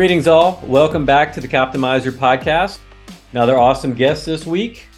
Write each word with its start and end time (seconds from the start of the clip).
Greetings, 0.00 0.26
all. 0.26 0.58
Welcome 0.64 1.04
back 1.04 1.34
to 1.34 1.42
the 1.42 1.46
Coptimizer 1.46 2.10
podcast. 2.10 2.78
Another 3.32 3.58
awesome 3.58 3.92
guest 3.92 4.24
this 4.24 4.46
week. 4.46 4.88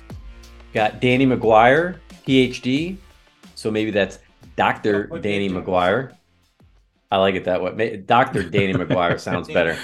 Got 0.72 1.00
Danny 1.00 1.26
McGuire, 1.26 1.98
PhD. 2.24 2.98
So 3.56 3.68
maybe 3.72 3.90
that's 3.90 4.20
Dr. 4.54 5.08
Danny 5.18 5.48
McGuire. 5.50 6.14
I 7.10 7.16
like 7.16 7.34
it 7.34 7.46
that 7.46 7.60
way. 7.60 7.96
Dr. 7.96 8.48
Danny 8.48 8.74
McGuire 8.74 9.18
sounds 9.20 9.48
better. 9.48 9.76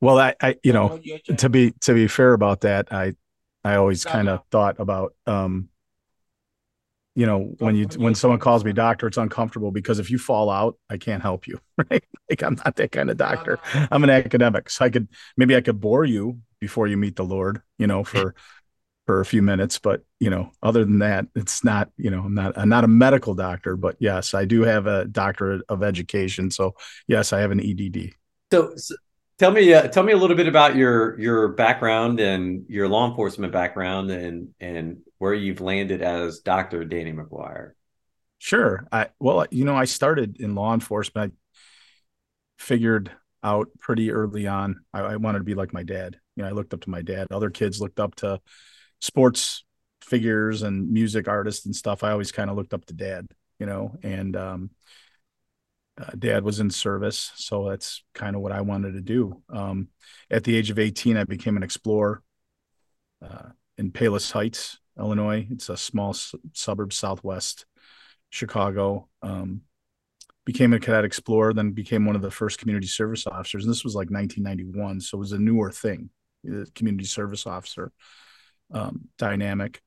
Well, 0.00 0.20
I, 0.20 0.36
I, 0.40 0.54
you 0.62 0.72
know, 0.72 1.00
to 1.38 1.48
be 1.48 1.72
to 1.80 1.92
be 1.92 2.06
fair 2.06 2.32
about 2.32 2.60
that, 2.60 2.92
I, 2.92 3.16
I 3.64 3.74
always 3.74 4.04
kind 4.04 4.28
of 4.28 4.44
thought 4.52 4.78
about, 4.78 5.16
um, 5.26 5.68
you 7.20 7.26
know, 7.26 7.52
when 7.58 7.76
you 7.76 7.86
when 7.98 8.14
someone 8.14 8.38
calls 8.38 8.64
me 8.64 8.72
doctor, 8.72 9.06
it's 9.06 9.18
uncomfortable 9.18 9.70
because 9.70 9.98
if 9.98 10.10
you 10.10 10.16
fall 10.16 10.48
out, 10.48 10.78
I 10.88 10.96
can't 10.96 11.20
help 11.20 11.46
you, 11.46 11.60
right? 11.90 12.02
Like 12.30 12.42
I'm 12.42 12.54
not 12.64 12.76
that 12.76 12.92
kind 12.92 13.10
of 13.10 13.18
doctor. 13.18 13.58
I'm 13.74 14.02
an 14.02 14.08
academic, 14.08 14.70
so 14.70 14.86
I 14.86 14.88
could 14.88 15.06
maybe 15.36 15.54
I 15.54 15.60
could 15.60 15.80
bore 15.80 16.06
you 16.06 16.38
before 16.60 16.86
you 16.86 16.96
meet 16.96 17.16
the 17.16 17.24
Lord, 17.24 17.60
you 17.76 17.86
know, 17.86 18.04
for 18.04 18.34
for 19.04 19.20
a 19.20 19.26
few 19.26 19.42
minutes. 19.42 19.78
But 19.78 20.02
you 20.18 20.30
know, 20.30 20.50
other 20.62 20.82
than 20.82 21.00
that, 21.00 21.26
it's 21.36 21.62
not, 21.62 21.90
you 21.98 22.10
know, 22.10 22.22
I'm 22.22 22.34
not 22.34 22.56
I'm 22.56 22.70
not 22.70 22.84
a 22.84 22.88
medical 22.88 23.34
doctor, 23.34 23.76
but 23.76 23.96
yes, 23.98 24.32
I 24.32 24.46
do 24.46 24.62
have 24.62 24.86
a 24.86 25.04
doctorate 25.04 25.60
of 25.68 25.82
education. 25.82 26.50
So 26.50 26.74
yes, 27.06 27.34
I 27.34 27.40
have 27.40 27.50
an 27.50 27.60
EDD. 27.60 28.14
So, 28.50 28.72
so 28.76 28.94
tell 29.40 29.50
me 29.50 29.72
uh, 29.72 29.88
tell 29.88 30.02
me 30.02 30.12
a 30.12 30.16
little 30.16 30.36
bit 30.36 30.46
about 30.46 30.76
your 30.76 31.18
your 31.18 31.48
background 31.48 32.20
and 32.20 32.66
your 32.68 32.86
law 32.88 33.08
enforcement 33.08 33.52
background 33.52 34.10
and 34.10 34.54
and 34.60 34.98
where 35.16 35.32
you've 35.32 35.62
landed 35.62 36.02
as 36.02 36.40
Dr. 36.40 36.84
Danny 36.84 37.12
McGuire. 37.12 37.72
Sure. 38.38 38.86
I 38.92 39.08
well, 39.18 39.46
you 39.50 39.64
know, 39.64 39.74
I 39.74 39.86
started 39.86 40.38
in 40.38 40.54
law 40.54 40.74
enforcement. 40.74 41.32
I 41.32 41.62
figured 42.62 43.10
out 43.42 43.68
pretty 43.80 44.12
early 44.12 44.46
on 44.46 44.84
I, 44.92 45.00
I 45.00 45.16
wanted 45.16 45.38
to 45.38 45.44
be 45.44 45.54
like 45.54 45.72
my 45.72 45.84
dad. 45.84 46.18
You 46.36 46.42
know, 46.42 46.50
I 46.50 46.52
looked 46.52 46.74
up 46.74 46.82
to 46.82 46.90
my 46.90 47.00
dad. 47.00 47.28
Other 47.30 47.48
kids 47.48 47.80
looked 47.80 47.98
up 47.98 48.14
to 48.16 48.42
sports 49.00 49.64
figures 50.02 50.60
and 50.60 50.90
music 50.90 51.28
artists 51.28 51.64
and 51.64 51.74
stuff. 51.74 52.04
I 52.04 52.10
always 52.10 52.30
kind 52.30 52.50
of 52.50 52.56
looked 52.56 52.74
up 52.74 52.84
to 52.86 52.94
dad, 52.94 53.26
you 53.58 53.64
know, 53.64 53.96
and 54.02 54.36
um, 54.36 54.70
uh, 56.00 56.10
dad 56.18 56.44
was 56.44 56.60
in 56.60 56.70
service. 56.70 57.32
So 57.36 57.68
that's 57.68 58.02
kind 58.14 58.34
of 58.34 58.42
what 58.42 58.52
I 58.52 58.60
wanted 58.62 58.92
to 58.92 59.00
do. 59.00 59.42
Um, 59.50 59.88
at 60.30 60.44
the 60.44 60.56
age 60.56 60.70
of 60.70 60.78
18, 60.78 61.16
I 61.16 61.24
became 61.24 61.56
an 61.56 61.62
explorer 61.62 62.22
uh, 63.22 63.50
in 63.76 63.90
Palos 63.90 64.30
Heights, 64.30 64.78
Illinois. 64.98 65.46
It's 65.50 65.68
a 65.68 65.76
small 65.76 66.14
suburb 66.52 66.92
southwest 66.92 67.66
Chicago. 68.30 69.08
Um, 69.22 69.62
became 70.46 70.72
a 70.72 70.80
cadet 70.80 71.04
explorer, 71.04 71.52
then 71.52 71.72
became 71.72 72.06
one 72.06 72.16
of 72.16 72.22
the 72.22 72.30
first 72.30 72.58
community 72.58 72.86
service 72.86 73.26
officers. 73.26 73.64
And 73.64 73.70
this 73.70 73.84
was 73.84 73.94
like 73.94 74.10
1991. 74.10 75.00
So 75.00 75.18
it 75.18 75.20
was 75.20 75.32
a 75.32 75.38
newer 75.38 75.70
thing, 75.70 76.10
the 76.42 76.66
community 76.74 77.04
service 77.04 77.46
officer 77.46 77.92
um, 78.72 79.08
dynamic. 79.18 79.82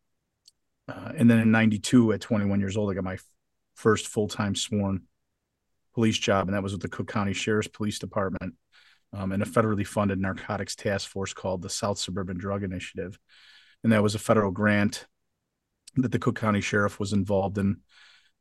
Uh, 0.87 1.13
and 1.17 1.29
then 1.29 1.39
in 1.39 1.51
92, 1.51 2.13
at 2.13 2.21
21 2.21 2.59
years 2.59 2.77
old, 2.77 2.91
I 2.91 2.93
got 2.93 3.03
my 3.03 3.17
first 3.75 4.07
full 4.07 4.27
time 4.27 4.55
sworn 4.55 5.03
police 5.93 6.17
job, 6.17 6.47
and 6.47 6.55
that 6.55 6.63
was 6.63 6.73
with 6.73 6.81
the 6.81 6.89
Cook 6.89 7.07
County 7.07 7.33
Sheriff's 7.33 7.67
Police 7.67 7.99
Department 7.99 8.55
um, 9.13 9.31
and 9.31 9.43
a 9.43 9.45
federally 9.45 9.85
funded 9.85 10.19
narcotics 10.19 10.75
task 10.75 11.09
force 11.09 11.33
called 11.33 11.61
the 11.61 11.69
South 11.69 11.99
Suburban 11.99 12.37
Drug 12.37 12.63
Initiative. 12.63 13.17
And 13.83 13.91
that 13.91 14.03
was 14.03 14.15
a 14.15 14.19
federal 14.19 14.51
grant 14.51 15.05
that 15.95 16.11
the 16.11 16.19
Cook 16.19 16.39
County 16.39 16.61
Sheriff 16.61 16.99
was 16.99 17.13
involved 17.13 17.57
in 17.57 17.77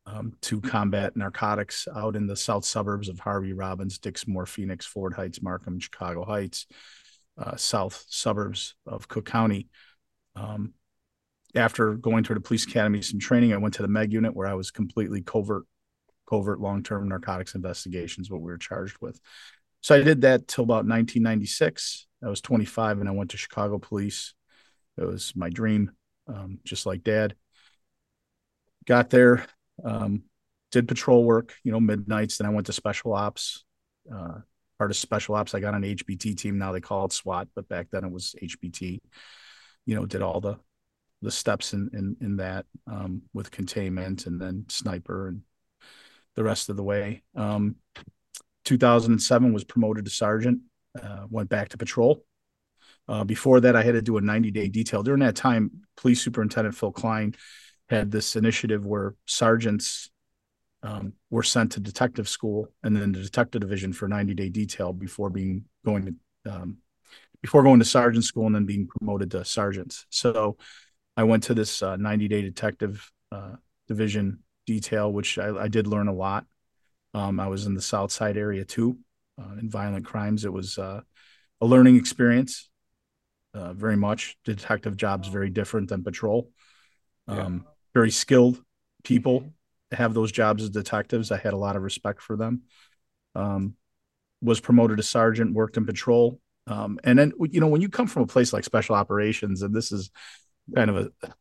um, 0.07 0.33
to 0.43 0.61
combat 0.61 1.17
narcotics 1.17 1.87
out 1.95 2.17
in 2.17 2.27
the 2.27 2.37
south 2.37 2.65
suburbs 2.65 3.09
of 3.09 3.21
Harvey, 3.21 3.53
Robbins, 3.53 3.99
Dixmoor, 3.99 4.49
Phoenix, 4.49 4.85
Ford 4.85 5.15
Heights, 5.15 5.43
Markham, 5.43 5.79
Chicago 5.79 6.25
Heights, 6.25 6.67
uh, 7.39 7.57
south 7.57 8.05
suburbs 8.09 8.75
of 8.87 9.09
Cook 9.09 9.27
County. 9.27 9.69
Um, 10.35 10.75
after 11.55 11.95
going 11.95 12.25
through 12.25 12.37
the 12.37 12.41
police 12.41 12.65
academy, 12.67 13.03
some 13.03 13.21
training, 13.21 13.53
I 13.53 13.59
went 13.59 13.75
to 13.75 13.83
the 13.83 13.89
MEG 13.89 14.13
unit 14.13 14.35
where 14.35 14.49
I 14.49 14.55
was 14.55 14.71
completely 14.71 15.21
covert 15.23 15.65
covert 16.29 16.61
long-term 16.61 17.09
narcotics 17.09 17.55
investigations, 17.55 18.31
what 18.31 18.41
we 18.41 18.51
were 18.51 18.59
charged 18.59 18.97
with. 19.01 19.21
So 19.81 19.97
I 19.97 20.03
did 20.03 20.23
that 20.23 20.47
till 20.47 20.65
about 20.65 20.87
1996. 20.87 22.07
I 22.25 22.29
was 22.29 22.41
25 22.41 23.01
and 23.01 23.09
I 23.09 23.13
went 23.13 23.31
to 23.31 23.37
Chicago 23.37 23.79
Police. 23.79 24.35
It 24.97 25.05
was 25.05 25.33
my 25.35 25.51
dream, 25.51 25.91
um, 26.29 26.59
just 26.65 26.87
like 26.87 27.03
Dad. 27.03 27.35
Got 28.87 29.11
there, 29.11 29.47
um, 29.85 30.23
did 30.71 30.89
patrol 30.89 31.25
work, 31.25 31.55
you 31.65 31.73
know, 31.73 31.81
midnights. 31.81 32.39
Then 32.39 32.47
I 32.47 32.51
went 32.51 32.67
to 32.67 32.73
Special 32.73 33.13
Ops. 33.13 33.65
Uh, 34.13 34.41
part 34.79 34.91
of 34.91 34.97
Special 34.97 35.35
Ops, 35.35 35.55
I 35.55 35.61
got 35.61 35.75
on 35.75 35.83
HBT 35.83 36.37
team. 36.37 36.59
Now 36.59 36.73
they 36.73 36.81
call 36.81 37.05
it 37.05 37.13
SWAT, 37.13 37.49
but 37.55 37.69
back 37.69 37.89
then 37.91 38.05
it 38.05 38.11
was 38.11 38.35
HBT. 38.43 38.99
You 39.87 39.95
know, 39.95 40.07
did 40.07 40.23
all 40.23 40.41
the 40.41 40.59
the 41.23 41.31
steps 41.31 41.73
in 41.73 41.91
in, 41.93 42.17
in 42.21 42.37
that 42.37 42.67
um, 42.91 43.23
with 43.33 43.51
containment 43.51 44.27
and 44.27 44.41
then 44.41 44.65
sniper 44.69 45.29
and 45.29 45.43
the 46.37 46.45
rest 46.45 46.69
of 46.69 46.77
the 46.77 46.83
way. 46.83 47.23
Um, 47.37 47.77
2007 48.65 49.53
was 49.53 49.65
promoted 49.65 50.05
to 50.05 50.11
sergeant, 50.11 50.61
uh, 51.01 51.27
went 51.29 51.49
back 51.49 51.71
to 51.71 51.79
patrol. 51.79 52.25
Uh, 53.09 53.25
before 53.25 53.61
that, 53.61 53.77
I 53.77 53.83
had 53.83 53.95
to 53.95 54.03
do 54.03 54.17
a 54.17 54.21
90 54.21 54.51
day 54.51 54.69
detail. 54.69 55.03
During 55.03 55.21
that 55.21 55.37
time, 55.37 55.71
Police 55.97 56.23
Superintendent 56.23 56.77
Phil 56.77 56.93
Cline 56.93 57.35
had 57.89 58.11
this 58.11 58.37
initiative 58.37 58.87
where 58.87 59.15
sergeants 59.27 60.11
um, 60.83 61.13
were 61.31 61.43
sent 61.43 61.73
to 61.73 61.81
detective 61.81 62.29
school 62.29 62.69
and 62.83 62.97
then 62.97 63.13
the 63.13 63.21
detective 63.21 63.61
division 63.61 63.93
for 63.93 64.09
90 64.09 64.35
day 64.35 64.49
detail 64.49 64.93
before 64.93 65.31
being 65.31 65.65
going 65.85 66.19
to 66.45 66.53
um, 66.53 66.79
before 67.41 67.63
going 67.63 67.81
to 67.81 67.85
sergeant 67.85 68.25
school 68.25 68.47
and 68.47 68.55
then 68.55 68.67
being 68.67 68.87
promoted 68.87 69.31
to 69.33 69.45
sergeants. 69.45 70.07
So 70.11 70.57
I 71.17 71.25
went 71.25 71.45
to 71.45 71.55
this 71.55 71.83
uh, 71.83 71.97
90 71.97 72.29
day 72.29 72.43
detective 72.43 73.11
uh, 73.31 73.57
division 73.89 74.42
detail, 74.67 75.13
which 75.13 75.39
I, 75.39 75.65
I 75.65 75.69
did 75.69 75.87
learn 75.87 76.09
a 76.09 76.15
lot. 76.15 76.47
Um, 77.15 77.41
I 77.41 77.49
was 77.49 77.67
in 77.67 77.75
the 77.75 77.83
South 77.83 78.11
Side 78.11 78.37
area 78.37 78.65
too, 78.65 78.99
uh, 79.39 79.57
in 79.61 79.69
violent 79.69 80.07
crimes. 80.07 80.45
It 80.45 80.53
was 80.53 80.79
uh, 80.79 81.01
a 81.61 81.67
learning 81.67 81.97
experience, 81.97 82.71
uh, 83.55 83.73
very 83.73 83.97
much. 83.97 84.37
Detective 84.45 84.97
job's 84.97 85.29
very 85.29 85.51
different 85.51 85.89
than 85.89 86.03
patrol. 86.03 86.51
Um, 87.29 87.65
yeah. 87.65 87.71
Very 87.95 88.11
skilled 88.11 88.63
people 89.05 89.53
have 89.91 90.15
those 90.15 90.33
jobs 90.33 90.63
as 90.63 90.71
detectives. 90.71 91.31
I 91.31 91.37
had 91.37 91.53
a 91.53 91.59
lot 91.59 91.77
of 91.77 91.83
respect 91.83 92.23
for 92.23 92.37
them. 92.37 92.63
Um, 93.35 93.75
was 94.41 94.61
promoted 94.61 94.97
to 94.97 95.03
sergeant, 95.03 95.55
worked 95.55 95.77
in 95.77 95.87
patrol. 95.87 96.41
Um, 96.67 96.99
and 97.05 97.19
then, 97.19 97.33
you 97.51 97.61
know, 97.61 97.69
when 97.69 97.81
you 97.81 97.89
come 97.89 98.07
from 98.07 98.23
a 98.23 98.27
place 98.27 98.53
like 98.53 98.65
special 98.65 98.95
operations, 98.95 99.63
and 99.63 99.75
this 99.75 99.93
is 99.93 100.11
kind 100.75 100.91
of 100.91 100.97
a 100.97 101.33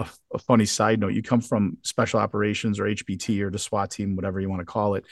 a, 0.00 0.06
a, 0.34 0.38
funny 0.38 0.66
side 0.66 1.00
note 1.00 1.12
you 1.12 1.22
come 1.22 1.40
from 1.40 1.76
special 1.82 2.20
operations 2.20 2.78
or 2.78 2.84
hbt 2.84 3.40
or 3.40 3.50
the 3.50 3.58
swat 3.58 3.90
team 3.90 4.16
whatever 4.16 4.40
you 4.40 4.48
want 4.48 4.60
to 4.60 4.66
call 4.66 4.94
it 4.94 5.04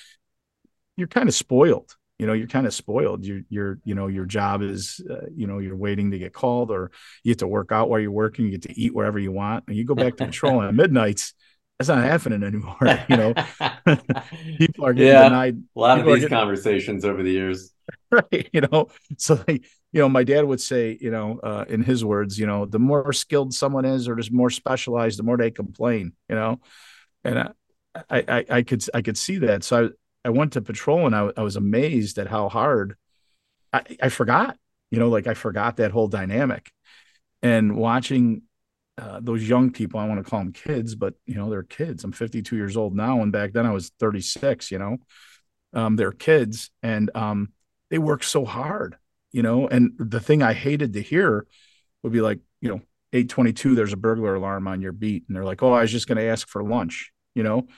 you're 0.96 1.08
kind 1.08 1.28
of 1.28 1.34
spoiled 1.34 1.94
you 2.18 2.26
know 2.26 2.32
you're 2.32 2.48
kind 2.48 2.66
of 2.66 2.74
spoiled. 2.74 3.24
You're 3.24 3.42
you're 3.48 3.78
you 3.84 3.94
know 3.94 4.08
your 4.08 4.24
job 4.24 4.62
is 4.62 5.00
uh, 5.08 5.26
you 5.34 5.46
know 5.46 5.58
you're 5.58 5.76
waiting 5.76 6.10
to 6.10 6.18
get 6.18 6.32
called 6.32 6.70
or 6.70 6.90
you 7.22 7.30
get 7.30 7.38
to 7.38 7.46
work 7.46 7.70
out 7.70 7.88
while 7.88 8.00
you're 8.00 8.10
working 8.10 8.46
you 8.46 8.50
get 8.50 8.62
to 8.62 8.80
eat 8.80 8.94
wherever 8.94 9.18
you 9.18 9.30
want 9.30 9.64
and 9.68 9.76
you 9.76 9.84
go 9.84 9.94
back 9.94 10.16
to 10.16 10.26
patrol 10.26 10.62
at 10.62 10.74
midnights 10.74 11.34
that's 11.78 11.88
not 11.88 12.02
happening 12.02 12.42
anymore 12.42 12.76
you 13.08 13.16
know? 13.16 13.34
People 14.58 14.86
are 14.86 14.92
getting 14.92 15.12
yeah, 15.12 15.24
denied. 15.24 15.62
a 15.76 15.80
lot 15.80 15.98
of 15.98 16.06
these 16.06 16.16
getting, 16.16 16.30
conversations 16.30 17.04
over 17.04 17.22
the 17.22 17.32
years. 17.32 17.72
Right 18.10 18.48
you 18.52 18.62
know? 18.62 18.88
So 19.16 19.34
they 19.34 19.60
you 19.92 20.02
know, 20.02 20.08
my 20.08 20.24
dad 20.24 20.44
would 20.44 20.60
say, 20.60 20.98
you 21.00 21.10
know, 21.10 21.40
uh, 21.42 21.64
in 21.68 21.82
his 21.82 22.04
words, 22.04 22.38
you 22.38 22.46
know, 22.46 22.66
the 22.66 22.78
more 22.78 23.12
skilled 23.12 23.54
someone 23.54 23.84
is 23.84 24.06
or 24.08 24.16
just 24.16 24.32
more 24.32 24.50
specialized, 24.50 25.18
the 25.18 25.22
more 25.22 25.36
they 25.36 25.50
complain, 25.50 26.12
you 26.28 26.36
know, 26.36 26.60
and 27.24 27.38
I, 27.38 27.50
I, 28.10 28.24
I, 28.28 28.44
I 28.50 28.62
could, 28.62 28.84
I 28.92 29.00
could 29.00 29.16
see 29.16 29.38
that. 29.38 29.64
So 29.64 29.86
I, 29.86 30.28
I 30.28 30.30
went 30.30 30.52
to 30.54 30.60
patrol 30.60 31.06
and 31.06 31.16
I, 31.16 31.30
I 31.36 31.42
was 31.42 31.56
amazed 31.56 32.18
at 32.18 32.28
how 32.28 32.48
hard 32.48 32.96
I, 33.72 33.82
I 34.02 34.08
forgot, 34.10 34.58
you 34.90 34.98
know, 34.98 35.08
like 35.08 35.26
I 35.26 35.34
forgot 35.34 35.76
that 35.76 35.92
whole 35.92 36.08
dynamic. 36.08 36.70
And 37.40 37.76
watching 37.76 38.42
uh, 38.98 39.20
those 39.22 39.48
young 39.48 39.70
people, 39.70 40.00
I 40.00 40.06
want 40.06 40.24
to 40.24 40.28
call 40.28 40.40
them 40.40 40.52
kids, 40.52 40.94
but 40.94 41.14
you 41.24 41.34
know, 41.34 41.48
they're 41.48 41.62
kids. 41.62 42.04
I'm 42.04 42.12
52 42.12 42.56
years 42.56 42.76
old 42.76 42.94
now. 42.94 43.22
And 43.22 43.32
back 43.32 43.52
then 43.52 43.64
I 43.64 43.72
was 43.72 43.90
36, 44.00 44.70
you 44.70 44.78
know, 44.78 44.98
um, 45.72 45.96
they're 45.96 46.12
kids 46.12 46.70
and, 46.82 47.10
um, 47.14 47.52
they 47.90 47.98
work 47.98 48.22
so 48.22 48.44
hard 48.44 48.96
you 49.32 49.42
know? 49.42 49.68
And 49.68 49.92
the 49.98 50.20
thing 50.20 50.42
i 50.42 50.52
hated 50.52 50.94
to 50.94 51.02
hear 51.02 51.46
would 52.02 52.12
be 52.12 52.20
like 52.20 52.40
you 52.60 52.68
know 52.68 52.80
822 53.12 53.74
there's 53.74 53.92
a 53.92 53.96
burglar 53.96 54.34
alarm 54.34 54.68
on 54.68 54.80
your 54.80 54.92
beat 54.92 55.24
and 55.26 55.36
they're 55.36 55.44
like 55.44 55.62
oh 55.62 55.72
i 55.72 55.80
was 55.82 55.90
just 55.90 56.06
going 56.06 56.18
to 56.18 56.24
ask 56.24 56.48
for 56.48 56.62
lunch 56.62 57.12
you 57.34 57.42
know? 57.42 57.68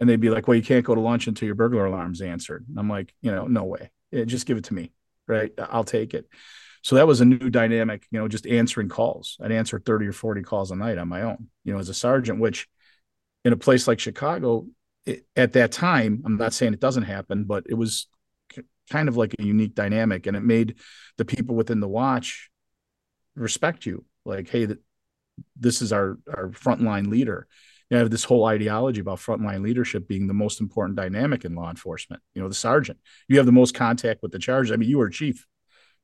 And 0.00 0.08
they'd 0.08 0.20
be 0.20 0.30
like 0.30 0.48
well 0.48 0.56
you 0.56 0.62
can't 0.62 0.84
go 0.84 0.94
to 0.94 1.00
lunch 1.00 1.26
until 1.26 1.46
your 1.46 1.54
burglar 1.54 1.86
alarm's 1.86 2.20
answered. 2.20 2.66
And 2.68 2.78
i'm 2.78 2.88
like 2.88 3.14
you 3.20 3.30
know 3.30 3.46
no 3.46 3.64
way. 3.64 3.90
Yeah, 4.10 4.24
just 4.24 4.46
give 4.46 4.58
it 4.58 4.64
to 4.64 4.74
me 4.74 4.92
right? 5.28 5.52
I'll 5.58 5.84
take 5.84 6.14
it 6.14 6.28
so 6.86 6.96
that 6.96 7.06
was 7.06 7.20
a 7.20 7.24
new 7.24 7.50
dynamic 7.50 8.06
you 8.10 8.18
know 8.18 8.28
just 8.28 8.46
answering 8.46 8.88
calls 8.88 9.36
i'd 9.42 9.52
answer 9.52 9.80
30 9.80 10.06
or 10.06 10.12
40 10.12 10.42
calls 10.42 10.70
a 10.70 10.76
night 10.76 10.98
on 10.98 11.08
my 11.08 11.22
own 11.22 11.48
you 11.64 11.72
know 11.72 11.78
as 11.78 11.88
a 11.88 11.94
sergeant 11.94 12.38
which 12.38 12.68
in 13.44 13.52
a 13.52 13.56
place 13.56 13.86
like 13.88 14.00
chicago 14.00 14.66
it, 15.04 15.26
at 15.34 15.52
that 15.52 15.72
time 15.72 16.22
i'm 16.24 16.36
not 16.36 16.52
saying 16.52 16.72
it 16.72 16.80
doesn't 16.80 17.04
happen 17.04 17.44
but 17.44 17.64
it 17.68 17.74
was 17.74 18.06
kind 18.90 19.08
of 19.08 19.16
like 19.16 19.34
a 19.38 19.42
unique 19.42 19.74
dynamic, 19.74 20.26
and 20.26 20.36
it 20.36 20.42
made 20.42 20.76
the 21.16 21.24
people 21.24 21.54
within 21.54 21.80
the 21.80 21.88
watch 21.88 22.50
respect 23.34 23.86
you. 23.86 24.04
Like, 24.24 24.48
hey, 24.48 24.66
this 25.56 25.82
is 25.82 25.92
our 25.92 26.18
our 26.28 26.48
frontline 26.50 27.08
leader. 27.08 27.46
You 27.90 27.98
have 27.98 28.10
this 28.10 28.24
whole 28.24 28.44
ideology 28.46 29.00
about 29.00 29.18
frontline 29.18 29.62
leadership 29.62 30.08
being 30.08 30.26
the 30.26 30.34
most 30.34 30.60
important 30.60 30.96
dynamic 30.96 31.44
in 31.44 31.54
law 31.54 31.70
enforcement. 31.70 32.20
You 32.34 32.42
know, 32.42 32.48
the 32.48 32.54
sergeant, 32.54 32.98
you 33.28 33.36
have 33.36 33.46
the 33.46 33.52
most 33.52 33.74
contact 33.74 34.22
with 34.22 34.32
the 34.32 34.40
charge. 34.40 34.72
I 34.72 34.76
mean, 34.76 34.88
you 34.88 34.98
were 34.98 35.08
chief, 35.08 35.46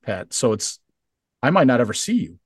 Pat. 0.02 0.32
So 0.32 0.52
it's, 0.52 0.78
I 1.42 1.50
might 1.50 1.66
not 1.66 1.80
ever 1.80 1.92
see 1.92 2.14
you, 2.14 2.38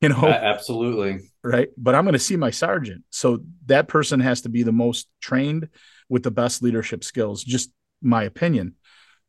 you 0.00 0.08
know? 0.08 0.26
Absolutely. 0.26 1.30
Right. 1.42 1.68
But 1.76 1.94
I'm 1.94 2.04
going 2.04 2.14
to 2.14 2.18
see 2.18 2.36
my 2.36 2.50
sergeant. 2.50 3.04
So 3.10 3.40
that 3.66 3.88
person 3.88 4.20
has 4.20 4.42
to 4.42 4.48
be 4.48 4.62
the 4.62 4.72
most 4.72 5.08
trained 5.20 5.68
with 6.08 6.22
the 6.22 6.30
best 6.30 6.62
leadership 6.62 7.04
skills, 7.04 7.44
just 7.44 7.70
my 8.00 8.24
opinion. 8.24 8.74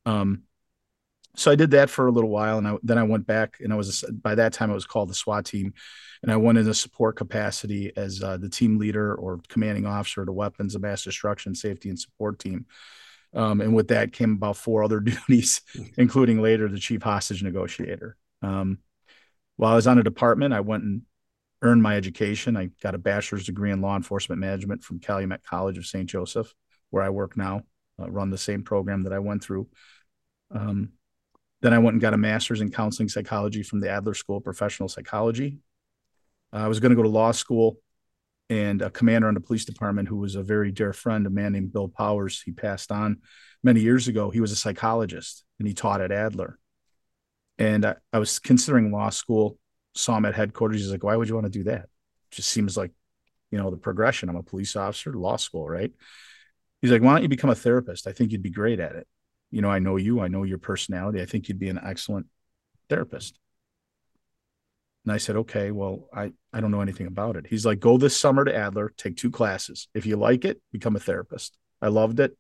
Um, 0.05 0.43
so 1.35 1.51
I 1.51 1.55
did 1.55 1.71
that 1.71 1.89
for 1.89 2.07
a 2.07 2.11
little 2.11 2.29
while, 2.29 2.57
and 2.57 2.67
I, 2.67 2.77
then 2.81 2.97
I 2.97 3.03
went 3.03 3.27
back, 3.27 3.57
and 3.59 3.73
I 3.73 3.75
was 3.75 4.05
by 4.09 4.35
that 4.35 4.53
time 4.53 4.71
it 4.71 4.75
was 4.75 4.85
called 4.85 5.09
the 5.09 5.13
SWAT 5.13 5.45
team, 5.45 5.73
and 6.23 6.31
I 6.31 6.37
went 6.37 6.57
in 6.57 6.69
a 6.69 6.73
support 6.73 7.17
capacity 7.17 7.91
as 7.97 8.23
uh, 8.23 8.37
the 8.37 8.47
team 8.47 8.77
leader 8.77 9.13
or 9.15 9.41
commanding 9.49 9.85
officer 9.85 10.21
of 10.21 10.27
the 10.27 10.31
weapons 10.31 10.75
of 10.75 10.81
mass 10.81 11.03
destruction 11.03 11.53
safety 11.53 11.89
and 11.89 11.99
support 11.99 12.39
team. 12.39 12.65
Um, 13.35 13.59
and 13.59 13.75
with 13.75 13.89
that 13.89 14.13
came 14.13 14.31
about 14.31 14.57
four 14.57 14.83
other 14.83 14.99
duties, 15.01 15.61
including 15.97 16.41
later 16.41 16.67
the 16.69 16.79
chief 16.79 17.03
hostage 17.03 17.43
negotiator. 17.43 18.15
Um, 18.41 18.79
while 19.57 19.73
I 19.73 19.75
was 19.75 19.87
on 19.87 19.99
a 19.99 20.03
department, 20.03 20.53
I 20.53 20.61
went 20.61 20.83
and 20.83 21.01
earned 21.61 21.83
my 21.83 21.95
education. 21.95 22.57
I 22.57 22.69
got 22.81 22.95
a 22.95 22.99
bachelor's 22.99 23.45
degree 23.45 23.71
in 23.71 23.81
law 23.81 23.95
enforcement 23.95 24.39
management 24.39 24.83
from 24.83 24.99
Calumet 24.99 25.43
College 25.43 25.77
of 25.77 25.85
St. 25.85 26.09
Joseph, 26.09 26.53
where 26.89 27.03
I 27.03 27.09
work 27.09 27.37
now, 27.37 27.63
uh, 27.99 28.09
run 28.09 28.29
the 28.29 28.37
same 28.37 28.63
program 28.63 29.03
that 29.03 29.13
I 29.13 29.19
went 29.19 29.43
through. 29.43 29.67
Um, 30.51 30.91
then 31.61 31.73
I 31.73 31.79
went 31.79 31.93
and 31.93 32.01
got 32.01 32.13
a 32.13 32.17
master's 32.17 32.61
in 32.61 32.71
counseling 32.71 33.09
psychology 33.09 33.63
from 33.63 33.79
the 33.79 33.89
Adler 33.89 34.13
School 34.13 34.37
of 34.37 34.43
Professional 34.43 34.89
Psychology. 34.89 35.57
Uh, 36.53 36.57
I 36.57 36.67
was 36.67 36.79
going 36.79 36.91
to 36.91 36.95
go 36.95 37.03
to 37.03 37.09
law 37.09 37.31
school, 37.31 37.79
and 38.49 38.81
a 38.81 38.89
commander 38.89 39.27
on 39.27 39.33
the 39.33 39.39
police 39.39 39.65
department 39.65 40.07
who 40.07 40.17
was 40.17 40.35
a 40.35 40.43
very 40.43 40.71
dear 40.71 40.93
friend, 40.93 41.25
a 41.25 41.29
man 41.29 41.53
named 41.53 41.73
Bill 41.73 41.87
Powers, 41.87 42.41
he 42.41 42.51
passed 42.51 42.91
on 42.91 43.17
many 43.63 43.81
years 43.81 44.07
ago. 44.07 44.29
He 44.29 44.39
was 44.39 44.51
a 44.51 44.55
psychologist 44.55 45.43
and 45.59 45.67
he 45.67 45.73
taught 45.73 46.01
at 46.01 46.11
Adler. 46.11 46.59
And 47.57 47.85
I, 47.85 47.95
I 48.13 48.19
was 48.19 48.39
considering 48.39 48.91
law 48.91 49.09
school, 49.09 49.57
saw 49.95 50.17
him 50.17 50.25
at 50.25 50.35
headquarters. 50.35 50.81
He's 50.81 50.91
like, 50.91 51.03
Why 51.03 51.15
would 51.15 51.29
you 51.29 51.35
want 51.35 51.45
to 51.45 51.51
do 51.51 51.63
that? 51.63 51.87
Just 52.31 52.49
seems 52.49 52.77
like, 52.77 52.91
you 53.51 53.57
know, 53.57 53.71
the 53.71 53.77
progression. 53.77 54.29
I'm 54.29 54.35
a 54.35 54.43
police 54.43 54.75
officer, 54.75 55.13
law 55.13 55.37
school, 55.37 55.67
right? 55.67 55.91
He's 56.81 56.91
like, 56.91 57.01
Why 57.01 57.13
don't 57.13 57.23
you 57.23 57.29
become 57.29 57.49
a 57.49 57.55
therapist? 57.55 58.07
I 58.07 58.11
think 58.11 58.31
you'd 58.31 58.43
be 58.43 58.51
great 58.51 58.79
at 58.79 58.95
it 58.95 59.07
you 59.55 59.61
know, 59.61 59.69
I 59.69 59.79
know 59.79 59.95
you, 59.95 60.19
I 60.19 60.27
know 60.27 60.43
your 60.43 60.57
personality. 60.57 61.21
I 61.21 61.25
think 61.25 61.47
you'd 61.47 61.59
be 61.59 61.69
an 61.69 61.79
excellent 61.81 62.27
therapist. 62.89 63.39
And 65.05 65.13
I 65.13 65.17
said, 65.17 65.35
okay, 65.35 65.69
well, 65.69 66.09
I, 66.13 66.31
I 66.51 66.61
don't 66.61 66.71
know 66.71 66.81
anything 66.81 67.05
about 67.05 67.35
it. 67.35 67.45
He's 67.47 67.65
like, 67.65 67.79
go 67.79 67.97
this 67.97 68.17
summer 68.17 68.43
to 68.43 68.55
Adler, 68.55 68.91
take 68.97 69.17
two 69.17 69.29
classes. 69.29 69.87
If 69.93 70.07
you 70.07 70.15
like 70.17 70.45
it, 70.45 70.59
become 70.71 70.95
a 70.95 70.99
therapist. 70.99 71.55
I 71.79 71.89
loved 71.89 72.19
it. 72.19 72.35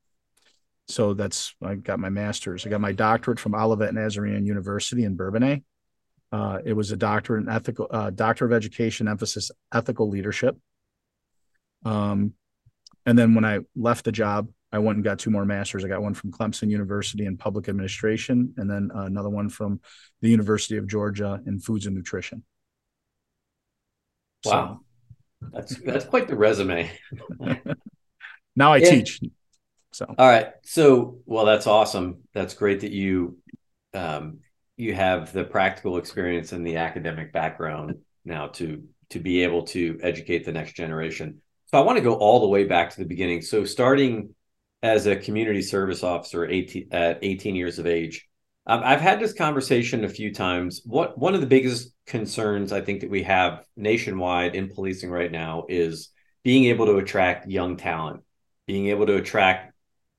So 0.87 1.13
that's, 1.13 1.55
I 1.63 1.75
got 1.75 1.99
my 1.99 2.09
master's. 2.09 2.65
I 2.65 2.69
got 2.69 2.81
my 2.81 2.91
doctorate 2.91 3.39
from 3.39 3.53
Olivet 3.53 3.93
Nazarene 3.93 4.45
University 4.45 5.03
in 5.03 5.15
Bourbonnais. 5.15 5.63
Uh, 6.31 6.59
it 6.65 6.73
was 6.73 6.91
a 6.91 6.97
doctorate 6.97 7.43
in 7.43 7.49
ethical, 7.49 7.87
uh, 7.91 8.09
doctor 8.09 8.45
of 8.45 8.51
education, 8.51 9.07
emphasis 9.07 9.51
ethical 9.71 10.09
leadership. 10.09 10.57
Um, 11.85 12.33
and 13.05 13.17
then 13.17 13.35
when 13.35 13.45
I 13.45 13.59
left 13.75 14.05
the 14.05 14.11
job, 14.11 14.49
I 14.71 14.79
went 14.79 14.97
and 14.97 15.03
got 15.03 15.19
two 15.19 15.29
more 15.29 15.45
masters. 15.45 15.85
I 15.85 15.87
got 15.87 16.01
one 16.01 16.15
from 16.15 16.31
Clemson 16.31 16.69
University 16.69 17.25
in 17.25 17.37
public 17.37 17.69
administration, 17.69 18.53
and 18.57 18.69
then 18.69 18.89
uh, 18.93 19.03
another 19.03 19.29
one 19.29 19.49
from 19.49 19.79
the 20.21 20.29
University 20.29 20.77
of 20.77 20.87
Georgia 20.87 21.41
in 21.45 21.59
foods 21.59 21.85
and 21.85 21.95
nutrition. 21.95 22.43
Wow, 24.45 24.81
so. 25.41 25.49
that's 25.53 25.75
that's 25.81 26.05
quite 26.05 26.27
the 26.27 26.35
resume. 26.35 26.91
now 28.55 28.73
I 28.73 28.79
teach. 28.79 29.19
So 29.91 30.13
all 30.17 30.29
right, 30.29 30.47
so 30.63 31.19
well, 31.25 31.45
that's 31.45 31.67
awesome. 31.67 32.23
That's 32.33 32.53
great 32.53 32.81
that 32.81 32.91
you 32.91 33.37
um, 33.93 34.39
you 34.77 34.93
have 34.93 35.31
the 35.31 35.43
practical 35.43 35.97
experience 35.97 36.51
and 36.51 36.65
the 36.65 36.77
academic 36.77 37.31
background 37.31 37.95
now 38.25 38.47
to 38.47 38.83
to 39.11 39.19
be 39.19 39.43
able 39.43 39.63
to 39.63 39.99
educate 40.01 40.45
the 40.45 40.51
next 40.51 40.73
generation. 40.73 41.41
So 41.67 41.77
I 41.77 41.81
want 41.81 41.97
to 41.97 42.03
go 42.03 42.15
all 42.15 42.41
the 42.41 42.47
way 42.47 42.63
back 42.65 42.89
to 42.91 42.97
the 42.97 43.05
beginning. 43.05 43.41
So 43.41 43.65
starting 43.65 44.35
as 44.85 45.07
a 45.07 45.15
community 45.15 45.63
service 45.63 46.03
officer 46.03 46.45
18, 46.45 46.89
at 46.91 47.19
18 47.23 47.55
years 47.55 47.79
of 47.79 47.87
age. 47.87 48.27
Um, 48.67 48.81
I've 48.83 49.01
had 49.01 49.19
this 49.19 49.33
conversation 49.33 50.03
a 50.03 50.09
few 50.09 50.33
times. 50.33 50.81
What 50.85 51.17
one 51.17 51.33
of 51.33 51.41
the 51.41 51.47
biggest 51.47 51.94
concerns 52.05 52.71
I 52.71 52.81
think 52.81 53.01
that 53.01 53.09
we 53.09 53.23
have 53.23 53.65
nationwide 53.75 54.55
in 54.55 54.69
policing 54.69 55.09
right 55.09 55.31
now 55.31 55.65
is 55.69 56.09
being 56.43 56.65
able 56.65 56.85
to 56.85 56.97
attract 56.97 57.47
young 57.47 57.77
talent, 57.77 58.23
being 58.67 58.87
able 58.87 59.07
to 59.07 59.15
attract 59.15 59.73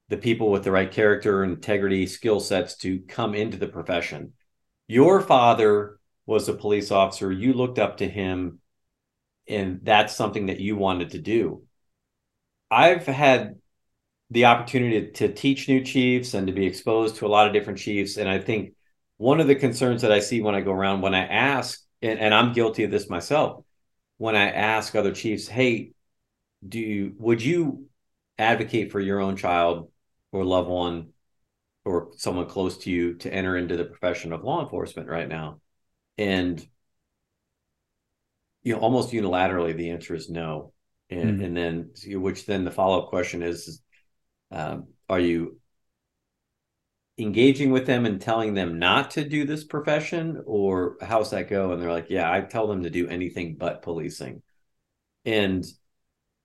the 0.08 0.16
people 0.16 0.50
with 0.50 0.64
the 0.64 0.70
right 0.70 0.90
character, 0.90 1.42
integrity, 1.44 2.06
skill 2.06 2.40
sets 2.40 2.76
to 2.78 3.00
come 3.00 3.34
into 3.34 3.56
the 3.56 3.68
profession. 3.68 4.32
Your 4.88 5.20
father 5.20 5.98
was 6.26 6.48
a 6.48 6.54
police 6.54 6.90
officer. 6.90 7.30
You 7.30 7.52
looked 7.52 7.78
up 7.78 7.98
to 7.98 8.08
him, 8.08 8.60
and 9.48 9.80
that's 9.82 10.14
something 10.14 10.46
that 10.46 10.60
you 10.60 10.76
wanted 10.76 11.10
to 11.10 11.18
do. 11.18 11.62
I've 12.70 13.06
had 13.06 13.56
the 14.30 14.46
opportunity 14.46 15.10
to, 15.12 15.32
teach 15.32 15.68
new 15.68 15.84
chiefs 15.84 16.34
and 16.34 16.48
to 16.48 16.52
be 16.52 16.66
exposed 16.66 17.16
to 17.16 17.26
a 17.26 17.28
lot 17.28 17.46
of 17.46 17.52
different 17.52 17.78
chiefs. 17.78 18.16
And 18.16 18.28
I 18.28 18.38
think 18.38 18.74
one 19.18 19.40
of 19.40 19.46
the 19.46 19.54
concerns 19.54 20.02
that 20.02 20.12
I 20.12 20.20
see 20.20 20.40
when 20.40 20.54
I 20.54 20.60
go 20.60 20.72
around, 20.72 21.00
when 21.00 21.14
I 21.14 21.26
ask, 21.26 21.80
and, 22.02 22.18
and 22.18 22.34
I'm 22.34 22.52
guilty 22.52 22.84
of 22.84 22.90
this 22.90 23.08
myself, 23.08 23.64
when 24.18 24.36
I 24.36 24.50
ask 24.50 24.94
other 24.94 25.12
chiefs, 25.12 25.48
hey, 25.48 25.92
do 26.66 26.78
you, 26.78 27.14
would 27.18 27.42
you 27.42 27.86
advocate 28.38 28.92
for 28.92 29.00
your 29.00 29.20
own 29.20 29.36
child 29.36 29.90
or 30.32 30.44
loved 30.44 30.68
one 30.68 31.08
or 31.84 32.10
someone 32.16 32.46
close 32.46 32.78
to 32.78 32.90
you 32.90 33.14
to 33.14 33.32
enter 33.32 33.56
into 33.56 33.76
the 33.76 33.84
profession 33.84 34.32
of 34.32 34.44
law 34.44 34.62
enforcement 34.62 35.08
right 35.08 35.28
now? 35.28 35.60
And 36.18 36.66
you 38.66 38.74
know, 38.74 38.80
almost 38.80 39.12
unilaterally, 39.12 39.76
the 39.76 39.90
answer 39.90 40.12
is 40.12 40.28
no. 40.28 40.72
And, 41.08 41.34
mm-hmm. 41.34 41.44
and 41.44 41.56
then, 41.56 42.20
which 42.20 42.46
then 42.46 42.64
the 42.64 42.72
follow 42.72 43.00
up 43.00 43.10
question 43.10 43.44
is, 43.44 43.80
um, 44.50 44.88
are 45.08 45.20
you 45.20 45.60
engaging 47.18 47.70
with 47.70 47.86
them 47.86 48.04
and 48.04 48.20
telling 48.20 48.54
them 48.54 48.78
not 48.78 49.12
to 49.12 49.24
do 49.24 49.44
this 49.44 49.64
profession 49.64 50.42
or 50.46 50.96
how's 51.00 51.30
that 51.30 51.48
go? 51.48 51.72
And 51.72 51.80
they're 51.80 51.92
like 51.92 52.10
yeah 52.10 52.30
i 52.30 52.40
tell 52.40 52.66
them 52.66 52.82
to 52.82 52.90
do 52.90 53.08
anything 53.08 53.56
but 53.56 53.82
policing. 53.82 54.42
And 55.24 55.64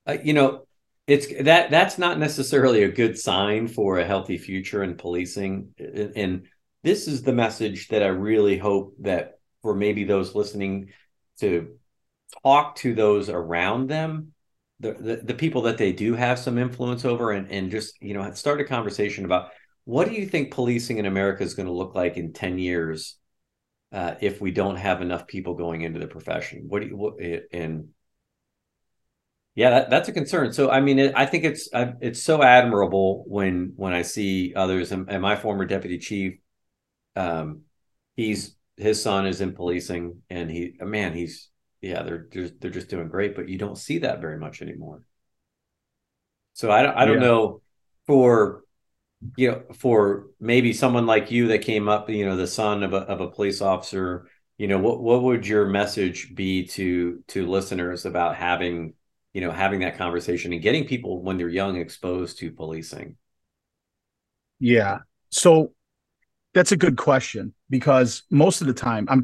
uh, 0.08 0.18
you 0.24 0.34
know 0.34 0.66
it's 1.08 1.28
that 1.44 1.72
that's 1.72 1.98
not 1.98 2.20
necessarily 2.20 2.84
a 2.84 2.92
good 2.92 3.18
sign 3.18 3.68
for 3.68 4.00
a 4.00 4.06
healthy 4.06 4.38
future 4.38 4.84
in 4.84 4.96
policing. 4.96 5.74
And, 5.78 6.14
and 6.16 6.48
this 6.84 7.08
is 7.08 7.22
the 7.24 7.34
message 7.34 7.88
that 7.90 8.04
i 8.04 8.08
really 8.08 8.58
hope 8.58 8.96
that 9.00 9.40
for 9.62 9.76
maybe 9.76 10.04
those 10.04 10.36
listening 10.36 10.90
to 11.40 11.76
talk 12.44 12.76
to 12.78 12.94
those 12.94 13.30
around 13.30 13.88
them 13.88 14.34
the, 14.80 14.94
the, 14.94 15.16
the 15.18 15.34
people 15.36 15.64
that 15.64 15.78
they 15.78 15.92
do 15.94 16.16
have 16.16 16.40
some 16.40 16.58
influence 16.58 17.06
over 17.06 17.32
and, 17.32 17.52
and 17.52 17.72
just 17.72 18.02
you 18.02 18.14
know 18.14 18.32
start 18.34 18.62
a 18.62 18.66
conversation 18.66 19.26
about 19.26 19.52
what 19.86 20.08
do 20.08 20.14
you 20.16 20.26
think 20.26 20.52
policing 20.52 20.98
in 20.98 21.06
america 21.06 21.44
is 21.44 21.54
going 21.54 21.68
to 21.68 21.74
look 21.74 21.96
like 21.96 22.18
in 22.18 22.34
10 22.34 22.60
years 22.60 23.18
uh, 23.94 24.16
if 24.22 24.40
we 24.40 24.52
don't 24.52 24.78
have 24.78 25.02
enough 25.02 25.28
people 25.28 25.54
going 25.54 25.82
into 25.82 26.00
the 26.00 26.08
profession 26.08 26.66
what 26.68 26.82
do 26.82 26.88
you 26.88 26.96
what, 26.96 27.16
and 27.52 27.90
yeah 29.56 29.70
that, 29.72 29.90
that's 29.90 30.08
a 30.08 30.14
concern 30.14 30.54
so 30.54 30.70
i 30.70 30.80
mean 30.80 30.98
it, 30.98 31.14
i 31.16 31.26
think 31.26 31.44
it's 31.44 31.70
I, 31.74 31.94
it's 32.00 32.24
so 32.24 32.42
admirable 32.42 33.26
when 33.28 33.74
when 33.76 33.94
i 33.94 34.02
see 34.02 34.54
others 34.56 34.92
and, 34.92 35.10
and 35.10 35.22
my 35.22 35.36
former 35.36 35.66
deputy 35.66 35.98
chief 35.98 36.40
um 37.16 37.62
he's 38.16 38.56
his 38.78 39.02
son 39.04 39.26
is 39.26 39.42
in 39.42 39.54
policing 39.54 40.22
and 40.30 40.50
he 40.50 40.76
man 40.80 41.14
he's 41.14 41.52
yeah, 41.82 42.04
they're 42.04 42.28
just 42.32 42.62
they're 42.62 42.72
just 42.72 42.90
doing 42.90 43.08
great, 43.08 43.36
but 43.36 43.50
you 43.50 43.58
don't 43.58 43.78
see 43.78 44.00
that 44.00 44.22
very 44.22 44.38
much 44.38 44.62
anymore. 44.62 45.02
So 46.54 46.72
I 46.72 46.84
don't 46.84 46.96
I 46.96 47.06
don't 47.06 47.22
yeah. 47.22 47.28
know 47.28 47.62
for 48.06 48.64
you 49.36 49.52
know 49.52 49.64
for 49.74 50.28
maybe 50.40 50.74
someone 50.74 51.06
like 51.06 51.32
you 51.32 51.48
that 51.50 51.62
came 51.62 51.88
up, 51.88 52.10
you 52.10 52.26
know, 52.26 52.36
the 52.36 52.48
son 52.48 52.84
of 52.84 52.94
a 52.94 52.98
of 52.98 53.22
a 53.22 53.30
police 53.30 53.62
officer, 53.62 54.28
you 54.58 54.68
know, 54.68 54.80
what 54.80 55.02
what 55.02 55.24
would 55.24 55.46
your 55.46 55.66
message 55.68 56.34
be 56.36 56.66
to 56.68 57.24
to 57.28 57.48
listeners 57.48 58.06
about 58.06 58.36
having 58.36 58.94
you 59.34 59.42
know 59.42 59.52
having 59.52 59.82
that 59.82 59.98
conversation 59.98 60.54
and 60.54 60.62
getting 60.62 60.86
people 60.86 61.22
when 61.22 61.38
they're 61.38 61.50
young 61.50 61.78
exposed 61.78 62.38
to 62.40 62.52
policing? 62.52 63.16
Yeah. 64.60 65.00
So 65.30 65.74
that's 66.54 66.72
a 66.72 66.78
good 66.78 66.98
question 66.98 67.54
because 67.70 68.24
most 68.30 68.62
of 68.62 68.68
the 68.68 68.74
time 68.74 69.08
I'm 69.10 69.24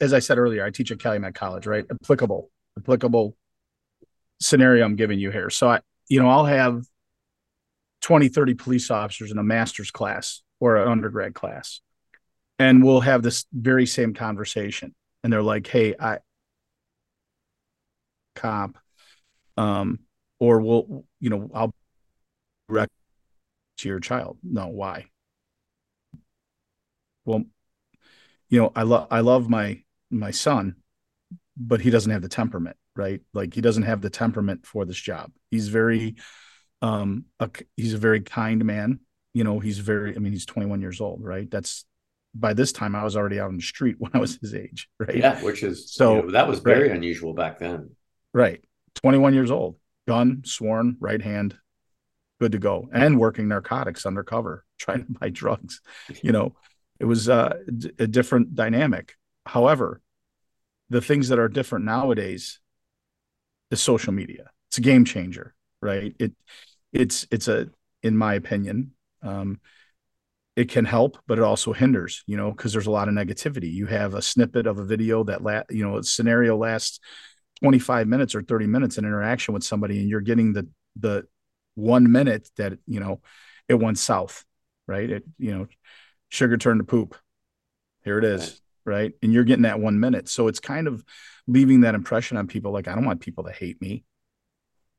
as 0.00 0.12
I 0.12 0.18
said 0.18 0.38
earlier, 0.38 0.64
I 0.64 0.70
teach 0.70 0.90
at 0.90 0.98
Calumet 0.98 1.34
College, 1.34 1.66
right? 1.66 1.84
Applicable, 1.90 2.50
applicable 2.78 3.36
scenario 4.40 4.84
I'm 4.84 4.96
giving 4.96 5.18
you 5.18 5.30
here. 5.30 5.50
So 5.50 5.68
I, 5.68 5.80
you 6.08 6.20
know, 6.20 6.28
I'll 6.28 6.44
have 6.44 6.84
20, 8.04 8.28
30 8.28 8.54
police 8.54 8.90
officers 8.90 9.32
in 9.32 9.38
a 9.38 9.42
master's 9.42 9.90
class 9.90 10.42
or 10.60 10.76
an 10.76 10.86
undergrad 10.86 11.34
class, 11.34 11.80
and 12.58 12.84
we'll 12.84 13.00
have 13.00 13.22
this 13.22 13.46
very 13.50 13.86
same 13.86 14.12
conversation. 14.12 14.94
And 15.22 15.32
they're 15.32 15.42
like, 15.42 15.66
"Hey, 15.66 15.94
I 15.98 16.18
cop, 18.34 18.76
um, 19.56 20.00
or 20.38 20.60
we'll, 20.60 21.06
you 21.18 21.30
know, 21.30 21.50
I'll 21.54 21.74
rec 22.68 22.90
to 23.78 23.88
your 23.88 24.00
child." 24.00 24.36
No, 24.42 24.68
why? 24.68 25.06
Well, 27.24 27.44
you 28.50 28.60
know, 28.60 28.70
I 28.76 28.82
love 28.82 29.08
I 29.10 29.20
love 29.20 29.48
my 29.48 29.82
my 30.10 30.30
son, 30.30 30.76
but 31.56 31.80
he 31.80 31.88
doesn't 31.88 32.12
have 32.12 32.20
the 32.20 32.28
temperament, 32.28 32.76
right? 32.96 33.22
Like 33.32 33.54
he 33.54 33.62
doesn't 33.62 33.84
have 33.84 34.02
the 34.02 34.10
temperament 34.10 34.66
for 34.66 34.84
this 34.84 35.00
job. 35.00 35.32
He's 35.50 35.68
very 35.68 36.16
um 36.82 37.24
a, 37.40 37.50
he's 37.76 37.94
a 37.94 37.98
very 37.98 38.20
kind 38.20 38.64
man. 38.64 39.00
You 39.32 39.44
know, 39.44 39.58
he's 39.60 39.78
very 39.78 40.14
I 40.14 40.18
mean, 40.18 40.32
he's 40.32 40.46
21 40.46 40.80
years 40.80 41.00
old, 41.00 41.22
right? 41.22 41.50
That's 41.50 41.84
by 42.34 42.52
this 42.52 42.72
time 42.72 42.94
I 42.94 43.04
was 43.04 43.16
already 43.16 43.38
out 43.38 43.48
on 43.48 43.56
the 43.56 43.62
street 43.62 43.96
when 43.98 44.10
I 44.14 44.18
was 44.18 44.36
his 44.36 44.54
age, 44.54 44.88
right? 44.98 45.16
Yeah, 45.16 45.42
which 45.42 45.62
is 45.62 45.92
so 45.92 46.16
you 46.16 46.22
know, 46.22 46.30
that 46.32 46.48
was 46.48 46.60
very 46.60 46.88
right. 46.88 46.96
unusual 46.96 47.34
back 47.34 47.58
then. 47.58 47.90
Right. 48.32 48.64
21 48.96 49.34
years 49.34 49.50
old, 49.50 49.76
gun, 50.06 50.42
sworn, 50.44 50.96
right 51.00 51.20
hand, 51.20 51.56
good 52.40 52.52
to 52.52 52.58
go, 52.58 52.88
and 52.92 53.18
working 53.18 53.48
narcotics 53.48 54.06
undercover, 54.06 54.64
trying 54.78 55.04
to 55.06 55.12
buy 55.12 55.30
drugs. 55.30 55.80
You 56.22 56.32
know, 56.32 56.56
it 57.00 57.04
was 57.04 57.28
uh, 57.28 57.56
a 57.98 58.06
different 58.06 58.54
dynamic. 58.54 59.14
However, 59.46 60.00
the 60.90 61.00
things 61.00 61.28
that 61.28 61.38
are 61.38 61.48
different 61.48 61.84
nowadays 61.84 62.60
is 63.70 63.82
social 63.82 64.12
media. 64.12 64.50
It's 64.68 64.78
a 64.78 64.82
game 64.82 65.04
changer, 65.04 65.54
right? 65.84 66.14
It 66.18 66.32
it's 66.92 67.26
it's 67.30 67.48
a 67.48 67.68
in 68.02 68.16
my 68.16 68.34
opinion, 68.34 68.92
um, 69.22 69.60
it 70.56 70.68
can 70.70 70.84
help, 70.84 71.18
but 71.26 71.38
it 71.38 71.44
also 71.44 71.72
hinders, 71.72 72.22
you 72.26 72.36
know, 72.36 72.50
because 72.52 72.72
there's 72.72 72.86
a 72.86 72.90
lot 72.92 73.08
of 73.08 73.14
negativity. 73.14 73.72
You 73.72 73.86
have 73.86 74.14
a 74.14 74.22
snippet 74.22 74.66
of 74.66 74.78
a 74.78 74.84
video 74.84 75.24
that 75.24 75.42
la- 75.42 75.62
you 75.70 75.84
know, 75.86 75.98
a 75.98 76.04
scenario 76.04 76.56
lasts 76.56 77.00
25 77.62 78.08
minutes 78.08 78.34
or 78.34 78.42
30 78.42 78.66
minutes 78.66 78.98
in 78.98 79.04
interaction 79.04 79.54
with 79.54 79.64
somebody, 79.64 80.00
and 80.00 80.08
you're 80.08 80.20
getting 80.20 80.52
the 80.52 80.68
the 80.96 81.26
one 81.76 82.10
minute 82.10 82.50
that 82.56 82.74
you 82.86 83.00
know 83.00 83.20
it 83.68 83.74
went 83.74 83.98
south, 83.98 84.44
right? 84.86 85.10
It 85.10 85.24
you 85.38 85.56
know, 85.56 85.66
sugar 86.30 86.56
turned 86.56 86.80
to 86.80 86.84
poop. 86.84 87.16
Here 88.04 88.18
it 88.18 88.24
is 88.24 88.60
right? 88.86 89.12
And 89.22 89.32
you're 89.32 89.44
getting 89.44 89.62
that 89.62 89.80
one 89.80 89.98
minute. 89.98 90.28
So 90.28 90.46
it's 90.48 90.60
kind 90.60 90.86
of 90.86 91.02
leaving 91.46 91.80
that 91.82 91.94
impression 91.94 92.36
on 92.36 92.46
people 92.46 92.70
like, 92.70 92.86
I 92.86 92.94
don't 92.94 93.06
want 93.06 93.20
people 93.20 93.44
to 93.44 93.50
hate 93.52 93.80
me. 93.80 94.04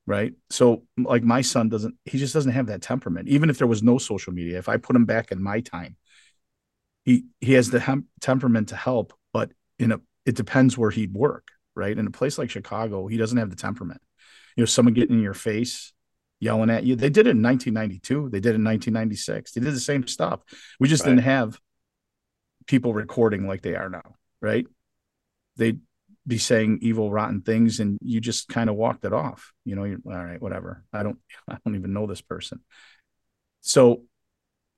Right. 0.08 0.34
So, 0.52 0.84
like, 0.98 1.24
my 1.24 1.42
son 1.42 1.70
doesn't, 1.70 1.96
he 2.06 2.20
just 2.20 2.34
doesn't 2.34 2.52
have 2.52 2.68
that 2.68 2.84
temperament. 2.84 3.28
Even 3.28 3.50
if 3.50 3.58
there 3.58 3.68
was 3.68 3.82
no 3.82 3.98
social 3.98 4.34
media, 4.34 4.60
if 4.60 4.70
I 4.70 4.78
put 4.78 4.96
him 4.96 5.06
back 5.06 5.32
in 5.32 5.42
my 5.42 5.62
time, 5.62 5.98
he, 7.06 7.26
he 7.42 7.54
has 7.54 7.72
the 7.72 7.80
hem- 7.80 8.08
temperament 8.22 8.70
to 8.70 8.76
help, 8.76 9.14
but 9.34 9.52
in 9.80 9.92
a, 9.92 10.00
it 10.26 10.36
depends 10.36 10.78
where 10.78 10.92
he'd 10.92 11.14
work. 11.14 11.48
Right. 11.76 11.98
In 11.98 12.08
a 12.08 12.12
place 12.12 12.38
like 12.38 12.50
Chicago, 12.50 13.08
he 13.08 13.18
doesn't 13.18 13.38
have 13.38 13.50
the 13.50 13.56
temperament. 13.56 14.02
You 14.56 14.62
know, 14.62 14.66
someone 14.66 14.94
getting 14.94 15.18
in 15.18 15.24
your 15.24 15.34
face, 15.34 15.92
yelling 16.40 16.70
at 16.70 16.84
you. 16.84 16.96
They 16.96 17.10
did 17.10 17.28
it 17.28 17.32
in 17.32 17.42
1992. 17.42 18.30
They 18.30 18.40
did 18.40 18.52
it 18.52 18.56
in 18.56 18.64
1996. 18.64 19.52
They 19.52 19.62
did 19.62 19.74
the 19.74 19.80
same 19.80 20.08
stuff. 20.08 20.42
We 20.80 20.88
just 20.88 21.04
right. 21.04 21.10
didn't 21.10 21.24
have 21.24 21.60
people 22.68 22.94
recording 22.94 23.48
like 23.48 23.62
they 23.62 23.76
are 23.76 23.90
now, 23.90 24.16
right? 24.42 24.66
They'd 25.58 25.80
be 26.28 26.38
saying 26.38 26.80
evil, 26.82 27.12
rotten 27.12 27.42
things, 27.42 27.80
and 27.80 27.98
you 28.02 28.20
just 28.20 28.48
kind 28.48 28.70
of 28.70 28.76
walked 28.76 29.06
it 29.06 29.14
off. 29.14 29.54
You 29.64 29.76
know, 29.76 29.84
you're 29.84 30.00
all 30.06 30.26
right, 30.26 30.42
whatever. 30.42 30.84
I 30.92 31.04
don't, 31.04 31.20
I 31.48 31.58
don't 31.64 31.76
even 31.76 31.94
know 31.94 32.08
this 32.08 32.22
person. 32.22 32.62
So, 33.62 34.04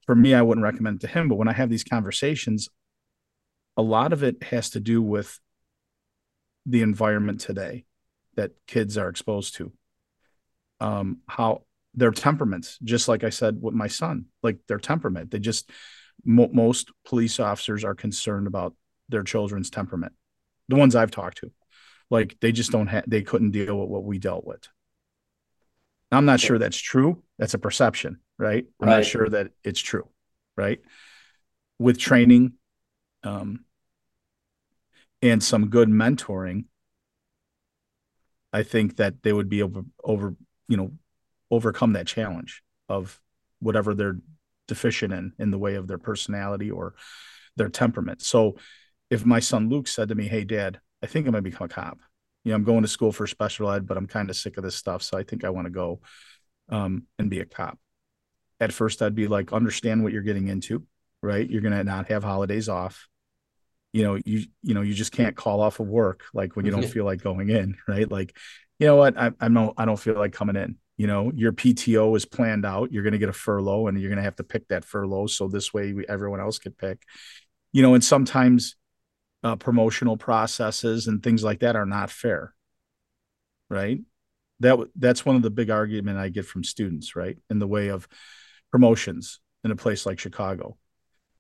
for 0.06 0.16
me, 0.16 0.34
I 0.34 0.42
wouldn't 0.42 0.64
recommend 0.64 1.02
to 1.02 1.08
him. 1.08 1.28
But 1.28 1.36
when 1.36 1.50
I 1.50 1.54
have 1.54 1.70
these 1.70 1.84
conversations, 1.84 2.70
a 3.76 3.82
lot 3.82 4.14
of 4.14 4.24
it 4.24 4.42
has 4.44 4.72
to 4.72 4.80
do 4.80 5.02
with 5.02 5.38
the 6.66 6.82
environment 6.82 7.42
today 7.42 7.86
that 8.36 8.52
kids 8.68 8.98
are 8.98 9.10
exposed 9.10 9.56
to. 9.56 9.72
Um, 10.80 11.20
how 11.28 11.64
their 11.94 12.12
temperaments, 12.12 12.78
just 12.84 13.08
like 13.08 13.24
I 13.24 13.30
said 13.30 13.58
with 13.62 13.74
my 13.74 13.88
son, 13.88 14.26
like 14.44 14.60
their 14.68 14.78
temperament, 14.78 15.32
they 15.32 15.40
just 15.40 15.70
mo- 16.24 16.50
most 16.54 16.92
police 17.06 17.40
officers 17.40 17.84
are 17.84 17.96
concerned 17.96 18.48
about 18.48 18.76
their 19.10 19.24
children's 19.24 19.70
temperament. 19.70 20.14
The 20.70 20.76
ones 20.76 20.96
I've 20.96 21.12
talked 21.12 21.38
to, 21.38 21.52
like 22.10 22.38
they 22.42 22.52
just 22.52 22.72
don't 22.72 22.88
have, 22.88 23.06
they 23.08 23.22
couldn't 23.22 23.52
deal 23.52 23.80
with 23.80 23.90
what 23.90 24.04
we 24.04 24.20
dealt 24.20 24.46
with. 24.46 24.68
I'm 26.12 26.26
not 26.26 26.40
sure 26.40 26.58
that's 26.58 26.78
true. 26.78 27.22
That's 27.38 27.54
a 27.54 27.60
perception, 27.60 28.20
right? 28.38 28.66
I'm 28.82 28.88
right. 28.88 28.98
not 28.98 29.06
sure 29.06 29.28
that 29.30 29.52
it's 29.64 29.80
true, 29.80 30.08
right? 30.56 30.80
With 31.80 31.98
training, 31.98 32.54
um, 33.24 33.66
and 35.22 35.44
some 35.44 35.70
good 35.70 35.90
mentoring, 35.90 36.66
I 38.54 38.64
think 38.64 38.98
that 38.98 39.24
they 39.24 39.34
would 39.34 39.50
be 39.50 39.60
able 39.60 39.86
over, 40.04 40.36
you 40.68 40.78
know, 40.78 40.92
overcome 41.50 41.94
that 41.94 42.08
challenge 42.08 42.64
of 42.88 43.20
whatever 43.60 43.94
they're 43.94 44.18
deficient 44.68 45.14
in 45.14 45.34
in 45.40 45.52
the 45.52 45.58
way 45.58 45.76
of 45.76 45.88
their 45.88 45.98
personality 45.98 46.70
or 46.70 46.94
their 47.56 47.70
temperament. 47.70 48.22
So 48.22 48.58
if 49.10 49.26
my 49.26 49.40
son 49.40 49.70
Luke 49.70 49.88
said 49.88 50.10
to 50.10 50.16
me, 50.16 50.28
"Hey 50.28 50.44
dad, 50.44 50.80
I 51.02 51.08
think 51.08 51.26
I'm 51.26 51.32
going 51.32 51.44
to 51.44 51.50
become 51.50 51.66
a 51.66 51.70
cop. 51.70 52.00
You 52.44 52.52
know, 52.52 52.56
I'm 52.56 52.64
going 52.64 52.82
to 52.82 52.88
school 52.88 53.12
for 53.12 53.28
special 53.28 53.70
ed, 53.72 53.88
but 53.88 53.98
I'm 53.98 54.08
kind 54.08 54.30
of 54.30 54.36
sick 54.36 54.58
of 54.58 54.64
this 54.64 54.76
stuff, 54.76 55.04
so 55.04 55.18
I 55.18 55.24
think 55.24 55.44
I 55.44 55.50
want 55.50 55.66
to 55.66 55.72
go 55.72 56.02
um, 56.70 57.04
and 57.20 57.30
be 57.30 57.40
a 57.40 57.46
cop." 57.46 57.78
At 58.60 58.74
first 58.74 59.02
I'd 59.02 59.16
be 59.16 59.28
like, 59.28 59.54
"Understand 59.54 60.04
what 60.04 60.14
you're 60.14 60.22
getting 60.22 60.48
into, 60.48 60.84
right? 61.22 61.50
You're 61.50 61.62
going 61.62 61.78
to 61.78 61.84
not 61.84 62.10
have 62.10 62.24
holidays 62.24 62.70
off." 62.70 63.08
You 63.94 64.04
know, 64.04 64.20
you 64.26 64.46
you 64.64 64.74
know, 64.74 64.82
you 64.82 64.94
just 64.94 65.12
can't 65.12 65.36
call 65.36 65.62
off 65.62 65.80
of 65.80 65.88
work 65.88 66.24
like 66.34 66.56
when 66.56 66.66
you 66.66 66.72
don't 66.72 66.86
feel 66.86 67.06
like 67.06 67.22
going 67.22 67.50
in, 67.50 67.78
right? 67.88 68.10
Like, 68.10 68.38
you 68.80 68.88
know 68.88 68.96
what? 68.96 69.18
I 69.18 69.32
I 69.40 69.48
don't 69.48 69.74
I 69.78 69.86
don't 69.86 70.00
feel 70.00 70.16
like 70.16 70.34
coming 70.34 70.56
in 70.56 70.78
you 70.98 71.06
know 71.06 71.32
your 71.36 71.54
pto 71.54 72.18
is 72.18 72.26
planned 72.26 72.66
out 72.66 72.92
you're 72.92 73.04
going 73.04 73.14
to 73.14 73.20
get 73.20 73.30
a 73.30 73.34
furlough 73.34 73.86
and 73.86 74.00
you're 74.00 74.10
going 74.10 74.18
to 74.18 74.24
have 74.24 74.36
to 74.36 74.44
pick 74.44 74.68
that 74.68 74.84
furlough 74.84 75.28
so 75.28 75.48
this 75.48 75.74
way 75.74 75.94
we, 75.94 76.06
everyone 76.08 76.40
else 76.40 76.58
could 76.58 76.76
pick 76.78 77.04
you 77.72 77.84
know 77.84 77.94
and 77.94 78.04
sometimes 78.04 78.77
uh, 79.44 79.56
promotional 79.56 80.18
processes 80.18 81.08
and 81.08 81.22
things 81.22 81.44
like 81.44 81.60
that 81.60 81.76
are 81.76 81.86
not 81.86 82.10
fair 82.10 82.54
right? 83.70 84.00
That 84.60 84.80
that's 84.96 85.26
one 85.26 85.36
of 85.36 85.42
the 85.42 85.52
big 85.52 85.70
argument 85.70 86.18
i 86.18 86.30
get 86.30 86.46
from 86.46 86.64
students 86.64 87.16
right? 87.16 87.38
In 87.50 87.60
the 87.60 87.68
way 87.68 87.90
of 87.90 88.08
promotions 88.72 89.40
in 89.64 89.72
a 89.72 89.76
place 89.76 90.06
like 90.06 90.20
chicago. 90.20 90.78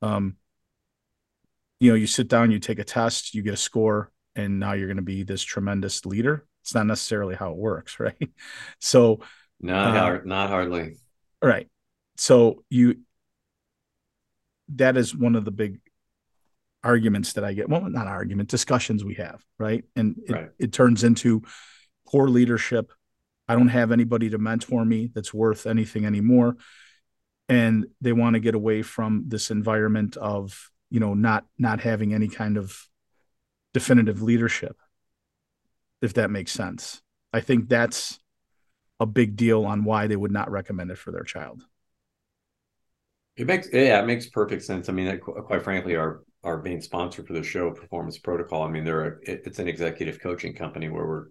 Um 0.01 0.37
you 1.79 1.91
know 1.91 1.95
you 1.95 2.07
sit 2.07 2.27
down 2.27 2.51
you 2.51 2.59
take 2.59 2.79
a 2.79 2.83
test 2.83 3.33
you 3.33 3.41
get 3.43 3.53
a 3.53 3.57
score 3.57 4.11
and 4.35 4.59
now 4.59 4.73
you're 4.73 4.87
going 4.87 4.97
to 4.97 5.03
be 5.03 5.23
this 5.23 5.41
tremendous 5.41 6.05
leader. 6.05 6.45
It's 6.63 6.75
not 6.75 6.85
necessarily 6.85 7.35
how 7.35 7.51
it 7.51 7.57
works 7.57 7.99
right? 7.99 8.29
So 8.79 9.21
not 9.59 9.95
uh, 9.95 9.99
hard, 9.99 10.25
not 10.27 10.49
hardly. 10.49 10.97
Right. 11.41 11.67
So 12.17 12.63
you 12.69 12.99
that 14.75 14.97
is 14.97 15.15
one 15.15 15.35
of 15.35 15.45
the 15.45 15.51
big 15.51 15.79
arguments 16.87 17.33
that 17.33 17.43
I 17.43 17.51
get. 17.51 17.67
Well, 17.67 17.89
not 17.89 18.07
argument, 18.07 18.47
discussions 18.47 19.03
we 19.03 19.15
have, 19.15 19.43
right? 19.59 19.83
And 19.97 20.15
it, 20.25 20.31
right. 20.31 20.49
it 20.57 20.71
turns 20.71 21.03
into 21.03 21.43
poor 22.07 22.29
leadership. 22.29 22.93
I 23.45 23.55
don't 23.55 23.67
have 23.67 23.91
anybody 23.91 24.29
to 24.29 24.37
mentor 24.37 24.85
me 24.85 25.11
that's 25.13 25.33
worth 25.33 25.67
anything 25.67 26.05
anymore. 26.05 26.55
And 27.49 27.87
they 27.99 28.13
want 28.13 28.35
to 28.35 28.39
get 28.39 28.55
away 28.55 28.83
from 28.83 29.25
this 29.27 29.51
environment 29.51 30.15
of, 30.15 30.71
you 30.89 31.01
know, 31.01 31.13
not 31.13 31.45
not 31.57 31.81
having 31.81 32.13
any 32.13 32.29
kind 32.29 32.55
of 32.55 32.87
definitive 33.73 34.21
leadership, 34.21 34.77
if 36.01 36.13
that 36.13 36.31
makes 36.31 36.53
sense. 36.53 37.01
I 37.33 37.41
think 37.41 37.67
that's 37.67 38.17
a 38.99 39.05
big 39.05 39.35
deal 39.35 39.65
on 39.65 39.83
why 39.83 40.07
they 40.07 40.15
would 40.15 40.31
not 40.31 40.49
recommend 40.49 40.91
it 40.91 40.97
for 40.97 41.11
their 41.11 41.23
child. 41.23 41.63
It 43.35 43.45
makes 43.45 43.67
yeah, 43.73 44.01
it 44.01 44.07
makes 44.07 44.27
perfect 44.27 44.63
sense. 44.63 44.87
I 44.87 44.93
mean, 44.93 45.19
quite 45.19 45.63
frankly, 45.63 45.95
our 45.95 46.23
our 46.47 46.61
main 46.61 46.81
sponsor 46.81 47.23
for 47.23 47.33
the 47.33 47.43
show, 47.43 47.71
Performance 47.71 48.17
Protocol. 48.17 48.63
I 48.63 48.69
mean, 48.69 48.85
they're 48.85 49.05
a, 49.05 49.17
it's 49.23 49.59
an 49.59 49.67
executive 49.67 50.21
coaching 50.21 50.55
company 50.55 50.87
where 50.87 51.05
we're 51.05 51.25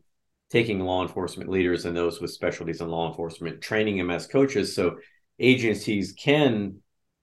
taking 0.50 0.80
law 0.80 1.02
enforcement 1.02 1.50
leaders 1.50 1.86
and 1.86 1.96
those 1.96 2.20
with 2.20 2.30
specialties 2.30 2.80
in 2.80 2.88
law 2.88 3.08
enforcement, 3.08 3.60
training 3.60 3.96
them 3.96 4.10
as 4.10 4.26
coaches, 4.26 4.74
so 4.74 4.96
agencies 5.38 6.12
can 6.12 6.76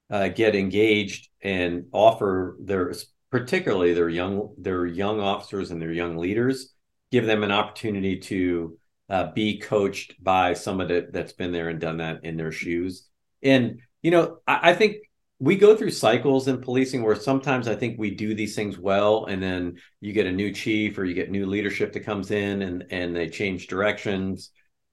uh, 0.10 0.28
get 0.28 0.56
engaged 0.56 1.30
and 1.42 1.86
offer 1.92 2.58
their 2.60 2.94
particularly 3.32 3.94
their 3.94 4.10
young 4.10 4.54
their 4.58 4.86
young 4.86 5.20
officers 5.20 5.72
and 5.72 5.82
their 5.82 5.92
young 5.92 6.18
leaders 6.18 6.74
give 7.12 7.26
them 7.26 7.44
an 7.44 7.52
opportunity 7.52 8.20
to 8.20 8.78
uh, 9.10 9.32
be 9.32 9.60
coached 9.60 10.22
by 10.24 10.54
somebody 10.54 11.04
that's 11.12 11.34
been 11.34 11.52
there 11.52 11.70
and 11.70 11.80
done 11.80 11.98
that 11.98 12.24
in 12.24 12.38
their 12.38 12.52
shoes. 12.52 13.08
And 13.42 13.80
you 14.02 14.12
know, 14.12 14.40
I, 14.48 14.72
I 14.72 14.74
think 14.74 14.98
we 15.40 15.56
go 15.58 15.76
through 15.76 15.92
cycles 15.92 16.48
in 16.48 16.62
policing 16.62 17.04
where 17.04 17.16
sometimes 17.16 17.68
I 17.68 17.76
think 17.76 18.00
we 18.00 18.12
do 18.12 18.34
these 18.34 18.56
things 18.56 18.78
well, 18.78 19.26
and 19.26 19.42
then 19.42 19.78
you 20.00 20.14
get 20.14 20.28
a 20.28 20.32
new 20.32 20.54
chief 20.54 20.98
or 20.98 21.06
you 21.06 21.14
get 21.14 21.32
new 21.32 21.46
leadership 21.46 21.94
that 21.94 22.02
comes 22.02 22.32
in 22.32 22.62
and 22.62 22.86
and 22.92 23.16
they 23.16 23.30
change 23.30 23.68
directions, 23.68 24.52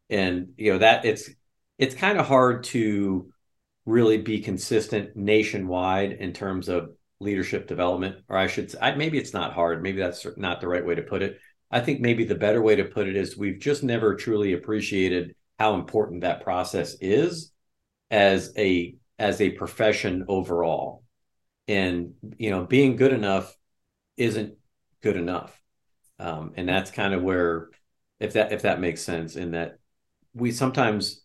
and 0.09 0.53
you 0.57 0.73
know 0.73 0.79
that 0.79 1.05
it's 1.05 1.31
it's 1.79 1.95
kind 1.95 2.19
of 2.19 2.27
hard 2.27 2.65
to 2.65 3.33
really 3.87 4.19
be 4.19 4.41
consistent 4.41 5.17
nationwide 5.17 6.13
in 6.13 6.33
terms 6.33 6.69
of 6.69 6.91
leadership 7.21 7.69
development, 7.69 8.17
or 8.29 8.37
I 8.37 8.47
should 8.47 8.75
I, 8.81 8.95
maybe 8.95 9.19
it's 9.19 9.35
not 9.35 9.53
hard. 9.53 9.83
Maybe 9.83 10.01
that's 10.01 10.27
not 10.37 10.61
the 10.61 10.69
right 10.69 10.85
way 10.85 10.95
to 10.95 11.03
put 11.03 11.23
it. 11.23 11.39
I 11.71 11.81
think 11.81 12.01
maybe 12.01 12.25
the 12.25 12.35
better 12.35 12.61
way 12.61 12.77
to 12.77 12.85
put 12.85 13.07
it 13.07 13.17
is 13.17 13.37
we've 13.37 13.61
just 13.61 13.83
never 13.83 14.17
truly 14.17 14.55
appreciated 14.55 15.37
how 15.59 15.75
important 15.75 16.23
that 16.23 16.43
process 16.43 16.97
is 17.01 17.53
as 18.11 18.53
a 18.57 18.97
as 19.21 19.41
a 19.41 19.51
profession 19.51 20.25
overall. 20.27 21.05
And 21.69 22.15
you 22.39 22.51
know, 22.51 22.65
being 22.65 22.97
good 22.97 23.13
enough 23.13 23.55
isn't 24.17 24.55
good 25.03 25.17
enough. 25.17 25.57
Um, 26.19 26.53
and 26.57 26.69
that's 26.69 26.91
kind 26.91 27.15
of 27.15 27.23
where 27.23 27.69
if 28.19 28.33
that 28.33 28.53
if 28.53 28.63
that 28.63 28.81
makes 28.81 29.03
sense 29.03 29.37
in 29.37 29.53
that 29.53 29.79
we 30.35 30.51
sometimes 30.51 31.23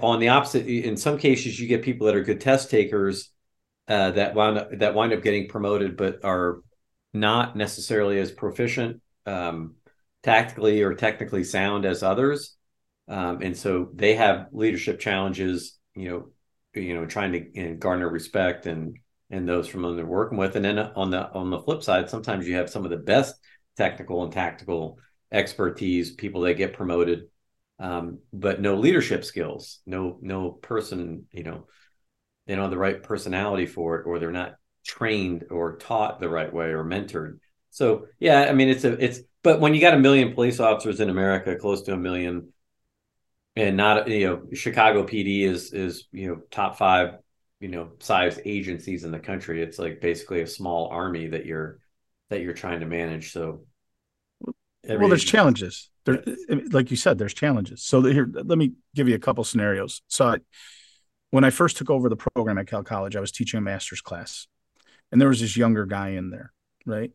on 0.00 0.20
the 0.20 0.28
opposite 0.28 0.66
in 0.66 0.96
some 0.96 1.18
cases 1.18 1.58
you 1.58 1.66
get 1.68 1.82
people 1.82 2.06
that 2.06 2.16
are 2.16 2.22
good 2.22 2.40
test 2.40 2.70
takers 2.70 3.30
uh, 3.88 4.10
that 4.10 4.34
wind 4.34 4.58
up 4.58 4.68
that 4.78 4.94
wind 4.94 5.12
up 5.12 5.22
getting 5.22 5.48
promoted 5.48 5.96
but 5.96 6.24
are 6.24 6.60
not 7.14 7.56
necessarily 7.56 8.18
as 8.18 8.30
proficient 8.30 9.00
um, 9.26 9.76
tactically 10.22 10.82
or 10.82 10.94
technically 10.94 11.44
sound 11.44 11.86
as 11.86 12.02
others 12.02 12.56
um, 13.08 13.40
and 13.40 13.56
so 13.56 13.88
they 13.94 14.14
have 14.14 14.48
leadership 14.52 15.00
challenges 15.00 15.78
you 15.94 16.08
know 16.08 16.26
you 16.74 16.94
know 16.94 17.06
trying 17.06 17.32
to 17.32 17.74
garner 17.74 18.08
respect 18.08 18.66
and 18.66 18.98
and 19.30 19.48
those 19.48 19.66
from 19.66 19.82
them 19.82 19.96
they're 19.96 20.06
working 20.06 20.38
with. 20.38 20.56
And 20.56 20.64
then 20.64 20.78
on 20.78 21.10
the 21.10 21.30
on 21.32 21.50
the 21.50 21.60
flip 21.60 21.82
side 21.82 22.10
sometimes 22.10 22.46
you 22.46 22.56
have 22.56 22.70
some 22.70 22.84
of 22.84 22.90
the 22.90 22.96
best 22.96 23.34
technical 23.76 24.22
and 24.22 24.32
tactical 24.32 24.98
expertise 25.32 26.10
people 26.12 26.42
that 26.42 26.54
get 26.54 26.74
promoted 26.74 27.24
um, 27.78 28.18
but 28.32 28.60
no 28.60 28.76
leadership 28.76 29.24
skills 29.24 29.80
no 29.86 30.18
no 30.20 30.50
person 30.50 31.26
you 31.32 31.42
know 31.42 31.66
they 32.46 32.54
don't 32.54 32.64
have 32.64 32.70
the 32.70 32.76
right 32.76 33.02
personality 33.02 33.66
for 33.66 33.98
it 33.98 34.06
or 34.06 34.18
they're 34.18 34.30
not 34.30 34.56
trained 34.86 35.46
or 35.50 35.76
taught 35.76 36.20
the 36.20 36.28
right 36.28 36.52
way 36.52 36.66
or 36.66 36.84
mentored. 36.84 37.38
So 37.70 38.06
yeah 38.20 38.42
i 38.42 38.52
mean 38.52 38.68
it's 38.68 38.84
a 38.84 38.92
it's 39.02 39.20
but 39.42 39.58
when 39.58 39.74
you 39.74 39.80
got 39.80 39.94
a 39.94 39.98
million 39.98 40.34
police 40.34 40.60
officers 40.60 41.00
in 41.00 41.08
america 41.08 41.56
close 41.56 41.82
to 41.82 41.94
a 41.94 41.96
million 41.96 42.51
and 43.56 43.76
not 43.76 44.08
you 44.08 44.26
know 44.26 44.42
chicago 44.54 45.04
pd 45.04 45.42
is 45.42 45.72
is 45.72 46.08
you 46.12 46.28
know 46.28 46.40
top 46.50 46.78
five 46.78 47.18
you 47.62 47.68
know 47.68 47.92
size 48.00 48.40
agencies 48.44 49.04
in 49.04 49.12
the 49.12 49.20
country. 49.20 49.62
It's 49.62 49.78
like 49.78 50.00
basically 50.00 50.42
a 50.42 50.46
small 50.48 50.88
army 50.88 51.28
that 51.28 51.46
you're 51.46 51.78
that 52.28 52.42
you're 52.42 52.54
trying 52.54 52.80
to 52.80 52.86
manage. 52.86 53.32
So 53.32 53.64
well 54.84 55.08
there's 55.08 55.24
challenges. 55.24 55.88
There 56.04 56.22
like 56.72 56.90
you 56.90 56.96
said 56.96 57.18
there's 57.18 57.32
challenges. 57.32 57.84
So 57.84 58.02
here 58.02 58.28
let 58.32 58.58
me 58.58 58.72
give 58.96 59.08
you 59.08 59.14
a 59.14 59.20
couple 59.20 59.44
scenarios. 59.44 60.02
So 60.08 60.26
I, 60.26 60.38
when 61.30 61.44
i 61.44 61.50
first 61.50 61.78
took 61.78 61.88
over 61.88 62.10
the 62.10 62.16
program 62.16 62.58
at 62.58 62.66
cal 62.66 62.82
college 62.82 63.16
i 63.16 63.20
was 63.20 63.32
teaching 63.32 63.56
a 63.56 63.60
master's 63.62 64.02
class 64.02 64.46
and 65.10 65.18
there 65.18 65.30
was 65.30 65.40
this 65.40 65.56
younger 65.56 65.86
guy 65.86 66.10
in 66.10 66.28
there 66.28 66.52
right? 66.84 67.10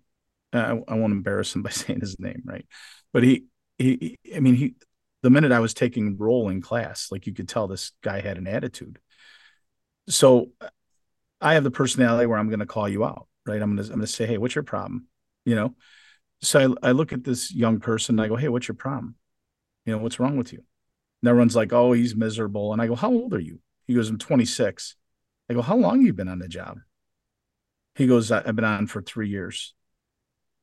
I, 0.51 0.81
I 0.87 0.95
won't 0.95 1.13
embarrass 1.13 1.53
him 1.53 1.61
by 1.61 1.69
saying 1.81 1.99
his 1.99 2.17
name 2.17 2.41
right? 2.43 2.65
But 3.13 3.21
he 3.23 3.43
he 3.77 4.17
i 4.35 4.39
mean 4.39 4.55
he 4.55 4.73
the 5.23 5.29
minute 5.29 5.51
i 5.51 5.59
was 5.59 5.73
taking 5.73 6.17
roll 6.17 6.49
in 6.49 6.61
class 6.61 7.07
like 7.11 7.27
you 7.27 7.33
could 7.33 7.49
tell 7.49 7.67
this 7.67 7.91
guy 8.01 8.21
had 8.21 8.37
an 8.37 8.47
attitude 8.47 8.99
so 10.09 10.49
i 11.41 11.53
have 11.53 11.63
the 11.63 11.71
personality 11.71 12.25
where 12.25 12.37
i'm 12.37 12.49
going 12.49 12.59
to 12.59 12.65
call 12.65 12.87
you 12.87 13.03
out 13.03 13.27
right 13.45 13.61
i'm 13.61 13.75
going 13.75 13.85
to 13.85 13.93
i'm 13.93 13.99
going 13.99 14.05
to 14.05 14.07
say 14.07 14.25
hey 14.25 14.37
what's 14.37 14.55
your 14.55 14.63
problem 14.63 15.07
you 15.45 15.55
know 15.55 15.73
so 16.41 16.75
I, 16.83 16.89
I 16.89 16.91
look 16.91 17.13
at 17.13 17.23
this 17.23 17.53
young 17.53 17.79
person 17.79 18.15
and 18.15 18.25
I 18.25 18.27
go, 18.27 18.35
Hey, 18.35 18.49
what's 18.49 18.67
your 18.67 18.75
problem? 18.75 19.15
You 19.85 19.93
know, 19.93 19.99
what's 19.99 20.19
wrong 20.19 20.37
with 20.37 20.53
you? 20.53 20.63
And 21.21 21.29
everyone's 21.29 21.55
like, 21.55 21.73
Oh, 21.73 21.93
he's 21.93 22.15
miserable. 22.15 22.73
And 22.73 22.81
I 22.81 22.87
go, 22.87 22.95
How 22.95 23.11
old 23.11 23.33
are 23.33 23.39
you? 23.39 23.59
He 23.87 23.93
goes, 23.93 24.09
I'm 24.09 24.17
26. 24.17 24.95
I 25.49 25.53
go, 25.53 25.61
How 25.61 25.75
long 25.75 26.01
you 26.01 26.13
been 26.13 26.27
on 26.27 26.39
the 26.39 26.47
job? 26.47 26.79
He 27.95 28.05
goes, 28.05 28.31
I've 28.31 28.55
been 28.55 28.65
on 28.65 28.87
for 28.87 29.01
three 29.01 29.29
years. 29.29 29.73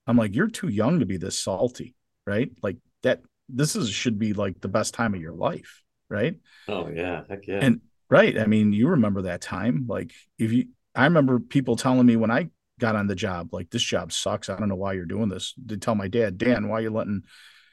I'm 0.07 0.17
like, 0.17 0.35
You're 0.35 0.49
too 0.49 0.69
young 0.69 1.01
to 1.01 1.07
be 1.07 1.17
this 1.17 1.39
salty, 1.39 1.95
right? 2.27 2.51
Like 2.63 2.77
that 3.03 3.23
this 3.49 3.77
is 3.77 3.91
should 3.91 4.19
be 4.19 4.33
like 4.33 4.61
the 4.61 4.69
best 4.69 4.95
time 4.95 5.15
of 5.15 5.21
your 5.21 5.35
life, 5.35 5.83
right? 6.09 6.37
Oh 6.69 6.89
yeah. 6.89 7.23
Heck 7.29 7.47
yeah. 7.47 7.61
And 7.63 7.81
right. 8.11 8.39
I 8.39 8.47
mean, 8.47 8.73
you 8.73 8.89
remember 8.89 9.23
that 9.23 9.41
time. 9.41 9.87
Like 9.89 10.13
if 10.39 10.53
you 10.53 10.67
I 10.95 11.05
remember 11.05 11.41
people 11.41 11.77
telling 11.77 12.07
me 12.07 12.17
when 12.17 12.31
I 12.31 12.51
got 12.79 12.97
on 12.97 13.07
the 13.07 13.15
job. 13.15 13.53
Like 13.53 13.71
this 13.71 13.83
job 13.83 14.13
sucks. 14.13 14.49
I 14.49 14.57
don't 14.59 14.69
know 14.69 14.75
why 14.75 14.95
you're 14.95 15.07
doing 15.07 15.29
this. 15.29 15.55
To 15.69 15.77
tell 15.77 15.95
my 15.95 16.09
dad, 16.09 16.39
Dan, 16.39 16.69
why 16.69 16.79
are 16.79 16.83
you 16.83 16.91
letting 16.91 17.23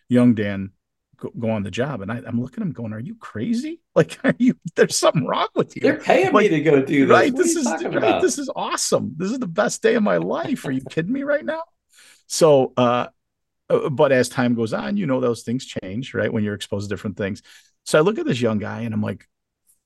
young 0.09 0.33
Dan 0.33 0.71
go, 1.17 1.31
go 1.37 1.49
on 1.49 1.63
the 1.63 1.71
job? 1.71 2.01
And 2.01 2.11
I, 2.11 2.17
am 2.17 2.41
looking 2.41 2.61
at 2.61 2.67
him 2.67 2.73
going, 2.73 2.93
"Are 2.93 2.99
you 2.99 3.15
crazy? 3.15 3.81
Like, 3.93 4.17
are 4.23 4.33
you? 4.39 4.53
There's 4.77 4.95
something 4.95 5.25
wrong 5.25 5.49
with 5.53 5.75
you. 5.75 5.81
They're 5.81 5.97
paying 5.97 6.31
like, 6.31 6.49
me 6.49 6.57
to 6.57 6.61
go 6.61 6.81
do 6.81 7.07
this. 7.07 7.13
Right? 7.13 7.33
What 7.33 7.43
this 7.43 7.57
is 7.57 7.65
right, 7.65 8.21
this 8.21 8.37
is 8.37 8.49
awesome. 8.55 9.15
This 9.17 9.31
is 9.31 9.39
the 9.39 9.47
best 9.47 9.81
day 9.81 9.95
of 9.95 10.03
my 10.03 10.15
life. 10.15 10.65
Are 10.65 10.71
you 10.71 10.79
kidding 10.89 11.11
me 11.11 11.23
right 11.23 11.43
now? 11.43 11.63
So, 12.27 12.71
uh, 12.77 13.07
Uh, 13.71 13.89
but 13.89 14.11
as 14.11 14.29
time 14.29 14.55
goes 14.55 14.73
on, 14.73 14.97
you 14.97 15.05
know 15.05 15.19
those 15.19 15.43
things 15.43 15.65
change, 15.65 16.13
right? 16.13 16.31
When 16.31 16.43
you're 16.43 16.53
exposed 16.53 16.89
to 16.89 16.93
different 16.93 17.17
things. 17.17 17.41
So 17.85 17.97
I 17.97 18.01
look 18.01 18.19
at 18.19 18.25
this 18.25 18.41
young 18.41 18.59
guy 18.59 18.81
and 18.81 18.93
I'm 18.93 19.01
like, 19.01 19.27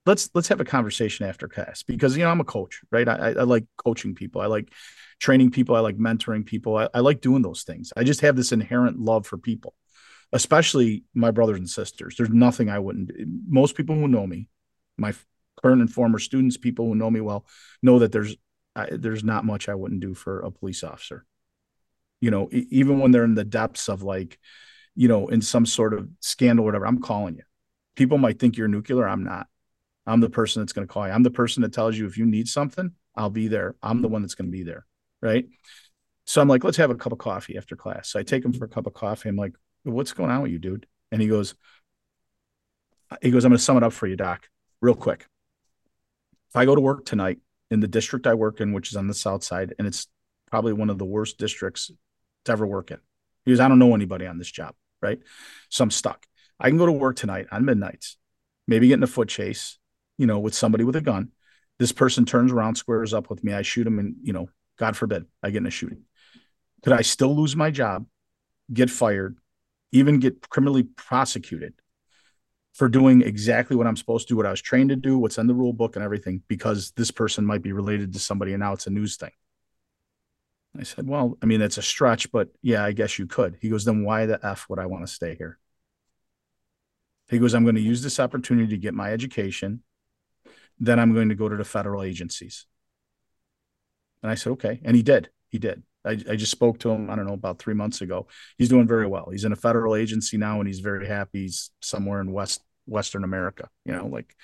let's 0.05 0.29
let's 0.33 0.47
have 0.47 0.61
a 0.61 0.65
conversation 0.65 1.27
after 1.27 1.47
class 1.47 1.83
because 1.83 2.17
you 2.17 2.23
know 2.23 2.29
I'm 2.29 2.41
a 2.41 2.45
coach, 2.45 2.81
right? 2.91 3.07
I, 3.07 3.29
I 3.29 3.43
like 3.43 3.65
coaching 3.77 4.15
people. 4.15 4.41
I 4.41 4.47
like 4.47 4.71
training 5.19 5.51
people. 5.51 5.75
I 5.75 5.79
like 5.79 5.97
mentoring 5.97 6.45
people. 6.45 6.77
I, 6.77 6.89
I 6.93 6.99
like 6.99 7.21
doing 7.21 7.41
those 7.41 7.63
things. 7.63 7.93
I 7.95 8.03
just 8.03 8.21
have 8.21 8.35
this 8.35 8.51
inherent 8.51 8.99
love 8.99 9.25
for 9.25 9.37
people, 9.37 9.73
especially 10.33 11.03
my 11.13 11.31
brothers 11.31 11.59
and 11.59 11.69
sisters. 11.69 12.15
There's 12.17 12.29
nothing 12.29 12.69
I 12.69 12.79
wouldn't. 12.79 13.11
Most 13.47 13.75
people 13.75 13.95
who 13.95 14.07
know 14.07 14.27
me, 14.27 14.47
my 14.97 15.13
current 15.63 15.81
and 15.81 15.91
former 15.91 16.19
students, 16.19 16.57
people 16.57 16.85
who 16.87 16.95
know 16.95 17.09
me 17.09 17.21
well, 17.21 17.45
know 17.81 17.99
that 17.99 18.11
there's 18.11 18.35
I, 18.75 18.89
there's 18.91 19.23
not 19.23 19.45
much 19.45 19.69
I 19.69 19.75
wouldn't 19.75 20.01
do 20.01 20.13
for 20.13 20.41
a 20.41 20.51
police 20.51 20.83
officer. 20.83 21.25
You 22.21 22.31
know, 22.31 22.49
even 22.51 22.99
when 22.99 23.11
they're 23.11 23.23
in 23.23 23.35
the 23.35 23.43
depths 23.43 23.87
of 23.87 24.03
like, 24.03 24.39
you 24.95 25.07
know, 25.07 25.27
in 25.27 25.41
some 25.41 25.65
sort 25.65 25.93
of 25.93 26.07
scandal 26.21 26.63
or 26.63 26.67
whatever, 26.67 26.87
I'm 26.87 27.01
calling 27.01 27.35
you. 27.35 27.43
People 27.95 28.17
might 28.17 28.39
think 28.39 28.57
you're 28.57 28.67
nuclear. 28.67 29.07
I'm 29.07 29.23
not. 29.23 29.47
I'm 30.07 30.21
the 30.21 30.29
person 30.29 30.61
that's 30.61 30.73
going 30.73 30.87
to 30.87 30.93
call 30.93 31.07
you. 31.07 31.13
I'm 31.13 31.23
the 31.23 31.31
person 31.31 31.63
that 31.63 31.73
tells 31.73 31.97
you 31.97 32.05
if 32.05 32.17
you 32.17 32.25
need 32.25 32.47
something, 32.47 32.91
I'll 33.15 33.29
be 33.29 33.47
there. 33.47 33.75
I'm 33.81 34.01
the 34.01 34.07
one 34.07 34.21
that's 34.21 34.35
going 34.35 34.47
to 34.47 34.57
be 34.57 34.63
there 34.63 34.85
right? 35.25 35.45
So 36.25 36.41
I'm 36.41 36.47
like, 36.47 36.63
let's 36.63 36.77
have 36.77 36.91
a 36.91 36.95
cup 36.95 37.11
of 37.11 37.17
coffee 37.17 37.57
after 37.57 37.75
class. 37.75 38.09
So 38.09 38.19
I 38.19 38.23
take 38.23 38.45
him 38.45 38.53
for 38.53 38.65
a 38.65 38.69
cup 38.69 38.87
of 38.87 38.93
coffee. 38.93 39.29
I'm 39.29 39.35
like, 39.35 39.53
what's 39.83 40.13
going 40.13 40.31
on 40.31 40.41
with 40.43 40.51
you, 40.51 40.59
dude? 40.59 40.87
And 41.11 41.21
he 41.21 41.27
goes, 41.27 41.55
he 43.21 43.31
goes, 43.31 43.45
I'm 43.45 43.51
going 43.51 43.57
to 43.57 43.63
sum 43.63 43.77
it 43.77 43.83
up 43.83 43.93
for 43.93 44.07
you, 44.07 44.15
Doc, 44.15 44.47
real 44.81 44.95
quick. 44.95 45.27
If 46.49 46.55
I 46.55 46.65
go 46.65 46.75
to 46.75 46.81
work 46.81 47.05
tonight 47.05 47.39
in 47.69 47.79
the 47.79 47.87
district 47.87 48.27
I 48.27 48.33
work 48.33 48.61
in, 48.61 48.71
which 48.71 48.89
is 48.89 48.95
on 48.95 49.07
the 49.07 49.13
south 49.13 49.43
side, 49.43 49.73
and 49.77 49.87
it's 49.87 50.07
probably 50.49 50.73
one 50.73 50.89
of 50.89 50.97
the 50.97 51.05
worst 51.05 51.37
districts 51.37 51.91
to 52.45 52.51
ever 52.51 52.65
work 52.65 52.91
in. 52.91 52.97
Goes, 53.47 53.59
I 53.59 53.67
don't 53.67 53.79
know 53.79 53.93
anybody 53.93 54.25
on 54.25 54.37
this 54.37 54.49
job, 54.49 54.73
right? 55.01 55.19
So 55.69 55.83
I'm 55.83 55.91
stuck. 55.91 56.25
I 56.59 56.69
can 56.69 56.77
go 56.77 56.85
to 56.85 56.91
work 56.91 57.15
tonight 57.15 57.47
on 57.51 57.65
midnights, 57.65 58.17
maybe 58.67 58.87
get 58.87 58.95
in 58.95 59.03
a 59.03 59.07
foot 59.07 59.27
chase, 59.27 59.77
you 60.17 60.25
know, 60.25 60.39
with 60.39 60.55
somebody 60.55 60.83
with 60.83 60.95
a 60.95 61.01
gun. 61.01 61.31
This 61.77 61.91
person 61.91 62.25
turns 62.25 62.51
around, 62.51 62.75
squares 62.75 63.13
up 63.13 63.29
with 63.29 63.43
me. 63.43 63.53
I 63.53 63.61
shoot 63.61 63.85
him, 63.85 63.99
and 63.99 64.15
you 64.23 64.33
know, 64.33 64.47
God 64.77 64.95
forbid 64.95 65.25
I 65.43 65.49
get 65.49 65.59
in 65.59 65.65
a 65.67 65.71
shooting. 65.71 66.03
Could 66.83 66.93
I 66.93 67.01
still 67.01 67.35
lose 67.35 67.55
my 67.55 67.71
job, 67.71 68.05
get 68.71 68.89
fired, 68.89 69.37
even 69.91 70.19
get 70.19 70.49
criminally 70.49 70.83
prosecuted 70.83 71.73
for 72.73 72.89
doing 72.89 73.21
exactly 73.21 73.75
what 73.75 73.87
I'm 73.87 73.95
supposed 73.95 74.27
to 74.27 74.33
do, 74.33 74.37
what 74.37 74.45
I 74.45 74.51
was 74.51 74.61
trained 74.61 74.89
to 74.89 74.95
do, 74.95 75.17
what's 75.17 75.37
in 75.37 75.47
the 75.47 75.53
rule 75.53 75.73
book 75.73 75.95
and 75.95 76.03
everything, 76.03 76.43
because 76.47 76.91
this 76.91 77.11
person 77.11 77.45
might 77.45 77.61
be 77.61 77.71
related 77.71 78.13
to 78.13 78.19
somebody 78.19 78.53
and 78.53 78.59
now 78.59 78.73
it's 78.73 78.87
a 78.87 78.89
news 78.89 79.17
thing? 79.17 79.31
I 80.79 80.83
said, 80.83 81.07
Well, 81.07 81.37
I 81.41 81.45
mean, 81.45 81.61
it's 81.61 81.77
a 81.77 81.81
stretch, 81.81 82.31
but 82.31 82.49
yeah, 82.61 82.83
I 82.83 82.91
guess 82.91 83.17
you 83.17 83.27
could. 83.27 83.57
He 83.61 83.69
goes, 83.69 83.85
Then 83.85 84.03
why 84.03 84.25
the 84.25 84.39
F 84.45 84.65
would 84.69 84.79
I 84.79 84.85
want 84.85 85.05
to 85.05 85.13
stay 85.13 85.35
here? 85.35 85.59
He 87.29 87.39
goes, 87.39 87.55
I'm 87.55 87.63
going 87.63 87.75
to 87.75 87.81
use 87.81 88.03
this 88.03 88.19
opportunity 88.19 88.69
to 88.69 88.77
get 88.77 88.93
my 88.93 89.11
education. 89.11 89.81
Then 90.79 90.99
I'm 90.99 91.13
going 91.13 91.29
to 91.29 91.35
go 91.35 91.49
to 91.49 91.55
the 91.55 91.63
federal 91.63 92.03
agencies. 92.03 92.65
And 94.21 94.31
I 94.31 94.35
said, 94.35 94.51
okay. 94.51 94.81
And 94.83 94.95
he 94.95 95.01
did. 95.01 95.29
He 95.49 95.57
did. 95.57 95.83
I, 96.05 96.11
I 96.11 96.35
just 96.35 96.51
spoke 96.51 96.79
to 96.79 96.89
him, 96.89 97.09
I 97.09 97.15
don't 97.15 97.25
know, 97.25 97.33
about 97.33 97.59
three 97.59 97.73
months 97.73 98.01
ago. 98.01 98.27
He's 98.57 98.69
doing 98.69 98.87
very 98.87 99.07
well. 99.07 99.29
He's 99.31 99.45
in 99.45 99.51
a 99.51 99.57
federal 99.57 99.95
agency 99.95 100.37
now 100.37 100.59
and 100.59 100.67
he's 100.67 100.79
very 100.81 101.07
happy. 101.07 101.43
He's 101.43 101.71
somewhere 101.81 102.21
in 102.21 102.31
West 102.31 102.61
Western 102.85 103.23
America, 103.23 103.67
you 103.83 103.93
know, 103.93 104.05
like 104.05 104.35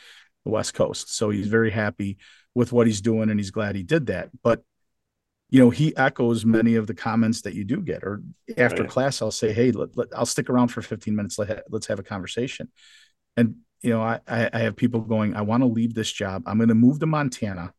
the 0.44 0.52
West 0.52 0.74
Coast. 0.74 1.14
So 1.14 1.30
he's 1.30 1.48
very 1.48 1.70
happy 1.70 2.18
with 2.56 2.72
what 2.72 2.88
he's 2.88 3.02
doing 3.02 3.30
and 3.30 3.40
he's 3.40 3.52
glad 3.52 3.76
he 3.76 3.84
did 3.84 4.08
that. 4.08 4.30
But 4.42 4.64
you 5.52 5.60
know, 5.60 5.70
he 5.70 5.96
echoes 5.96 6.46
many 6.46 6.76
of 6.76 6.88
the 6.88 6.94
comments 6.94 7.42
that 7.42 7.54
you 7.54 7.64
do 7.64 7.82
get. 7.82 8.04
Or 8.04 8.24
after 8.58 8.84
right. 8.84 8.92
class, 8.92 9.22
I'll 9.22 9.32
say, 9.32 9.54
"Hey, 9.54 9.72
let, 9.72 9.96
let, 9.96 10.08
I'll 10.16 10.26
stick 10.26 10.50
around 10.50 10.70
for 10.70 10.82
15 10.82 11.16
minutes. 11.16 11.38
Let 11.38 11.66
let's 11.70 11.88
have 11.88 12.00
a 12.00 12.04
conversation." 12.04 12.70
And 13.38 13.58
you 13.82 13.92
know, 13.92 14.02
I 14.02 14.20
I 14.28 14.60
have 14.60 14.76
people 14.76 15.02
going, 15.02 15.36
"I 15.36 15.42
want 15.42 15.62
to 15.62 15.68
leave 15.68 15.94
this 15.94 16.12
job. 16.12 16.44
I'm 16.46 16.58
going 16.58 16.70
to 16.70 16.76
move 16.76 17.00
to 17.00 17.06
Montana 17.06 17.74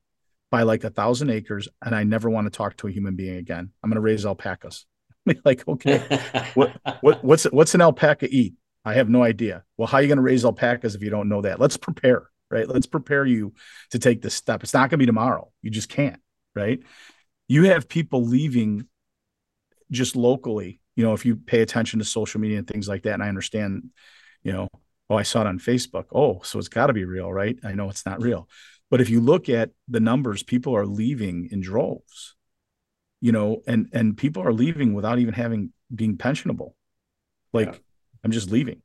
by 0.52 0.62
like 0.62 0.85
a 0.85 0.90
thousand 0.90 1.30
acres 1.30 1.66
and 1.80 1.94
I 1.94 2.04
never 2.04 2.28
want 2.28 2.46
to 2.46 2.50
talk 2.50 2.76
to 2.76 2.87
a 2.87 2.92
human 2.92 3.16
being 3.16 3.37
again. 3.37 3.70
I'm 3.82 3.88
going 3.88 3.96
to 3.96 4.02
raise 4.02 4.26
alpacas. 4.26 4.85
like, 5.44 5.66
okay, 5.66 6.20
what, 6.54 6.78
what, 7.00 7.24
what's, 7.24 7.44
what's 7.44 7.74
an 7.74 7.80
alpaca 7.80 8.28
eat? 8.30 8.54
I 8.85 8.92
have 8.94 9.08
no 9.08 9.22
idea. 9.22 9.64
Well, 9.78 9.88
how 9.88 9.98
are 9.98 10.02
you 10.02 10.08
going 10.08 10.18
to 10.18 10.22
raise 10.22 10.44
alpacas 10.44 10.94
if 10.94 11.02
you 11.02 11.08
don't 11.08 11.30
know 11.30 11.40
that? 11.40 11.58
Let's 11.58 11.78
prepare. 11.78 12.28
right? 12.50 12.68
Let's 12.68 12.87
prepare 12.87 13.24
you 13.24 13.54
to 13.92 13.98
take 13.98 14.20
this 14.20 14.35
step. 14.35 14.62
It's 14.62 14.74
not 14.74 14.90
going 14.90 14.90
to 14.90 14.96
be 14.98 15.06
tomorrow. 15.06 15.50
You 15.62 15.70
just 15.70 15.88
can't, 15.88 16.20
right? 16.54 16.80
You 17.52 17.64
have 17.64 17.86
people 17.86 18.24
leaving 18.24 18.86
just 19.90 20.16
locally. 20.16 20.80
You 20.96 21.04
know, 21.04 21.12
if 21.12 21.26
you 21.26 21.36
pay 21.36 21.60
attention 21.60 21.98
to 21.98 22.04
social 22.06 22.40
media 22.40 22.56
and 22.56 22.66
things 22.66 22.88
like 22.88 23.02
that, 23.02 23.12
and 23.12 23.22
I 23.22 23.28
understand, 23.28 23.90
you 24.42 24.52
know, 24.52 24.68
oh, 25.10 25.16
I 25.16 25.22
saw 25.22 25.42
it 25.42 25.46
on 25.46 25.58
Facebook. 25.58 26.06
Oh, 26.14 26.40
so 26.44 26.58
it's 26.58 26.68
got 26.68 26.86
to 26.86 26.94
be 26.94 27.04
real, 27.04 27.30
right? 27.30 27.58
I 27.62 27.74
know 27.74 27.90
it's 27.90 28.06
not 28.06 28.22
real. 28.22 28.48
But 28.90 29.02
if 29.02 29.10
you 29.10 29.20
look 29.20 29.50
at 29.50 29.68
the 29.86 30.00
numbers, 30.00 30.42
people 30.42 30.74
are 30.74 30.86
leaving 30.86 31.50
in 31.52 31.60
droves, 31.60 32.36
you 33.20 33.32
know, 33.32 33.60
and 33.66 33.90
and 33.92 34.16
people 34.16 34.42
are 34.42 34.54
leaving 34.54 34.94
without 34.94 35.18
even 35.18 35.34
having 35.34 35.74
being 35.94 36.16
pensionable. 36.16 36.72
Like, 37.52 37.74
yeah. 37.74 37.78
I'm 38.24 38.30
just 38.30 38.50
leaving. 38.50 38.80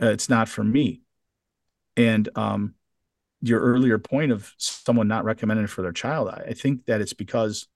Uh, 0.00 0.10
it's 0.10 0.28
not 0.28 0.48
for 0.48 0.62
me. 0.62 1.02
And 1.96 2.28
um, 2.36 2.74
your 3.42 3.60
earlier 3.60 3.98
point 3.98 4.32
of 4.32 4.52
someone 4.58 5.08
not 5.08 5.24
recommending 5.24 5.66
for 5.66 5.82
their 5.82 5.92
child, 5.92 6.28
I, 6.28 6.44
I 6.48 6.52
think 6.52 6.86
that 6.86 7.00
it's 7.00 7.14
because 7.14 7.68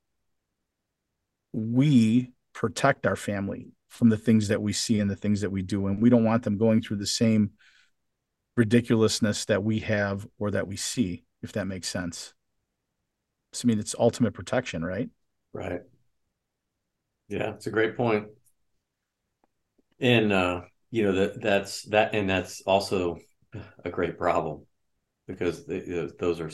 we 1.52 2.32
protect 2.52 3.06
our 3.06 3.16
family 3.16 3.72
from 3.88 4.08
the 4.08 4.16
things 4.16 4.48
that 4.48 4.60
we 4.60 4.72
see 4.72 5.00
and 5.00 5.10
the 5.10 5.16
things 5.16 5.40
that 5.40 5.50
we 5.50 5.62
do, 5.62 5.86
and 5.86 6.02
we 6.02 6.10
don't 6.10 6.24
want 6.24 6.42
them 6.42 6.58
going 6.58 6.82
through 6.82 6.96
the 6.96 7.06
same 7.06 7.50
ridiculousness 8.56 9.44
that 9.46 9.62
we 9.62 9.80
have 9.80 10.26
or 10.38 10.50
that 10.50 10.66
we 10.66 10.76
see, 10.76 11.24
if 11.42 11.52
that 11.52 11.66
makes 11.66 11.88
sense. 11.88 12.34
So, 13.52 13.66
I 13.66 13.68
mean, 13.68 13.78
it's 13.78 13.94
ultimate 13.98 14.34
protection, 14.34 14.84
right? 14.84 15.08
Right. 15.52 15.82
Yeah, 17.28 17.54
it's 17.54 17.66
a 17.66 17.70
great 17.70 17.96
point. 17.96 18.26
And 20.00 20.32
uh, 20.32 20.62
you 20.90 21.04
know 21.04 21.12
that 21.12 21.40
that's 21.40 21.82
that, 21.84 22.14
and 22.14 22.28
that's 22.28 22.60
also 22.62 23.18
a 23.84 23.90
great 23.90 24.18
problem 24.18 24.66
because 25.26 25.66
those 25.66 26.40
are 26.40 26.50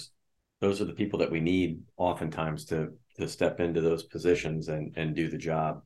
those 0.61 0.81
are 0.81 0.85
the 0.85 0.93
people 0.93 1.19
that 1.21 1.31
we 1.31 1.41
need 1.41 1.83
oftentimes 1.97 2.67
to 2.67 2.93
to 3.17 3.29
step 3.29 3.61
into 3.61 3.81
those 3.81 4.03
positions 4.05 4.69
and 4.69 4.95
and 4.97 5.15
do 5.15 5.29
the 5.29 5.39
job. 5.39 5.83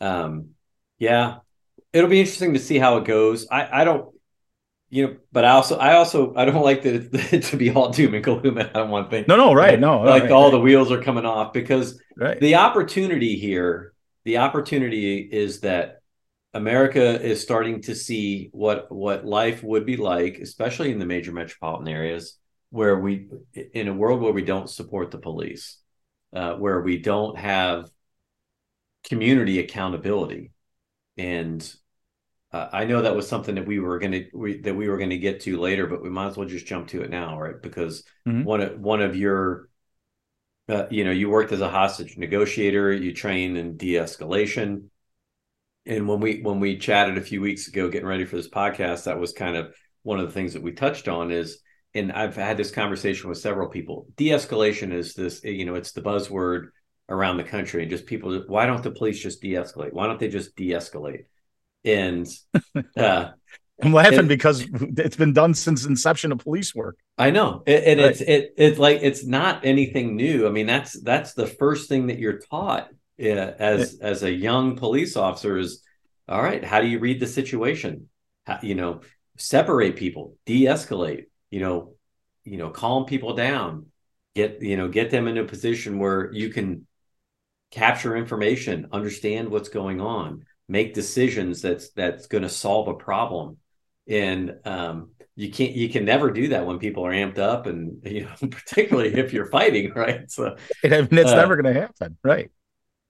Um, 0.00 0.50
yeah, 0.98 1.38
it'll 1.92 2.10
be 2.10 2.20
interesting 2.20 2.54
to 2.54 2.60
see 2.60 2.78
how 2.78 2.98
it 2.98 3.04
goes. 3.04 3.46
I 3.50 3.82
I 3.82 3.84
don't 3.84 4.14
you 4.90 5.06
know, 5.06 5.16
but 5.32 5.44
I 5.44 5.50
also, 5.50 5.76
I 5.76 5.94
also, 5.94 6.34
I 6.34 6.44
don't 6.44 6.62
like 6.62 6.82
the, 6.82 6.98
the 6.98 7.40
to 7.50 7.56
be 7.56 7.70
all 7.70 7.90
doom 7.90 8.14
and 8.14 8.24
gloom 8.24 8.58
on 8.74 8.90
one 8.90 9.08
thing. 9.10 9.24
No, 9.28 9.36
no, 9.36 9.52
right, 9.52 9.78
no, 9.78 10.00
like 10.00 10.24
right, 10.24 10.32
all 10.32 10.44
right. 10.44 10.50
the 10.52 10.60
wheels 10.60 10.90
are 10.90 11.02
coming 11.02 11.24
off 11.24 11.52
because 11.52 12.00
right. 12.16 12.40
the 12.40 12.56
opportunity 12.56 13.36
here, 13.36 13.92
the 14.24 14.38
opportunity 14.38 15.18
is 15.18 15.60
that 15.60 15.97
America 16.54 17.20
is 17.20 17.42
starting 17.42 17.82
to 17.82 17.94
see 17.94 18.48
what 18.52 18.90
what 18.90 19.24
life 19.24 19.62
would 19.62 19.84
be 19.84 19.96
like, 19.96 20.38
especially 20.38 20.90
in 20.90 20.98
the 20.98 21.06
major 21.06 21.32
metropolitan 21.32 21.88
areas, 21.88 22.38
where 22.70 22.98
we, 22.98 23.28
in 23.74 23.88
a 23.88 23.94
world 23.94 24.20
where 24.20 24.32
we 24.32 24.44
don't 24.44 24.70
support 24.70 25.10
the 25.10 25.18
police, 25.18 25.78
uh, 26.32 26.54
where 26.54 26.80
we 26.80 26.98
don't 26.98 27.36
have 27.36 27.90
community 29.04 29.58
accountability, 29.58 30.52
and 31.16 31.74
uh, 32.50 32.68
I 32.72 32.86
know 32.86 33.02
that 33.02 33.14
was 33.14 33.28
something 33.28 33.56
that 33.56 33.66
we 33.66 33.78
were 33.78 33.98
going 33.98 34.12
to 34.12 34.60
that 34.62 34.74
we 34.74 34.88
were 34.88 34.96
going 34.96 35.10
to 35.10 35.18
get 35.18 35.40
to 35.40 35.60
later, 35.60 35.86
but 35.86 36.02
we 36.02 36.08
might 36.08 36.28
as 36.28 36.36
well 36.36 36.48
just 36.48 36.66
jump 36.66 36.88
to 36.88 37.02
it 37.02 37.10
now, 37.10 37.38
right? 37.38 37.60
Because 37.60 38.04
mm-hmm. 38.26 38.44
one 38.44 38.60
of 38.62 38.80
one 38.80 39.02
of 39.02 39.14
your, 39.14 39.68
uh, 40.70 40.86
you 40.90 41.04
know, 41.04 41.10
you 41.10 41.28
worked 41.28 41.52
as 41.52 41.60
a 41.60 41.68
hostage 41.68 42.16
negotiator, 42.16 42.90
you 42.90 43.12
trained 43.12 43.58
in 43.58 43.76
de-escalation, 43.76 44.84
and 45.88 46.06
when 46.06 46.20
we 46.20 46.40
when 46.40 46.60
we 46.60 46.78
chatted 46.78 47.18
a 47.18 47.22
few 47.22 47.40
weeks 47.40 47.66
ago, 47.68 47.88
getting 47.88 48.06
ready 48.06 48.24
for 48.24 48.36
this 48.36 48.48
podcast, 48.48 49.04
that 49.04 49.18
was 49.18 49.32
kind 49.32 49.56
of 49.56 49.74
one 50.02 50.20
of 50.20 50.26
the 50.26 50.32
things 50.32 50.52
that 50.52 50.62
we 50.62 50.72
touched 50.72 51.08
on 51.08 51.32
is, 51.32 51.60
and 51.94 52.12
I've 52.12 52.36
had 52.36 52.56
this 52.56 52.70
conversation 52.70 53.28
with 53.28 53.38
several 53.38 53.68
people. 53.68 54.06
De-escalation 54.16 54.92
is 54.92 55.14
this, 55.14 55.42
you 55.42 55.64
know, 55.64 55.74
it's 55.74 55.92
the 55.92 56.02
buzzword 56.02 56.68
around 57.08 57.38
the 57.38 57.44
country, 57.44 57.82
and 57.82 57.90
just 57.90 58.06
people, 58.06 58.44
why 58.46 58.66
don't 58.66 58.82
the 58.82 58.90
police 58.90 59.18
just 59.18 59.42
de-escalate? 59.42 59.92
Why 59.92 60.06
don't 60.06 60.20
they 60.20 60.28
just 60.28 60.54
de-escalate? 60.54 61.24
and 61.84 62.26
uh, 62.96 63.30
I'm 63.82 63.92
laughing 63.92 64.20
and, 64.20 64.28
because 64.28 64.66
it's 64.72 65.16
been 65.16 65.32
done 65.32 65.54
since 65.54 65.84
inception 65.84 66.32
of 66.32 66.38
police 66.38 66.74
work. 66.74 66.96
I 67.16 67.30
know, 67.30 67.62
and 67.66 68.00
right. 68.00 68.10
it's 68.10 68.20
it 68.20 68.54
it's 68.56 68.78
like 68.78 69.00
it's 69.02 69.24
not 69.24 69.64
anything 69.64 70.16
new. 70.16 70.46
I 70.46 70.50
mean, 70.50 70.66
that's 70.66 71.00
that's 71.00 71.34
the 71.34 71.46
first 71.46 71.88
thing 71.88 72.08
that 72.08 72.18
you're 72.18 72.38
taught 72.38 72.88
yeah, 73.18 73.52
as 73.58 73.94
it, 73.94 74.00
as 74.00 74.22
a 74.22 74.32
young 74.32 74.76
police 74.76 75.16
officer 75.16 75.58
is 75.58 75.82
all 76.28 76.42
right. 76.42 76.64
How 76.64 76.80
do 76.80 76.86
you 76.86 76.98
read 76.98 77.20
the 77.20 77.26
situation? 77.26 78.08
How, 78.46 78.58
you 78.62 78.74
know, 78.74 79.00
separate 79.36 79.96
people, 79.96 80.36
de-escalate. 80.46 81.26
You 81.50 81.60
know, 81.60 81.94
you 82.44 82.58
know, 82.58 82.70
calm 82.70 83.04
people 83.04 83.34
down. 83.34 83.86
Get 84.34 84.62
you 84.62 84.76
know, 84.76 84.88
get 84.88 85.10
them 85.10 85.28
in 85.28 85.38
a 85.38 85.44
position 85.44 85.98
where 85.98 86.32
you 86.32 86.50
can 86.50 86.86
capture 87.70 88.16
information, 88.16 88.88
understand 88.92 89.50
what's 89.50 89.68
going 89.68 90.00
on 90.00 90.44
make 90.68 90.94
decisions 90.94 91.62
that's 91.62 91.90
that's 91.90 92.26
going 92.26 92.42
to 92.42 92.48
solve 92.48 92.88
a 92.88 92.94
problem 92.94 93.56
and 94.06 94.56
um, 94.64 95.10
you 95.34 95.50
can't 95.50 95.72
you 95.74 95.88
can 95.88 96.04
never 96.04 96.30
do 96.30 96.48
that 96.48 96.66
when 96.66 96.78
people 96.78 97.06
are 97.06 97.12
amped 97.12 97.38
up 97.38 97.66
and 97.66 98.02
you 98.04 98.24
know 98.24 98.48
particularly 98.48 99.14
if 99.14 99.32
you're 99.32 99.46
fighting 99.46 99.92
right 99.94 100.30
so 100.30 100.56
I 100.84 100.88
mean, 100.88 101.08
it's 101.10 101.30
uh, 101.30 101.36
never 101.36 101.60
going 101.60 101.74
to 101.74 101.80
happen 101.80 102.16
right 102.22 102.50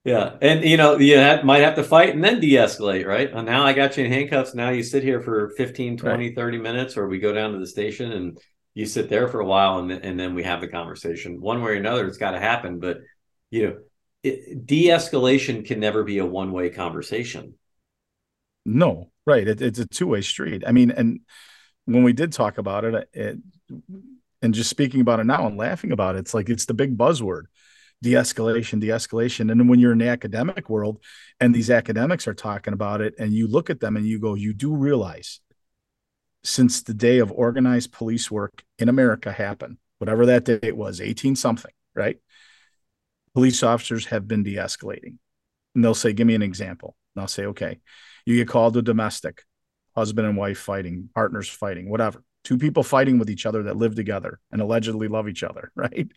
yeah 0.04 0.36
and 0.40 0.64
you 0.64 0.76
know 0.76 0.96
you 0.98 1.16
have, 1.16 1.44
might 1.44 1.62
have 1.62 1.74
to 1.74 1.84
fight 1.84 2.14
and 2.14 2.22
then 2.22 2.40
de-escalate 2.40 3.06
right? 3.06 3.32
And 3.32 3.46
now 3.46 3.64
i 3.64 3.72
got 3.72 3.96
you 3.96 4.04
in 4.04 4.12
handcuffs. 4.12 4.54
Now 4.54 4.70
you 4.70 4.82
sit 4.82 5.02
here 5.02 5.20
for 5.20 5.50
15 5.56 5.96
20 5.96 6.26
right. 6.26 6.36
30 6.36 6.58
minutes 6.58 6.96
or 6.96 7.08
we 7.08 7.18
go 7.18 7.32
down 7.32 7.52
to 7.52 7.58
the 7.58 7.66
station 7.66 8.12
and 8.12 8.38
you 8.74 8.86
sit 8.86 9.08
there 9.08 9.28
for 9.28 9.40
a 9.40 9.46
while 9.46 9.78
and, 9.78 9.90
and 9.90 10.18
then 10.18 10.34
we 10.34 10.44
have 10.44 10.60
the 10.60 10.68
conversation. 10.68 11.40
One 11.40 11.62
way 11.62 11.72
or 11.72 11.74
another 11.74 12.06
it's 12.06 12.18
got 12.18 12.32
to 12.32 12.40
happen 12.40 12.78
but 12.78 12.98
you 13.50 13.66
know 13.66 13.78
it, 14.22 14.66
de-escalation 14.66 15.64
can 15.64 15.80
never 15.80 16.02
be 16.02 16.18
a 16.18 16.26
one-way 16.26 16.70
conversation. 16.70 17.54
No 18.64 19.10
right. 19.26 19.46
It, 19.46 19.60
it's 19.60 19.78
a 19.78 19.86
two-way 19.86 20.22
street. 20.22 20.64
I 20.66 20.72
mean 20.72 20.90
and 20.90 21.20
when 21.84 22.02
we 22.02 22.12
did 22.12 22.32
talk 22.32 22.58
about 22.58 22.84
it, 22.84 23.08
it 23.12 23.38
and 24.42 24.54
just 24.54 24.70
speaking 24.70 25.00
about 25.00 25.20
it 25.20 25.24
now 25.24 25.46
and 25.46 25.56
laughing 25.56 25.92
about 25.92 26.14
it 26.14 26.20
it's 26.20 26.34
like 26.34 26.48
it's 26.48 26.66
the 26.66 26.74
big 26.74 26.96
buzzword 26.96 27.44
de-escalation 28.02 28.80
de-escalation. 28.80 29.50
And 29.50 29.68
when 29.68 29.80
you're 29.80 29.92
in 29.92 29.98
the 29.98 30.08
academic 30.08 30.70
world 30.70 31.02
and 31.40 31.54
these 31.54 31.70
academics 31.70 32.28
are 32.28 32.34
talking 32.34 32.72
about 32.72 33.00
it 33.00 33.14
and 33.18 33.32
you 33.32 33.48
look 33.48 33.70
at 33.70 33.80
them 33.80 33.96
and 33.96 34.06
you 34.06 34.20
go 34.20 34.34
you 34.34 34.54
do 34.54 34.74
realize 34.74 35.40
since 36.44 36.82
the 36.82 36.94
day 36.94 37.18
of 37.18 37.32
organized 37.32 37.90
police 37.90 38.30
work 38.30 38.62
in 38.78 38.88
america 38.88 39.32
happened 39.32 39.76
whatever 39.98 40.26
that 40.26 40.44
date 40.44 40.76
was 40.76 41.00
18 41.00 41.34
something 41.34 41.72
right? 41.98 42.18
Police 43.34 43.62
officers 43.62 44.06
have 44.06 44.26
been 44.26 44.42
de-escalating. 44.42 45.18
And 45.74 45.84
they'll 45.84 45.94
say 45.94 46.12
give 46.12 46.26
me 46.26 46.34
an 46.34 46.42
example. 46.42 46.96
And 47.14 47.22
i'll 47.22 47.28
say 47.28 47.46
okay 47.46 47.80
you 48.24 48.36
get 48.36 48.48
called 48.48 48.76
a 48.76 48.82
domestic 48.82 49.42
husband 49.96 50.28
and 50.28 50.36
wife 50.36 50.58
fighting 50.58 51.08
partners 51.14 51.48
fighting 51.48 51.90
whatever 51.90 52.22
two 52.48 52.56
people 52.56 52.82
fighting 52.82 53.18
with 53.18 53.28
each 53.28 53.44
other 53.44 53.62
that 53.64 53.76
live 53.76 53.94
together 53.94 54.40
and 54.50 54.62
allegedly 54.62 55.06
love 55.06 55.28
each 55.28 55.42
other 55.42 55.70
right? 55.76 56.10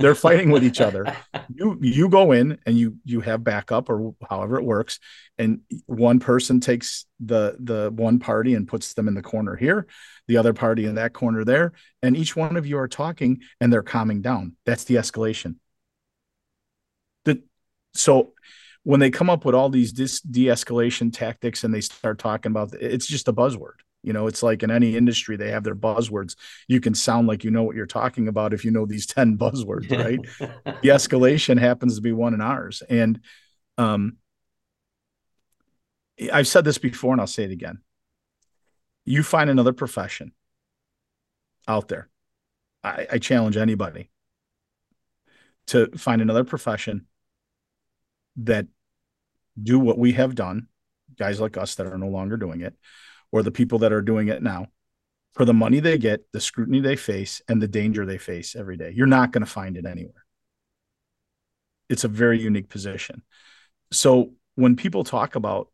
They're 0.00 0.16
fighting 0.16 0.50
with 0.50 0.64
each 0.64 0.80
other. 0.80 1.16
You 1.54 1.78
you 1.80 2.08
go 2.08 2.32
in 2.32 2.58
and 2.66 2.76
you 2.76 2.96
you 3.04 3.20
have 3.20 3.44
backup 3.44 3.88
or 3.88 4.14
however 4.28 4.58
it 4.58 4.64
works 4.64 4.98
and 5.38 5.60
one 5.86 6.18
person 6.18 6.58
takes 6.58 7.06
the 7.20 7.56
the 7.60 7.92
one 7.94 8.18
party 8.18 8.54
and 8.54 8.66
puts 8.66 8.94
them 8.94 9.06
in 9.06 9.14
the 9.14 9.22
corner 9.22 9.54
here 9.54 9.86
the 10.26 10.38
other 10.38 10.52
party 10.52 10.86
in 10.86 10.96
that 10.96 11.12
corner 11.12 11.44
there 11.44 11.72
and 12.02 12.16
each 12.16 12.34
one 12.34 12.56
of 12.56 12.66
you 12.66 12.78
are 12.78 12.88
talking 12.88 13.42
and 13.60 13.72
they're 13.72 13.82
calming 13.82 14.22
down. 14.22 14.56
That's 14.66 14.84
the 14.84 14.96
escalation. 14.96 15.56
The 17.24 17.42
so 17.94 18.32
when 18.82 18.98
they 18.98 19.10
come 19.10 19.30
up 19.30 19.44
with 19.44 19.54
all 19.54 19.68
these 19.68 19.92
dis- 19.92 20.20
de-escalation 20.20 21.12
tactics 21.12 21.64
and 21.64 21.72
they 21.72 21.80
start 21.80 22.18
talking 22.18 22.50
about 22.50 22.74
it's 22.74 23.06
just 23.06 23.28
a 23.28 23.32
buzzword 23.32 23.78
you 24.06 24.12
know 24.12 24.26
it's 24.28 24.42
like 24.42 24.62
in 24.62 24.70
any 24.70 24.96
industry 24.96 25.36
they 25.36 25.50
have 25.50 25.64
their 25.64 25.74
buzzwords. 25.74 26.36
You 26.68 26.80
can 26.80 26.94
sound 26.94 27.26
like 27.26 27.44
you 27.44 27.50
know 27.50 27.64
what 27.64 27.76
you're 27.76 27.86
talking 27.86 28.28
about 28.28 28.54
if 28.54 28.64
you 28.64 28.70
know 28.70 28.86
these 28.86 29.06
10 29.16 29.36
buzzwords 29.36 29.90
right? 29.90 30.20
The 30.82 30.88
escalation 30.88 31.58
happens 31.58 31.96
to 31.96 32.00
be 32.00 32.12
one 32.12 32.34
in 32.34 32.40
ours. 32.40 32.82
And 32.88 33.20
um 33.78 34.16
i've 36.32 36.48
said 36.48 36.64
this 36.64 36.78
before 36.78 37.12
and 37.12 37.20
i'll 37.20 37.26
say 37.26 37.44
it 37.44 37.50
again. 37.50 37.80
You 39.04 39.22
find 39.22 39.50
another 39.50 39.72
profession 39.72 40.32
out 41.68 41.88
there. 41.88 42.08
I, 42.82 43.06
I 43.12 43.18
challenge 43.18 43.56
anybody 43.56 44.10
to 45.68 45.88
find 45.96 46.22
another 46.22 46.44
profession 46.44 47.06
that 48.36 48.66
do 49.60 49.78
what 49.78 49.98
we 49.98 50.12
have 50.12 50.34
done, 50.34 50.68
guys 51.18 51.40
like 51.40 51.56
us 51.56 51.74
that 51.76 51.86
are 51.86 51.98
no 51.98 52.08
longer 52.08 52.36
doing 52.36 52.60
it, 52.60 52.74
or 53.36 53.42
the 53.42 53.50
people 53.50 53.80
that 53.80 53.92
are 53.92 54.00
doing 54.00 54.28
it 54.28 54.42
now, 54.42 54.68
for 55.34 55.44
the 55.44 55.52
money 55.52 55.78
they 55.78 55.98
get, 55.98 56.32
the 56.32 56.40
scrutiny 56.40 56.80
they 56.80 56.96
face, 56.96 57.42
and 57.48 57.60
the 57.60 57.68
danger 57.68 58.06
they 58.06 58.16
face 58.16 58.56
every 58.56 58.78
day. 58.78 58.92
You're 58.96 59.06
not 59.06 59.30
going 59.30 59.44
to 59.44 59.50
find 59.50 59.76
it 59.76 59.84
anywhere. 59.84 60.24
It's 61.90 62.04
a 62.04 62.08
very 62.08 62.40
unique 62.40 62.70
position. 62.70 63.22
So 63.92 64.32
when 64.54 64.74
people 64.74 65.04
talk 65.04 65.34
about 65.34 65.68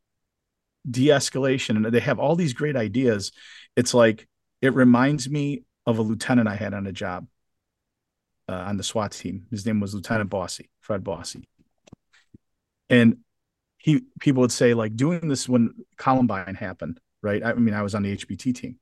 de 0.91 1.07
escalation 1.07 1.77
and 1.77 1.87
they 1.87 2.01
have 2.01 2.19
all 2.19 2.35
these 2.35 2.53
great 2.53 2.75
ideas, 2.75 3.31
it's 3.77 3.95
like, 3.95 4.27
it 4.61 4.75
reminds 4.75 5.31
me 5.31 5.63
of 5.87 5.99
a 5.99 6.03
lieutenant 6.03 6.49
I 6.49 6.57
had 6.57 6.75
on 6.75 6.89
a 6.89 6.93
job 6.93 7.29
uh, 8.49 8.55
on 8.55 8.77
the 8.77 8.83
SWAT 8.83 9.13
team. 9.13 9.47
His 9.53 9.65
name 9.65 9.79
was 9.79 9.95
Lieutenant 9.95 10.31
Bossy, 10.31 10.69
Fred 10.81 11.05
Bossy. 11.05 11.49
And 12.91 13.19
he 13.79 14.03
people 14.21 14.43
would 14.43 14.53
say 14.53 14.75
like 14.75 14.95
doing 14.95 15.29
this 15.29 15.49
when 15.49 15.75
Columbine 15.97 16.55
happened, 16.55 17.01
right? 17.23 17.45
I 17.45 17.55
mean, 17.55 17.75
I 17.75 17.83
was 17.83 17.95
on 17.95 18.03
the 18.03 18.17
HBT 18.17 18.55
team 18.55 18.79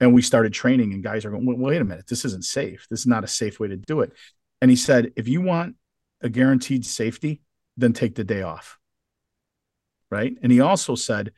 and 0.00 0.14
we 0.14 0.22
started 0.22 0.52
training 0.52 0.92
and 0.92 1.02
guys 1.02 1.24
are 1.24 1.30
going, 1.30 1.60
wait 1.60 1.80
a 1.80 1.84
minute, 1.84 2.06
this 2.06 2.24
isn't 2.24 2.44
safe. 2.44 2.86
This 2.90 3.00
is 3.00 3.06
not 3.06 3.24
a 3.24 3.28
safe 3.28 3.60
way 3.60 3.68
to 3.68 3.76
do 3.76 4.00
it. 4.00 4.12
And 4.60 4.70
he 4.70 4.76
said, 4.76 5.12
if 5.16 5.28
you 5.28 5.42
want 5.42 5.76
a 6.22 6.28
guaranteed 6.28 6.84
safety, 6.84 7.42
then 7.76 7.92
take 7.92 8.14
the 8.14 8.24
day 8.24 8.42
off. 8.42 8.78
Right. 10.10 10.34
And 10.42 10.50
he 10.50 10.60
also 10.60 10.94
said, 10.94 11.32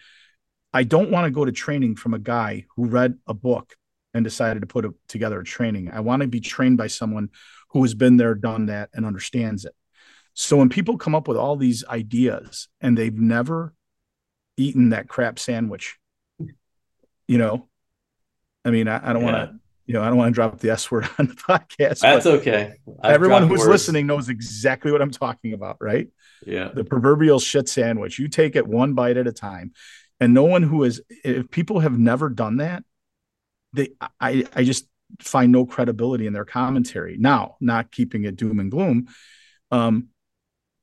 I 0.73 0.85
don't 0.85 1.11
want 1.11 1.27
to 1.27 1.31
go 1.31 1.45
to 1.45 1.53
training 1.53 1.97
from 1.97 2.15
a 2.15 2.19
guy 2.19 2.65
who 2.77 2.87
read 2.87 3.19
a 3.27 3.35
book 3.35 3.75
and 4.15 4.25
decided 4.25 4.61
to 4.61 4.67
put 4.67 4.85
a, 4.85 4.95
together 5.09 5.41
a 5.41 5.45
training. 5.45 5.91
I 5.93 6.01
want 6.01 6.23
to 6.23 6.29
be 6.29 6.41
trained 6.41 6.79
by 6.79 6.87
someone 6.87 7.31
who 7.71 7.83
has 7.83 7.95
been 7.95 8.17
there, 8.17 8.35
done 8.35 8.67
that, 8.67 8.91
and 8.95 9.05
understands 9.05 9.65
it. 9.65 9.75
So 10.35 10.57
when 10.57 10.71
people 10.71 10.97
come 10.97 11.15
up 11.15 11.29
with 11.29 11.37
all 11.37 11.57
these 11.57 11.85
ideas 11.87 12.69
and 12.81 12.97
they've 12.97 13.15
never 13.15 13.75
eaten 14.57 14.91
that 14.91 15.09
crap 15.09 15.39
sandwich, 15.39 15.99
you 17.27 17.39
know, 17.39 17.69
I 18.65 18.71
mean, 18.71 18.89
I, 18.89 19.11
I 19.11 19.13
don't 19.13 19.23
yeah. 19.23 19.33
want 19.33 19.51
to, 19.51 19.59
you 19.87 19.95
know, 19.95 20.03
I 20.03 20.09
don't 20.09 20.17
want 20.17 20.33
to 20.33 20.35
drop 20.35 20.59
the 20.59 20.71
S 20.71 20.91
word 20.91 21.09
on 21.19 21.27
the 21.27 21.35
podcast. 21.35 22.01
That's 22.01 22.27
okay. 22.27 22.75
I've 23.03 23.13
everyone 23.13 23.49
who's 23.49 23.61
words. 23.61 23.69
listening 23.69 24.07
knows 24.07 24.29
exactly 24.29 24.93
what 24.93 25.03
I'm 25.03 25.11
talking 25.11 25.53
about, 25.53 25.79
right? 25.81 26.09
Yeah. 26.47 26.71
The 26.73 26.85
proverbial 26.85 27.41
shit 27.41 27.69
sandwich. 27.69 28.19
You 28.19 28.29
take 28.29 28.57
it 28.57 28.67
one 28.67 28.95
bite 28.95 29.17
at 29.17 29.27
a 29.27 29.33
time. 29.33 29.73
And 30.21 30.35
no 30.35 30.45
one 30.45 30.63
who 30.63 30.85
is, 30.85 31.03
if 31.09 31.51
people 31.51 31.81
have 31.81 31.99
never 31.99 32.29
done 32.29 32.59
that, 32.59 32.85
they, 33.73 33.89
I, 34.21 34.45
I 34.55 34.63
just 34.63 34.87
find 35.21 35.51
no 35.51 35.67
credibility 35.67 36.27
in 36.27 36.33
their 36.33 36.45
commentary. 36.45 37.17
Now, 37.19 37.57
not 37.61 37.91
keeping 37.91 38.25
it 38.25 38.37
doom 38.37 38.61
and 38.61 38.71
gloom. 38.71 39.09
Um, 39.71 40.09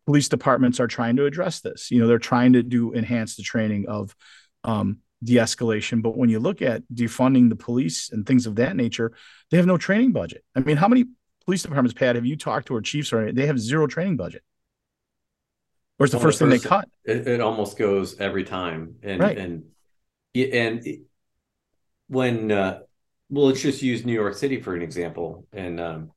police 0.06 0.28
departments 0.28 0.80
are 0.80 0.88
trying 0.88 1.16
to 1.18 1.26
address 1.26 1.62
this. 1.62 1.92
You 1.92 2.00
know, 2.00 2.08
they're 2.08 2.18
trying 2.18 2.54
to 2.54 2.64
do 2.64 2.94
enhance 2.94 3.36
the 3.36 3.44
training 3.44 3.88
of 3.88 4.16
um, 4.64 5.00
de-escalation. 5.24 6.02
But 6.02 6.18
when 6.18 6.30
you 6.30 6.40
look 6.40 6.62
at 6.62 6.84
defunding 6.94 7.50
the 7.50 7.56
police 7.56 8.12
and 8.12 8.26
things 8.26 8.46
of 8.46 8.56
that 8.56 8.76
nature 8.76 9.12
they 9.52 9.58
have 9.58 9.66
no 9.66 9.78
training 9.78 10.12
budget. 10.12 10.44
I 10.56 10.62
mean 10.62 10.78
how 10.78 10.88
many 10.88 11.06
police 11.46 11.64
departments 11.64 11.94
pat 11.94 12.16
have 12.16 12.26
you 12.26 12.38
talked 12.38 12.68
to 12.68 12.76
or 12.76 12.82
chiefs 12.82 13.12
or 13.12 13.32
they 13.32 13.48
have 13.48 13.60
zero 13.60 13.88
training 13.88 14.18
budget? 14.18 14.44
Or 15.98 16.06
it's 16.06 16.12
the 16.12 16.18
well, 16.18 16.28
first 16.28 16.40
thing 16.40 16.50
they 16.50 16.60
cut? 16.60 16.88
it, 17.04 17.28
it, 17.28 17.42
almost 17.42 17.78
goes 17.78 18.18
every 18.20 18.46
time. 18.46 18.96
And 19.04 19.20
right. 19.20 19.38
and 19.38 19.64
and 20.36 20.86
when 22.08 22.52
uh 22.52 22.80
well 23.30 23.48
let's 23.48 23.62
just 23.62 23.82
use 23.82 24.06
new 24.06 24.14
york 24.14 24.36
city 24.36 24.62
for 24.62 24.76
an 24.76 24.82
example. 24.82 25.46
And 25.52 25.80
um 25.80 26.12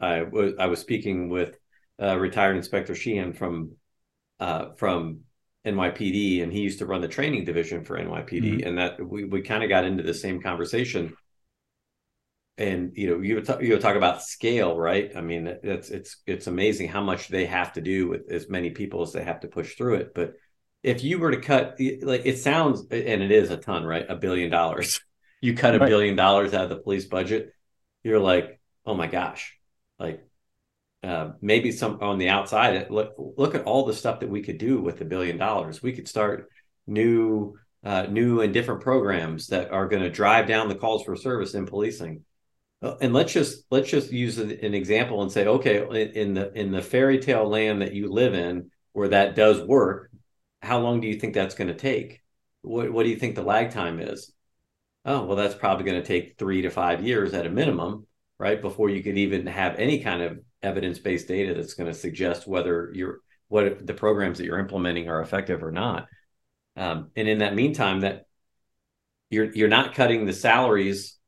i 0.00 0.22
was 0.22 0.54
i 0.58 0.66
was 0.66 0.80
speaking 0.80 1.28
with 1.28 1.58
uh, 2.00 2.18
retired 2.18 2.56
inspector 2.56 2.94
sheehan 2.94 3.32
from 3.32 3.72
uh 4.40 4.70
from 4.76 5.20
NYPD, 5.66 6.42
and 6.42 6.52
he 6.52 6.60
used 6.60 6.80
to 6.80 6.86
run 6.86 7.00
the 7.00 7.08
training 7.08 7.44
division 7.44 7.84
for 7.84 7.98
NYPD, 7.98 8.26
mm-hmm. 8.42 8.68
and 8.68 8.78
that 8.78 9.06
we, 9.06 9.24
we 9.24 9.42
kind 9.42 9.62
of 9.62 9.68
got 9.68 9.84
into 9.84 10.02
the 10.02 10.14
same 10.14 10.40
conversation. 10.40 11.14
And 12.58 12.92
you 12.94 13.08
know, 13.08 13.20
you 13.20 13.36
would 13.36 13.46
talk, 13.46 13.62
you 13.62 13.72
would 13.72 13.80
talk 13.80 13.96
about 13.96 14.22
scale, 14.22 14.76
right? 14.76 15.10
I 15.16 15.20
mean, 15.20 15.46
it's 15.62 15.90
it's 15.90 16.16
it's 16.26 16.46
amazing 16.48 16.88
how 16.88 17.02
much 17.02 17.28
they 17.28 17.46
have 17.46 17.72
to 17.74 17.80
do 17.80 18.08
with 18.08 18.30
as 18.30 18.48
many 18.48 18.70
people 18.70 19.02
as 19.02 19.12
they 19.12 19.24
have 19.24 19.40
to 19.40 19.48
push 19.48 19.74
through 19.74 19.96
it. 19.96 20.14
But 20.14 20.34
if 20.82 21.02
you 21.02 21.18
were 21.18 21.30
to 21.30 21.40
cut, 21.40 21.78
like 22.02 22.26
it 22.26 22.38
sounds, 22.38 22.82
and 22.90 23.22
it 23.22 23.30
is 23.30 23.50
a 23.50 23.56
ton, 23.56 23.84
right? 23.84 24.04
A 24.08 24.16
billion 24.16 24.50
dollars. 24.50 25.00
You 25.44 25.56
cut 25.56 25.74
a 25.74 25.80
right. 25.80 25.88
billion 25.88 26.14
dollars 26.14 26.54
out 26.54 26.62
of 26.62 26.70
the 26.70 26.76
police 26.76 27.06
budget, 27.06 27.52
you're 28.04 28.20
like, 28.20 28.60
oh 28.86 28.94
my 28.94 29.08
gosh, 29.08 29.58
like 29.98 30.24
uh, 31.02 31.32
maybe 31.40 31.72
some 31.72 31.98
on 32.00 32.18
the 32.18 32.28
outside 32.28 32.90
look 32.90 33.14
look 33.18 33.54
at 33.54 33.64
all 33.64 33.84
the 33.84 33.92
stuff 33.92 34.20
that 34.20 34.30
we 34.30 34.42
could 34.42 34.58
do 34.58 34.80
with 34.80 35.00
a 35.00 35.04
billion 35.04 35.36
dollars. 35.36 35.82
We 35.82 35.92
could 35.92 36.08
start 36.08 36.48
new 36.86 37.56
uh, 37.84 38.06
new 38.08 38.40
and 38.40 38.54
different 38.54 38.80
programs 38.80 39.48
that 39.48 39.72
are 39.72 39.88
going 39.88 40.02
to 40.02 40.10
drive 40.10 40.46
down 40.46 40.68
the 40.68 40.74
calls 40.76 41.04
for 41.04 41.16
service 41.16 41.54
in 41.54 41.66
policing. 41.66 42.24
Uh, 42.80 42.96
and 43.00 43.12
let's 43.12 43.32
just 43.32 43.64
let's 43.70 43.90
just 43.90 44.12
use 44.12 44.38
an, 44.38 44.50
an 44.50 44.74
example 44.74 45.22
and 45.22 45.32
say 45.32 45.46
okay 45.46 46.10
in, 46.14 46.34
the 46.34 46.52
in 46.52 46.70
the 46.70 46.82
fairy 46.82 47.18
tale 47.18 47.48
land 47.48 47.82
that 47.82 47.92
you 47.92 48.10
live 48.10 48.34
in 48.34 48.70
where 48.92 49.08
that 49.08 49.34
does 49.34 49.60
work 49.62 50.10
how 50.62 50.78
long 50.78 51.00
do 51.00 51.08
you 51.08 51.18
think 51.18 51.34
that's 51.34 51.56
going 51.56 51.68
to 51.68 51.74
take? 51.74 52.22
What, 52.62 52.92
what 52.92 53.02
do 53.02 53.08
you 53.10 53.16
think 53.16 53.34
the 53.34 53.42
lag 53.42 53.72
time 53.72 54.00
is? 54.00 54.32
Oh 55.04 55.24
well 55.24 55.36
that's 55.36 55.54
probably 55.54 55.84
going 55.84 56.00
to 56.00 56.06
take 56.06 56.38
three 56.38 56.62
to 56.62 56.70
five 56.70 57.04
years 57.04 57.34
at 57.34 57.46
a 57.46 57.50
minimum 57.50 58.06
right 58.38 58.62
before 58.62 58.88
you 58.88 59.02
could 59.02 59.18
even 59.18 59.46
have 59.46 59.76
any 59.76 60.00
kind 60.00 60.22
of 60.22 60.38
evidence-based 60.62 61.28
data 61.28 61.54
that's 61.54 61.74
going 61.74 61.92
to 61.92 61.98
suggest 61.98 62.46
whether 62.46 62.90
you're 62.94 63.20
what 63.48 63.86
the 63.86 63.94
programs 63.94 64.38
that 64.38 64.46
you're 64.46 64.58
implementing 64.58 65.08
are 65.08 65.20
effective 65.20 65.62
or 65.62 65.70
not. 65.70 66.06
Um, 66.74 67.10
and 67.16 67.28
in 67.28 67.38
that 67.38 67.54
meantime, 67.54 68.00
that 68.00 68.24
you're 69.28 69.52
you're 69.52 69.68
not 69.68 69.94
cutting 69.94 70.24
the 70.24 70.32
salaries 70.32 71.18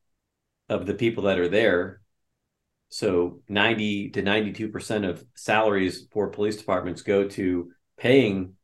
of 0.69 0.87
the 0.87 0.95
people 0.95 1.25
that 1.25 1.39
are 1.39 1.49
there. 1.49 2.01
So 2.89 3.41
90 3.49 4.11
to 4.11 4.23
92 4.23 4.69
percent 4.69 5.05
of 5.05 5.25
salaries 5.35 6.07
for 6.13 6.29
police 6.29 6.57
departments 6.57 7.03
go 7.03 7.29
to 7.29 7.71
paying 7.99 8.55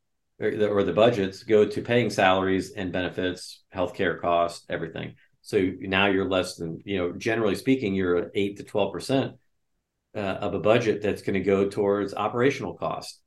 or 0.40 0.50
the, 0.50 0.68
or 0.68 0.82
the 0.82 0.92
budgets 0.92 1.42
go 1.42 1.66
to 1.66 1.82
paying 1.82 2.08
salaries 2.08 2.72
and 2.72 2.92
benefits, 2.92 3.62
healthcare 3.74 4.18
costs, 4.18 4.64
everything. 4.70 5.16
So 5.42 5.72
now 5.80 6.06
you're 6.06 6.28
less 6.28 6.56
than, 6.56 6.80
you 6.84 6.98
know, 6.98 7.12
generally 7.12 7.54
speaking, 7.54 7.94
you're 7.94 8.16
at 8.16 8.30
eight 8.34 8.56
to 8.56 8.62
12 8.62 8.92
percent 8.92 9.32
uh, 10.14 10.18
of 10.18 10.54
a 10.54 10.60
budget 10.60 11.02
that's 11.02 11.22
going 11.22 11.34
to 11.34 11.40
go 11.40 11.68
towards 11.68 12.14
operational 12.14 12.74
cost. 12.74 13.20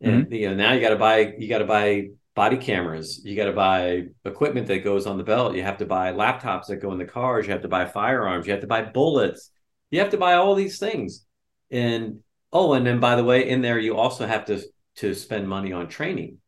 And 0.00 0.24
mm-hmm. 0.24 0.34
you 0.34 0.48
know 0.50 0.56
now 0.56 0.72
you 0.72 0.80
got 0.80 0.90
to 0.90 0.96
buy 0.96 1.34
you 1.38 1.48
got 1.48 1.58
to 1.58 1.64
buy 1.64 2.08
body 2.34 2.56
cameras, 2.56 3.20
you 3.24 3.36
got 3.36 3.44
to 3.44 3.52
buy 3.52 4.04
equipment 4.24 4.66
that 4.68 4.84
goes 4.84 5.06
on 5.06 5.18
the 5.18 5.24
belt, 5.24 5.54
you 5.54 5.62
have 5.62 5.78
to 5.78 5.86
buy 5.86 6.12
laptops 6.12 6.66
that 6.66 6.76
go 6.76 6.92
in 6.92 6.98
the 6.98 7.04
cars, 7.04 7.46
you 7.46 7.52
have 7.52 7.62
to 7.62 7.68
buy 7.68 7.84
firearms, 7.84 8.46
you 8.46 8.52
have 8.52 8.62
to 8.62 8.66
buy 8.66 8.82
bullets, 8.82 9.50
you 9.90 10.00
have 10.00 10.10
to 10.10 10.16
buy 10.16 10.34
all 10.34 10.54
these 10.54 10.78
things. 10.78 11.26
And 11.70 12.20
oh, 12.52 12.72
and 12.74 12.86
then 12.86 13.00
by 13.00 13.16
the 13.16 13.24
way, 13.24 13.48
in 13.48 13.62
there 13.62 13.78
you 13.78 13.96
also 13.96 14.26
have 14.26 14.46
to 14.46 14.62
to 14.96 15.14
spend 15.14 15.48
money 15.48 15.72
on 15.72 15.88
training. 15.88 16.38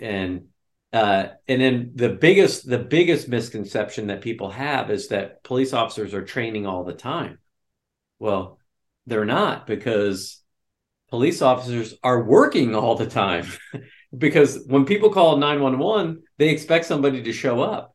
And 0.00 0.46
uh, 0.92 1.28
and 1.48 1.60
then 1.60 1.92
the 1.94 2.10
biggest 2.10 2.68
the 2.68 2.78
biggest 2.78 3.28
misconception 3.28 4.06
that 4.06 4.20
people 4.20 4.50
have 4.50 4.90
is 4.90 5.08
that 5.08 5.42
police 5.42 5.72
officers 5.72 6.14
are 6.14 6.24
training 6.24 6.66
all 6.66 6.84
the 6.84 6.94
time. 6.94 7.38
Well, 8.18 8.58
they're 9.06 9.24
not 9.24 9.66
because 9.66 10.42
police 11.10 11.42
officers 11.42 11.94
are 12.02 12.22
working 12.22 12.74
all 12.74 12.96
the 12.96 13.06
time. 13.06 13.46
because 14.16 14.64
when 14.66 14.84
people 14.84 15.10
call 15.10 15.36
911, 15.36 16.22
they 16.38 16.48
expect 16.50 16.86
somebody 16.86 17.22
to 17.22 17.32
show 17.32 17.62
up. 17.62 17.94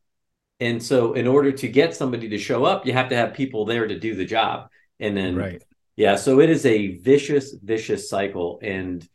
And 0.59 0.81
so, 0.81 1.13
in 1.13 1.25
order 1.25 1.51
to 1.51 1.67
get 1.67 1.95
somebody 1.95 2.29
to 2.29 2.37
show 2.37 2.65
up, 2.65 2.85
you 2.85 2.93
have 2.93 3.09
to 3.09 3.15
have 3.15 3.33
people 3.33 3.65
there 3.65 3.87
to 3.87 3.99
do 3.99 4.13
the 4.13 4.25
job. 4.25 4.69
And 4.99 5.17
then, 5.17 5.35
right. 5.35 5.63
yeah, 5.95 6.15
so 6.17 6.39
it 6.39 6.51
is 6.51 6.67
a 6.67 6.97
vicious, 6.97 7.55
vicious 7.63 8.07
cycle. 8.07 8.59
And 8.61 9.07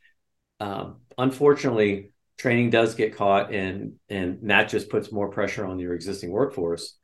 um, 0.58 0.96
unfortunately, 1.16 2.10
training 2.36 2.70
does 2.70 2.96
get 2.96 3.14
caught, 3.16 3.54
and 3.54 3.92
and 4.08 4.50
that 4.50 4.68
just 4.68 4.88
puts 4.88 5.12
more 5.12 5.28
pressure 5.28 5.64
on 5.64 5.78
your 5.78 5.94
existing 5.94 6.30
workforce 6.30 6.96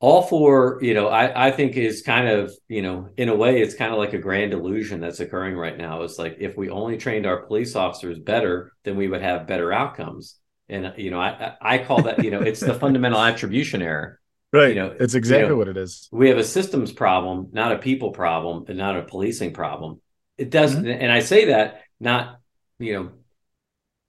all 0.00 0.22
for 0.22 0.78
you 0.80 0.94
know 0.94 1.08
I, 1.08 1.48
I 1.48 1.50
think 1.50 1.76
is 1.76 2.02
kind 2.02 2.28
of 2.28 2.52
you 2.68 2.82
know 2.82 3.08
in 3.16 3.28
a 3.28 3.34
way 3.34 3.60
it's 3.60 3.74
kind 3.74 3.92
of 3.92 3.98
like 3.98 4.12
a 4.12 4.18
grand 4.18 4.52
illusion 4.52 5.00
that's 5.00 5.20
occurring 5.20 5.56
right 5.56 5.76
now. 5.76 6.02
It's 6.02 6.18
like 6.18 6.36
if 6.38 6.56
we 6.56 6.70
only 6.70 6.96
trained 6.96 7.26
our 7.26 7.42
police 7.42 7.74
officers 7.74 8.18
better 8.18 8.72
then 8.84 8.96
we 8.96 9.08
would 9.08 9.22
have 9.22 9.46
better 9.46 9.72
outcomes. 9.72 10.36
And 10.68 10.92
you 10.96 11.10
know 11.10 11.20
i 11.20 11.54
i 11.60 11.78
call 11.78 12.02
that 12.02 12.22
you 12.22 12.30
know 12.30 12.40
it's 12.40 12.60
the 12.60 12.74
fundamental 12.74 13.20
attribution 13.20 13.82
error. 13.82 14.20
Right. 14.50 14.70
You 14.70 14.76
know 14.76 14.96
it's 14.98 15.12
exactly 15.12 15.42
you 15.42 15.48
know, 15.50 15.56
what 15.56 15.68
it 15.68 15.76
is. 15.76 16.08
we 16.10 16.30
have 16.30 16.38
a 16.38 16.44
systems 16.44 16.90
problem 16.90 17.48
not 17.52 17.72
a 17.72 17.76
people 17.76 18.12
problem 18.12 18.64
and 18.66 18.78
not 18.78 18.96
a 18.96 19.02
policing 19.02 19.52
problem. 19.52 20.00
It 20.38 20.48
doesn't 20.48 20.84
mm-hmm. 20.84 21.02
and 21.02 21.12
i 21.12 21.20
say 21.20 21.46
that 21.46 21.82
not 22.00 22.40
you 22.78 22.94
know 22.94 23.10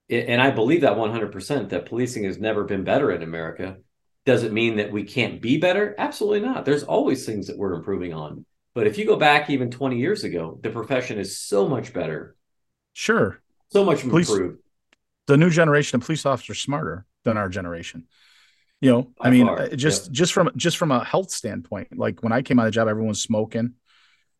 and 0.10 0.42
i 0.42 0.50
believe 0.50 0.82
that 0.82 0.96
100% 0.96 1.70
that 1.70 1.88
policing 1.88 2.24
has 2.24 2.38
never 2.40 2.64
been 2.64 2.86
better 2.86 3.12
in 3.12 3.22
america 3.22 3.80
does 4.26 4.44
it 4.44 4.54
mean 4.54 4.78
that 4.78 4.92
we 4.92 5.04
can't 5.04 5.42
be 5.42 5.58
better? 5.58 5.96
Absolutely 5.98 6.42
not. 6.42 6.66
There's 6.66 6.84
always 6.84 7.26
things 7.26 7.48
that 7.48 7.58
we're 7.58 7.74
improving 7.74 8.14
on. 8.14 8.46
But 8.76 8.88
if 8.88 8.98
you 8.98 9.06
go 9.06 9.16
back 9.16 9.50
even 9.50 9.72
20 9.72 9.98
years 9.98 10.24
ago, 10.24 10.60
the 10.62 10.70
profession 10.70 11.18
is 11.18 11.38
so 11.38 11.68
much 11.68 11.94
better. 11.94 12.36
Sure. 12.94 13.42
So 13.70 13.84
much 13.84 14.02
police, 14.02 14.30
improved. 14.30 14.60
The 15.28 15.38
new 15.38 15.50
generation 15.50 16.00
of 16.00 16.06
police 16.06 16.26
officers 16.26 16.60
smarter 16.60 17.06
than 17.24 17.38
our 17.38 17.50
generation. 17.50 18.08
You 18.82 18.92
know, 18.92 19.02
By 19.18 19.28
I 19.28 19.32
mean, 19.32 19.48
far. 19.48 19.60
Uh, 19.60 19.68
just 19.76 20.08
yeah. 20.08 20.12
just 20.14 20.34
from 20.34 20.52
just 20.56 20.78
from 20.78 20.92
a 20.92 21.04
health 21.04 21.32
standpoint, 21.32 21.98
like 21.98 22.24
when 22.24 22.32
I 22.32 22.42
came 22.42 22.60
out 22.60 22.68
of 22.68 22.68
the 22.68 22.76
job, 22.76 22.88
everyone's 22.88 23.22
smoking. 23.22 23.74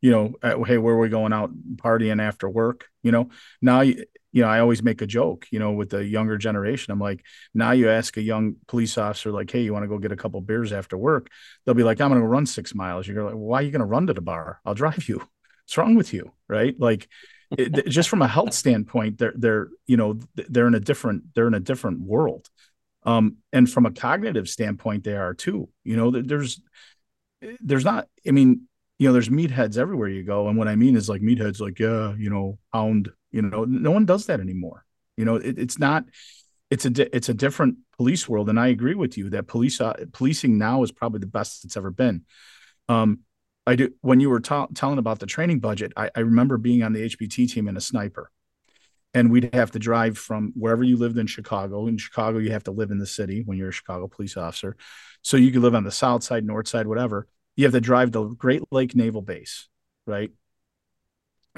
You 0.02 0.12
know, 0.12 0.36
uh, 0.42 0.64
hey, 0.64 0.78
where 0.78 0.96
are 0.96 1.00
we 1.00 1.10
going 1.10 1.34
out 1.34 1.52
partying 1.76 2.22
after 2.22 2.50
work? 2.50 2.88
You 3.04 3.12
know, 3.12 3.30
now 3.62 3.84
you, 4.32 4.42
know, 4.42 4.50
I 4.50 4.60
always 4.60 4.84
make 4.84 5.02
a 5.02 5.08
joke, 5.08 5.48
you 5.52 5.60
know, 5.60 5.72
with 5.72 5.90
the 5.90 6.04
younger 6.04 6.38
generation. 6.38 6.92
I'm 6.92 7.00
like, 7.00 7.24
now 7.54 7.72
you 7.72 7.90
ask 7.90 8.16
a 8.18 8.22
young 8.22 8.56
police 8.68 8.98
officer, 8.98 9.32
like, 9.32 9.50
hey, 9.50 9.62
you 9.62 9.74
want 9.74 9.84
to 9.84 9.88
go 9.88 9.98
get 9.98 10.12
a 10.12 10.18
couple 10.18 10.42
beers 10.42 10.72
after 10.72 10.98
work? 10.98 11.30
They'll 11.66 11.76
be 11.76 11.84
like, 11.84 12.00
I'm 12.02 12.10
going 12.10 12.22
to 12.22 12.28
run 12.28 12.46
six 12.46 12.76
miles. 12.76 13.08
You're 13.08 13.24
like, 13.24 13.34
why 13.34 13.60
are 13.60 13.64
you 13.64 13.72
going 13.72 13.80
to 13.80 13.86
run 13.86 14.08
to 14.08 14.14
the 14.14 14.22
bar? 14.22 14.60
I'll 14.66 14.74
drive 14.74 15.08
you. 15.10 15.18
What's 15.66 15.78
wrong 15.78 15.96
with 15.96 16.14
you? 16.14 16.32
Right. 16.48 16.76
Like, 16.80 17.08
it, 17.58 17.88
just 17.88 18.10
from 18.10 18.22
a 18.22 18.28
health 18.28 18.54
standpoint, 18.54 19.18
they're, 19.18 19.34
they're, 19.36 19.70
you 19.88 19.98
know, 19.98 20.20
they're 20.36 20.68
in 20.68 20.76
a 20.76 20.80
different, 20.80 21.24
they're 21.34 21.48
in 21.48 21.54
a 21.54 21.60
different 21.60 22.02
world. 22.02 22.48
Um, 23.04 23.38
and 23.54 23.70
from 23.70 23.86
a 23.86 23.92
cognitive 23.92 24.50
standpoint, 24.50 25.04
they 25.04 25.16
are 25.16 25.34
too, 25.34 25.70
you 25.84 25.96
know, 25.96 26.12
there's, 26.12 26.62
there's 27.62 27.86
not, 27.86 28.08
I 28.28 28.32
mean, 28.32 28.68
you 29.00 29.08
know, 29.08 29.14
there's 29.14 29.30
meatheads 29.30 29.78
everywhere 29.78 30.10
you 30.10 30.24
go. 30.24 30.50
And 30.50 30.58
what 30.58 30.68
I 30.68 30.76
mean 30.76 30.96
is 30.96 31.08
like 31.08 31.22
meatheads, 31.22 31.62
like, 31.62 31.80
yeah, 31.80 32.14
you 32.18 32.30
know, 32.30 32.60
hound, 32.74 33.10
you 33.32 33.42
know, 33.42 33.66
no 33.66 33.92
one 33.92 34.06
does 34.06 34.26
that 34.28 34.40
anymore. 34.40 34.86
You 35.18 35.26
know, 35.26 35.36
it, 35.36 35.58
it's 35.58 35.80
not, 35.80 36.06
it's 36.70 36.86
a, 36.86 36.90
di- 36.90 37.10
it's 37.14 37.30
a 37.30 37.34
different 37.34 37.78
police 37.98 38.28
world. 38.28 38.50
And 38.50 38.60
I 38.60 38.68
agree 38.68 38.96
with 38.96 39.18
you 39.18 39.30
that 39.32 39.48
police, 39.48 39.82
uh, 39.82 40.06
policing 40.14 40.58
now 40.58 40.84
is 40.84 40.92
probably 40.92 41.20
the 41.20 41.28
best 41.28 41.66
it's 41.66 41.78
ever 41.78 41.92
been. 41.92 42.26
Um, 42.88 43.20
I 43.68 43.76
do, 43.76 43.94
when 44.02 44.20
you 44.20 44.30
were 44.30 44.40
ta- 44.40 44.68
telling 44.74 44.98
about 44.98 45.20
the 45.20 45.26
training 45.26 45.60
budget, 45.60 45.94
I, 45.96 46.10
I 46.16 46.22
remember 46.22 46.58
being 46.58 46.84
on 46.84 46.94
the 46.94 47.02
HBT 47.02 47.52
team 47.52 47.68
in 47.68 47.78
a 47.78 47.82
sniper 47.82 48.32
and 49.14 49.32
we'd 49.32 49.54
have 49.54 49.72
to 49.72 49.80
drive 49.80 50.18
from 50.18 50.54
wherever 50.56 50.84
you 50.84 50.96
lived 50.98 51.18
in 51.18 51.28
Chicago. 51.28 51.88
In 51.88 51.98
Chicago, 51.98 52.38
you 52.38 52.52
have 52.52 52.64
to 52.66 52.72
live 52.72 52.92
in 52.92 53.00
the 53.00 53.08
city 53.08 53.42
when 53.44 53.58
you're 53.58 53.70
a 53.70 53.74
Chicago 53.74 54.08
police 54.08 54.38
officer. 54.38 54.78
So 55.24 55.38
you 55.38 55.52
could 55.52 55.62
live 55.62 55.76
on 55.76 55.84
the 55.84 55.92
south 55.92 56.24
side, 56.24 56.46
north 56.46 56.68
side, 56.68 56.88
whatever 56.88 57.28
you 57.60 57.66
have 57.66 57.74
to 57.74 57.82
drive 57.82 58.12
to 58.12 58.34
Great 58.36 58.64
Lake 58.72 58.96
Naval 58.96 59.22
Base, 59.22 59.68
right? 60.08 60.32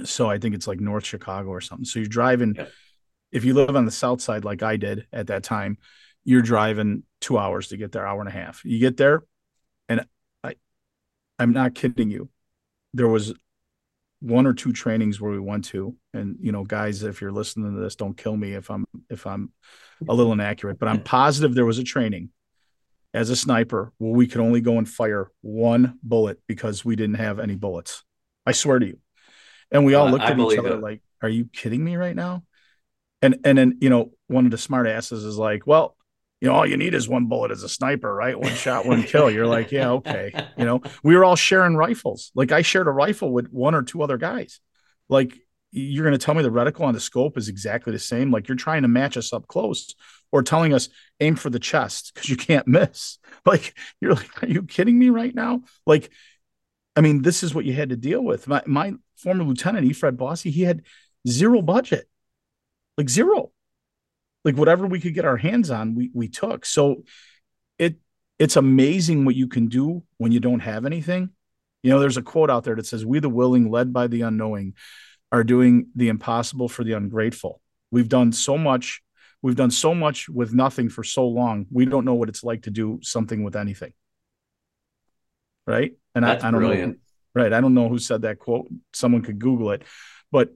So 0.04 0.30
I 0.30 0.38
think 0.38 0.56
it's 0.56 0.68
like 0.68 0.80
North 0.80 1.06
Chicago 1.06 1.50
or 1.50 1.62
something. 1.62 1.86
So 1.86 2.00
you're 2.00 2.08
driving. 2.08 2.56
Yeah. 2.58 2.66
If 3.32 3.46
you 3.46 3.54
live 3.54 3.76
on 3.76 3.86
the 3.86 3.92
south 3.92 4.22
side, 4.22 4.44
like 4.44 4.62
I 4.62 4.76
did 4.76 5.08
at 5.14 5.28
that 5.28 5.44
time, 5.44 5.78
you're 6.24 6.42
driving 6.42 7.04
two 7.22 7.38
hours 7.38 7.70
to 7.70 7.78
get 7.78 7.92
there, 7.92 8.06
hour 8.06 8.20
and 8.20 8.30
a 8.30 8.32
half. 8.32 8.62
You 8.66 8.80
get 8.80 8.98
there, 8.98 9.24
and 9.88 10.06
I, 10.44 10.56
I'm 11.40 11.54
not 11.54 11.74
kidding 11.74 12.10
you. 12.10 12.30
There 12.94 13.08
was 13.08 13.34
one 14.20 14.46
or 14.46 14.54
two 14.54 14.74
trainings 14.74 15.20
where 15.20 15.32
we 15.32 15.40
went 15.40 15.66
to, 15.66 15.96
and 16.14 16.38
you 16.42 16.52
know, 16.52 16.64
guys, 16.64 17.04
if 17.04 17.22
you're 17.22 17.32
listening 17.32 17.74
to 17.74 17.82
this, 17.82 17.96
don't 17.96 18.18
kill 18.18 18.36
me 18.36 18.54
if 18.54 18.70
I'm 18.70 18.86
if 19.10 19.26
I'm 19.26 19.52
a 20.08 20.14
little 20.14 20.34
inaccurate, 20.34 20.78
but 20.78 20.90
I'm 20.90 21.02
positive 21.02 21.56
there 21.56 21.66
was 21.66 21.80
a 21.80 21.84
training 21.84 22.30
as 23.14 23.30
a 23.30 23.36
sniper 23.36 23.92
where 23.98 24.12
we 24.12 24.28
could 24.28 24.42
only 24.42 24.62
go 24.62 24.78
and 24.78 24.88
fire 24.88 25.32
one 25.42 25.98
bullet 26.04 26.40
because 26.48 26.86
we 26.86 26.96
didn't 26.96 27.16
have 27.16 27.40
any 27.40 27.56
bullets. 27.56 28.04
I 28.46 28.52
swear 28.52 28.80
to 28.80 28.86
you. 28.86 29.00
And 29.72 29.86
we 29.86 29.94
all 29.94 30.08
uh, 30.08 30.12
looked 30.12 30.26
at 30.26 30.38
each 30.38 30.60
other 30.60 30.74
it. 30.74 30.82
like, 30.82 31.02
are 31.22 31.30
you 31.30 31.46
kidding 31.46 31.84
me 31.84 31.96
right 31.96 32.16
now? 32.16 32.44
And 33.22 33.38
and 33.44 33.58
then, 33.58 33.78
you 33.82 33.90
know, 33.90 34.12
one 34.28 34.46
of 34.46 34.52
the 34.52 34.58
smart 34.58 34.88
asses 34.88 35.24
is 35.24 35.38
like, 35.38 35.68
well, 35.68 35.96
you 36.42 36.48
know, 36.48 36.56
all 36.56 36.66
you 36.66 36.76
need 36.76 36.96
is 36.96 37.08
one 37.08 37.28
bullet 37.28 37.52
as 37.52 37.62
a 37.62 37.70
sniper, 37.70 38.14
right? 38.14 38.38
One 38.38 38.54
shot, 38.54 38.86
one 38.86 39.04
kill. 39.04 39.30
You're 39.30 39.48
like, 39.48 39.72
yeah, 39.72 39.92
okay. 39.92 40.32
You 40.58 40.66
know, 40.66 40.82
we 41.04 41.16
were 41.16 41.24
all 41.24 41.36
sharing 41.36 41.76
rifles. 41.76 42.32
Like 42.34 42.52
I 42.52 42.64
shared 42.64 42.88
a 42.88 42.92
rifle 42.92 43.32
with 43.32 43.48
one 43.50 43.76
or 43.76 43.84
two 43.84 44.02
other 44.02 44.18
guys. 44.18 44.60
Like 45.08 45.38
you're 45.72 46.04
going 46.04 46.18
to 46.18 46.24
tell 46.24 46.34
me 46.34 46.44
the 46.44 46.50
reticle 46.50 46.82
on 46.82 46.94
the 46.94 47.00
scope 47.00 47.38
is 47.38 47.48
exactly 47.48 47.94
the 47.94 48.00
same. 48.00 48.32
Like 48.32 48.48
you're 48.48 48.58
trying 48.58 48.82
to 48.82 48.88
match 48.88 49.18
us 49.18 49.32
up 49.32 49.48
close 49.48 49.96
or 50.32 50.42
telling 50.42 50.74
us 50.74 50.90
aim 51.20 51.36
for 51.36 51.50
the 51.50 51.60
chest 51.60 52.12
because 52.14 52.30
you 52.30 52.38
can't 52.38 52.68
miss. 52.68 53.18
Like 53.44 53.74
you're 54.00 54.14
like, 54.14 54.44
are 54.44 54.48
you 54.48 54.62
kidding 54.62 55.00
me 55.00 55.10
right 55.10 55.34
now? 55.34 55.64
Like, 55.88 56.12
I 56.96 57.02
mean, 57.02 57.22
this 57.22 57.44
is 57.44 57.54
what 57.54 57.66
you 57.66 57.74
had 57.74 57.90
to 57.90 57.96
deal 57.96 58.22
with. 58.24 58.48
My 58.48 58.62
my 58.66 58.94
former 59.18 59.44
lieutenant, 59.44 59.88
Efred 59.88 60.18
Bossy, 60.18 60.52
he 60.52 60.64
had 60.64 60.84
zero 61.28 61.62
budget, 61.62 62.10
like 62.98 63.10
zero. 63.10 63.52
Like 64.44 64.58
whatever 64.58 64.88
we 64.88 65.00
could 65.00 65.14
get 65.14 65.26
our 65.26 65.38
hands 65.38 65.70
on, 65.70 65.96
we 65.96 66.10
we 66.14 66.28
took. 66.28 66.66
So 66.66 67.04
it 67.78 67.98
it's 68.40 68.56
amazing 68.56 69.26
what 69.26 69.36
you 69.36 69.48
can 69.48 69.68
do 69.68 70.04
when 70.18 70.32
you 70.32 70.40
don't 70.40 70.62
have 70.62 70.86
anything. 70.86 71.30
You 71.84 71.92
know, 71.92 72.00
there's 72.00 72.18
a 72.18 72.22
quote 72.22 72.50
out 72.50 72.64
there 72.64 72.76
that 72.76 72.86
says, 72.86 73.06
"We 73.06 73.20
the 73.20 73.30
willing, 73.30 73.70
led 73.72 73.94
by 73.94 74.08
the 74.08 74.22
unknowing, 74.22 74.74
are 75.32 75.44
doing 75.44 75.88
the 75.96 76.10
impossible 76.10 76.70
for 76.70 76.84
the 76.84 76.94
ungrateful." 76.94 77.62
We've 77.92 78.10
done 78.10 78.32
so 78.32 78.58
much 78.58 79.02
We've 79.42 79.56
done 79.56 79.72
so 79.72 79.96
much 79.96 80.30
with 80.30 80.54
nothing 80.54 80.90
for 80.90 81.04
so 81.04 81.28
long. 81.28 81.66
We 81.72 81.86
don't 81.86 82.06
know 82.06 82.14
what 82.14 82.30
it's 82.30 82.44
like 82.44 82.64
to 82.64 82.72
do 82.72 83.00
something 83.02 83.44
with 83.44 83.56
anything. 83.56 83.94
Right. 85.66 85.94
And 86.16 86.26
I, 86.26 86.36
I, 86.36 86.52
don't 86.52 86.56
brilliant. 86.56 86.94
know. 86.94 87.42
Right. 87.42 87.54
I 87.54 87.62
don't 87.62 87.74
know 87.74 87.88
who 87.88 88.00
said 88.00 88.24
that 88.24 88.40
quote. 88.40 88.68
Someone 88.94 89.22
could 89.22 89.40
Google 89.40 89.72
it, 89.72 89.84
but 90.32 90.50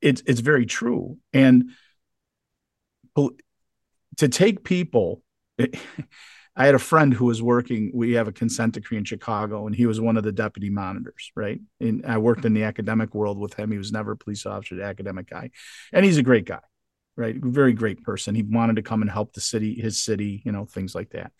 it's 0.00 0.22
it's 0.26 0.40
very 0.40 0.66
true. 0.66 1.18
And 1.32 1.70
to 4.16 4.28
take 4.28 4.64
people, 4.64 5.22
it, 5.56 5.76
I 6.56 6.66
had 6.66 6.74
a 6.74 6.80
friend 6.80 7.14
who 7.14 7.26
was 7.26 7.40
working. 7.40 7.92
We 7.94 8.14
have 8.14 8.26
a 8.26 8.32
consent 8.32 8.74
decree 8.74 8.98
in 8.98 9.04
Chicago, 9.04 9.66
and 9.66 9.76
he 9.76 9.86
was 9.86 10.00
one 10.00 10.16
of 10.16 10.24
the 10.24 10.32
deputy 10.32 10.70
monitors, 10.70 11.30
right? 11.36 11.60
And 11.78 12.04
I 12.04 12.18
worked 12.18 12.44
in 12.44 12.52
the 12.52 12.64
academic 12.64 13.14
world 13.14 13.38
with 13.38 13.54
him. 13.54 13.70
He 13.70 13.78
was 13.78 13.92
never 13.92 14.12
a 14.12 14.16
police 14.16 14.44
officer, 14.44 14.82
academic 14.82 15.30
guy, 15.30 15.50
and 15.92 16.04
he's 16.04 16.18
a 16.18 16.22
great 16.22 16.46
guy 16.46 16.60
right? 17.18 17.34
Very 17.36 17.72
great 17.72 18.04
person. 18.04 18.36
He 18.36 18.42
wanted 18.44 18.76
to 18.76 18.82
come 18.82 19.02
and 19.02 19.10
help 19.10 19.32
the 19.32 19.40
city, 19.40 19.74
his 19.74 20.02
city, 20.02 20.40
you 20.46 20.52
know, 20.52 20.64
things 20.64 20.94
like 20.94 21.10
that. 21.10 21.32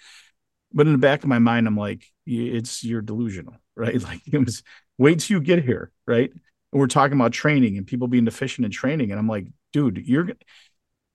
But 0.73 0.87
in 0.87 0.93
the 0.93 0.99
back 0.99 1.23
of 1.23 1.29
my 1.29 1.39
mind, 1.39 1.67
I'm 1.67 1.77
like, 1.77 2.05
it's 2.27 2.85
you're 2.85 3.03
delusional, 3.03 3.57
right? 3.77 4.01
Like 4.03 4.23
it 4.27 4.39
was 4.39 4.63
wait 4.99 5.21
till 5.21 5.39
you 5.39 5.43
get 5.43 5.65
here, 5.65 5.93
right? 6.07 6.31
And 6.31 6.81
we're 6.81 6.87
talking 6.87 7.19
about 7.19 7.33
training 7.33 7.79
and 7.79 7.87
people 7.87 8.09
being 8.09 8.25
deficient 8.25 8.65
in 8.65 8.71
training, 8.71 9.11
and 9.11 9.19
I'm 9.19 9.29
like, 9.29 9.47
dude, 9.73 10.07
you're 10.07 10.29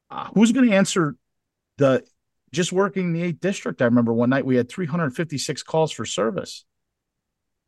uh, 0.09 0.29
who's 0.33 0.51
going 0.51 0.69
to 0.69 0.75
answer 0.75 1.15
the 1.77 2.03
just 2.51 2.71
working 2.71 3.13
the 3.13 3.23
eighth 3.23 3.39
district? 3.39 3.81
I 3.81 3.85
remember 3.85 4.13
one 4.13 4.29
night 4.29 4.45
we 4.45 4.55
had 4.55 4.69
356 4.69 5.63
calls 5.63 5.91
for 5.91 6.05
service 6.05 6.65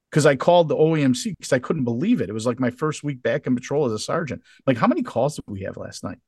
because 0.10 0.26
I 0.26 0.36
called 0.36 0.70
the 0.70 0.76
OEMC 0.76 1.36
because 1.38 1.52
I 1.52 1.60
couldn't 1.60 1.84
believe 1.84 2.22
it. 2.22 2.30
It 2.30 2.34
was 2.34 2.46
like 2.46 2.60
my 2.60 2.70
first 2.70 3.04
week 3.04 3.22
back 3.22 3.48
in 3.48 3.56
patrol 3.56 3.86
as 3.86 3.92
a 3.92 4.00
sergeant. 4.00 4.44
Like, 4.66 4.78
how 4.78 4.88
many 4.88 5.02
calls 5.02 5.36
did 5.36 5.44
we 5.48 5.64
have 5.64 5.76
last 5.76 6.04
night? 6.04 6.20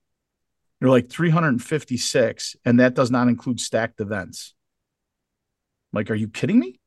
You're 0.81 0.89
like 0.89 1.09
356, 1.09 2.55
and 2.65 2.79
that 2.79 2.93
does 2.93 3.09
not 3.09 3.29
include 3.29 3.59
stacked 3.59 4.01
events. 4.01 4.53
Like, 5.97 6.11
are 6.11 6.15
you 6.15 6.27
kidding 6.27 6.59
me? 6.59 6.79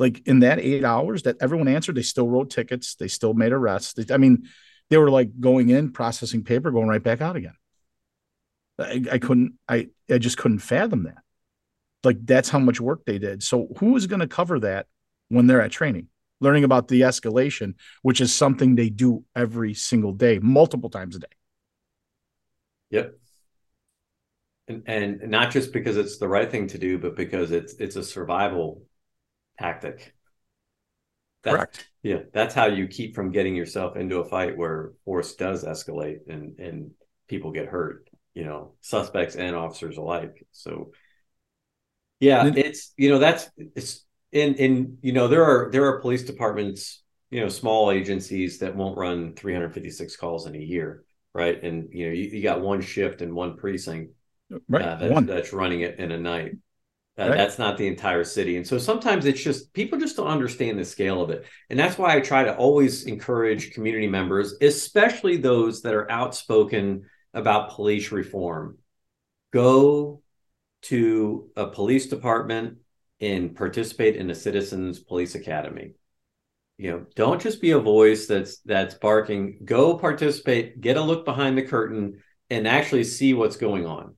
Like 0.00 0.26
in 0.26 0.40
that 0.40 0.58
eight 0.58 0.84
hours 0.84 1.22
that 1.22 1.36
everyone 1.40 1.68
answered, 1.68 1.94
they 1.94 2.02
still 2.02 2.26
wrote 2.28 2.50
tickets, 2.50 2.96
they 2.96 3.06
still 3.06 3.34
made 3.34 3.52
arrests. 3.52 4.10
I 4.10 4.16
mean, 4.16 4.48
they 4.90 4.96
were 4.96 5.10
like 5.10 5.38
going 5.38 5.68
in, 5.68 5.92
processing 5.92 6.42
paper, 6.42 6.72
going 6.72 6.88
right 6.88 7.02
back 7.02 7.20
out 7.20 7.36
again. 7.36 7.54
I, 8.80 9.04
I 9.12 9.18
couldn't, 9.18 9.54
I, 9.68 9.90
I 10.10 10.18
just 10.18 10.38
couldn't 10.38 10.58
fathom 10.58 11.04
that. 11.04 11.18
Like 12.02 12.18
that's 12.26 12.48
how 12.48 12.58
much 12.58 12.80
work 12.80 13.04
they 13.04 13.20
did. 13.20 13.44
So 13.44 13.68
who 13.78 13.94
is 13.94 14.08
going 14.08 14.20
to 14.20 14.26
cover 14.26 14.58
that 14.58 14.86
when 15.28 15.46
they're 15.46 15.62
at 15.62 15.70
training? 15.70 16.08
Learning 16.40 16.64
about 16.64 16.88
the 16.88 17.02
escalation, 17.02 17.74
which 18.02 18.20
is 18.20 18.34
something 18.34 18.74
they 18.74 18.90
do 18.90 19.24
every 19.36 19.74
single 19.74 20.12
day, 20.12 20.40
multiple 20.40 20.90
times 20.90 21.14
a 21.14 21.20
day. 21.20 21.26
Yep 22.90 23.14
and, 24.68 24.82
and 24.86 25.30
not 25.30 25.50
just 25.50 25.72
because 25.72 25.96
it's 25.96 26.18
the 26.18 26.28
right 26.28 26.50
thing 26.50 26.68
to 26.68 26.78
do, 26.78 26.98
but 26.98 27.16
because 27.16 27.50
it's 27.50 27.74
it's 27.74 27.96
a 27.96 28.04
survival 28.04 28.82
tactic. 29.58 30.14
That's, 31.42 31.56
Correct. 31.56 31.88
Yeah, 32.02 32.18
that's 32.32 32.54
how 32.54 32.66
you 32.66 32.88
keep 32.88 33.14
from 33.14 33.30
getting 33.32 33.54
yourself 33.54 33.96
into 33.96 34.18
a 34.18 34.24
fight 34.28 34.56
where 34.56 34.92
force 35.04 35.34
does 35.34 35.64
escalate 35.64 36.18
and 36.28 36.58
and 36.58 36.90
people 37.28 37.52
get 37.52 37.66
hurt. 37.66 38.08
You 38.34 38.44
know, 38.44 38.74
suspects 38.80 39.36
and 39.36 39.56
officers 39.56 39.96
alike. 39.96 40.46
So, 40.52 40.92
yeah, 42.20 42.50
it's 42.54 42.92
you 42.96 43.10
know 43.10 43.18
that's 43.18 43.48
it's 43.76 44.04
in 44.32 44.54
in 44.54 44.98
you 45.02 45.12
know 45.12 45.28
there 45.28 45.44
are 45.44 45.70
there 45.70 45.86
are 45.86 46.00
police 46.00 46.24
departments 46.24 47.02
you 47.30 47.40
know 47.40 47.48
small 47.48 47.90
agencies 47.90 48.58
that 48.58 48.74
won't 48.74 48.98
run 48.98 49.34
356 49.34 50.16
calls 50.16 50.46
in 50.46 50.54
a 50.54 50.58
year 50.58 51.04
right 51.34 51.62
and 51.62 51.88
you 51.92 52.06
know 52.06 52.12
you, 52.12 52.24
you 52.24 52.42
got 52.42 52.60
one 52.60 52.80
shift 52.80 53.22
in 53.22 53.34
one 53.34 53.56
precinct 53.56 54.12
right 54.68 54.84
uh, 54.84 54.96
that's, 54.96 55.26
that's, 55.26 55.52
running 55.52 55.80
it 55.80 55.98
in 55.98 56.12
a 56.12 56.18
night. 56.18 56.52
Uh, 57.18 57.28
right. 57.28 57.36
that's 57.36 57.58
not 57.58 57.76
the 57.76 57.86
entire 57.86 58.22
city. 58.22 58.56
And 58.56 58.66
so 58.66 58.78
sometimes 58.78 59.26
it's 59.26 59.42
just 59.42 59.72
people 59.72 59.98
just 59.98 60.16
don't 60.16 60.28
understand 60.28 60.78
the 60.78 60.84
scale 60.84 61.20
of 61.20 61.30
it. 61.30 61.44
And 61.68 61.78
that's 61.78 61.98
why 61.98 62.14
i 62.14 62.20
try 62.20 62.44
to 62.44 62.56
always 62.56 63.04
encourage 63.04 63.72
community 63.72 64.06
members 64.06 64.54
especially 64.60 65.36
those 65.36 65.82
that 65.82 65.94
are 65.94 66.10
outspoken 66.10 67.04
about 67.34 67.70
police 67.70 68.12
reform. 68.12 68.78
Go 69.52 70.22
to 70.82 71.50
a 71.56 71.66
police 71.66 72.06
department 72.06 72.78
and 73.20 73.56
participate 73.56 74.14
in 74.14 74.30
a 74.30 74.34
citizens 74.34 75.00
police 75.00 75.34
academy. 75.34 75.94
You 76.76 76.92
know 76.92 77.06
don't 77.16 77.42
just 77.42 77.60
be 77.60 77.72
a 77.72 77.80
voice 77.80 78.28
that's 78.28 78.58
that's 78.60 78.94
barking. 78.94 79.58
Go 79.64 79.98
participate 79.98 80.80
get 80.80 80.96
a 80.96 81.02
look 81.02 81.24
behind 81.24 81.58
the 81.58 81.62
curtain 81.62 82.22
and 82.48 82.68
actually 82.68 83.02
see 83.02 83.34
what's 83.34 83.56
going 83.56 83.84
on 83.84 84.14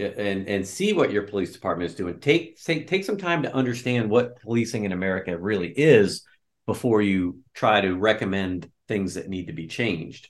and 0.00 0.48
and 0.48 0.66
see 0.66 0.92
what 0.92 1.12
your 1.12 1.22
police 1.22 1.52
department 1.52 1.90
is 1.90 1.96
doing. 1.96 2.20
Take 2.20 2.62
take 2.62 2.86
take 2.86 3.04
some 3.04 3.16
time 3.16 3.42
to 3.42 3.54
understand 3.54 4.10
what 4.10 4.40
policing 4.40 4.84
in 4.84 4.92
America 4.92 5.36
really 5.38 5.68
is 5.68 6.24
before 6.66 7.02
you 7.02 7.40
try 7.54 7.80
to 7.80 7.96
recommend 7.96 8.70
things 8.88 9.14
that 9.14 9.28
need 9.28 9.46
to 9.46 9.52
be 9.52 9.66
changed. 9.66 10.28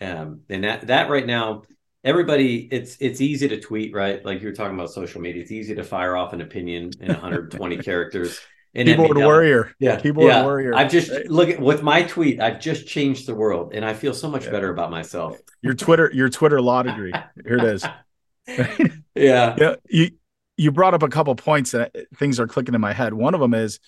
Um, 0.00 0.40
and 0.48 0.64
that 0.64 0.88
that 0.88 1.10
right 1.10 1.26
now, 1.26 1.62
everybody 2.04 2.68
it's 2.70 2.96
it's 3.00 3.20
easy 3.20 3.48
to 3.48 3.60
tweet 3.60 3.94
right 3.94 4.24
like 4.24 4.40
you 4.40 4.48
were 4.48 4.54
talking 4.54 4.74
about 4.74 4.90
social 4.90 5.20
media 5.20 5.42
it's 5.42 5.52
easy 5.52 5.74
to 5.74 5.84
fire 5.84 6.16
off 6.16 6.32
an 6.32 6.40
opinion 6.40 6.90
in 7.00 7.08
120 7.08 7.76
characters 7.82 8.40
and 8.74 8.88
keyboard 8.88 9.16
warrior 9.16 9.72
yeah 9.78 9.96
keyboard 9.96 10.28
yeah. 10.28 10.42
warrior 10.42 10.74
i've 10.74 10.90
just 10.90 11.10
right? 11.10 11.30
look 11.30 11.48
at 11.48 11.60
with 11.60 11.82
my 11.82 12.02
tweet 12.02 12.40
i've 12.40 12.60
just 12.60 12.86
changed 12.88 13.26
the 13.26 13.34
world 13.34 13.72
and 13.74 13.84
i 13.84 13.94
feel 13.94 14.12
so 14.12 14.28
much 14.28 14.46
yeah. 14.46 14.50
better 14.50 14.70
about 14.70 14.90
myself 14.90 15.38
your 15.60 15.74
twitter 15.74 16.10
your 16.12 16.28
twitter 16.28 16.60
law 16.60 16.82
degree 16.82 17.12
here 17.44 17.58
it 17.58 17.64
is 17.64 17.84
yeah. 19.14 19.54
Yeah 19.56 19.74
you 19.88 20.10
you 20.56 20.70
brought 20.70 20.94
up 20.94 21.02
a 21.02 21.08
couple 21.08 21.34
points 21.34 21.72
that 21.72 21.94
things 22.16 22.38
are 22.38 22.46
clicking 22.46 22.74
in 22.74 22.80
my 22.80 22.92
head. 22.92 23.14
One 23.14 23.34
of 23.34 23.40
them 23.40 23.54
is 23.54 23.80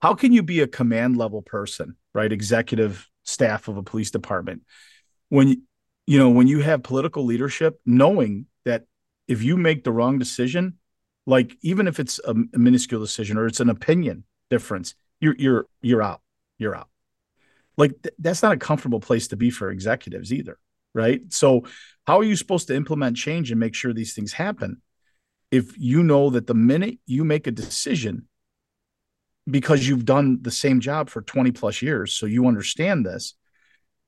how 0.00 0.14
can 0.14 0.32
you 0.32 0.42
be 0.42 0.60
a 0.60 0.66
command 0.66 1.16
level 1.16 1.42
person 1.42 1.96
right? 2.14 2.32
Executive 2.32 3.08
staff 3.24 3.68
of 3.68 3.76
a 3.76 3.82
police 3.82 4.10
department. 4.10 4.62
When 5.28 5.62
you 6.06 6.18
know 6.18 6.30
when 6.30 6.46
you 6.46 6.60
have 6.60 6.82
political 6.82 7.24
leadership 7.24 7.80
knowing 7.84 8.46
that 8.64 8.84
if 9.26 9.42
you 9.42 9.56
make 9.56 9.84
the 9.84 9.92
wrong 9.92 10.18
decision 10.18 10.78
like 11.26 11.54
even 11.60 11.86
if 11.86 12.00
it's 12.00 12.18
a, 12.24 12.34
a 12.54 12.58
minuscule 12.58 13.00
decision 13.00 13.36
or 13.36 13.46
it's 13.46 13.60
an 13.60 13.68
opinion 13.68 14.24
difference 14.48 14.94
you're 15.20 15.34
you're 15.38 15.66
you're 15.80 16.02
out. 16.02 16.20
You're 16.58 16.76
out. 16.76 16.88
Like 17.76 18.02
th- 18.02 18.14
that's 18.18 18.42
not 18.42 18.52
a 18.52 18.56
comfortable 18.56 19.00
place 19.00 19.28
to 19.28 19.36
be 19.36 19.50
for 19.50 19.70
executives 19.70 20.32
either 20.32 20.58
right? 20.98 21.20
So 21.32 21.64
how 22.06 22.18
are 22.18 22.24
you 22.24 22.36
supposed 22.36 22.66
to 22.68 22.76
implement 22.76 23.16
change 23.16 23.50
and 23.50 23.58
make 23.58 23.74
sure 23.74 23.92
these 23.92 24.12
things 24.12 24.32
happen? 24.32 24.82
If 25.50 25.78
you 25.78 26.02
know 26.02 26.28
that 26.30 26.46
the 26.46 26.54
minute 26.54 26.98
you 27.06 27.24
make 27.24 27.46
a 27.46 27.50
decision 27.50 28.26
because 29.50 29.88
you've 29.88 30.04
done 30.04 30.40
the 30.42 30.50
same 30.50 30.80
job 30.80 31.08
for 31.08 31.22
20 31.22 31.52
plus 31.52 31.80
years 31.80 32.12
so 32.12 32.26
you 32.26 32.46
understand 32.46 33.06
this 33.06 33.32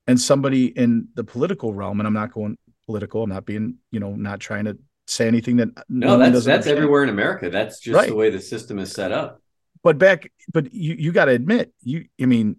and 0.05 0.21
somebody 0.21 0.67
in 0.67 1.07
the 1.15 1.23
political 1.23 1.73
realm 1.73 1.99
and 1.99 2.05
i'm 2.05 2.13
not 2.13 2.31
going 2.31 2.55
political 2.85 3.23
i'm 3.23 3.29
not 3.31 3.43
being 3.43 3.77
you 3.89 3.99
know 3.99 4.13
not 4.13 4.39
trying 4.39 4.65
to 4.65 4.77
say 5.11 5.27
anything 5.27 5.57
that 5.57 5.69
no 5.89 6.17
that's 6.17 6.33
that's 6.33 6.47
understand. 6.47 6.77
everywhere 6.77 7.03
in 7.03 7.09
america. 7.09 7.49
That's 7.49 7.79
just 7.79 7.95
right. 7.95 8.09
the 8.09 8.15
way 8.15 8.29
the 8.29 8.39
system 8.39 8.79
is 8.79 8.91
set 8.91 9.11
up. 9.11 9.41
But 9.83 9.97
back 9.97 10.31
but 10.53 10.73
you 10.73 10.95
you 10.95 11.11
got 11.11 11.25
to 11.25 11.31
admit 11.31 11.73
you 11.81 12.05
i 12.21 12.25
mean 12.25 12.57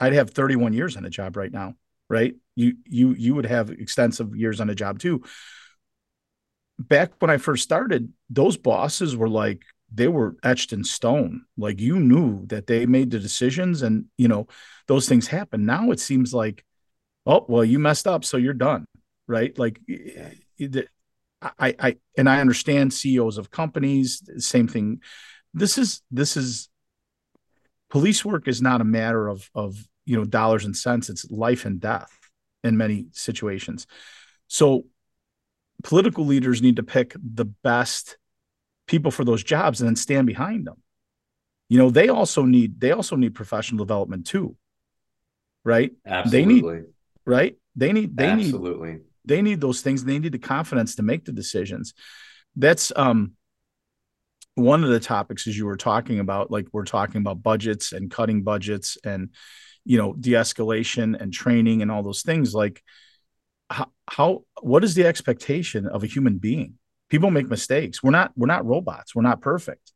i'd 0.00 0.12
have 0.12 0.30
31 0.30 0.72
years 0.72 0.96
on 0.96 1.04
a 1.04 1.10
job 1.10 1.36
right 1.36 1.52
now 1.52 1.74
right 2.08 2.36
you 2.58 2.74
you 2.84 3.14
you 3.14 3.34
would 3.34 3.46
have 3.46 3.70
extensive 3.70 4.34
years 4.34 4.60
on 4.60 4.70
a 4.70 4.74
job 4.74 4.98
too 4.98 5.22
back 6.78 7.12
when 7.20 7.30
i 7.30 7.36
first 7.36 7.62
started 7.62 8.12
those 8.30 8.56
bosses 8.56 9.16
were 9.16 9.28
like 9.28 9.62
they 9.92 10.08
were 10.08 10.36
etched 10.42 10.72
in 10.72 10.84
stone. 10.84 11.42
Like 11.56 11.80
you 11.80 11.98
knew 11.98 12.46
that 12.46 12.66
they 12.66 12.86
made 12.86 13.10
the 13.10 13.18
decisions 13.18 13.82
and, 13.82 14.06
you 14.16 14.28
know, 14.28 14.46
those 14.86 15.08
things 15.08 15.26
happen. 15.26 15.64
Now 15.64 15.90
it 15.90 16.00
seems 16.00 16.34
like, 16.34 16.64
oh, 17.26 17.44
well, 17.48 17.64
you 17.64 17.78
messed 17.78 18.06
up, 18.06 18.24
so 18.24 18.36
you're 18.36 18.54
done. 18.54 18.86
Right. 19.26 19.58
Like 19.58 19.80
I, 21.42 21.74
I, 21.78 21.96
and 22.16 22.28
I 22.28 22.40
understand 22.40 22.92
CEOs 22.92 23.38
of 23.38 23.50
companies, 23.50 24.22
same 24.38 24.68
thing. 24.68 25.00
This 25.54 25.78
is, 25.78 26.02
this 26.10 26.36
is, 26.36 26.68
police 27.90 28.24
work 28.24 28.48
is 28.48 28.60
not 28.60 28.80
a 28.80 28.84
matter 28.84 29.28
of, 29.28 29.48
of, 29.54 29.76
you 30.04 30.16
know, 30.16 30.24
dollars 30.24 30.64
and 30.64 30.76
cents. 30.76 31.08
It's 31.08 31.30
life 31.30 31.64
and 31.64 31.80
death 31.80 32.17
in 32.68 32.76
many 32.76 33.06
situations. 33.12 33.86
So 34.46 34.84
political 35.82 36.24
leaders 36.26 36.62
need 36.62 36.76
to 36.76 36.82
pick 36.82 37.14
the 37.14 37.44
best 37.44 38.16
people 38.86 39.10
for 39.10 39.24
those 39.24 39.42
jobs 39.42 39.80
and 39.80 39.88
then 39.88 39.96
stand 39.96 40.26
behind 40.26 40.66
them. 40.66 40.82
You 41.68 41.78
know 41.78 41.90
they 41.90 42.08
also 42.08 42.44
need 42.44 42.80
they 42.80 42.92
also 42.92 43.16
need 43.16 43.34
professional 43.34 43.84
development 43.84 44.26
too 44.26 44.56
right? 45.68 45.92
Absolutely 46.06 46.40
they 46.40 46.46
need 46.46 46.84
right? 47.26 47.56
They 47.76 47.92
need 47.92 48.16
they 48.16 48.26
absolutely. 48.26 48.92
need 48.92 49.00
they 49.24 49.42
need 49.42 49.60
those 49.60 49.82
things. 49.82 50.04
They 50.04 50.18
need 50.18 50.32
the 50.32 50.38
confidence 50.38 50.96
to 50.96 51.02
make 51.02 51.24
the 51.24 51.32
decisions. 51.32 51.94
That's 52.56 52.92
um 52.96 53.32
one 54.58 54.84
of 54.84 54.90
the 54.90 55.00
topics 55.00 55.46
as 55.46 55.56
you 55.56 55.66
were 55.66 55.76
talking 55.76 56.20
about 56.20 56.50
like 56.50 56.66
we're 56.72 56.84
talking 56.84 57.20
about 57.20 57.42
budgets 57.42 57.92
and 57.92 58.10
cutting 58.10 58.42
budgets 58.42 58.98
and 59.04 59.30
you 59.84 59.96
know 59.96 60.12
de-escalation 60.14 61.18
and 61.18 61.32
training 61.32 61.80
and 61.80 61.90
all 61.90 62.02
those 62.02 62.22
things 62.22 62.54
like 62.54 62.82
how, 63.70 63.90
how 64.08 64.44
what 64.60 64.84
is 64.84 64.94
the 64.94 65.06
expectation 65.06 65.86
of 65.86 66.02
a 66.02 66.06
human 66.06 66.38
being? 66.38 66.74
People 67.08 67.30
make 67.30 67.48
mistakes. 67.48 68.02
We're 68.02 68.10
not 68.10 68.32
we're 68.36 68.46
not 68.46 68.66
robots. 68.66 69.14
We're 69.14 69.22
not 69.22 69.40
perfect. 69.40 69.92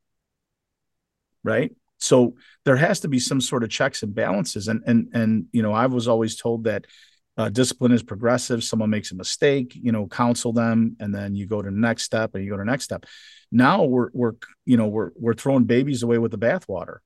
Right? 1.44 1.74
So 1.98 2.34
there 2.64 2.76
has 2.76 3.00
to 3.00 3.08
be 3.08 3.18
some 3.18 3.40
sort 3.40 3.64
of 3.64 3.70
checks 3.70 4.02
and 4.02 4.14
balances. 4.14 4.68
And 4.68 4.82
and 4.86 5.08
and 5.12 5.46
you 5.52 5.62
know 5.62 5.72
i 5.72 5.86
was 5.86 6.08
always 6.08 6.36
told 6.36 6.64
that 6.64 6.86
uh, 7.36 7.48
discipline 7.48 7.92
is 7.92 8.02
progressive. 8.02 8.62
Someone 8.62 8.90
makes 8.90 9.12
a 9.12 9.14
mistake 9.14 9.72
you 9.74 9.92
know 9.92 10.06
counsel 10.06 10.52
them 10.52 10.96
and 11.00 11.14
then 11.14 11.34
you 11.34 11.46
go 11.46 11.62
to 11.62 11.70
the 11.70 11.76
next 11.76 12.04
step 12.04 12.34
and 12.34 12.44
you 12.44 12.50
go 12.50 12.56
to 12.56 12.62
the 12.62 12.70
next 12.70 12.84
step. 12.84 13.06
Now 13.50 13.84
we're 13.84 14.10
we're 14.12 14.32
you 14.64 14.76
know 14.76 14.88
we're 14.88 15.10
we're 15.16 15.34
throwing 15.34 15.64
babies 15.64 16.02
away 16.02 16.18
with 16.18 16.30
the 16.30 16.38
bathwater. 16.38 16.98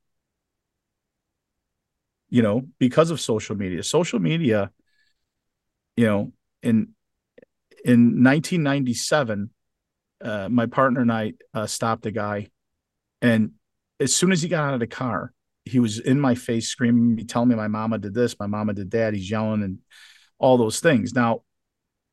You 2.29 2.43
know 2.43 2.67
because 2.79 3.11
of 3.11 3.21
social 3.21 3.57
media. 3.57 3.83
Social 3.83 4.19
media 4.19 4.71
you 5.97 6.07
know 6.07 6.33
in 6.63 6.95
in 7.85 8.23
1997 8.25 9.51
uh, 10.23 10.49
my 10.51 10.67
partner 10.67 11.01
and 11.01 11.13
I 11.13 11.35
uh, 11.55 11.67
stopped 11.67 12.07
a 12.07 12.11
guy, 12.11 12.49
and 13.21 13.53
as 14.01 14.15
soon 14.15 14.33
as 14.33 14.43
he 14.43 14.49
got 14.49 14.69
out 14.69 14.75
of 14.75 14.81
the 14.81 14.87
car, 14.87 15.33
he 15.65 15.79
was 15.79 15.99
in 15.99 16.21
my 16.21 16.35
face 16.35 16.69
screaming 16.69 17.27
telling 17.27 17.49
me 17.49 17.55
my 17.55 17.69
mama 17.69 17.99
did 17.99 18.15
this, 18.15 18.39
my 18.39 18.47
mama 18.47 18.73
did 18.73 18.91
that. 18.93 19.15
He's 19.15 19.31
yelling 19.31 19.63
and 19.63 19.79
all 20.39 20.59
those 20.59 20.81
things. 20.81 21.15
Now, 21.15 21.43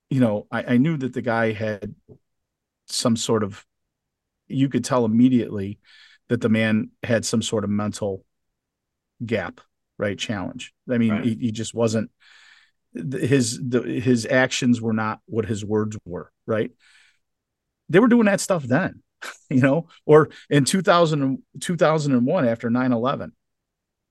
you 0.10 0.20
know, 0.20 0.48
I, 0.52 0.74
I 0.74 0.78
knew 0.78 0.98
that 0.98 1.14
the 1.14 1.22
guy 1.22 1.52
had 1.52 1.96
some 2.88 3.16
sort 3.16 3.44
of, 3.44 3.66
you 4.48 4.70
could 4.70 4.84
tell 4.84 5.06
immediately 5.06 5.80
that 6.30 6.42
the 6.42 6.50
man 6.50 6.92
had 7.02 7.26
some 7.26 7.42
sort 7.42 7.64
of 7.64 7.70
mental 7.70 8.24
gap, 9.26 9.62
right? 9.98 10.18
Challenge. 10.18 10.74
I 10.90 10.98
mean, 10.98 11.12
right. 11.12 11.24
he, 11.24 11.36
he 11.36 11.52
just 11.52 11.74
wasn't 11.74 12.12
his 12.94 13.60
the, 13.60 13.82
his 13.82 14.28
actions 14.28 14.80
were 14.80 14.94
not 14.94 15.20
what 15.26 15.46
his 15.46 15.66
words 15.66 15.98
were, 16.06 16.32
right? 16.46 16.72
they 17.90 18.00
were 18.00 18.08
doing 18.08 18.26
that 18.26 18.42
stuff 18.42 18.64
then, 18.64 19.02
you 19.50 19.62
know, 19.62 19.88
or 20.06 20.30
in 20.50 20.66
2000, 20.66 21.42
2001 21.60 22.48
after 22.48 22.70
9 22.70 22.92
11, 22.92 23.32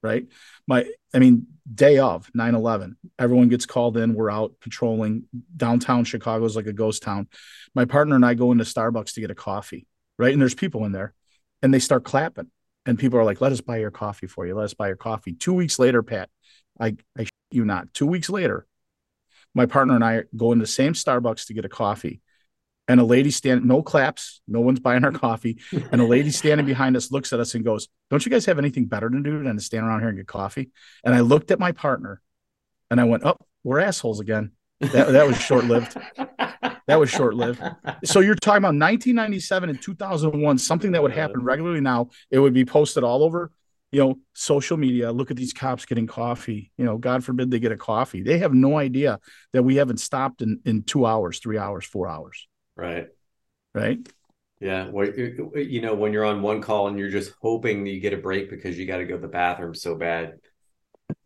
right? 0.03 0.27
My, 0.67 0.87
I 1.15 1.19
mean, 1.19 1.47
day 1.73 1.99
of 1.99 2.31
9 2.35 2.55
11, 2.55 2.97
everyone 3.19 3.49
gets 3.49 3.67
called 3.67 3.97
in. 3.97 4.15
We're 4.15 4.31
out 4.31 4.55
patrolling. 4.61 5.25
Downtown 5.57 6.05
Chicago 6.05 6.45
is 6.45 6.57
like 6.57 6.67
a 6.67 6.73
ghost 6.73 7.03
town. 7.03 7.29
My 7.75 7.85
partner 7.85 8.17
and 8.17 8.27
I 8.27 8.35
go 8.35 8.53
into 8.53 8.65
Starbucks 8.65 9.15
to 9.15 9.21
get 9.21 9.31
a 9.31 9.35
coffee, 9.35 9.87
right? 10.19 10.33
And 10.33 10.41
there's 10.41 10.55
people 10.55 10.85
in 10.85 10.93
there 10.93 11.15
and 11.63 11.73
they 11.73 11.79
start 11.79 12.05
clapping. 12.05 12.51
And 12.85 12.99
people 12.99 13.19
are 13.19 13.25
like, 13.25 13.41
let 13.41 13.53
us 13.53 13.61
buy 13.61 13.79
your 13.79 13.93
coffee 13.93 14.27
for 14.27 14.45
you. 14.45 14.57
Let 14.57 14.65
us 14.65 14.75
buy 14.75 14.89
your 14.89 14.97
coffee. 14.97 15.35
Two 15.35 15.55
weeks 15.55 15.79
later, 15.79 16.03
Pat, 16.03 16.29
I, 16.81 16.97
I 17.17 17.27
you 17.53 17.65
not. 17.65 17.95
Two 17.95 18.07
weeks 18.07 18.29
later, 18.29 18.67
my 19.55 19.67
partner 19.67 19.95
and 19.95 20.05
I 20.05 20.25
go 20.37 20.51
into 20.51 20.65
the 20.65 20.67
same 20.67 20.95
Starbucks 20.95 21.47
to 21.47 21.55
get 21.55 21.65
a 21.65 21.69
coffee 21.69 22.21
and 22.89 23.01
a 23.01 23.05
lady 23.05 23.31
stand 23.31 23.65
no 23.65 23.83
claps 23.83 24.41
no 24.49 24.61
one's 24.61 24.81
buying 24.81 25.05
our 25.05 25.13
coffee 25.13 25.59
and 25.93 26.01
a 26.01 26.05
lady 26.05 26.31
standing 26.31 26.67
behind 26.67 26.97
us 26.97 27.13
looks 27.13 27.33
at 27.33 27.41
us 27.41 27.55
and 27.55 27.65
goes 27.65 27.89
don't 28.11 28.27
you 28.27 28.31
guys 28.31 28.45
have 28.47 28.59
anything 28.59 28.87
better 28.87 29.09
to 29.09 29.23
do 29.23 29.43
than 29.43 29.57
to 29.57 29.63
stand 29.63 29.87
around 29.87 30.01
here 30.01 30.09
and 30.09 30.19
get 30.19 30.27
coffee? 30.27 30.71
And 31.05 31.15
i 31.15 31.21
looked 31.21 31.51
at 31.51 31.59
my 31.59 31.73
partner 31.73 32.21
and 32.91 33.01
i 33.01 33.05
went 33.05 33.25
oh 33.25 33.39
we're 33.65 33.81
assholes 33.81 34.21
again. 34.21 34.53
That, 34.81 35.13
that 35.13 35.27
was 35.27 35.41
short-lived. 35.41 35.97
That 36.89 36.99
was 36.99 37.11
short-lived. 37.11 37.63
So 38.05 38.21
you're 38.21 38.35
talking 38.35 38.59
about 38.59 38.75
1997 38.75 39.71
and 39.71 39.81
2001 39.81 40.59
something 40.59 40.93
that 40.93 41.03
would 41.03 41.13
happen 41.13 41.43
regularly 41.45 41.81
now. 41.81 42.09
It 42.31 42.41
would 42.41 42.55
be 42.55 42.65
posted 42.65 43.05
all 43.05 43.23
over 43.23 43.53
you 43.93 44.01
know 44.01 44.19
social 44.35 44.77
media. 44.77 45.13
Look 45.13 45.31
at 45.31 45.37
these 45.37 45.53
cops 45.53 45.87
getting 45.87 46.09
coffee. 46.09 46.73
You 46.77 46.85
know 46.85 46.99
god 46.99 47.23
forbid 47.23 47.51
they 47.51 47.61
get 47.61 47.71
a 47.71 47.77
coffee. 47.77 48.23
They 48.23 48.39
have 48.39 48.53
no 48.53 48.79
idea 48.79 49.21
that 49.53 49.63
we 49.63 49.77
haven't 49.77 49.99
stopped 49.99 50.43
in 50.43 50.61
in 50.65 50.83
two 50.83 51.07
hours 51.07 51.39
three 51.39 51.59
hours 51.59 51.85
four 51.85 52.09
hours 52.09 52.49
Right. 52.77 53.09
Right. 53.75 53.99
Yeah. 54.61 54.89
Well, 54.89 55.09
you 55.09 55.81
know, 55.81 55.95
when 55.95 56.13
you're 56.13 56.25
on 56.25 56.43
one 56.43 56.63
call 56.63 56.89
and 56.89 56.99
you're 56.99 57.11
just 57.11 57.33
hoping 57.41 57.87
you 57.87 58.01
get 58.01 58.13
a 58.13 58.19
break 58.19 58.49
because 58.49 58.79
you 58.79 58.87
got 58.87 58.99
to 58.99 59.05
go 59.05 59.17
to 59.17 59.21
the 59.21 59.29
bathroom 59.29 59.75
so 59.75 59.97
bad 59.97 60.39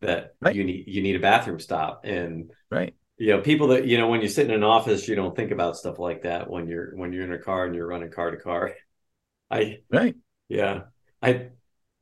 that 0.01 0.35
right. 0.41 0.55
you 0.55 0.65
need 0.65 0.85
you 0.87 1.03
need 1.03 1.17
a 1.17 1.21
bathroom 1.21 1.61
stop. 1.61 2.03
And 2.05 2.51
right. 2.71 2.95
You 3.19 3.35
know, 3.35 3.41
people 3.41 3.69
that 3.69 3.87
you 3.87 3.99
know 3.99 4.09
when 4.09 4.23
you 4.23 4.29
sit 4.29 4.47
in 4.47 4.55
an 4.55 4.65
office, 4.65 5.09
you 5.09 5.15
don't 5.15 5.35
think 5.35 5.51
about 5.51 5.77
stuff 5.77 5.99
like 5.99 6.23
that 6.23 6.49
when 6.51 6.67
you're 6.67 6.97
when 6.97 7.13
you're 7.13 7.25
in 7.25 7.33
a 7.33 7.39
car 7.39 7.67
and 7.67 7.75
you're 7.75 7.87
running 7.87 8.11
car 8.11 8.31
to 8.31 8.37
car. 8.37 8.75
I 9.51 9.79
right. 9.91 10.15
Yeah. 10.49 10.83
I 11.23 11.49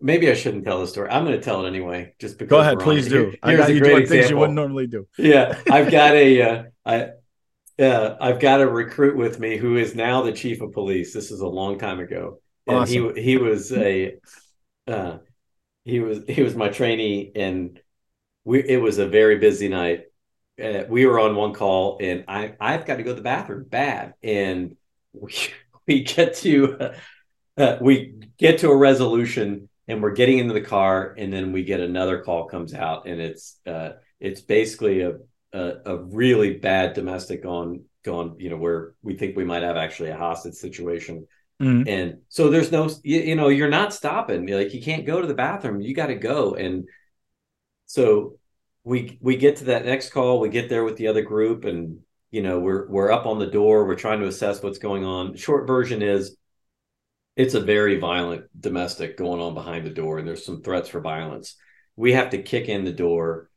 maybe 0.00 0.30
I 0.30 0.34
shouldn't 0.34 0.64
tell 0.64 0.80
the 0.80 0.86
story. 0.86 1.10
I'm 1.10 1.24
going 1.24 1.36
to 1.36 1.42
tell 1.42 1.64
it 1.64 1.68
anyway, 1.68 2.14
just 2.18 2.38
because. 2.38 2.50
Go 2.50 2.60
ahead, 2.60 2.78
please 2.78 3.08
do. 3.08 3.30
Here, 3.30 3.38
I 3.42 3.56
got 3.56 3.70
you 3.70 3.80
doing 3.80 4.02
example. 4.02 4.08
things 4.08 4.30
you 4.30 4.36
wouldn't 4.36 4.54
normally 4.54 4.86
do. 4.86 5.08
Yeah, 5.18 5.58
I've 5.70 5.90
got 5.90 6.14
a. 6.14 6.42
Uh, 6.42 6.62
I 6.84 7.08
yeah, 7.78 8.16
I've 8.20 8.40
got 8.40 8.60
a 8.60 8.68
recruit 8.68 9.16
with 9.16 9.38
me 9.38 9.56
who 9.56 9.76
is 9.76 9.94
now 9.94 10.22
the 10.22 10.32
chief 10.32 10.60
of 10.60 10.72
police. 10.72 11.12
This 11.12 11.30
is 11.30 11.40
a 11.40 11.46
long 11.46 11.78
time 11.78 12.00
ago, 12.00 12.40
and 12.66 12.78
awesome. 12.78 13.14
he 13.16 13.22
he 13.22 13.36
was 13.36 13.72
a 13.72 14.16
uh, 14.86 15.18
he 15.84 16.00
was 16.00 16.20
he 16.28 16.42
was 16.42 16.54
my 16.54 16.68
trainee, 16.68 17.32
and 17.34 17.80
we 18.44 18.60
it 18.60 18.80
was 18.80 18.98
a 18.98 19.06
very 19.06 19.38
busy 19.38 19.68
night, 19.68 20.04
uh, 20.62 20.84
we 20.88 21.06
were 21.06 21.18
on 21.18 21.34
one 21.34 21.52
call 21.52 21.98
and 22.00 22.24
I 22.28 22.54
I've 22.60 22.86
got 22.86 22.96
to 22.96 23.02
go 23.02 23.10
to 23.10 23.16
the 23.16 23.22
bathroom 23.22 23.64
bad 23.64 24.14
and 24.22 24.76
we, 25.12 25.32
we 25.86 26.04
get 26.04 26.34
to 26.36 26.78
uh, 26.78 26.94
uh, 27.56 27.78
we 27.80 28.14
get 28.38 28.58
to 28.60 28.70
a 28.70 28.76
resolution 28.76 29.68
and 29.88 30.02
we're 30.02 30.12
getting 30.12 30.38
into 30.38 30.54
the 30.54 30.60
car 30.60 31.14
and 31.18 31.32
then 31.32 31.52
we 31.52 31.64
get 31.64 31.80
another 31.80 32.20
call 32.20 32.46
comes 32.46 32.72
out 32.72 33.06
and 33.06 33.20
it's 33.20 33.58
uh, 33.66 33.90
it's 34.20 34.40
basically 34.40 35.00
a, 35.00 35.14
a, 35.54 35.76
a 35.86 35.96
really 35.96 36.58
bad 36.58 36.94
domestic 36.94 37.44
on 37.46 37.84
gone 38.04 38.36
you 38.38 38.50
know 38.50 38.56
where 38.56 38.94
we 39.02 39.14
think 39.14 39.36
we 39.36 39.44
might 39.44 39.62
have 39.62 39.76
actually 39.76 40.10
a 40.10 40.16
hostage 40.16 40.54
situation. 40.54 41.26
Mm-hmm. 41.62 41.88
and 41.88 42.18
so 42.28 42.50
there's 42.50 42.72
no 42.72 42.90
you, 43.04 43.20
you, 43.20 43.36
know 43.36 43.48
you're 43.48 43.70
not 43.70 43.94
stopping. 43.94 44.46
You 44.48 44.58
like 44.58 44.74
you 44.74 44.82
can't 44.82 45.06
go 45.06 45.20
to 45.20 45.26
the 45.26 45.34
bathroom. 45.34 45.80
You 45.80 45.94
got 45.94 46.08
to 46.08 46.16
go. 46.16 46.54
And 46.54 46.88
so 47.86 48.38
we 48.82 49.18
we 49.20 49.36
get 49.36 49.56
to 49.56 49.64
that 49.66 49.86
next 49.86 50.10
call. 50.10 50.40
We 50.40 50.48
get 50.48 50.68
there 50.68 50.84
with 50.84 50.96
the 50.96 51.06
other 51.06 51.22
group 51.22 51.64
and 51.64 52.00
you 52.32 52.42
know 52.42 52.58
we're 52.58 52.88
we're 52.88 53.12
up 53.12 53.26
on 53.26 53.38
the 53.38 53.46
door. 53.46 53.86
We're 53.86 53.94
trying 53.94 54.20
to 54.20 54.26
assess 54.26 54.62
what's 54.62 54.78
going 54.78 55.04
on. 55.04 55.36
Short 55.36 55.68
version 55.68 56.02
is 56.02 56.36
it's 57.36 57.54
a 57.54 57.60
very 57.60 57.98
violent 57.98 58.44
domestic 58.60 59.16
going 59.16 59.40
on 59.40 59.54
behind 59.54 59.86
the 59.86 59.90
door 59.90 60.18
and 60.18 60.26
there's 60.26 60.44
some 60.44 60.62
threats 60.62 60.88
for 60.88 61.00
violence. 61.00 61.54
We 61.94 62.14
have 62.14 62.30
to 62.30 62.42
kick 62.42 62.68
in 62.68 62.84
the 62.84 62.92
door 62.92 63.48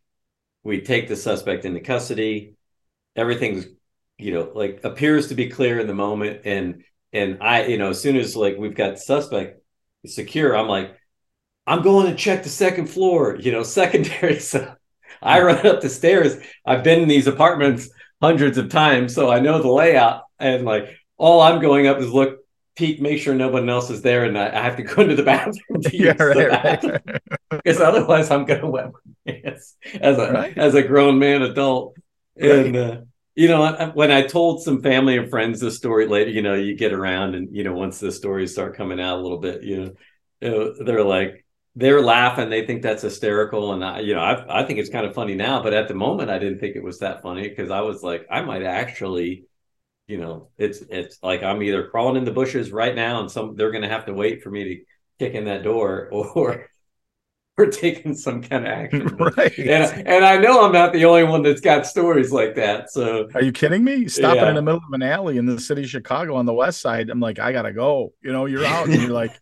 we 0.67 0.81
take 0.81 1.07
the 1.07 1.15
suspect 1.15 1.63
into 1.63 1.79
custody. 1.79 2.55
Everything's 3.15 3.65
you 4.17 4.33
know 4.33 4.51
like 4.53 4.81
appears 4.83 5.29
to 5.29 5.35
be 5.35 5.49
clear 5.49 5.79
in 5.79 5.87
the 5.87 5.95
moment. 5.95 6.41
And 6.43 6.83
and 7.13 7.37
i 7.41 7.65
you 7.65 7.77
know 7.77 7.91
as 7.91 8.01
soon 8.01 8.17
as 8.17 8.35
like 8.35 8.57
we've 8.57 8.75
got 8.75 8.99
suspect 8.99 9.61
secure 10.05 10.55
i'm 10.55 10.67
like 10.67 10.93
i'm 11.65 11.81
going 11.81 12.07
to 12.07 12.15
check 12.15 12.43
the 12.43 12.49
second 12.49 12.87
floor 12.87 13.37
you 13.39 13.51
know 13.51 13.63
secondary. 13.81 14.39
So 14.39 14.75
i 15.21 15.39
hmm. 15.39 15.45
run 15.45 15.65
up 15.65 15.79
the 15.81 15.89
stairs. 15.89 16.35
I've 16.65 16.83
been 16.83 17.01
in 17.01 17.07
these 17.07 17.27
apartments 17.27 17.89
hundreds 18.21 18.57
of 18.57 18.69
times 18.69 19.15
so 19.15 19.31
i 19.31 19.39
know 19.39 19.61
the 19.61 19.71
layout. 19.71 20.23
And 20.37 20.65
like 20.65 20.97
all 21.17 21.39
i'm 21.39 21.61
going 21.61 21.87
up 21.87 21.99
is 21.99 22.11
look 22.11 22.39
peek, 22.77 23.01
make 23.01 23.19
sure 23.19 23.33
no 23.33 23.49
one 23.49 23.67
else 23.69 23.89
is 23.89 24.01
there, 24.01 24.23
and 24.23 24.37
I, 24.37 24.47
I 24.47 24.61
have 24.61 24.77
to 24.77 24.83
go 24.83 25.01
into 25.01 25.15
the 25.15 25.23
bathroom 25.23 25.81
to 25.81 25.97
yeah, 25.97 26.21
right, 26.21 26.83
right, 26.83 27.01
because 27.49 27.81
otherwise 27.81 28.31
I'm 28.31 28.45
going 28.45 28.61
to 28.61 28.67
wet 28.67 28.91
my 29.25 29.33
pants 29.33 29.75
as 29.99 30.17
a 30.17 30.31
right. 30.31 30.57
as 30.57 30.75
a 30.75 30.83
grown 30.83 31.19
man 31.19 31.41
adult. 31.41 31.97
And 32.39 32.75
uh, 32.75 33.01
you 33.35 33.47
know, 33.47 33.91
when 33.93 34.11
I 34.11 34.23
told 34.23 34.63
some 34.63 34.81
family 34.81 35.17
and 35.17 35.29
friends 35.29 35.59
this 35.59 35.75
story 35.75 36.07
later, 36.07 36.29
you 36.29 36.41
know, 36.41 36.53
you 36.53 36.75
get 36.75 36.93
around, 36.93 37.35
and 37.35 37.53
you 37.55 37.63
know, 37.63 37.73
once 37.73 37.99
the 37.99 38.11
stories 38.11 38.53
start 38.53 38.77
coming 38.77 39.01
out 39.01 39.17
a 39.17 39.21
little 39.21 39.39
bit, 39.39 39.63
you 39.63 39.77
know, 39.77 39.91
you 40.41 40.49
know 40.49 40.83
they're 40.83 41.03
like 41.03 41.45
they're 41.75 42.01
laughing. 42.01 42.49
They 42.49 42.65
think 42.65 42.81
that's 42.83 43.03
hysterical, 43.03 43.73
and 43.73 43.83
I, 43.83 43.99
you 43.99 44.15
know, 44.15 44.21
I, 44.21 44.61
I 44.61 44.65
think 44.65 44.79
it's 44.79 44.89
kind 44.89 45.05
of 45.05 45.13
funny 45.13 45.35
now. 45.35 45.61
But 45.61 45.73
at 45.73 45.87
the 45.87 45.93
moment, 45.93 46.29
I 46.29 46.39
didn't 46.39 46.59
think 46.59 46.75
it 46.75 46.83
was 46.83 46.99
that 46.99 47.21
funny 47.21 47.47
because 47.49 47.71
I 47.71 47.81
was 47.81 48.01
like, 48.01 48.25
I 48.31 48.41
might 48.41 48.63
actually 48.63 49.45
you 50.07 50.17
know, 50.17 50.49
it's 50.57 50.81
it's 50.89 51.19
like 51.21 51.43
I'm 51.43 51.61
either 51.61 51.87
crawling 51.87 52.15
in 52.15 52.25
the 52.25 52.31
bushes 52.31 52.71
right 52.71 52.95
now, 52.95 53.19
and 53.19 53.29
some 53.29 53.55
they're 53.55 53.71
going 53.71 53.83
to 53.83 53.89
have 53.89 54.05
to 54.05 54.13
wait 54.13 54.41
for 54.41 54.49
me 54.49 54.63
to 54.63 54.81
kick 55.19 55.33
in 55.33 55.45
that 55.45 55.63
door, 55.63 56.09
or 56.11 56.69
we're 57.57 57.71
taking 57.71 58.15
some 58.15 58.41
kind 58.41 58.65
of 58.65 58.71
action. 58.71 59.17
Right. 59.17 59.57
And, 59.57 60.07
and 60.07 60.23
I 60.23 60.37
know 60.37 60.63
I'm 60.63 60.71
not 60.71 60.93
the 60.93 61.05
only 61.05 61.23
one 61.23 61.41
that's 61.41 61.59
got 61.59 61.87
stories 61.87 62.31
like 62.31 62.55
that. 62.55 62.91
So 62.91 63.27
are 63.33 63.41
you 63.41 63.51
kidding 63.51 63.83
me? 63.83 64.07
Stopping 64.07 64.43
yeah. 64.43 64.49
in 64.49 64.55
the 64.55 64.61
middle 64.61 64.79
of 64.79 64.93
an 64.93 65.01
alley 65.01 65.37
in 65.37 65.47
the 65.47 65.59
city 65.59 65.83
of 65.83 65.89
Chicago 65.89 66.35
on 66.35 66.45
the 66.45 66.53
west 66.53 66.81
side. 66.81 67.09
I'm 67.09 67.19
like, 67.19 67.39
I 67.39 67.51
gotta 67.51 67.73
go. 67.73 68.13
You 68.21 68.31
know, 68.31 68.45
you're 68.45 68.65
out 68.65 68.87
and 68.87 69.01
you're 69.01 69.11
like, 69.11 69.37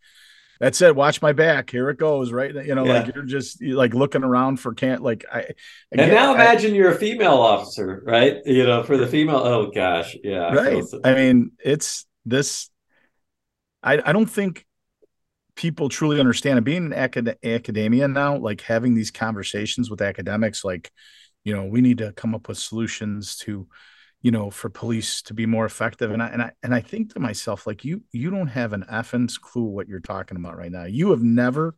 that's 0.59 0.81
it. 0.81 0.95
Watch 0.95 1.21
my 1.21 1.33
back. 1.33 1.69
Here 1.69 1.89
it 1.89 1.97
goes. 1.97 2.31
Right. 2.31 2.53
You 2.53 2.75
know, 2.75 2.85
yeah. 2.85 2.93
like 2.93 3.15
you're 3.15 3.25
just 3.25 3.61
you're 3.61 3.77
like 3.77 3.93
looking 3.93 4.23
around 4.23 4.59
for 4.59 4.73
can't 4.73 5.01
like 5.01 5.25
I. 5.31 5.39
Again, 5.39 5.55
and 5.91 6.11
now 6.11 6.33
imagine 6.33 6.73
I, 6.73 6.75
you're 6.75 6.91
a 6.91 6.97
female 6.97 7.37
officer, 7.37 8.01
right? 8.05 8.37
You 8.45 8.65
know, 8.65 8.83
for 8.83 8.97
the 8.97 9.07
female. 9.07 9.37
Oh 9.37 9.71
gosh, 9.71 10.15
yeah. 10.23 10.53
Right. 10.53 10.83
I 11.03 11.13
mean, 11.13 11.51
it's 11.63 12.05
this. 12.25 12.69
I 13.83 14.01
I 14.05 14.13
don't 14.13 14.29
think 14.29 14.65
people 15.55 15.89
truly 15.89 16.19
understand 16.19 16.59
it. 16.59 16.63
Being 16.63 16.87
in 16.87 16.93
acad- 16.93 17.37
academia 17.43 18.07
now, 18.07 18.37
like 18.37 18.61
having 18.61 18.93
these 18.93 19.11
conversations 19.11 19.89
with 19.89 20.01
academics, 20.01 20.63
like 20.63 20.91
you 21.43 21.55
know, 21.55 21.65
we 21.65 21.81
need 21.81 21.99
to 21.99 22.11
come 22.13 22.35
up 22.35 22.47
with 22.47 22.57
solutions 22.57 23.37
to 23.37 23.67
you 24.25 24.31
know, 24.31 24.49
for 24.49 24.69
police 24.69 25.21
to 25.21 25.35
be 25.35 25.45
more 25.45 25.67
effective. 25.67 26.09
And 26.09 26.23
I 26.23 26.27
and 26.29 26.41
I 26.41 26.51
and 26.63 26.73
I 26.73 26.81
think 26.81 27.13
to 27.13 27.19
myself, 27.19 27.67
like 27.67 27.85
you 27.85 28.01
you 28.11 28.31
don't 28.31 28.47
have 28.47 28.73
an 28.73 28.83
effing 28.91 29.31
clue 29.39 29.65
what 29.65 29.87
you're 29.87 29.99
talking 29.99 30.35
about 30.35 30.57
right 30.57 30.71
now. 30.71 30.85
You 30.85 31.11
have 31.11 31.21
never, 31.21 31.75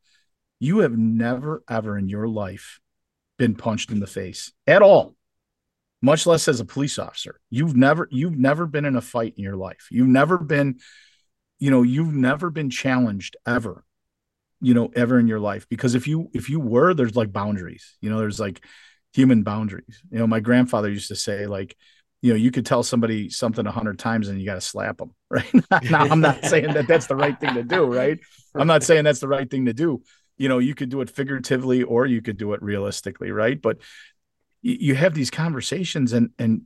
you 0.57 0.77
have 0.77 0.97
never 0.97 1.61
ever 1.69 1.97
in 1.97 2.07
your 2.07 2.25
life 2.25 2.79
been 3.37 3.53
punched 3.53 3.91
in 3.91 3.99
the 3.99 4.07
face 4.07 4.53
at 4.65 4.81
all, 4.81 5.17
much 6.01 6.25
less 6.25 6.47
as 6.47 6.61
a 6.61 6.65
police 6.65 6.97
officer. 6.97 7.41
You've 7.49 7.75
never 7.75 8.07
you've 8.11 8.37
never 8.37 8.65
been 8.65 8.85
in 8.85 8.95
a 8.95 9.01
fight 9.01 9.33
in 9.35 9.43
your 9.43 9.57
life. 9.57 9.89
You've 9.91 10.07
never 10.07 10.37
been, 10.37 10.79
you 11.59 11.69
know, 11.69 11.81
you've 11.81 12.13
never 12.13 12.49
been 12.49 12.69
challenged 12.69 13.35
ever 13.45 13.83
you 14.61 14.73
know 14.73 14.89
ever 14.95 15.19
in 15.19 15.27
your 15.27 15.39
life 15.39 15.67
because 15.69 15.95
if 15.95 16.07
you 16.07 16.31
if 16.33 16.49
you 16.49 16.59
were 16.59 16.95
there's 16.95 17.15
like 17.15 17.31
boundaries 17.31 17.95
you 18.01 18.09
know 18.09 18.17
there's 18.17 18.39
like 18.39 18.65
human 19.13 19.43
boundaries 19.43 20.01
you 20.09 20.17
know 20.17 20.25
my 20.25 20.39
grandfather 20.39 20.89
used 20.89 21.09
to 21.09 21.15
say 21.15 21.45
like 21.45 21.77
you 22.27 22.33
know 22.33 22.37
you 22.37 22.51
could 22.51 22.65
tell 22.65 22.83
somebody 22.83 23.29
something 23.29 23.65
a 23.65 23.71
hundred 23.71 23.97
times 23.97 24.27
and 24.27 24.37
you 24.37 24.45
got 24.45 24.55
to 24.55 24.61
slap 24.61 24.97
them 24.97 25.15
right? 25.29 25.49
Now 25.89 26.03
i'm 26.03 26.19
not 26.19 26.43
saying 26.43 26.73
that 26.73 26.85
that's 26.85 27.07
the 27.07 27.15
right 27.15 27.39
thing 27.39 27.53
to 27.53 27.63
do 27.63 27.85
right? 27.85 28.19
I'm 28.53 28.67
not 28.67 28.83
saying 28.83 29.05
that's 29.05 29.21
the 29.21 29.29
right 29.29 29.49
thing 29.49 29.65
to 29.65 29.73
do. 29.73 30.01
You 30.37 30.49
know 30.49 30.57
you 30.57 30.75
could 30.75 30.89
do 30.89 30.99
it 30.99 31.09
figuratively 31.09 31.83
or 31.83 32.05
you 32.05 32.21
could 32.21 32.37
do 32.37 32.51
it 32.51 32.61
realistically 32.61 33.31
right? 33.31 33.61
But 33.61 33.77
you 34.61 34.93
have 34.95 35.13
these 35.13 35.31
conversations 35.31 36.11
and 36.11 36.31
and 36.37 36.63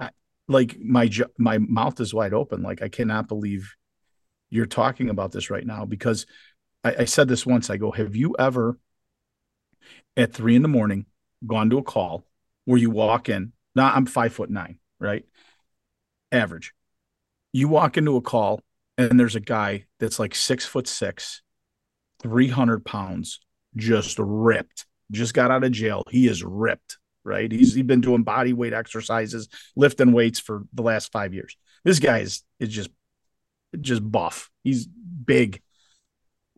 I, 0.00 0.10
like 0.48 0.78
my 0.80 1.10
my 1.38 1.58
mouth 1.58 2.00
is 2.00 2.14
wide 2.14 2.32
open. 2.32 2.62
Like 2.62 2.80
i 2.80 2.88
cannot 2.88 3.28
believe 3.28 3.74
you're 4.48 4.64
talking 4.64 5.10
about 5.10 5.32
this 5.32 5.50
right 5.50 5.66
now 5.66 5.84
because 5.84 6.24
I, 6.84 6.94
I 7.00 7.04
said 7.04 7.28
this 7.28 7.44
once. 7.44 7.68
I 7.68 7.76
go 7.76 7.90
have 7.90 8.16
you 8.16 8.34
ever 8.38 8.78
at 10.16 10.32
three 10.32 10.56
in 10.56 10.62
the 10.62 10.68
morning 10.68 11.04
gone 11.46 11.68
to 11.68 11.78
a 11.78 11.82
call 11.82 12.24
where 12.64 12.78
you 12.78 12.90
walk 12.90 13.28
in? 13.28 13.52
Now 13.74 13.92
I'm 13.92 14.06
five 14.06 14.32
foot 14.32 14.48
nine, 14.48 14.78
right? 15.00 15.24
Average. 16.32 16.72
You 17.52 17.68
walk 17.68 17.96
into 17.96 18.16
a 18.16 18.20
call 18.20 18.60
and 18.98 19.18
there's 19.18 19.36
a 19.36 19.40
guy 19.40 19.84
that's 20.00 20.18
like 20.18 20.34
six 20.34 20.64
foot 20.64 20.86
six, 20.86 21.42
300 22.22 22.84
pounds, 22.84 23.40
just 23.76 24.18
ripped, 24.18 24.86
just 25.10 25.34
got 25.34 25.50
out 25.50 25.64
of 25.64 25.72
jail. 25.72 26.02
He 26.10 26.26
is 26.26 26.42
ripped, 26.42 26.98
right? 27.24 27.50
He's, 27.50 27.74
he's 27.74 27.84
been 27.84 28.00
doing 28.00 28.22
body 28.22 28.52
weight 28.52 28.72
exercises, 28.72 29.48
lifting 29.74 30.12
weights 30.12 30.40
for 30.40 30.64
the 30.72 30.82
last 30.82 31.12
five 31.12 31.34
years. 31.34 31.56
This 31.84 31.98
guy 31.98 32.18
is, 32.18 32.42
is 32.58 32.70
just, 32.70 32.90
just 33.80 34.10
buff. 34.10 34.50
He's 34.64 34.86
big. 34.86 35.62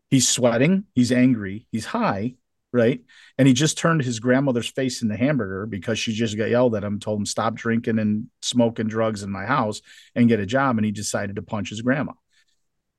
He's 0.09 0.27
sweating. 0.27 0.85
He's 0.95 1.11
angry. 1.11 1.67
He's 1.71 1.85
high 1.85 2.35
right? 2.71 3.01
And 3.37 3.47
he 3.47 3.53
just 3.53 3.77
turned 3.77 4.03
his 4.03 4.19
grandmother's 4.19 4.69
face 4.69 5.01
in 5.01 5.07
the 5.07 5.17
hamburger 5.17 5.65
because 5.65 5.97
she 5.97 6.13
just 6.13 6.37
got 6.37 6.49
yelled 6.49 6.75
at 6.75 6.83
him, 6.83 6.99
told 6.99 7.19
him 7.19 7.25
stop 7.25 7.55
drinking 7.55 7.99
and 7.99 8.27
smoking 8.41 8.87
drugs 8.87 9.23
in 9.23 9.31
my 9.31 9.45
house 9.45 9.81
and 10.15 10.27
get 10.27 10.39
a 10.39 10.45
job. 10.45 10.77
And 10.77 10.85
he 10.85 10.91
decided 10.91 11.35
to 11.37 11.41
punch 11.41 11.69
his 11.69 11.81
grandma. 11.81 12.13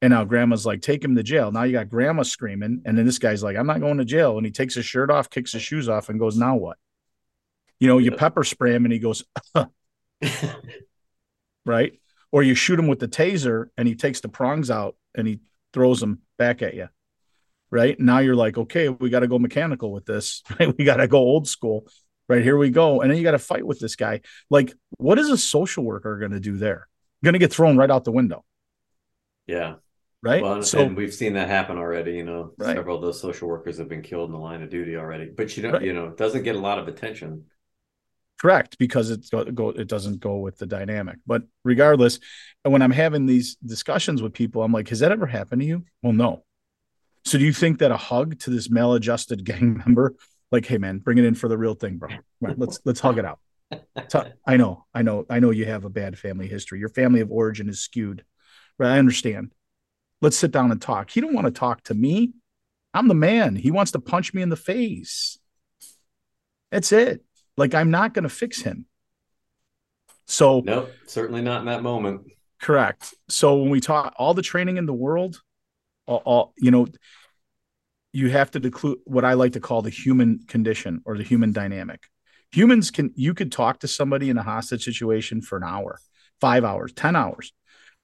And 0.03 0.13
now 0.13 0.25
grandma's 0.25 0.65
like, 0.65 0.81
take 0.81 1.05
him 1.05 1.15
to 1.15 1.23
jail. 1.23 1.53
Now 1.53 1.65
you 1.65 1.73
got 1.73 1.91
grandma 1.91 2.23
screaming. 2.23 2.83
And 2.85 2.97
then 2.97 3.05
this 3.05 3.19
guy's 3.19 3.43
like, 3.43 3.57
I'm 3.57 3.67
not 3.67 3.81
going 3.81 3.99
to 3.99 4.05
jail. 4.05 4.39
And 4.39 4.47
he 4.47 4.53
takes 4.53 4.75
his 4.75 4.87
shirt 4.87 5.11
off, 5.11 5.31
kicks 5.31 5.53
his 5.53 5.63
shoes 5.63 5.89
off, 5.89 6.09
and 6.09 6.19
goes, 6.19 6.37
Now 6.37 6.57
what? 6.57 6.79
You 7.79 7.89
know, 7.89 7.99
you 7.99 8.11
pepper 8.13 8.45
spray 8.45 8.75
him 8.75 8.85
and 8.85 8.93
he 8.93 8.99
goes, 8.99 9.25
right? 11.65 11.93
Or 12.33 12.43
you 12.43 12.55
shoot 12.55 12.79
him 12.79 12.89
with 12.89 12.99
the 12.99 13.09
taser 13.09 13.67
and 13.77 13.87
he 13.89 13.95
takes 13.95 14.21
the 14.21 14.29
prongs 14.29 14.71
out 14.71 14.97
and 15.15 15.27
he 15.27 15.41
throws 15.73 16.01
them 16.01 16.21
back 16.39 16.63
at 16.63 16.75
you 16.75 16.89
right? 17.71 17.99
Now 17.99 18.19
you're 18.19 18.37
like, 18.37 18.59
okay, 18.59 18.89
we 18.89 19.11
got 19.11 19.21
to 19.21 19.29
go 19.29 19.39
mechanical 19.39 19.93
with 19.93 20.07
this, 20.07 20.43
right? 20.59 20.77
We 20.77 20.85
got 20.85 20.97
to 20.97 21.09
go 21.09 21.19
old 21.19 21.49
school, 21.49 21.87
right? 22.29 22.43
Here 22.43 22.57
we 22.57 22.71
go. 22.71 23.01
And 23.01 23.11
then 23.11 23.19
you 23.19 23.25
got 23.25 23.33
to 23.33 23.39
fight 23.39 23.67
with 23.67 23.81
this 23.81 23.97
guy. 23.97 24.21
Like, 24.49 24.73
what 24.99 25.19
is 25.19 25.31
a 25.31 25.39
social 25.39 25.85
worker 25.85 26.19
going 26.19 26.33
to 26.33 26.41
do 26.41 26.57
there? 26.57 26.89
Going 27.23 27.35
to 27.35 27.39
get 27.39 27.53
thrown 27.53 27.77
right 27.77 27.91
out 27.91 28.05
the 28.05 28.13
window. 28.13 28.45
Yeah. 29.47 29.75
Right. 30.23 30.43
Well, 30.43 30.63
so 30.63 30.85
we've 30.85 31.15
seen 31.15 31.33
that 31.35 31.49
happen 31.49 31.79
already. 31.79 32.13
You 32.13 32.25
know, 32.25 32.53
right. 32.59 32.77
several 32.77 32.97
of 32.97 33.03
those 33.03 33.21
social 33.21 33.49
workers 33.49 33.79
have 33.79 33.89
been 33.89 34.03
killed 34.03 34.29
in 34.29 34.33
the 34.33 34.39
line 34.39 34.63
of 34.63 34.69
duty 34.69 34.97
already. 34.97 35.31
But 35.35 35.57
you 35.57 35.63
know, 35.63 35.73
right. 35.73 35.83
you 35.83 35.95
know, 35.95 36.09
it 36.09 36.19
doesn't 36.19 36.43
get 36.43 36.57
a 36.57 36.59
lot 36.59 36.79
of 36.79 36.89
attention. 36.89 37.47
Correct, 38.39 38.79
because 38.79 39.11
it 39.11 39.29
go, 39.55 39.71
it 39.71 39.87
doesn't 39.87 40.21
go 40.21 40.37
with 40.37 40.59
the 40.59 40.67
dynamic. 40.67 41.19
But 41.27 41.43
regardless, 41.65 42.21
when 42.63 42.81
I'm 42.81 42.91
having 42.91 43.27
these 43.27 43.57
discussions 43.57 44.23
with 44.23 44.33
people, 44.33 44.63
I'm 44.63 44.73
like, 44.73 44.89
has 44.89 45.01
that 45.01 45.13
ever 45.13 45.27
happened 45.27 45.63
to 45.63 45.67
you? 45.67 45.85
Well, 46.03 46.13
no. 46.13 46.45
So 47.25 47.39
do 47.39 47.45
you 47.45 47.53
think 47.53 47.79
that 47.79 47.91
a 47.91 47.97
hug 47.97 48.39
to 48.41 48.51
this 48.51 48.71
maladjusted 48.71 49.45
gang 49.45 49.79
member, 49.87 50.15
like, 50.51 50.67
hey 50.67 50.79
man, 50.79 50.99
bring 50.99 51.19
it 51.19 51.25
in 51.25 51.35
for 51.35 51.49
the 51.49 51.59
real 51.59 51.75
thing, 51.75 51.99
bro. 51.99 52.11
Right, 52.41 52.59
let's 52.59 52.81
let's 52.85 53.01
hug 53.01 53.19
it 53.19 53.25
out. 53.25 53.39
I 54.47 54.57
know, 54.57 54.85
I 54.93 55.03
know, 55.03 55.27
I 55.31 55.39
know 55.39 55.51
you 55.51 55.67
have 55.67 55.85
a 55.85 55.91
bad 55.91 56.19
family 56.19 56.49
history. 56.49 56.81
Your 56.81 56.89
family 56.89 57.21
of 57.21 57.31
origin 57.31 57.69
is 57.69 57.81
skewed. 57.81 58.25
Right. 58.79 58.95
I 58.95 58.99
understand. 58.99 59.53
Let's 60.21 60.37
sit 60.37 60.51
down 60.51 60.73
and 60.73 60.83
talk. 60.83 61.11
He 61.11 61.21
don't 61.21 61.35
want 61.35 61.47
to 61.47 61.53
talk 61.53 61.85
to 61.85 61.95
me. 61.95 62.33
I'm 62.93 63.09
the 63.09 63.15
man. 63.15 63.55
He 63.55 63.71
wants 63.71 63.93
to 63.93 64.01
punch 64.01 64.35
me 64.35 64.43
in 64.43 64.49
the 64.49 64.57
face. 64.57 65.39
That's 66.71 66.93
it. 66.93 67.23
Like 67.57 67.75
I'm 67.75 67.91
not 67.91 68.15
going 68.15 68.25
to 68.25 68.29
fix 68.29 68.63
him. 68.63 68.87
So 70.27 70.63
nope, 70.65 70.91
certainly 71.07 71.43
not 71.43 71.61
in 71.61 71.67
that 71.67 71.83
moment. 71.83 72.23
Correct. 72.61 73.15
So 73.29 73.57
when 73.57 73.71
we 73.71 73.81
talk 73.81 74.15
all 74.17 74.35
the 74.35 74.43
training 74.43 74.77
in 74.77 74.87
the 74.87 74.95
world, 74.95 75.41
all, 76.11 76.23
all 76.25 76.55
you 76.59 76.71
know, 76.71 76.87
you 78.13 78.29
have 78.31 78.51
to 78.51 78.59
include 78.59 78.99
what 79.05 79.25
I 79.25 79.35
like 79.35 79.53
to 79.53 79.61
call 79.61 79.83
the 79.83 79.91
human 79.91 80.41
condition 80.49 81.03
or 81.05 81.17
the 81.17 81.23
human 81.23 81.53
dynamic. 81.53 82.03
Humans 82.53 82.91
can 82.91 83.13
you 83.15 83.33
could 83.35 83.53
talk 83.53 83.81
to 83.81 83.89
somebody 83.89 84.29
in 84.29 84.37
a 84.37 84.43
hostage 84.43 84.85
situation 84.85 85.41
for 85.41 85.57
an 85.57 85.65
hour, 85.65 85.99
five 86.41 86.65
hours, 86.65 86.93
ten 86.93 87.15
hours, 87.15 87.53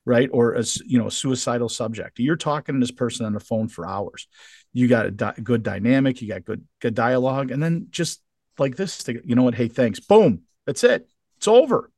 right? 0.05 0.31
Or 0.33 0.55
as 0.55 0.77
you 0.87 0.99
know, 0.99 1.09
a 1.09 1.11
suicidal 1.11 1.69
subject. 1.69 2.21
You're 2.21 2.37
talking 2.37 2.77
to 2.77 2.81
this 2.81 2.93
person 2.93 3.27
on 3.27 3.33
the 3.33 3.41
phone 3.41 3.69
for 3.69 3.87
hours. 3.87 4.29
You 4.73 4.87
got 4.87 5.07
a 5.07 5.11
di- 5.11 5.35
good 5.43 5.65
dynamic, 5.65 6.23
you 6.23 6.29
got 6.29 6.45
good 6.45 6.65
good 6.81 6.95
dialogue, 6.95 7.51
and 7.51 7.61
then 7.61 7.89
just 7.91 8.23
like 8.59 8.77
this, 8.77 9.05
you 9.25 9.35
know 9.35 9.43
what? 9.43 9.55
Hey, 9.55 9.69
thanks. 9.69 10.01
Boom. 10.01 10.43
That's 10.65 10.85
it. 10.85 11.09
It's 11.39 11.49
over 11.49 11.91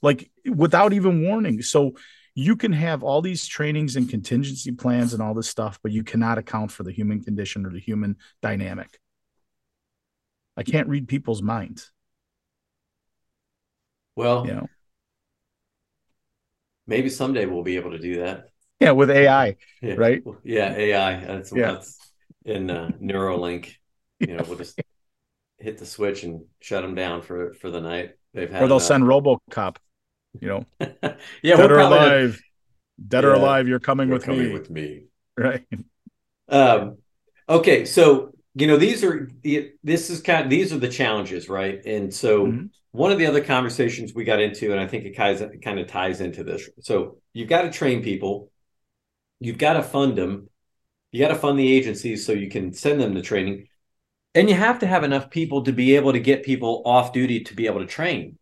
like 0.00 0.30
without 0.46 0.92
even 0.92 1.22
warning. 1.22 1.62
So 1.62 1.92
you 2.34 2.56
can 2.56 2.72
have 2.72 3.02
all 3.02 3.20
these 3.20 3.46
trainings 3.46 3.96
and 3.96 4.08
contingency 4.08 4.72
plans 4.72 5.12
and 5.12 5.22
all 5.22 5.34
this 5.34 5.48
stuff, 5.48 5.78
but 5.82 5.92
you 5.92 6.02
cannot 6.02 6.38
account 6.38 6.70
for 6.70 6.82
the 6.82 6.92
human 6.92 7.22
condition 7.22 7.66
or 7.66 7.70
the 7.70 7.80
human 7.80 8.16
dynamic. 8.40 8.98
I 10.56 10.62
can't 10.62 10.88
read 10.88 11.08
people's 11.08 11.42
minds. 11.42 11.92
Well, 14.16 14.46
you 14.46 14.52
know, 14.52 14.66
maybe 16.86 17.08
someday 17.08 17.46
we'll 17.46 17.62
be 17.62 17.76
able 17.76 17.92
to 17.92 17.98
do 17.98 18.20
that. 18.20 18.48
Yeah, 18.80 18.90
with 18.90 19.10
AI, 19.10 19.56
yeah. 19.80 19.94
right? 19.94 20.22
Yeah, 20.42 20.74
AI. 20.74 21.24
That's 21.24 21.52
yeah. 21.54 21.72
that's 21.72 21.98
in 22.44 22.70
uh, 22.70 22.90
Neuralink. 23.00 23.74
You 24.18 24.36
know, 24.36 24.44
we'll 24.46 24.58
just 24.58 24.78
hit 25.58 25.78
the 25.78 25.86
switch 25.86 26.24
and 26.24 26.44
shut 26.60 26.82
them 26.82 26.94
down 26.94 27.22
for 27.22 27.54
for 27.54 27.70
the 27.70 27.80
night. 27.80 28.12
They've 28.34 28.50
had 28.50 28.62
or 28.62 28.66
they'll 28.66 28.76
enough. 28.76 28.86
send 28.86 29.04
RoboCop 29.04 29.76
you 30.40 30.48
know, 30.48 30.66
yeah, 31.42 31.56
dead 31.56 31.70
or 31.70 31.78
alive, 31.78 32.40
dead 33.06 33.24
yeah, 33.24 33.30
or 33.30 33.34
alive, 33.34 33.68
you're 33.68 33.80
coming 33.80 34.08
you're 34.08 34.18
with 34.18 34.24
coming 34.24 34.48
me. 34.48 34.52
With 34.52 34.70
me, 34.70 35.04
right? 35.36 35.66
Um, 36.48 36.98
okay, 37.48 37.84
so 37.84 38.32
you 38.54 38.66
know 38.66 38.76
these 38.76 39.04
are 39.04 39.30
this 39.82 40.10
is 40.10 40.20
kind 40.20 40.44
of 40.44 40.50
these 40.50 40.72
are 40.72 40.78
the 40.78 40.88
challenges, 40.88 41.48
right? 41.48 41.84
And 41.84 42.12
so 42.12 42.46
mm-hmm. 42.46 42.66
one 42.92 43.12
of 43.12 43.18
the 43.18 43.26
other 43.26 43.42
conversations 43.42 44.14
we 44.14 44.24
got 44.24 44.40
into, 44.40 44.72
and 44.72 44.80
I 44.80 44.86
think 44.86 45.04
it 45.04 45.16
kind 45.16 45.40
of, 45.40 45.60
kind 45.60 45.78
of 45.78 45.86
ties 45.86 46.20
into 46.20 46.44
this. 46.44 46.68
So 46.80 47.18
you've 47.32 47.48
got 47.48 47.62
to 47.62 47.70
train 47.70 48.02
people, 48.02 48.50
you've 49.40 49.58
got 49.58 49.74
to 49.74 49.82
fund 49.82 50.16
them, 50.16 50.48
you 51.10 51.20
got 51.20 51.28
to 51.28 51.34
fund 51.34 51.58
the 51.58 51.72
agencies 51.72 52.24
so 52.26 52.32
you 52.32 52.48
can 52.48 52.72
send 52.72 53.00
them 53.00 53.14
to 53.14 53.22
training, 53.22 53.68
and 54.34 54.48
you 54.48 54.54
have 54.54 54.78
to 54.78 54.86
have 54.86 55.04
enough 55.04 55.30
people 55.30 55.62
to 55.64 55.72
be 55.72 55.96
able 55.96 56.12
to 56.12 56.20
get 56.20 56.42
people 56.42 56.82
off 56.86 57.12
duty 57.12 57.40
to 57.44 57.54
be 57.54 57.66
able 57.66 57.80
to 57.80 57.86
train. 57.86 58.38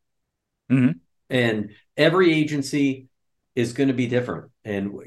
Mm-hmm 0.70 0.92
and 1.30 1.70
every 1.96 2.32
agency 2.32 3.06
is 3.54 3.72
going 3.72 3.88
to 3.88 3.94
be 3.94 4.06
different. 4.06 4.50
And 4.64 5.00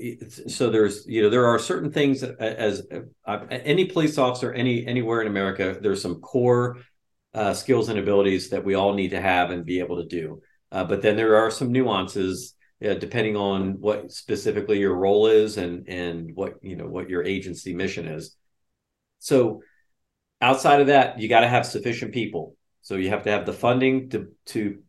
so 0.48 0.70
there's 0.70 1.06
you 1.08 1.22
know 1.22 1.30
there 1.30 1.46
are 1.46 1.60
certain 1.60 1.92
things 1.92 2.24
as 2.24 2.86
uh, 3.26 3.40
any 3.50 3.86
police 3.86 4.18
officer 4.18 4.52
any 4.52 4.86
anywhere 4.88 5.22
in 5.22 5.28
america 5.28 5.78
there's 5.80 6.02
some 6.02 6.16
core 6.22 6.80
uh, 7.34 7.54
skills 7.54 7.90
and 7.90 8.00
abilities 8.00 8.50
that 8.50 8.64
we 8.64 8.76
all 8.76 8.94
need 8.94 9.10
to 9.10 9.22
have 9.22 9.52
and 9.52 9.66
be 9.66 9.80
able 9.80 9.98
to 9.98 10.08
do. 10.08 10.42
Uh, 10.72 10.84
but 10.84 11.02
then 11.02 11.16
there 11.16 11.36
are 11.36 11.52
some 11.52 11.72
nuances 11.72 12.56
uh, 12.84 12.94
depending 12.96 13.36
on 13.36 13.80
what 13.80 14.12
specifically 14.12 14.80
your 14.80 14.96
role 14.96 15.28
is 15.28 15.58
and 15.58 15.88
and 15.88 16.36
what 16.36 16.56
you 16.62 16.76
know 16.76 16.88
what 16.88 17.10
your 17.10 17.24
agency 17.24 17.74
mission 17.74 18.08
is. 18.08 18.36
So 19.20 19.62
outside 20.42 20.82
of 20.82 20.88
that 20.88 21.20
you 21.20 21.30
got 21.30 21.42
to 21.42 21.48
have 21.48 21.66
sufficient 21.66 22.14
people. 22.14 22.56
So 22.82 22.96
you 22.96 23.10
have 23.10 23.24
to 23.24 23.32
have 23.32 23.46
the 23.46 23.54
funding 23.54 24.10
to 24.10 24.28
to 24.48 24.83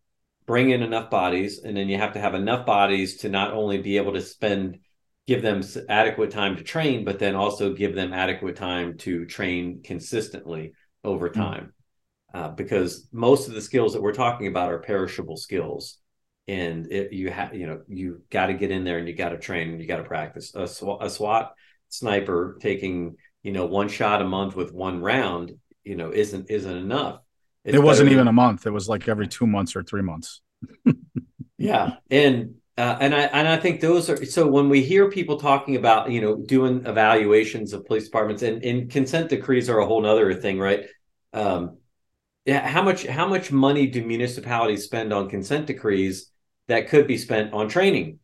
bring 0.46 0.70
in 0.70 0.82
enough 0.82 1.10
bodies 1.10 1.60
and 1.62 1.76
then 1.76 1.88
you 1.88 1.96
have 1.96 2.12
to 2.12 2.20
have 2.20 2.34
enough 2.34 2.66
bodies 2.66 3.18
to 3.18 3.28
not 3.28 3.52
only 3.52 3.78
be 3.78 3.96
able 3.96 4.12
to 4.12 4.20
spend 4.20 4.78
give 5.26 5.40
them 5.40 5.62
adequate 5.88 6.30
time 6.30 6.56
to 6.56 6.62
train 6.62 7.04
but 7.04 7.18
then 7.18 7.34
also 7.34 7.72
give 7.72 7.94
them 7.94 8.12
adequate 8.12 8.56
time 8.56 8.96
to 8.98 9.24
train 9.24 9.80
consistently 9.82 10.72
over 11.02 11.28
hmm. 11.28 11.40
time 11.40 11.72
mm-hmm. 12.34 12.38
uh, 12.38 12.48
because 12.48 13.08
most 13.12 13.48
of 13.48 13.54
the 13.54 13.60
skills 13.60 13.94
that 13.94 14.02
we're 14.02 14.12
talking 14.12 14.46
about 14.46 14.70
are 14.70 14.80
perishable 14.80 15.36
skills 15.36 15.98
and 16.46 16.92
it, 16.92 17.12
you 17.12 17.30
have 17.30 17.54
you 17.54 17.66
know 17.66 17.80
you 17.88 18.22
got 18.30 18.46
to 18.46 18.54
get 18.54 18.70
in 18.70 18.84
there 18.84 18.98
and 18.98 19.08
you 19.08 19.14
got 19.14 19.30
to 19.30 19.38
train 19.38 19.70
and 19.70 19.80
you 19.80 19.86
got 19.86 19.96
to 19.96 20.04
practice 20.04 20.54
a, 20.54 20.68
SWAT, 20.68 21.02
a 21.02 21.08
SWAT 21.08 21.54
sniper 21.88 22.58
taking 22.60 23.16
you 23.42 23.52
know 23.52 23.66
one 23.66 23.88
shot 23.88 24.20
a 24.20 24.26
month 24.26 24.54
with 24.54 24.72
one 24.72 25.00
round 25.00 25.52
you 25.84 25.96
know 25.96 26.10
isn't 26.10 26.50
isn't 26.50 26.76
enough 26.76 27.20
it's 27.64 27.76
it 27.76 27.82
wasn't 27.82 28.10
even 28.10 28.28
a 28.28 28.32
month. 28.32 28.66
It 28.66 28.70
was 28.70 28.88
like 28.88 29.08
every 29.08 29.26
two 29.26 29.46
months 29.46 29.74
or 29.74 29.82
three 29.82 30.02
months. 30.02 30.42
yeah, 31.58 31.96
and 32.10 32.56
uh, 32.76 32.96
and 33.00 33.14
I 33.14 33.22
and 33.22 33.48
I 33.48 33.56
think 33.56 33.80
those 33.80 34.10
are 34.10 34.24
so 34.24 34.46
when 34.46 34.68
we 34.68 34.82
hear 34.82 35.10
people 35.10 35.38
talking 35.38 35.76
about 35.76 36.10
you 36.10 36.20
know 36.20 36.36
doing 36.36 36.84
evaluations 36.86 37.72
of 37.72 37.86
police 37.86 38.04
departments 38.04 38.42
and, 38.42 38.62
and 38.62 38.90
consent 38.90 39.30
decrees 39.30 39.70
are 39.70 39.78
a 39.78 39.86
whole 39.86 40.04
other 40.04 40.34
thing, 40.34 40.58
right? 40.58 40.86
Um, 41.32 41.78
yeah, 42.44 42.66
how 42.66 42.82
much 42.82 43.06
how 43.06 43.26
much 43.26 43.50
money 43.50 43.86
do 43.86 44.04
municipalities 44.04 44.84
spend 44.84 45.12
on 45.12 45.30
consent 45.30 45.66
decrees 45.66 46.30
that 46.68 46.88
could 46.88 47.06
be 47.06 47.16
spent 47.16 47.54
on 47.54 47.68
training? 47.68 48.18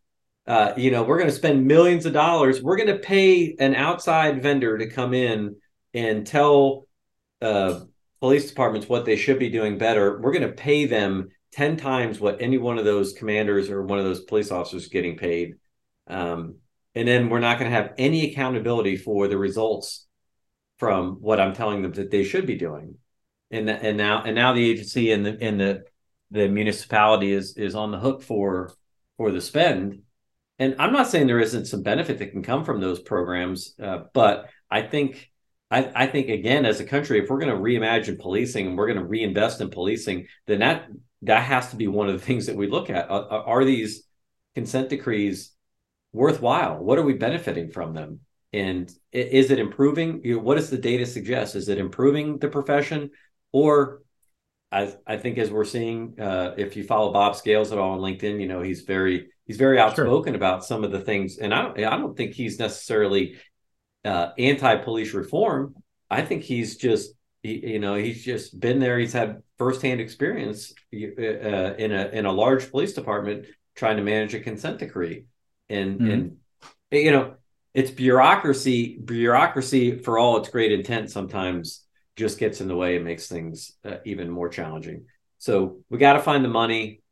Uh, 0.47 0.75
you 0.77 0.91
know, 0.91 1.03
we're 1.03 1.19
going 1.19 1.31
to 1.31 1.37
spend 1.37 1.67
millions 1.67 2.05
of 2.07 2.13
dollars. 2.13 2.61
We're 2.63 2.77
going 2.77 2.89
to 2.89 2.99
pay 2.99 3.55
an 3.59 3.75
outside 3.75 4.43
vendor 4.43 4.77
to 4.79 4.91
come 4.91 5.15
in 5.15 5.57
and 5.95 6.27
tell 6.27 6.87
uh, 7.41 7.81
police 8.21 8.49
departments 8.49 8.89
what 8.89 9.05
they 9.05 9.17
should 9.17 9.39
be 9.39 9.49
doing 9.49 9.79
better, 9.79 10.21
we're 10.21 10.33
going 10.33 10.47
to 10.47 10.53
pay 10.53 10.87
them 10.87 11.29
10 11.53 11.77
times 11.77 12.21
what 12.21 12.41
any 12.41 12.59
one 12.59 12.79
of 12.79 12.85
those 12.85 13.13
commanders 13.13 13.71
or 13.71 13.83
one 13.83 13.99
of 13.99 14.05
those 14.05 14.21
police 14.21 14.51
officers 14.51 14.85
is 14.85 14.89
getting 14.89 15.17
paid. 15.17 15.55
Um, 16.07 16.57
and 16.95 17.07
then 17.07 17.29
we're 17.29 17.41
not 17.41 17.59
going 17.59 17.71
to 17.71 17.77
have 17.77 17.95
any 17.99 18.31
accountability 18.31 18.97
for 18.97 19.29
the 19.29 19.39
results 19.39 20.07
from 20.79 21.17
what 21.21 21.41
I'm 21.41 21.55
telling 21.55 21.83
them 21.83 21.93
that 21.93 22.11
they 22.11 22.25
should 22.25 22.47
be 22.47 22.57
doing. 22.57 22.97
And, 23.51 23.69
and 23.69 23.97
now 23.97 24.23
and 24.23 24.35
now 24.37 24.53
the 24.53 24.71
agency 24.71 25.11
and 25.11 25.27
the 25.27 25.37
and 25.41 25.61
the 25.61 25.83
the 26.31 26.49
municipality 26.49 27.33
is 27.33 27.57
is 27.57 27.75
on 27.75 27.91
the 27.91 27.99
hook 27.99 28.23
for 28.23 28.73
for 29.17 29.33
the 29.33 29.41
spend. 29.41 30.03
And 30.59 30.77
I'm 30.79 30.93
not 30.93 31.09
saying 31.09 31.27
there 31.27 31.41
isn't 31.41 31.67
some 31.67 31.83
benefit 31.83 32.19
that 32.19 32.31
can 32.31 32.43
come 32.43 32.65
from 32.65 32.81
those 32.81 33.01
programs, 33.01 33.75
uh, 33.83 34.05
but 34.13 34.51
I 34.71 34.83
think 34.83 35.30
I, 35.71 35.91
I 35.95 36.07
think 36.07 36.29
again, 36.29 36.67
as 36.67 36.81
a 36.81 36.85
country, 36.85 37.21
if 37.21 37.29
we're 37.29 37.39
going 37.39 37.55
to 37.55 37.61
reimagine 37.61 38.19
policing 38.19 38.67
and 38.67 38.77
we're 38.77 38.87
going 38.87 38.99
to 38.99 39.05
reinvest 39.05 39.61
in 39.61 39.71
policing, 39.71 40.27
then 40.47 40.61
that 40.61 40.89
that 41.23 41.43
has 41.43 41.71
to 41.71 41.77
be 41.77 41.87
one 41.87 42.09
of 42.09 42.19
the 42.19 42.25
things 42.27 42.47
that 42.47 42.57
we 42.57 42.67
look 42.67 42.91
at. 42.91 43.11
Are, 43.11 43.47
are 43.47 43.65
these 43.65 44.05
consent 44.55 44.89
decrees 44.89 45.53
worthwhile? 46.13 46.79
What 46.79 46.99
are 46.99 47.05
we 47.05 47.15
benefiting 47.15 47.71
from 47.71 47.95
them? 47.95 48.21
And 48.53 48.91
is 49.13 49.51
it 49.51 49.61
improving? 49.61 50.23
You 50.25 50.37
know, 50.37 50.43
what 50.43 50.57
does 50.57 50.71
the 50.71 50.79
data 50.79 51.07
suggest? 51.07 51.55
Is 51.55 51.69
it 51.69 51.79
improving 51.79 52.39
the 52.39 52.49
profession, 52.49 53.11
or 53.53 54.03
I, 54.73 54.93
I 55.07 55.19
think 55.19 55.39
as 55.39 55.51
we're 55.51 55.65
seeing, 55.65 56.19
uh, 56.21 56.55
if 56.57 56.77
you 56.77 56.83
follow 56.83 57.13
Bob 57.13 57.37
Scales 57.37 57.71
at 57.71 57.79
all 57.79 57.93
on 57.93 58.01
LinkedIn, 58.01 58.41
you 58.41 58.49
know 58.49 58.61
he's 58.61 58.83
very 58.83 59.29
he's 59.47 59.57
very 59.57 59.79
outspoken 59.79 60.33
sure. 60.33 60.37
about 60.37 60.65
some 60.65 60.83
of 60.83 60.91
the 60.91 61.01
things, 61.01 61.39
and 61.39 61.55
I 61.55 61.63
don't 61.63 61.79
I 61.79 61.97
don't 61.97 62.17
think 62.17 62.35
he's 62.35 62.59
necessarily 62.59 63.37
uh, 64.05 64.31
anti-police 64.39 65.15
reform. 65.15 65.75
I 66.11 66.23
think 66.23 66.43
he's 66.43 66.77
just 66.77 67.13
you 67.43 67.79
know 67.79 67.95
he's 67.95 68.25
just 68.25 68.59
been 68.59 68.81
there. 68.81 68.99
He's 68.99 69.13
had 69.13 69.43
firsthand 69.59 70.01
experience 70.01 70.73
uh, 70.93 70.97
in 70.97 71.93
a 71.93 72.09
in 72.09 72.27
a 72.27 72.33
large 72.33 72.71
police 72.71 72.93
department 72.93 73.47
trying 73.77 73.97
to 73.97 74.03
manage 74.03 74.35
a 74.35 74.41
consent 74.41 74.79
decree, 74.79 75.25
and 75.69 76.01
mm-hmm. 76.01 76.11
and 76.11 76.37
you 76.91 77.13
know 77.13 77.35
it's 77.75 77.91
bureaucracy. 77.91 78.99
Bureaucracy, 78.99 79.99
for 79.99 80.19
all 80.19 80.39
its 80.39 80.49
great 80.49 80.73
intent, 80.73 81.11
sometimes 81.11 81.87
just 82.17 82.39
gets 82.39 82.61
in 82.61 82.69
the 82.69 82.77
way 82.77 82.97
and 82.97 83.05
makes 83.05 83.29
things 83.29 83.73
uh, 83.85 83.97
even 84.05 84.29
more 84.29 84.49
challenging. 84.49 85.07
So 85.39 85.79
we 85.89 85.97
got 85.97 86.15
to 86.15 86.21
find 86.21 86.45
the 86.45 86.49
money 86.51 87.03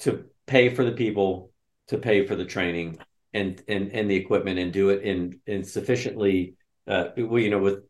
to 0.00 0.24
pay 0.46 0.74
for 0.74 0.84
the 0.84 0.92
people, 0.92 1.52
to 1.88 1.98
pay 1.98 2.26
for 2.26 2.34
the 2.34 2.46
training, 2.46 2.98
and 3.32 3.62
and 3.68 3.92
and 3.92 4.10
the 4.10 4.16
equipment 4.16 4.58
and 4.58 4.72
do 4.72 4.90
it 4.90 5.02
in 5.02 5.40
in 5.46 5.64
sufficiently 5.64 6.54
uh 6.86 7.08
well, 7.16 7.40
you 7.40 7.50
know 7.50 7.58
with 7.58 7.84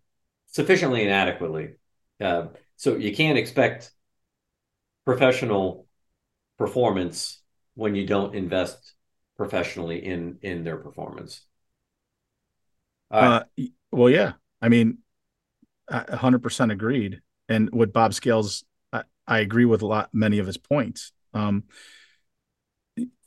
sufficiently 0.47 1.03
and 1.03 1.11
adequately. 1.12 1.70
Uh, 2.20 2.49
so 2.76 2.97
you 2.97 3.14
can't 3.14 3.38
expect 3.38 3.93
professional 5.05 5.86
performance 6.59 7.41
when 7.74 7.95
you 7.95 8.07
don't 8.07 8.34
invest 8.34 8.95
professionally 9.36 10.05
in 10.05 10.38
in 10.43 10.64
their 10.64 10.76
performance. 10.76 11.47
Uh, 13.11 13.43
well 13.91 14.11
yeah. 14.11 14.32
I 14.62 14.68
mean 14.68 14.99
100% 15.88 16.72
agreed. 16.72 17.20
And 17.49 17.70
what 17.72 17.93
bob 17.93 18.14
scales 18.14 18.64
I, 18.93 19.03
I 19.26 19.41
agree 19.41 19.64
with 19.64 19.82
a 19.82 19.86
lot 19.86 20.11
many 20.12 20.38
of 20.38 20.47
his 20.47 20.59
points. 20.59 21.12
Um 21.34 21.64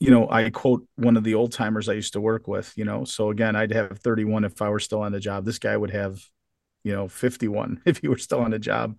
you 0.00 0.10
know, 0.10 0.28
I 0.30 0.50
quote 0.50 0.86
one 0.96 1.16
of 1.16 1.24
the 1.24 1.34
old 1.34 1.52
timers 1.52 1.88
I 1.88 1.94
used 1.94 2.12
to 2.14 2.20
work 2.20 2.46
with, 2.48 2.72
you 2.76 2.84
know, 2.84 3.04
so 3.04 3.30
again, 3.30 3.56
I'd 3.56 3.72
have 3.72 3.98
31 3.98 4.44
if 4.44 4.60
I 4.60 4.68
were 4.68 4.78
still 4.78 5.00
on 5.02 5.12
the 5.12 5.20
job. 5.20 5.44
This 5.44 5.58
guy 5.58 5.76
would 5.76 5.90
have, 5.90 6.20
you 6.82 6.92
know, 6.92 7.08
51 7.08 7.82
if 7.86 7.98
he 7.98 8.08
were 8.08 8.18
still 8.18 8.40
on 8.40 8.50
the 8.50 8.58
job. 8.58 8.98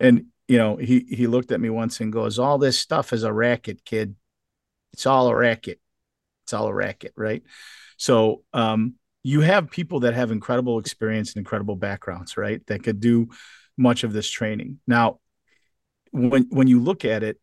And 0.00 0.26
you 0.48 0.58
know, 0.58 0.76
he 0.76 1.00
he 1.00 1.26
looked 1.26 1.50
at 1.50 1.60
me 1.60 1.70
once 1.70 2.00
and 2.00 2.12
goes, 2.12 2.38
"All 2.38 2.58
this 2.58 2.78
stuff 2.78 3.12
is 3.12 3.24
a 3.24 3.32
racket, 3.32 3.84
kid. 3.84 4.14
It's 4.92 5.06
all 5.06 5.28
a 5.28 5.34
racket. 5.34 5.80
It's 6.44 6.52
all 6.52 6.68
a 6.68 6.74
racket, 6.74 7.12
right?" 7.16 7.42
So, 7.96 8.44
um, 8.52 8.94
you 9.24 9.40
have 9.40 9.70
people 9.70 10.00
that 10.00 10.14
have 10.14 10.30
incredible 10.30 10.78
experience 10.78 11.34
and 11.34 11.40
incredible 11.40 11.74
backgrounds, 11.76 12.36
right? 12.36 12.64
That 12.66 12.84
could 12.84 13.00
do 13.00 13.28
much 13.76 14.04
of 14.04 14.12
this 14.12 14.30
training. 14.30 14.78
Now, 14.86 15.18
when 16.12 16.46
when 16.50 16.68
you 16.68 16.80
look 16.80 17.04
at 17.04 17.24
it 17.24 17.40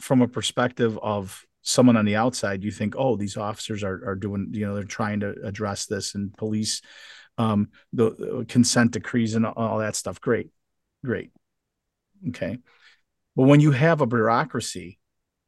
from 0.00 0.22
a 0.22 0.28
perspective 0.28 0.98
of 1.02 1.44
someone 1.62 1.96
on 1.96 2.04
the 2.04 2.16
outside, 2.16 2.64
you 2.64 2.70
think, 2.70 2.94
oh, 2.96 3.16
these 3.16 3.36
officers 3.36 3.82
are 3.82 4.02
are 4.06 4.14
doing, 4.14 4.48
you 4.52 4.66
know, 4.66 4.74
they're 4.74 4.84
trying 4.84 5.20
to 5.20 5.34
address 5.44 5.86
this 5.86 6.14
and 6.14 6.36
police 6.36 6.80
um, 7.38 7.68
the, 7.92 8.10
the 8.10 8.44
consent 8.48 8.90
decrees 8.92 9.34
and 9.34 9.46
all 9.46 9.78
that 9.78 9.94
stuff. 9.96 10.20
Great, 10.20 10.50
great, 11.04 11.30
okay. 12.28 12.58
But 13.36 13.44
when 13.44 13.60
you 13.60 13.70
have 13.70 14.00
a 14.00 14.06
bureaucracy 14.06 14.98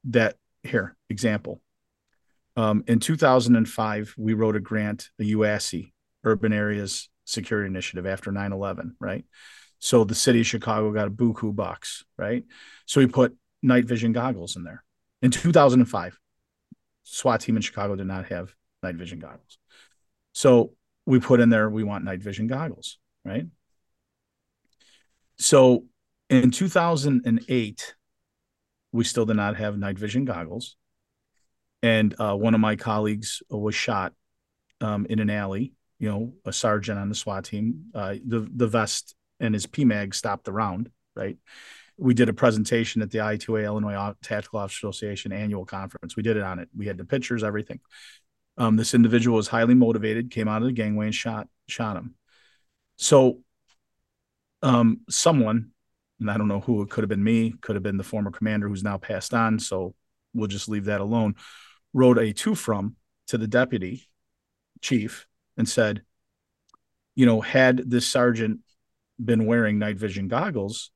that 0.04 0.36
here 0.62 0.96
example, 1.08 1.60
um, 2.56 2.84
in 2.86 3.00
2005 3.00 4.14
we 4.16 4.34
wrote 4.34 4.56
a 4.56 4.60
grant, 4.60 5.10
the 5.18 5.32
UASI, 5.32 5.92
Urban 6.24 6.52
Areas 6.52 7.08
Security 7.24 7.68
Initiative, 7.68 8.06
after 8.06 8.30
9/11, 8.30 8.92
right? 9.00 9.24
So 9.80 10.04
the 10.04 10.14
city 10.14 10.40
of 10.40 10.46
Chicago 10.46 10.92
got 10.92 11.08
a 11.08 11.10
buku 11.10 11.54
box, 11.54 12.04
right? 12.18 12.44
So 12.86 13.00
we 13.00 13.06
put 13.06 13.36
night 13.62 13.84
vision 13.84 14.12
goggles 14.12 14.56
in 14.56 14.64
there 14.64 14.84
in 15.22 15.30
2005. 15.30 16.18
SWAT 17.02 17.40
team 17.40 17.56
in 17.56 17.62
Chicago 17.62 17.96
did 17.96 18.06
not 18.06 18.26
have 18.26 18.54
night 18.82 18.94
vision 18.94 19.18
goggles. 19.18 19.58
So 20.32 20.72
we 21.06 21.18
put 21.18 21.40
in 21.40 21.48
there, 21.48 21.68
we 21.68 21.82
want 21.82 22.04
night 22.04 22.22
vision 22.22 22.46
goggles, 22.46 22.98
right? 23.24 23.46
So 25.38 25.84
in 26.28 26.50
2008, 26.50 27.94
we 28.92 29.04
still 29.04 29.26
did 29.26 29.36
not 29.36 29.56
have 29.56 29.78
night 29.78 29.98
vision 29.98 30.24
goggles. 30.24 30.76
And 31.82 32.14
uh, 32.20 32.36
one 32.36 32.54
of 32.54 32.60
my 32.60 32.76
colleagues 32.76 33.42
was 33.48 33.74
shot 33.74 34.12
um, 34.80 35.06
in 35.08 35.18
an 35.18 35.30
alley, 35.30 35.72
you 35.98 36.08
know, 36.08 36.34
a 36.44 36.52
sergeant 36.52 36.98
on 36.98 37.08
the 37.08 37.14
SWAT 37.14 37.44
team. 37.44 37.86
Uh, 37.94 38.16
the, 38.24 38.46
the 38.54 38.66
vest 38.66 39.14
and 39.40 39.54
his 39.54 39.66
PMAG 39.66 40.14
stopped 40.14 40.44
the 40.44 40.52
round, 40.52 40.90
right? 41.16 41.38
We 42.00 42.14
did 42.14 42.30
a 42.30 42.32
presentation 42.32 43.02
at 43.02 43.10
the 43.10 43.18
ITOA 43.18 43.64
Illinois 43.64 44.14
Tactical 44.22 44.58
Officer 44.58 44.88
Association 44.88 45.32
annual 45.32 45.66
conference. 45.66 46.16
We 46.16 46.22
did 46.22 46.38
it 46.38 46.42
on 46.42 46.58
it. 46.58 46.68
We 46.74 46.86
had 46.86 46.96
the 46.96 47.04
pictures, 47.04 47.44
everything. 47.44 47.80
Um, 48.56 48.76
this 48.76 48.94
individual 48.94 49.36
was 49.36 49.48
highly 49.48 49.74
motivated, 49.74 50.30
came 50.30 50.48
out 50.48 50.62
of 50.62 50.66
the 50.66 50.72
gangway 50.72 51.06
and 51.06 51.14
shot 51.14 51.48
shot 51.68 51.96
him. 51.96 52.14
So, 52.96 53.40
um, 54.62 55.00
someone, 55.08 55.70
and 56.20 56.30
I 56.30 56.38
don't 56.38 56.48
know 56.48 56.60
who 56.60 56.82
it 56.82 56.90
could 56.90 57.02
have 57.02 57.08
been 57.08 57.22
me, 57.22 57.54
could 57.60 57.76
have 57.76 57.82
been 57.82 57.96
the 57.96 58.02
former 58.02 58.30
commander 58.30 58.68
who's 58.68 58.82
now 58.82 58.98
passed 58.98 59.34
on. 59.34 59.58
So 59.58 59.94
we'll 60.34 60.48
just 60.48 60.68
leave 60.68 60.86
that 60.86 61.00
alone. 61.00 61.36
Wrote 61.92 62.18
a 62.18 62.32
to 62.32 62.54
from 62.54 62.96
to 63.28 63.38
the 63.38 63.48
deputy 63.48 64.08
chief 64.80 65.26
and 65.56 65.68
said, 65.68 66.02
you 67.14 67.26
know, 67.26 67.40
had 67.40 67.78
this 67.90 68.06
sergeant 68.06 68.60
been 69.22 69.46
wearing 69.46 69.78
night 69.78 69.98
vision 69.98 70.28
goggles, 70.28 70.90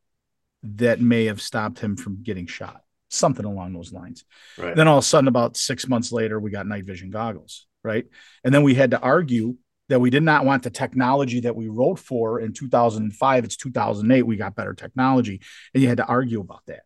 that 0.64 1.00
may 1.00 1.26
have 1.26 1.40
stopped 1.40 1.78
him 1.78 1.96
from 1.96 2.22
getting 2.22 2.46
shot, 2.46 2.82
something 3.08 3.44
along 3.44 3.72
those 3.72 3.92
lines. 3.92 4.24
Right. 4.58 4.74
Then 4.74 4.88
all 4.88 4.98
of 4.98 5.04
a 5.04 5.06
sudden, 5.06 5.28
about 5.28 5.56
six 5.56 5.88
months 5.88 6.12
later, 6.12 6.40
we 6.40 6.50
got 6.50 6.66
night 6.66 6.84
vision 6.84 7.10
goggles, 7.10 7.66
right? 7.82 8.06
And 8.42 8.54
then 8.54 8.62
we 8.62 8.74
had 8.74 8.92
to 8.92 9.00
argue 9.00 9.56
that 9.88 10.00
we 10.00 10.10
did 10.10 10.22
not 10.22 10.44
want 10.44 10.62
the 10.62 10.70
technology 10.70 11.40
that 11.40 11.56
we 11.56 11.68
wrote 11.68 11.98
for 11.98 12.40
in 12.40 12.52
2005. 12.52 13.44
It's 13.44 13.56
2008. 13.56 14.22
We 14.22 14.36
got 14.36 14.56
better 14.56 14.74
technology. 14.74 15.40
And 15.74 15.82
you 15.82 15.88
had 15.88 15.98
to 15.98 16.06
argue 16.06 16.40
about 16.40 16.62
that. 16.66 16.82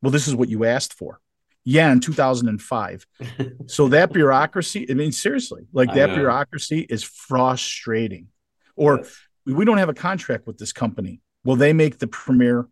Well, 0.00 0.10
this 0.10 0.26
is 0.26 0.34
what 0.34 0.48
you 0.48 0.64
asked 0.64 0.94
for. 0.94 1.20
Yeah, 1.64 1.92
in 1.92 2.00
2005. 2.00 3.06
so 3.66 3.88
that 3.88 4.12
bureaucracy, 4.12 4.90
I 4.90 4.94
mean, 4.94 5.12
seriously, 5.12 5.62
like 5.72 5.94
that 5.94 6.14
bureaucracy 6.14 6.80
is 6.80 7.04
frustrating. 7.04 8.26
Or 8.74 8.98
yes. 8.98 9.16
we 9.46 9.64
don't 9.64 9.78
have 9.78 9.88
a 9.88 9.94
contract 9.94 10.46
with 10.46 10.58
this 10.58 10.72
company. 10.72 11.20
Will 11.44 11.56
they 11.56 11.72
make 11.72 11.98
the 11.98 12.06
premier 12.06 12.68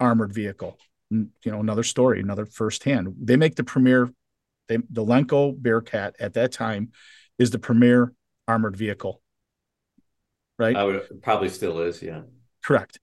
armored 0.00 0.32
vehicle? 0.32 0.78
You 1.10 1.30
know, 1.44 1.60
another 1.60 1.84
story, 1.84 2.20
another 2.20 2.46
firsthand. 2.46 3.14
They 3.20 3.36
make 3.36 3.54
the 3.54 3.64
premier. 3.64 4.12
They, 4.68 4.78
the 4.90 5.04
Lenco 5.04 5.56
Bearcat 5.56 6.16
at 6.18 6.34
that 6.34 6.50
time 6.50 6.90
is 7.38 7.50
the 7.50 7.58
premier 7.58 8.12
armored 8.48 8.76
vehicle. 8.76 9.22
Right. 10.58 10.74
I 10.74 10.84
would 10.84 11.22
probably 11.22 11.48
still 11.48 11.80
is. 11.80 12.02
Yeah. 12.02 12.22
Correct. 12.64 12.98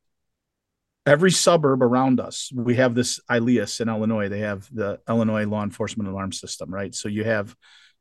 Every 1.06 1.32
suburb 1.32 1.84
around 1.84 2.20
us, 2.20 2.50
we 2.54 2.76
have 2.76 2.96
this 2.96 3.20
ILEAS 3.30 3.82
in 3.82 3.90
Illinois. 3.90 4.30
They 4.30 4.40
have 4.40 4.68
the 4.74 5.00
Illinois 5.08 5.46
Law 5.46 5.64
Enforcement 5.64 6.10
Alarm 6.10 6.32
System, 6.32 6.74
right? 6.74 6.96
So 6.96 7.10
you 7.10 7.26
have, 7.26 7.56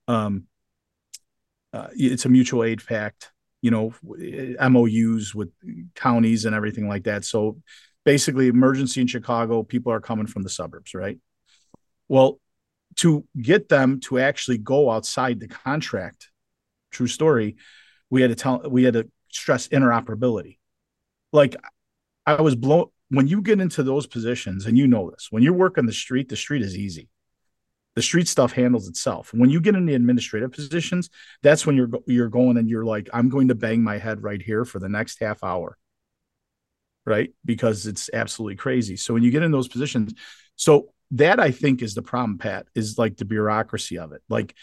um, 0.09 0.47
uh, 1.73 1.89
it's 1.93 2.25
a 2.25 2.29
mutual 2.29 2.65
aid 2.65 2.85
pact 2.87 3.31
you 3.63 3.71
know 3.71 3.95
eh, 4.21 4.69
MOUs 4.69 5.35
with 5.35 5.51
counties 5.95 6.45
and 6.45 6.55
everything 6.55 6.89
like 6.89 7.05
that. 7.05 7.25
So 7.25 7.63
basically, 8.05 8.49
emergency 8.49 9.01
in 9.01 9.07
Chicago, 9.07 9.63
people 9.63 9.93
are 9.93 10.01
coming 10.01 10.27
from 10.27 10.43
the 10.43 10.51
suburbs, 10.51 10.93
right? 10.95 11.19
Well, 12.09 12.41
to 12.97 13.25
get 13.41 13.71
them 13.71 14.01
to 14.01 14.19
actually 14.19 14.59
go 14.59 14.91
outside 14.91 15.41
the 15.41 15.49
contract, 15.49 16.29
true 16.91 17.07
story, 17.07 17.57
we 18.11 18.21
had 18.21 18.29
to 18.29 18.37
tell 18.37 18.63
we 18.69 18.85
had 18.85 18.95
to 18.95 19.11
stress 19.31 19.69
interoperability. 19.69 20.59
Like 21.33 21.57
I 22.27 22.43
was 22.43 22.57
blown 22.57 22.87
when 23.09 23.29
you 23.29 23.43
get 23.43 23.61
into 23.61 23.83
those 23.83 24.07
positions, 24.07 24.67
and 24.67 24.77
you 24.77 24.87
know 24.87 25.11
this, 25.11 25.29
when 25.31 25.43
you 25.43 25.55
work 25.55 25.79
on 25.79 25.87
the 25.87 25.93
street, 25.93 26.29
the 26.29 26.37
street 26.37 26.63
is 26.63 26.77
easy 26.77 27.09
the 27.95 28.03
street 28.03 28.29
stuff 28.29 28.53
handles 28.53 28.89
itself. 28.89 29.33
When 29.35 29.51
you 29.51 29.61
get 29.61 29.75
in 29.75 29.87
the 29.87 29.95
administrative 29.95 30.53
positions, 30.53 31.11
that's 31.43 31.67
when 31.67 31.77
you're 31.77 31.91
you're 32.07 32.29
going 32.29 32.57
and 32.57 32.69
you're 32.69 32.85
like, 32.85 33.09
I'm 33.13 33.29
going 33.29 33.49
to 33.49 33.55
bang 33.55 33.83
my 33.83 33.99
head 33.99 34.23
right 34.23 34.41
here 34.41 34.65
for 34.65 34.79
the 34.79 34.89
next 34.89 35.21
half 35.21 35.43
hour, 35.45 35.77
right? 37.05 37.33
Because 37.45 37.87
it's 37.87 38.09
absolutely 38.13 38.57
crazy. 38.57 38.97
So 38.97 39.15
when 39.15 39.23
you 39.23 39.31
get 39.31 39.43
in 39.43 39.53
those 39.53 39.69
positions, 39.69 40.15
so 40.57 40.89
that 41.13 41.41
I 41.41 41.51
think 41.51 41.83
is 41.83 41.95
the 41.95 42.03
problem, 42.03 42.39
Pat, 42.39 42.67
is 42.75 42.97
like 42.99 43.17
the 43.17 43.27
bureaucracy 43.27 43.99
of 43.99 44.13
it. 44.13 44.23
Like 44.29 44.55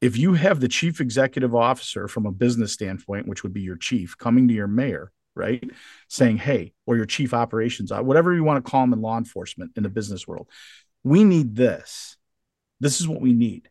if 0.00 0.16
you 0.16 0.34
have 0.34 0.60
the 0.60 0.68
chief 0.68 1.00
executive 1.00 1.54
officer 1.54 2.08
from 2.08 2.24
a 2.24 2.32
business 2.32 2.72
standpoint, 2.72 3.26
which 3.26 3.42
would 3.42 3.52
be 3.52 3.62
your 3.62 3.76
chief, 3.76 4.16
coming 4.16 4.48
to 4.48 4.54
your 4.54 4.68
mayor, 4.68 5.12
right, 5.34 5.70
saying, 6.08 6.38
"Hey," 6.38 6.72
or 6.86 6.96
your 6.96 7.06
chief 7.06 7.34
operations, 7.34 7.92
uh, 7.92 8.00
whatever 8.00 8.34
you 8.34 8.44
want 8.44 8.64
to 8.64 8.70
call 8.70 8.82
them 8.82 8.92
in 8.92 9.02
law 9.02 9.18
enforcement 9.18 9.72
in 9.76 9.82
the 9.82 9.88
business 9.88 10.26
world, 10.26 10.48
we 11.04 11.24
need 11.24 11.54
this 11.56 12.17
this 12.80 13.00
is 13.00 13.08
what 13.08 13.20
we 13.20 13.32
need, 13.32 13.68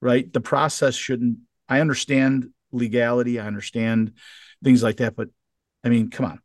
right? 0.00 0.30
The 0.32 0.40
process 0.40 0.94
shouldn't, 0.94 1.38
I 1.68 1.80
understand 1.80 2.50
legality, 2.72 3.40
I 3.40 3.46
understand 3.46 4.12
things 4.62 4.82
like 4.82 4.98
that, 4.98 5.16
but 5.16 5.28
I 5.84 5.88
mean, 5.88 6.10
come 6.10 6.26
on. 6.26 6.40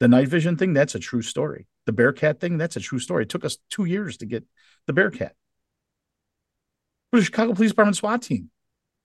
The 0.00 0.08
night 0.08 0.28
vision 0.28 0.56
thing, 0.56 0.74
that's 0.74 0.94
a 0.94 0.98
true 0.98 1.22
story. 1.22 1.66
The 1.86 1.92
Bearcat 1.92 2.40
thing, 2.40 2.58
that's 2.58 2.76
a 2.76 2.80
true 2.80 2.98
story. 2.98 3.22
It 3.22 3.28
took 3.28 3.44
us 3.44 3.58
two 3.70 3.84
years 3.84 4.18
to 4.18 4.26
get 4.26 4.44
the 4.86 4.92
Bearcat. 4.92 5.34
For 7.10 7.20
the 7.20 7.24
Chicago 7.24 7.54
Police 7.54 7.70
Department 7.70 7.96
SWAT 7.96 8.22
team. 8.22 8.50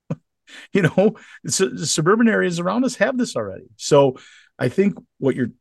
you 0.73 0.81
know, 0.81 1.15
suburban 1.47 2.27
areas 2.27 2.59
around 2.59 2.83
us 2.83 2.95
have 2.95 3.17
this 3.17 3.35
already. 3.35 3.67
So 3.77 4.17
I 4.57 4.69
think 4.69 4.95
what 5.19 5.35
you're 5.35 5.51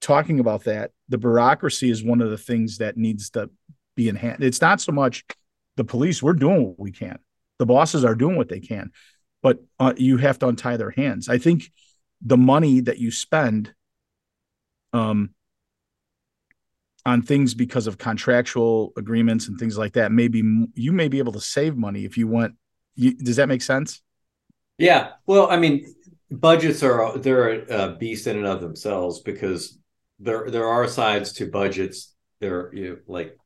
talking 0.00 0.40
about 0.40 0.64
that 0.64 0.90
the 1.08 1.18
bureaucracy 1.18 1.90
is 1.90 2.02
one 2.04 2.20
of 2.20 2.30
the 2.30 2.38
things 2.38 2.78
that 2.78 2.96
needs 2.96 3.30
to 3.30 3.50
be 3.96 4.08
enhanced. 4.08 4.42
It's 4.42 4.60
not 4.60 4.80
so 4.80 4.92
much 4.92 5.24
the 5.76 5.84
police, 5.84 6.22
we're 6.22 6.32
doing 6.32 6.64
what 6.64 6.78
we 6.78 6.92
can. 6.92 7.18
The 7.58 7.66
bosses 7.66 8.04
are 8.04 8.14
doing 8.14 8.36
what 8.36 8.48
they 8.48 8.60
can, 8.60 8.90
but 9.42 9.58
uh, 9.78 9.92
you 9.96 10.16
have 10.16 10.38
to 10.40 10.48
untie 10.48 10.76
their 10.76 10.90
hands. 10.90 11.28
I 11.28 11.38
think 11.38 11.70
the 12.20 12.36
money 12.36 12.80
that 12.80 12.98
you 12.98 13.10
spend 13.10 13.72
um, 14.92 15.30
on 17.04 17.22
things 17.22 17.54
because 17.54 17.86
of 17.86 17.98
contractual 17.98 18.92
agreements 18.96 19.48
and 19.48 19.58
things 19.58 19.76
like 19.76 19.94
that, 19.94 20.12
maybe 20.12 20.42
you 20.74 20.92
may 20.92 21.08
be 21.08 21.18
able 21.18 21.32
to 21.32 21.40
save 21.40 21.76
money 21.76 22.04
if 22.04 22.16
you 22.16 22.28
want. 22.28 22.54
You, 22.94 23.14
does 23.14 23.36
that 23.36 23.48
make 23.48 23.62
sense? 23.62 24.02
Yeah. 24.78 25.12
Well, 25.26 25.50
I 25.50 25.56
mean, 25.56 25.94
budgets 26.30 26.82
are 26.82 27.16
they're 27.18 27.64
a 27.64 27.96
beast 27.96 28.26
in 28.26 28.36
and 28.36 28.46
of 28.46 28.60
themselves 28.60 29.20
because 29.20 29.78
there 30.18 30.50
there 30.50 30.66
are 30.66 30.86
sides 30.88 31.32
to 31.34 31.50
budgets. 31.50 32.14
There, 32.40 32.74
you 32.74 32.88
know, 32.88 32.96
like 33.06 33.36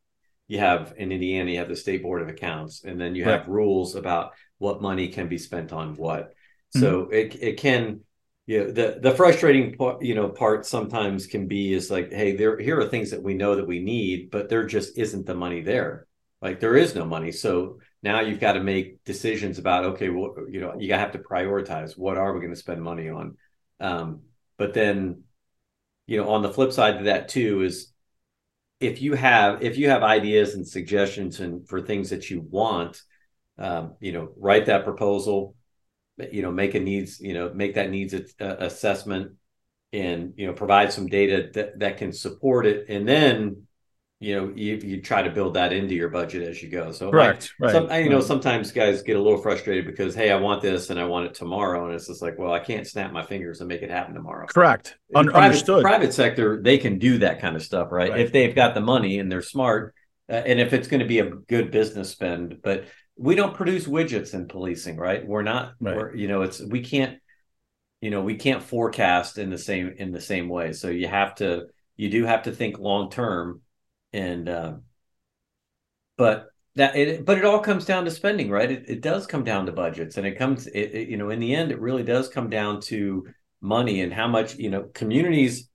you 0.49 0.59
have 0.59 0.95
in 0.97 1.13
Indiana, 1.13 1.51
you 1.51 1.59
have 1.59 1.69
the 1.69 1.77
state 1.77 2.03
board 2.03 2.23
of 2.23 2.29
accounts, 2.29 2.85
and 2.85 3.01
then 3.01 3.15
you 3.15 3.25
have 3.25 3.49
rules 3.49 3.97
about 3.97 4.33
what 4.59 4.83
money 4.83 5.09
can 5.09 5.29
be 5.29 5.39
spent 5.39 5.73
on 5.73 5.97
what. 5.97 6.29
Mm-hmm. 6.29 6.81
So 6.81 7.01
it 7.11 7.37
it 7.43 7.57
can, 7.59 8.01
you 8.47 8.65
know, 8.65 8.71
the 8.71 8.99
the 9.03 9.13
frustrating 9.13 9.75
part, 9.75 10.03
you 10.03 10.15
know, 10.15 10.29
part 10.29 10.65
sometimes 10.65 11.27
can 11.27 11.49
be 11.49 11.73
is 11.73 11.91
like, 11.91 12.13
hey, 12.13 12.37
there 12.37 12.59
here 12.59 12.79
are 12.79 12.89
things 12.89 13.11
that 13.11 13.23
we 13.23 13.35
know 13.35 13.57
that 13.57 13.67
we 13.67 13.81
need, 13.81 14.31
but 14.31 14.49
there 14.49 14.67
just 14.67 14.97
isn't 14.99 15.27
the 15.27 15.35
money 15.35 15.63
there. 15.63 16.07
Like 16.41 16.61
there 16.61 16.77
is 16.77 16.95
no 16.95 17.05
money, 17.05 17.33
so 17.33 17.79
now 18.03 18.21
you've 18.21 18.41
got 18.41 18.53
to 18.53 18.63
make 18.63 19.03
decisions 19.05 19.59
about 19.59 19.85
okay, 19.85 20.11
well, 20.11 20.35
you 20.49 20.61
know, 20.61 20.77
you 20.79 20.93
have 20.95 21.13
to 21.13 21.19
prioritize 21.19 21.99
what 21.99 22.19
are 22.19 22.33
we 22.33 22.41
going 22.41 22.53
to 22.53 22.61
spend 22.61 22.83
money 22.83 23.09
on. 23.09 23.37
Um, 23.81 24.21
but 24.59 24.75
then 24.75 25.25
you 26.07 26.19
know, 26.19 26.29
on 26.31 26.43
the 26.43 26.53
flip 26.53 26.73
side 26.73 26.97
of 26.97 27.05
that 27.05 27.29
too 27.29 27.63
is 27.63 27.93
if 28.81 29.01
you 29.01 29.15
have 29.15 29.63
if 29.63 29.79
you 29.79 29.89
have 29.89 30.03
ideas 30.03 30.55
and 30.55 30.67
suggestions 30.67 31.41
and 31.41 31.67
for 31.69 31.81
things 31.81 32.11
that 32.11 32.31
you 32.31 32.41
want, 32.41 33.01
um, 33.59 33.95
you 34.01 34.13
know, 34.13 34.33
write 34.37 34.67
that 34.67 34.85
proposal, 34.85 35.55
you 36.31 36.43
know, 36.43 36.51
make 36.51 36.75
a 36.75 36.81
needs, 36.81 37.21
you 37.21 37.35
know, 37.35 37.53
make 37.55 37.75
that 37.75 37.91
needs 37.91 38.15
assessment 38.39 39.33
and 39.93 40.35
you 40.37 40.47
know 40.47 40.53
provide 40.53 40.93
some 40.93 41.07
data 41.07 41.49
that, 41.55 41.79
that 41.79 41.97
can 41.97 42.13
support 42.13 42.67
it. 42.67 42.87
And 42.89 43.09
then 43.09 43.66
you 44.19 44.35
know 44.35 44.53
you, 44.55 44.77
you 44.77 45.03
try 45.03 45.23
to 45.23 45.31
build 45.31 45.55
that 45.55 45.73
into 45.73 45.95
your 45.95 46.09
budget 46.09 46.43
as 46.43 46.63
you 46.63 46.71
go. 46.71 46.91
So 46.93 47.11
correct 47.11 47.53
right, 47.61 47.73
some, 47.73 47.91
you 47.93 48.09
know 48.09 48.21
sometimes 48.21 48.73
guys 48.73 49.03
get 49.03 49.17
a 49.17 49.21
little 49.21 49.39
frustrated 49.39 49.85
because 49.85 50.15
hey 50.15 50.31
i 50.31 50.37
want 50.37 50.63
this 50.63 50.89
and 50.89 50.99
i 50.99 51.05
want 51.05 51.27
it 51.27 51.35
tomorrow 51.35 51.87
and 51.87 51.95
it's 51.95 52.07
just 52.07 52.23
like 52.23 52.39
well 52.39 52.53
i 52.53 52.59
can't 52.59 52.87
snap 52.87 53.13
my 53.13 53.23
fingers 53.23 53.61
and 53.61 53.69
make 53.69 53.83
it 53.83 53.91
happen 53.91 54.15
tomorrow. 54.15 54.47
Correct. 54.47 54.97
Un- 55.15 55.27
private, 55.27 55.45
understood. 55.45 55.83
private 55.83 56.15
sector 56.15 56.63
they 56.63 56.79
can 56.79 56.99
do 56.99 57.19
that 57.19 57.41
kind 57.41 57.57
of 57.57 57.63
stuff 57.63 57.93
right, 57.93 58.11
right. 58.11 58.21
if 58.21 58.33
they've 58.33 58.55
got 58.55 58.75
the 58.75 58.81
money 58.81 59.19
and 59.19 59.31
they're 59.31 59.43
smart 59.43 59.95
uh, 60.31 60.33
and 60.33 60.61
if 60.61 60.73
it's 60.73 60.89
going 60.89 61.01
to 61.01 61.07
be 61.07 61.19
a 61.19 61.31
good 61.31 61.71
business 61.71 62.11
spend 62.11 62.59
but 62.63 62.87
we 63.17 63.35
don't 63.35 63.55
produce 63.55 63.87
widgets 63.87 64.35
in 64.35 64.47
policing 64.47 64.97
right? 64.97 65.27
We're 65.27 65.43
not 65.43 65.73
right. 65.81 65.97
We're, 65.97 66.15
you 66.15 66.29
know 66.29 66.43
it's 66.43 66.61
we 66.61 66.81
can't 66.81 67.19
you 68.01 68.11
know 68.11 68.23
we 68.23 68.37
can't 68.37 68.63
forecast 68.63 69.39
in 69.39 69.51
the 69.51 69.59
same 69.59 69.95
in 69.97 70.13
the 70.13 70.21
same 70.21 70.49
way. 70.49 70.73
So 70.73 70.89
you 70.89 71.09
have 71.09 71.35
to 71.37 71.67
you 71.97 72.11
do 72.11 72.25
have 72.25 72.45
to 72.45 72.53
think 72.53 72.79
long 72.79 73.11
term 73.11 73.63
and 74.13 74.49
uh, 74.49 74.75
but 76.17 76.49
that 76.77 76.95
it 76.97 77.25
but 77.25 77.39
it 77.39 77.45
all 77.45 77.61
comes 77.61 77.85
down 77.85 78.05
to 78.05 78.11
spending 78.11 78.51
right? 78.51 78.71
It, 78.71 78.85
it 78.89 79.01
does 79.01 79.27
come 79.27 79.45
down 79.45 79.67
to 79.67 79.73
budgets. 79.73 80.17
And 80.17 80.27
it 80.27 80.39
comes 80.39 80.67
it, 80.67 80.79
it, 80.79 81.09
you 81.09 81.17
know 81.17 81.31
in 81.31 81.41
the 81.41 81.55
end 81.55 81.73
it 81.73 81.81
really 81.81 82.03
does 82.03 82.29
come 82.29 82.51
down 82.51 82.81
to 82.83 83.27
money 83.61 84.03
and 84.03 84.13
how 84.13 84.29
much 84.29 84.57
you 84.57 84.71
know 84.71 84.85
communities 84.95 85.69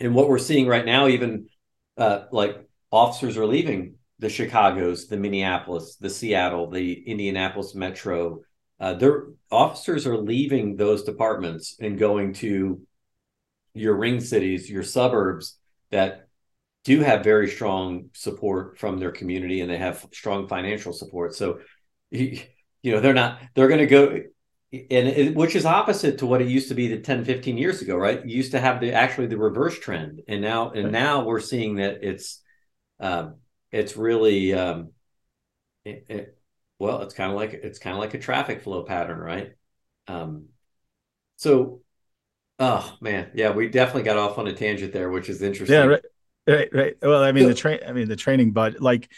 and 0.00 0.14
what 0.14 0.28
we're 0.28 0.38
seeing 0.38 0.66
right 0.66 0.84
now 0.84 1.08
even 1.08 1.46
uh, 1.96 2.24
like 2.30 2.68
officers 2.90 3.36
are 3.36 3.46
leaving 3.46 3.94
the 4.18 4.28
chicago's 4.28 5.06
the 5.06 5.16
minneapolis 5.16 5.96
the 5.96 6.10
seattle 6.10 6.70
the 6.70 6.92
indianapolis 7.08 7.74
metro 7.74 8.40
uh, 8.80 8.94
their 8.94 9.26
officers 9.50 10.06
are 10.06 10.16
leaving 10.18 10.76
those 10.76 11.02
departments 11.04 11.76
and 11.80 11.98
going 11.98 12.32
to 12.32 12.80
your 13.74 13.96
ring 13.96 14.20
cities 14.20 14.68
your 14.68 14.82
suburbs 14.82 15.58
that 15.90 16.27
do 16.88 17.00
have 17.00 17.22
very 17.22 17.50
strong 17.50 18.08
support 18.14 18.78
from 18.78 18.98
their 18.98 19.12
community 19.12 19.60
and 19.60 19.70
they 19.70 19.76
have 19.76 20.06
strong 20.10 20.48
financial 20.48 20.94
support. 20.94 21.34
So, 21.34 21.60
you 22.10 22.40
know, 22.82 23.00
they're 23.00 23.12
not, 23.12 23.42
they're 23.54 23.68
going 23.68 23.80
to 23.80 23.86
go, 23.86 24.06
and 24.72 25.08
it, 25.08 25.34
which 25.34 25.54
is 25.54 25.66
opposite 25.66 26.16
to 26.18 26.26
what 26.26 26.40
it 26.40 26.48
used 26.48 26.68
to 26.68 26.74
be 26.74 26.88
the 26.88 27.00
10, 27.00 27.26
15 27.26 27.58
years 27.58 27.82
ago, 27.82 27.94
right? 27.94 28.24
You 28.24 28.34
used 28.34 28.52
to 28.52 28.60
have 28.60 28.80
the 28.80 28.94
actually 28.94 29.26
the 29.26 29.36
reverse 29.36 29.78
trend. 29.78 30.22
And 30.28 30.40
now, 30.40 30.70
and 30.70 30.90
now 30.90 31.24
we're 31.24 31.40
seeing 31.40 31.76
that 31.76 31.98
it's, 32.00 32.40
um, 33.00 33.34
it's 33.70 33.94
really, 33.94 34.54
um, 34.54 34.92
it, 35.84 36.06
it, 36.08 36.38
well, 36.78 37.02
it's 37.02 37.12
kind 37.12 37.30
of 37.30 37.36
like, 37.36 37.52
it's 37.52 37.78
kind 37.78 37.96
of 37.96 38.00
like 38.00 38.14
a 38.14 38.18
traffic 38.18 38.62
flow 38.62 38.84
pattern, 38.84 39.18
right? 39.18 39.50
Um, 40.06 40.46
so, 41.36 41.82
oh 42.58 42.96
man, 43.02 43.30
yeah, 43.34 43.50
we 43.50 43.68
definitely 43.68 44.04
got 44.04 44.16
off 44.16 44.38
on 44.38 44.48
a 44.48 44.54
tangent 44.54 44.94
there, 44.94 45.10
which 45.10 45.28
is 45.28 45.42
interesting. 45.42 45.76
Yeah, 45.76 45.84
right. 45.84 46.02
Right, 46.48 46.68
right. 46.72 46.94
Well, 47.02 47.22
I 47.22 47.32
mean 47.32 47.46
the 47.46 47.54
train. 47.54 47.80
I 47.86 47.92
mean 47.92 48.08
the 48.08 48.16
training, 48.16 48.52
but 48.52 48.80
like 48.80 49.10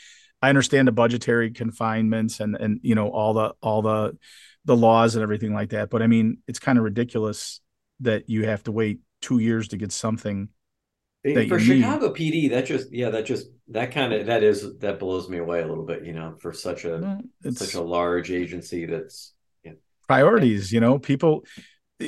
I 0.43 0.49
understand 0.49 0.89
the 0.89 0.93
budgetary 0.93 1.53
confinements 1.53 2.41
and 2.41 2.57
and 2.57 2.81
you 2.83 2.97
know 2.97 3.09
all 3.09 3.35
the 3.35 3.55
all 3.63 3.83
the 3.83 4.19
the 4.65 4.77
laws 4.77 5.15
and 5.15 5.23
everything 5.23 5.55
like 5.55 5.71
that. 5.71 5.91
But 5.91 6.03
I 6.03 6.09
mean, 6.09 6.39
it's 6.49 6.59
kind 6.59 6.77
of 6.77 6.85
ridiculous 6.85 7.61
that 8.01 8.29
you 8.29 8.47
have 8.47 8.65
to 8.65 8.73
wait 8.73 9.01
two 9.21 9.39
years 9.39 9.69
to 9.69 9.77
get 9.77 9.93
something. 9.93 10.49
for 11.23 11.61
Chicago 11.61 12.13
need. 12.13 12.49
PD, 12.49 12.51
that 12.51 12.67
just 12.67 12.93
yeah, 12.93 13.11
that 13.11 13.27
just 13.27 13.47
that 13.69 13.93
kind 13.93 14.13
of 14.13 14.27
that 14.27 14.43
is 14.43 14.79
that 14.79 14.99
blows 14.99 15.29
me 15.29 15.39
away 15.39 15.63
a 15.63 15.67
little 15.67 15.85
bit. 15.85 16.05
You 16.05 16.15
know, 16.15 16.35
for 16.41 16.53
such 16.53 16.85
a 16.85 16.99
well, 16.99 17.53
such 17.53 17.75
a 17.75 17.81
large 17.81 18.31
agency 18.31 18.87
that's 18.87 19.35
priorities. 20.09 20.73
You 20.73 20.81
know, 20.81 20.99
people 20.99 21.45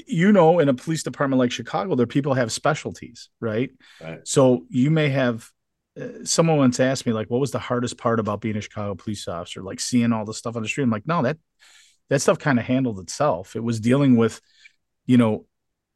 you 0.06 0.32
know, 0.32 0.58
in 0.58 0.68
a 0.68 0.74
police 0.74 1.02
department 1.02 1.38
like 1.38 1.52
Chicago, 1.52 1.94
there 1.94 2.06
people 2.06 2.34
have 2.34 2.50
specialties, 2.50 3.28
right? 3.40 3.70
Right. 4.00 4.26
So 4.26 4.64
you 4.68 4.90
may 4.90 5.10
have 5.10 5.48
uh, 6.00 6.24
someone 6.24 6.56
once 6.56 6.80
asked 6.80 7.06
me 7.06 7.12
like, 7.12 7.28
what 7.28 7.40
was 7.40 7.50
the 7.50 7.58
hardest 7.58 7.98
part 7.98 8.18
about 8.18 8.40
being 8.40 8.56
a 8.56 8.60
Chicago 8.60 8.94
police 8.94 9.28
officer? 9.28 9.62
Like 9.62 9.80
seeing 9.80 10.12
all 10.12 10.24
the 10.24 10.34
stuff 10.34 10.56
on 10.56 10.62
the 10.62 10.68
street. 10.68 10.84
I'm 10.84 10.90
like, 10.90 11.06
no, 11.06 11.22
that 11.22 11.38
that 12.08 12.20
stuff 12.20 12.38
kind 12.38 12.58
of 12.58 12.64
handled 12.64 13.00
itself. 13.00 13.56
It 13.56 13.62
was 13.62 13.80
dealing 13.80 14.16
with, 14.16 14.40
you 15.06 15.16
know, 15.16 15.46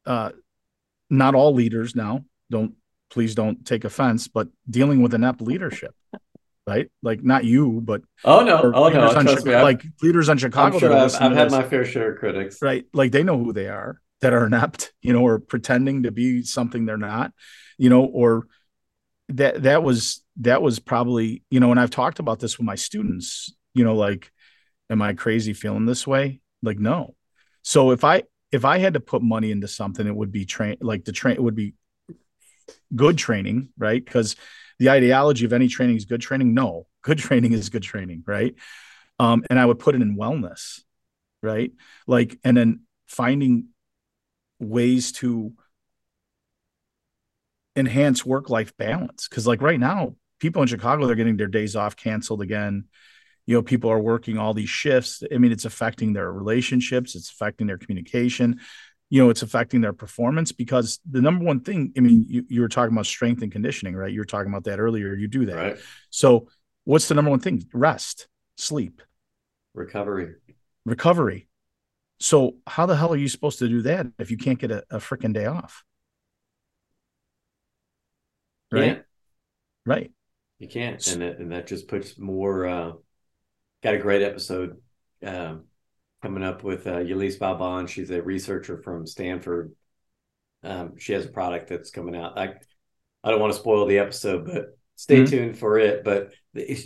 uh, 0.05 0.32
not 1.11 1.34
all 1.34 1.55
leaders 1.55 1.94
now. 1.94 2.24
Don't 2.51 2.74
please 3.11 3.34
don't 3.34 3.64
take 3.64 3.84
offense, 3.84 4.28
but 4.28 4.49
dealing 4.68 5.01
with 5.01 5.14
inept 5.14 5.40
leadership 5.40 5.94
right? 6.67 6.91
Like 7.03 7.23
not 7.23 7.45
you, 7.45 7.81
but 7.83 8.03
oh 8.25 8.45
no, 8.45 8.73
oh 8.75 8.89
no, 8.89 9.12
trust 9.12 9.29
Chicago, 9.29 9.45
me, 9.45 9.62
like 9.62 9.85
leaders 10.03 10.29
on 10.29 10.39
Chicago. 10.39 10.75
I'm 10.75 10.81
sure 10.81 10.93
I've, 10.93 11.14
I've 11.14 11.37
had 11.37 11.51
my 11.51 11.62
fair 11.62 11.85
share 11.85 12.12
of 12.12 12.19
critics, 12.19 12.61
right? 12.61 12.85
Like 12.93 13.12
they 13.12 13.23
know 13.23 13.39
who 13.39 13.53
they 13.53 13.69
are 13.69 14.01
that 14.21 14.33
are 14.33 14.47
inept, 14.47 14.93
you 15.01 15.12
know, 15.12 15.23
or 15.23 15.39
pretending 15.39 16.03
to 16.03 16.11
be 16.11 16.43
something 16.43 16.85
they're 16.85 16.97
not, 16.97 17.33
you 17.79 17.89
know, 17.89 18.05
or 18.05 18.47
that 19.29 19.62
that 19.62 19.83
was 19.83 20.23
that 20.41 20.61
was 20.61 20.79
probably 20.79 21.43
you 21.51 21.61
know, 21.61 21.71
and 21.71 21.79
I've 21.79 21.91
talked 21.91 22.19
about 22.19 22.41
this 22.41 22.59
with 22.59 22.67
my 22.67 22.75
students, 22.75 23.55
you 23.75 23.85
know, 23.85 23.95
like, 23.95 24.33
am 24.91 25.03
I 25.03 25.12
crazy 25.12 25.53
feeling 25.53 25.87
this 25.87 26.07
way? 26.07 26.41
Like 26.62 26.79
no. 26.79 27.14
So 27.62 27.93
if 27.93 28.03
I 28.03 28.25
if 28.51 28.64
I 28.64 28.79
had 28.79 28.95
to 28.95 29.01
put 29.01 29.23
money 29.23 29.53
into 29.53 29.69
something, 29.69 30.07
it 30.07 30.14
would 30.14 30.33
be 30.33 30.45
train 30.45 30.79
like 30.81 31.05
the 31.05 31.12
train 31.12 31.37
it 31.37 31.43
would 31.43 31.57
be 31.57 31.75
good 32.95 33.19
training, 33.19 33.69
right? 33.79 34.05
Because 34.05 34.35
the 34.79 34.91
ideology 34.91 35.45
of 35.45 35.53
any 35.53 35.68
training 35.68 35.97
is 35.97 36.05
good 36.05 36.20
training. 36.20 36.55
No, 36.55 36.87
good 37.03 37.18
training 37.27 37.53
is 37.53 37.68
good 37.68 37.83
training, 37.83 38.24
right? 38.27 38.55
Um, 39.18 39.45
and 39.49 39.59
I 39.59 39.64
would 39.64 39.79
put 39.79 39.95
it 39.95 40.03
in 40.03 40.16
wellness, 40.16 40.83
right? 41.43 41.72
Like, 42.07 42.39
and 42.45 42.57
then 42.57 42.81
finding 43.07 43.68
ways 44.59 45.12
to 45.12 45.53
enhance 47.74 48.24
work 48.24 48.51
life 48.51 48.77
balance. 48.77 49.29
Cause 49.29 49.47
like 49.47 49.62
right 49.62 49.81
now, 49.81 50.16
people 50.39 50.62
in 50.62 50.68
Chicago, 50.68 51.07
they're 51.07 51.16
getting 51.16 51.37
their 51.37 51.47
days 51.47 51.77
off 51.77 51.97
canceled 51.97 52.43
again. 52.43 52.85
You 53.47 53.55
know, 53.55 53.62
people 53.62 53.91
are 53.91 54.01
working 54.01 54.39
all 54.39 54.55
these 54.55 54.68
shifts. 54.68 55.22
I 55.33 55.39
mean, 55.39 55.53
it's 55.53 55.64
affecting 55.64 56.12
their 56.12 56.31
relationships, 56.33 57.14
it's 57.14 57.31
affecting 57.31 57.66
their 57.66 57.79
communication 57.79 58.61
you 59.11 59.23
know 59.23 59.31
it's 59.31 59.43
affecting 59.43 59.81
their 59.81 59.93
performance 59.93 60.53
because 60.53 60.99
the 61.09 61.21
number 61.21 61.45
one 61.45 61.61
thing 61.61 61.93
i 61.97 62.01
mean 62.01 62.25
you, 62.29 62.45
you 62.49 62.61
were 62.61 62.69
talking 62.69 62.95
about 62.95 63.07
strength 63.07 63.43
and 63.43 63.53
conditioning 63.53 63.95
right? 63.95 64.13
You 64.13 64.21
were 64.21 64.25
talking 64.25 64.51
about 64.51 64.65
that 64.65 64.81
earlier. 64.81 65.15
You 65.15 65.29
do 65.29 65.47
that. 65.47 65.57
Right. 65.57 65.79
so 66.11 66.49
what's 66.85 67.09
the 67.09 67.15
number 67.15 67.31
one 67.31 67.41
thing? 67.41 67.65
Rest 67.73 68.29
sleep. 68.57 69.03
Recovery. 69.75 70.35
Recovery. 70.85 71.49
So 72.19 72.57
how 72.67 72.87
the 72.87 72.97
hell 72.97 73.13
are 73.13 73.19
you 73.19 73.29
supposed 73.29 73.59
to 73.59 73.69
do 73.69 73.83
that 73.83 74.07
if 74.19 74.31
you 74.31 74.39
can't 74.39 74.59
get 74.59 74.71
a, 74.71 74.85
a 74.91 74.99
freaking 74.99 75.35
day 75.35 75.47
off? 75.47 75.85
Right? 78.73 79.05
right. 79.85 80.11
You 80.59 80.69
can't. 80.69 81.07
And 81.07 81.23
that, 81.23 81.39
and 81.39 81.53
that 81.53 81.67
just 81.67 81.89
puts 81.89 82.19
more 82.19 82.67
uh 82.67 82.93
got 83.83 83.95
a 83.95 83.99
great 83.99 84.23
episode 84.23 84.79
um 85.25 85.66
coming 86.27 86.43
up 86.43 86.64
with 86.64 86.89
uh, 86.89 86.97
Yelise. 86.97 87.89
She's 87.89 88.11
a 88.11 88.20
researcher 88.20 88.83
from 88.83 89.07
Stanford. 89.07 89.72
Um, 90.64 90.99
she 90.99 91.12
has 91.12 91.24
a 91.24 91.29
product 91.29 91.68
that's 91.68 91.91
coming 91.91 92.16
out. 92.16 92.37
I, 92.37 92.55
I 93.22 93.31
don't 93.31 93.41
want 93.41 93.53
to 93.53 93.59
spoil 93.59 93.87
the 93.87 94.01
episode, 94.01 94.45
but 94.45 94.77
stay 94.97 95.18
mm-hmm. 95.18 95.31
tuned 95.31 95.59
for 95.59 95.79
it. 95.79 96.03
But 96.03 96.33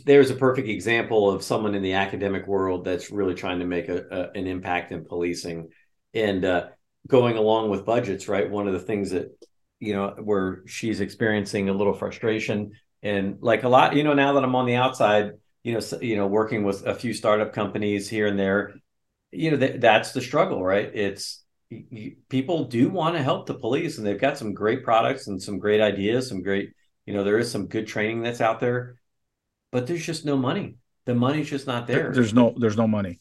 there's 0.05 0.31
a 0.31 0.35
perfect 0.35 0.69
example 0.69 1.31
of 1.31 1.43
someone 1.43 1.75
in 1.75 1.83
the 1.83 1.95
academic 1.95 2.47
world 2.47 2.85
that's 2.85 3.11
really 3.11 3.33
trying 3.35 3.61
to 3.61 3.65
make 3.65 3.89
a, 3.89 4.05
a 4.11 4.39
an 4.39 4.47
impact 4.47 4.93
in 4.93 5.07
policing 5.07 5.71
and 6.13 6.45
uh, 6.45 6.69
going 7.09 7.39
along 7.39 7.71
with 7.71 7.87
budgets. 7.87 8.29
Right, 8.29 8.51
one 8.51 8.67
of 8.67 8.75
the 8.75 8.81
things 8.81 9.13
that 9.13 9.35
you 9.79 9.95
know 9.95 10.17
where 10.23 10.65
she's 10.67 11.01
experiencing 11.01 11.71
a 11.71 11.73
little 11.73 11.95
frustration 11.95 12.73
and 13.03 13.39
like 13.41 13.63
a 13.63 13.71
lot, 13.71 13.97
you 13.97 14.05
know, 14.05 14.13
now 14.13 14.35
that 14.35 14.45
I'm 14.45 14.55
on 14.55 14.67
the 14.67 14.75
outside, 14.75 15.33
you 15.63 15.73
know, 15.73 15.81
you 16.03 16.17
know, 16.17 16.27
working 16.27 16.65
with 16.65 16.87
a 16.87 16.95
few 16.95 17.15
startup 17.15 17.55
companies 17.55 18.07
here 18.07 18.27
and 18.27 18.39
there, 18.39 18.75
you 19.33 19.51
know 19.51 19.57
that 19.57 19.81
that's 19.81 20.13
the 20.13 20.21
struggle 20.21 20.63
right 20.63 20.91
it's 20.95 21.45
you, 21.71 22.17
people 22.29 22.65
do 22.65 22.89
want 22.89 23.15
to 23.15 23.23
help 23.23 23.47
the 23.47 23.55
police 23.55 23.99
and 23.99 24.07
they've 24.07 24.21
got 24.21 24.37
some 24.37 24.55
great 24.55 24.83
products 24.83 25.29
and 25.29 25.41
some 25.41 25.59
great 25.59 25.81
ideas 25.81 26.29
some 26.29 26.43
great 26.43 26.73
you 27.07 27.15
know 27.15 27.25
there 27.25 27.39
is 27.39 27.51
some 27.51 27.67
good 27.67 27.87
training 27.87 28.23
that's 28.23 28.41
out 28.41 28.61
there 28.61 28.97
but 29.71 29.87
there's 29.87 30.05
just 30.05 30.25
no 30.25 30.37
money 30.37 30.77
the 31.07 31.15
money's 31.15 31.49
just 31.49 31.67
not 31.67 31.87
there 31.87 32.13
there's 32.13 32.35
no 32.35 32.55
there's 32.59 32.77
no 32.77 32.89
money 32.89 33.21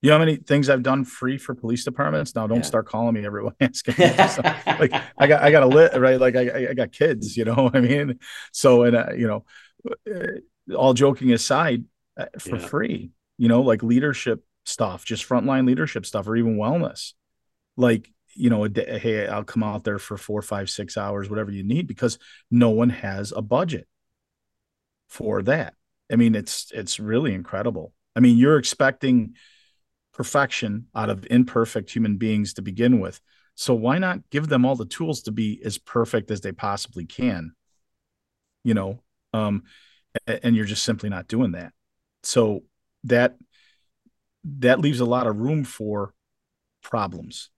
you 0.00 0.10
know 0.10 0.14
how 0.14 0.20
many 0.20 0.36
things 0.36 0.68
I've 0.68 0.84
done 0.84 1.04
free 1.04 1.38
for 1.38 1.54
police 1.54 1.84
departments? 1.84 2.34
Now, 2.34 2.46
don't 2.46 2.58
yeah. 2.58 2.62
start 2.62 2.86
calling 2.86 3.14
me 3.14 3.26
everyone 3.26 3.54
asking. 3.60 3.94
like 3.98 4.92
I 5.18 5.26
got, 5.26 5.42
I 5.42 5.50
got 5.50 5.64
a 5.64 5.66
lit 5.66 5.98
right. 5.98 6.20
Like 6.20 6.36
I, 6.36 6.68
I 6.70 6.74
got 6.74 6.92
kids. 6.92 7.36
You 7.36 7.44
know, 7.44 7.68
I 7.74 7.80
mean, 7.80 8.20
so 8.52 8.84
and 8.84 8.96
uh, 8.96 9.08
you 9.16 9.26
know, 9.26 9.44
uh, 10.08 10.74
all 10.76 10.94
joking 10.94 11.32
aside, 11.32 11.84
uh, 12.16 12.26
for 12.38 12.58
yeah. 12.58 12.66
free. 12.66 13.10
You 13.38 13.48
know, 13.48 13.62
like 13.62 13.82
leadership 13.82 14.44
stuff, 14.68 15.04
just 15.04 15.28
frontline 15.28 15.66
leadership 15.66 16.06
stuff, 16.06 16.28
or 16.28 16.36
even 16.36 16.56
wellness. 16.56 17.14
Like 17.76 18.12
you 18.34 18.50
know, 18.50 18.68
day, 18.68 18.98
hey, 19.00 19.26
I'll 19.26 19.44
come 19.44 19.64
out 19.64 19.84
there 19.84 19.98
for 19.98 20.16
four, 20.16 20.42
five, 20.42 20.70
six 20.70 20.96
hours, 20.96 21.28
whatever 21.28 21.50
you 21.50 21.64
need, 21.64 21.88
because 21.88 22.18
no 22.50 22.70
one 22.70 22.90
has 22.90 23.32
a 23.32 23.42
budget 23.42 23.88
for 25.08 25.42
that. 25.42 25.74
I 26.10 26.16
mean, 26.16 26.34
it's 26.34 26.70
it's 26.72 27.00
really 27.00 27.34
incredible. 27.34 27.92
I 28.14 28.20
mean, 28.20 28.38
you're 28.38 28.58
expecting 28.58 29.34
perfection 30.14 30.86
out 30.94 31.10
of 31.10 31.26
imperfect 31.30 31.90
human 31.90 32.16
beings 32.16 32.54
to 32.54 32.62
begin 32.62 33.00
with. 33.00 33.20
So 33.54 33.74
why 33.74 33.98
not 33.98 34.30
give 34.30 34.48
them 34.48 34.64
all 34.64 34.76
the 34.76 34.86
tools 34.86 35.22
to 35.22 35.32
be 35.32 35.60
as 35.64 35.78
perfect 35.78 36.30
as 36.30 36.40
they 36.40 36.52
possibly 36.52 37.06
can? 37.06 37.52
You 38.62 38.74
know, 38.74 39.02
um, 39.32 39.64
and 40.26 40.54
you're 40.54 40.64
just 40.64 40.84
simply 40.84 41.08
not 41.08 41.28
doing 41.28 41.52
that. 41.52 41.72
So 42.22 42.64
that 43.04 43.36
that 44.58 44.80
leaves 44.80 45.00
a 45.00 45.04
lot 45.04 45.26
of 45.26 45.36
room 45.36 45.64
for 45.64 46.14
problems. 46.82 47.50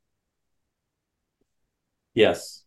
Yes. 2.14 2.64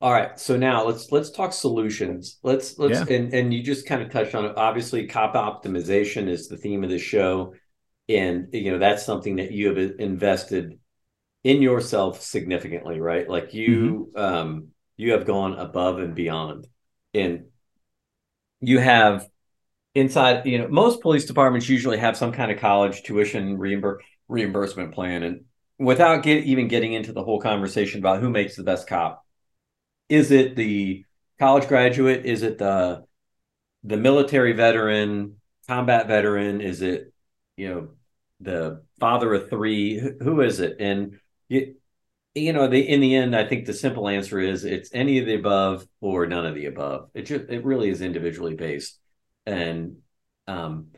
All 0.00 0.12
right. 0.12 0.38
So 0.38 0.56
now 0.56 0.86
let's 0.86 1.12
let's 1.12 1.30
talk 1.30 1.52
solutions. 1.52 2.38
Let's 2.42 2.78
let's 2.78 3.08
yeah. 3.08 3.16
and 3.16 3.34
and 3.34 3.54
you 3.54 3.62
just 3.62 3.86
kind 3.86 4.02
of 4.02 4.10
touched 4.10 4.34
on 4.34 4.46
it. 4.46 4.56
Obviously, 4.56 5.06
cop 5.06 5.34
optimization 5.34 6.26
is 6.28 6.48
the 6.48 6.56
theme 6.56 6.82
of 6.84 6.90
the 6.90 6.98
show, 6.98 7.54
and 8.08 8.48
you 8.52 8.70
know 8.70 8.78
that's 8.78 9.04
something 9.04 9.36
that 9.36 9.52
you 9.52 9.68
have 9.68 9.92
invested 9.98 10.78
in 11.44 11.60
yourself 11.60 12.22
significantly, 12.22 13.00
right? 13.00 13.28
Like 13.28 13.52
you 13.52 14.10
mm-hmm. 14.14 14.22
um 14.22 14.68
you 14.96 15.12
have 15.12 15.26
gone 15.26 15.58
above 15.58 15.98
and 15.98 16.14
beyond, 16.14 16.66
and 17.12 17.46
you 18.60 18.78
have 18.78 19.28
inside. 19.94 20.46
You 20.46 20.58
know, 20.58 20.68
most 20.68 21.00
police 21.00 21.24
departments 21.24 21.68
usually 21.68 21.98
have 21.98 22.16
some 22.16 22.32
kind 22.32 22.50
of 22.50 22.58
college 22.58 23.02
tuition 23.02 23.58
reimbur- 23.58 23.98
reimbursement 24.28 24.92
plan, 24.94 25.22
and 25.22 25.44
without 25.78 26.22
get, 26.22 26.44
even 26.44 26.68
getting 26.68 26.92
into 26.92 27.12
the 27.12 27.24
whole 27.24 27.40
conversation 27.40 28.00
about 28.00 28.20
who 28.20 28.30
makes 28.30 28.56
the 28.56 28.62
best 28.62 28.88
cop, 28.88 29.24
is 30.08 30.30
it 30.30 30.56
the 30.56 31.04
college 31.38 31.68
graduate? 31.68 32.26
Is 32.26 32.42
it 32.42 32.58
the 32.58 33.04
the 33.84 33.96
military 33.96 34.52
veteran, 34.52 35.36
combat 35.66 36.06
veteran? 36.06 36.60
Is 36.60 36.82
it 36.82 37.12
you 37.56 37.68
know 37.68 37.88
the 38.40 38.82
father 38.98 39.32
of 39.34 39.50
three? 39.50 39.98
Who 40.20 40.40
is 40.40 40.60
it? 40.60 40.76
And 40.80 41.18
you, 41.48 41.76
you 42.34 42.52
know, 42.52 42.68
the 42.68 42.80
in 42.80 43.00
the 43.00 43.14
end, 43.14 43.34
I 43.34 43.46
think 43.46 43.66
the 43.66 43.74
simple 43.74 44.08
answer 44.08 44.38
is 44.38 44.64
it's 44.64 44.90
any 44.92 45.18
of 45.18 45.26
the 45.26 45.34
above 45.34 45.86
or 46.00 46.26
none 46.26 46.46
of 46.46 46.54
the 46.54 46.66
above. 46.66 47.10
It 47.14 47.22
just 47.22 47.46
it 47.48 47.64
really 47.64 47.90
is 47.90 48.00
individually 48.02 48.54
based, 48.54 48.98
and 49.50 49.96
um, 50.46 50.88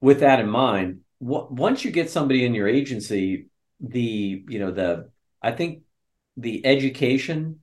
with 0.00 0.20
that 0.20 0.40
in 0.40 0.48
mind, 0.48 1.00
once 1.20 1.84
you 1.84 1.90
get 1.90 2.10
somebody 2.10 2.44
in 2.44 2.54
your 2.54 2.68
agency, 2.68 3.46
the 3.80 4.44
you 4.48 4.58
know 4.58 4.70
the 4.70 5.10
I 5.42 5.52
think 5.52 5.82
the 6.36 6.64
education 6.66 7.62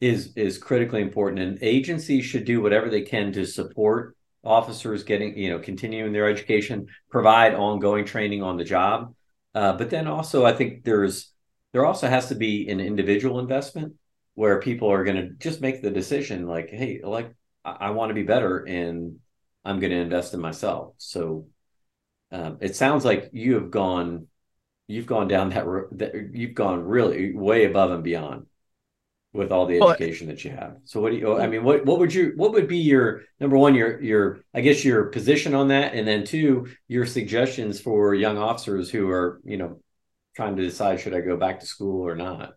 is 0.00 0.32
is 0.36 0.58
critically 0.58 1.02
important, 1.02 1.40
and 1.40 1.58
agencies 1.62 2.24
should 2.24 2.44
do 2.44 2.60
whatever 2.60 2.90
they 2.90 3.02
can 3.02 3.32
to 3.32 3.46
support 3.46 4.16
officers 4.44 5.04
getting 5.04 5.36
you 5.36 5.50
know 5.50 5.58
continuing 5.58 6.12
their 6.12 6.28
education, 6.28 6.86
provide 7.10 7.54
ongoing 7.54 8.04
training 8.04 8.42
on 8.42 8.56
the 8.56 8.64
job, 8.64 9.14
uh, 9.54 9.72
but 9.72 9.90
then 9.90 10.06
also 10.06 10.44
I 10.44 10.52
think 10.52 10.84
there's 10.84 11.32
there 11.72 11.86
also 11.86 12.08
has 12.08 12.28
to 12.28 12.34
be 12.34 12.68
an 12.68 12.80
individual 12.80 13.38
investment 13.38 13.94
where 14.34 14.60
people 14.60 14.90
are 14.92 15.04
going 15.04 15.16
to 15.16 15.30
just 15.38 15.62
make 15.62 15.82
the 15.82 15.90
decision 15.90 16.46
like, 16.46 16.68
hey, 16.68 17.00
like 17.02 17.34
I, 17.66 17.88
I 17.88 17.90
want 17.90 18.10
to 18.10 18.14
be 18.14 18.22
better 18.22 18.58
and 18.58 19.18
I'm 19.64 19.80
going 19.80 19.90
to 19.90 19.98
invest 19.98 20.32
in 20.32 20.40
myself. 20.40 20.94
So 20.98 21.48
um, 22.30 22.58
it 22.60 22.76
sounds 22.76 23.04
like 23.04 23.30
you 23.32 23.54
have 23.54 23.70
gone 23.70 24.28
you've 24.88 25.06
gone 25.06 25.26
down 25.26 25.50
that, 25.50 25.64
that 25.92 26.30
you've 26.32 26.54
gone 26.54 26.82
really 26.84 27.34
way 27.34 27.64
above 27.64 27.90
and 27.90 28.04
beyond 28.04 28.46
with 29.32 29.52
all 29.52 29.66
the 29.66 29.76
education 29.76 30.28
well, 30.28 30.36
that 30.36 30.44
you 30.44 30.50
have. 30.50 30.76
So 30.84 31.00
what 31.00 31.10
do 31.10 31.18
you 31.18 31.36
I 31.36 31.46
mean 31.46 31.64
what 31.64 31.84
what 31.84 31.98
would 31.98 32.14
you 32.14 32.32
what 32.36 32.52
would 32.52 32.68
be 32.68 32.78
your 32.78 33.22
number 33.40 33.56
one 33.56 33.74
your 33.74 34.00
your 34.00 34.40
I 34.54 34.60
guess 34.60 34.84
your 34.84 35.06
position 35.06 35.54
on 35.54 35.68
that 35.68 35.94
and 35.94 36.06
then 36.06 36.24
two 36.24 36.68
your 36.88 37.06
suggestions 37.06 37.80
for 37.80 38.14
young 38.14 38.38
officers 38.38 38.90
who 38.90 39.08
are, 39.10 39.40
you 39.44 39.56
know, 39.56 39.80
trying 40.34 40.56
to 40.56 40.62
decide 40.62 41.00
should 41.00 41.14
I 41.14 41.20
go 41.20 41.36
back 41.36 41.60
to 41.60 41.66
school 41.66 42.06
or 42.06 42.14
not? 42.14 42.54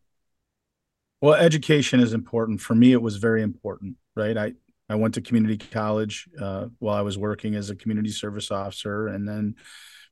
Well, 1.21 1.33
education 1.33 1.99
is 1.99 2.13
important. 2.13 2.61
For 2.61 2.75
me 2.75 2.93
it 2.93 3.01
was 3.01 3.17
very 3.17 3.41
important, 3.41 3.97
right? 4.15 4.37
I 4.37 4.53
I 4.89 4.95
went 4.95 5.13
to 5.13 5.21
community 5.21 5.57
college 5.57 6.27
uh, 6.41 6.65
while 6.79 6.95
I 6.95 7.01
was 7.01 7.17
working 7.17 7.55
as 7.55 7.69
a 7.69 7.75
community 7.75 8.09
service 8.09 8.49
officer. 8.49 9.07
And 9.07 9.27
then 9.27 9.55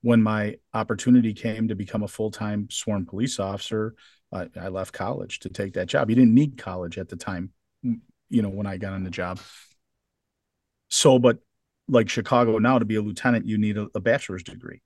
when 0.02 0.22
my 0.22 0.58
opportunity 0.74 1.34
came 1.34 1.68
to 1.70 1.76
become 1.76 2.04
a 2.04 2.08
full 2.08 2.30
time 2.30 2.70
sworn 2.70 3.06
police 3.06 3.40
officer, 3.40 3.96
I, 4.32 4.48
I, 4.60 4.68
left 4.68 4.94
college 4.94 5.40
to 5.40 5.50
take 5.50 5.74
that 5.74 5.88
job. 5.88 6.10
You 6.10 6.16
didn't 6.16 6.36
need 6.36 6.58
college 6.58 6.98
at 6.98 7.10
the 7.10 7.16
time, 7.16 7.52
you 7.82 8.42
know, 8.42 8.50
when 8.50 8.68
I 8.68 8.78
got 8.78 8.94
on 8.94 9.04
the 9.04 9.10
job. 9.10 9.40
So, 10.90 11.18
but 11.18 11.40
like 11.88 12.10
Chicago 12.10 12.60
now, 12.60 12.78
to 12.78 12.86
be 12.86 12.96
a 12.96 13.02
lieutenant, 13.02 13.48
you 13.48 13.58
need 13.58 13.78
a, 13.78 13.88
a 13.96 14.00
bachelor's 14.00 14.44
degree, 14.44 14.82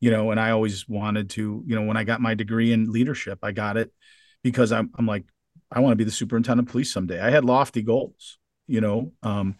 you 0.00 0.10
know, 0.10 0.32
and 0.32 0.40
I 0.40 0.50
always 0.50 0.88
wanted 0.88 1.30
to, 1.30 1.62
you 1.66 1.74
know, 1.76 1.82
when 1.82 1.96
I 1.96 2.04
got 2.04 2.20
my 2.20 2.34
degree 2.34 2.72
in 2.72 2.92
leadership, 2.92 3.38
I 3.42 3.52
got 3.52 3.76
it 3.76 3.92
because 4.42 4.72
I'm, 4.72 4.90
I'm 4.98 5.06
like, 5.06 5.24
I 5.70 5.80
want 5.80 5.92
to 5.92 5.96
be 5.96 6.04
the 6.04 6.10
superintendent 6.10 6.68
of 6.68 6.72
police 6.72 6.92
someday. 6.92 7.20
I 7.20 7.30
had 7.30 7.44
lofty 7.44 7.82
goals 7.82 8.38
you 8.66 8.80
know 8.80 9.12
um, 9.22 9.56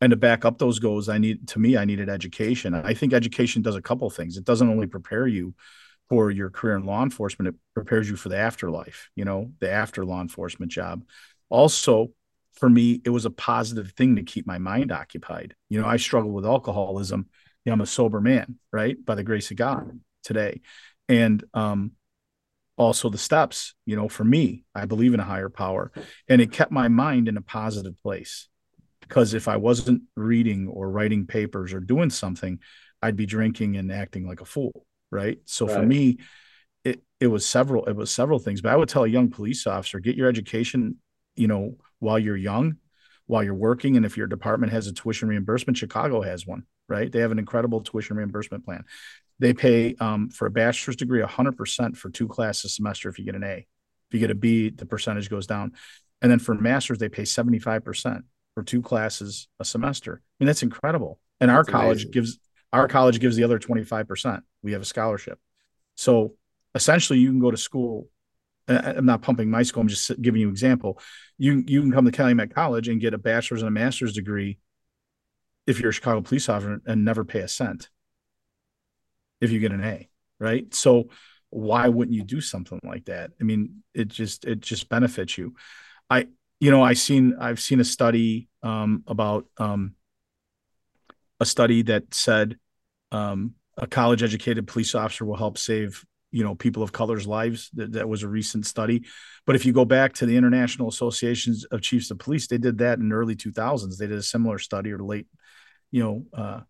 and 0.00 0.10
to 0.10 0.16
back 0.16 0.44
up 0.44 0.58
those 0.58 0.78
goals 0.78 1.08
i 1.08 1.18
need 1.18 1.48
to 1.48 1.58
me 1.58 1.76
i 1.76 1.84
needed 1.84 2.08
education. 2.08 2.74
I 2.74 2.94
think 2.94 3.12
education 3.12 3.62
does 3.62 3.76
a 3.76 3.82
couple 3.82 4.08
things. 4.10 4.36
It 4.36 4.44
doesn't 4.44 4.68
only 4.68 4.86
prepare 4.86 5.26
you 5.26 5.54
for 6.08 6.30
your 6.30 6.50
career 6.50 6.76
in 6.76 6.84
law 6.84 7.02
enforcement 7.02 7.54
it 7.54 7.60
prepares 7.74 8.08
you 8.08 8.14
for 8.16 8.28
the 8.28 8.36
afterlife 8.36 9.10
you 9.16 9.24
know 9.24 9.50
the 9.60 9.70
after 9.70 10.04
law 10.04 10.20
enforcement 10.20 10.70
job. 10.70 11.04
Also 11.48 12.12
for 12.54 12.68
me 12.70 13.00
it 13.04 13.10
was 13.10 13.24
a 13.24 13.30
positive 13.30 13.92
thing 13.92 14.16
to 14.16 14.22
keep 14.22 14.46
my 14.46 14.58
mind 14.58 14.92
occupied. 14.92 15.54
You 15.68 15.80
know 15.80 15.86
i 15.86 15.96
struggle 15.96 16.30
with 16.30 16.46
alcoholism. 16.46 17.28
You 17.64 17.70
know, 17.70 17.74
i'm 17.74 17.80
a 17.80 17.86
sober 17.86 18.20
man 18.20 18.56
right 18.72 18.96
by 19.04 19.14
the 19.14 19.24
grace 19.24 19.50
of 19.50 19.56
god 19.56 19.98
today. 20.22 20.60
And 21.08 21.42
um 21.54 21.92
also 22.76 23.08
the 23.08 23.18
steps 23.18 23.74
you 23.86 23.96
know 23.96 24.08
for 24.08 24.24
me 24.24 24.64
i 24.74 24.84
believe 24.84 25.14
in 25.14 25.20
a 25.20 25.24
higher 25.24 25.48
power. 25.48 25.90
And 26.28 26.40
it 26.40 26.52
kept 26.52 26.70
my 26.70 26.88
mind 26.88 27.28
in 27.28 27.36
a 27.36 27.42
positive 27.42 27.96
place 27.98 28.48
because 29.00 29.34
if 29.34 29.48
i 29.48 29.56
wasn't 29.56 30.02
reading 30.14 30.68
or 30.68 30.90
writing 30.90 31.26
papers 31.26 31.72
or 31.72 31.80
doing 31.80 32.10
something 32.10 32.58
i'd 33.02 33.16
be 33.16 33.26
drinking 33.26 33.76
and 33.76 33.90
acting 33.90 34.26
like 34.26 34.40
a 34.40 34.44
fool 34.44 34.86
right? 35.10 35.38
So 35.44 35.66
right. 35.66 35.76
for 35.76 35.86
me 35.86 36.18
it 36.84 37.02
it 37.20 37.28
was 37.28 37.46
several 37.46 37.84
it 37.86 37.96
was 37.96 38.10
several 38.10 38.38
things. 38.38 38.60
But 38.60 38.72
i 38.72 38.76
would 38.76 38.88
tell 38.88 39.04
a 39.04 39.08
young 39.08 39.30
police 39.30 39.66
officer 39.66 40.00
get 40.00 40.16
your 40.16 40.28
education 40.28 40.96
you 41.34 41.48
know 41.48 41.76
while 41.98 42.18
you're 42.18 42.36
young 42.36 42.76
while 43.26 43.42
you're 43.42 43.54
working. 43.54 43.96
And 43.96 44.06
if 44.06 44.16
your 44.16 44.28
department 44.28 44.72
has 44.72 44.86
a 44.86 44.92
tuition 44.92 45.28
reimbursement 45.28 45.76
chicago 45.76 46.22
has 46.22 46.46
one 46.46 46.64
right? 46.88 47.10
They 47.10 47.18
have 47.18 47.32
an 47.32 47.38
incredible 47.38 47.80
tuition 47.80 48.16
reimbursement 48.16 48.64
plan 48.64 48.84
they 49.38 49.52
pay 49.52 49.94
um, 50.00 50.30
for 50.30 50.46
a 50.46 50.50
bachelor's 50.50 50.96
degree 50.96 51.20
100% 51.20 51.96
for 51.96 52.10
two 52.10 52.28
classes 52.28 52.64
a 52.64 52.68
semester 52.68 53.08
if 53.08 53.18
you 53.18 53.24
get 53.24 53.34
an 53.34 53.44
A. 53.44 53.66
If 54.08 54.14
you 54.14 54.20
get 54.20 54.30
a 54.30 54.34
B, 54.34 54.70
the 54.70 54.86
percentage 54.86 55.28
goes 55.28 55.46
down. 55.46 55.72
And 56.22 56.30
then 56.30 56.38
for 56.38 56.54
masters, 56.54 56.98
they 56.98 57.08
pay 57.08 57.22
75% 57.22 58.22
for 58.54 58.62
two 58.62 58.80
classes 58.80 59.48
a 59.60 59.64
semester. 59.64 60.22
I 60.22 60.44
mean, 60.44 60.46
that's 60.46 60.62
incredible. 60.62 61.20
And 61.40 61.50
our 61.50 61.58
that's 61.58 61.68
college 61.68 62.04
amazing. 62.04 62.10
gives 62.12 62.38
our 62.72 62.88
college 62.88 63.20
gives 63.20 63.36
the 63.36 63.44
other 63.44 63.58
25%. 63.58 64.40
We 64.62 64.72
have 64.72 64.82
a 64.82 64.86
scholarship. 64.86 65.38
So 65.96 66.34
essentially 66.74 67.18
you 67.18 67.30
can 67.30 67.40
go 67.40 67.50
to 67.50 67.56
school. 67.56 68.08
I'm 68.68 69.06
not 69.06 69.22
pumping 69.22 69.50
my 69.50 69.62
school. 69.62 69.82
I'm 69.82 69.88
just 69.88 70.20
giving 70.20 70.40
you 70.40 70.48
an 70.48 70.52
example. 70.52 70.98
You 71.38 71.62
you 71.66 71.80
can 71.82 71.92
come 71.92 72.04
to 72.04 72.10
Calumet 72.10 72.54
College 72.54 72.88
and 72.88 73.00
get 73.00 73.14
a 73.14 73.18
bachelor's 73.18 73.62
and 73.62 73.68
a 73.68 73.70
master's 73.70 74.12
degree 74.12 74.58
if 75.66 75.78
you're 75.78 75.90
a 75.90 75.92
Chicago 75.92 76.20
police 76.20 76.48
officer 76.48 76.80
and 76.86 77.04
never 77.04 77.24
pay 77.24 77.40
a 77.40 77.48
cent 77.48 77.88
if 79.40 79.50
you 79.50 79.58
get 79.60 79.72
an 79.72 79.84
A, 79.84 80.08
right? 80.38 80.72
So 80.74 81.10
why 81.50 81.88
wouldn't 81.88 82.14
you 82.14 82.24
do 82.24 82.40
something 82.40 82.80
like 82.84 83.06
that? 83.06 83.30
I 83.40 83.44
mean, 83.44 83.82
it 83.94 84.08
just 84.08 84.44
it 84.44 84.60
just 84.60 84.88
benefits 84.88 85.38
you. 85.38 85.54
I 86.10 86.28
you 86.60 86.70
know 86.70 86.82
I 86.82 86.94
seen 86.94 87.36
I've 87.40 87.60
seen 87.60 87.80
a 87.80 87.84
study 87.84 88.48
um, 88.62 89.04
about 89.06 89.46
um, 89.58 89.94
a 91.40 91.46
study 91.46 91.82
that 91.82 92.14
said 92.14 92.58
um, 93.12 93.54
a 93.76 93.86
college 93.86 94.22
educated 94.22 94.66
police 94.66 94.94
officer 94.94 95.24
will 95.24 95.36
help 95.36 95.58
save 95.58 96.04
you 96.32 96.42
know 96.42 96.54
people 96.54 96.82
of 96.82 96.92
color's 96.92 97.26
lives 97.26 97.70
that, 97.74 97.92
that 97.92 98.08
was 98.08 98.22
a 98.22 98.28
recent 98.28 98.66
study 98.66 99.04
but 99.46 99.54
if 99.54 99.64
you 99.64 99.72
go 99.72 99.84
back 99.84 100.12
to 100.12 100.26
the 100.26 100.36
international 100.36 100.88
associations 100.88 101.64
of 101.66 101.80
chiefs 101.80 102.10
of 102.10 102.18
police 102.18 102.48
they 102.48 102.58
did 102.58 102.78
that 102.78 102.98
in 102.98 103.08
the 103.08 103.14
early 103.14 103.36
2000s 103.36 103.96
they 103.96 104.08
did 104.08 104.18
a 104.18 104.22
similar 104.22 104.58
study 104.58 104.90
or 104.90 104.98
late 104.98 105.26
you 105.92 106.02
know 106.02 106.24
uh, 106.36 106.60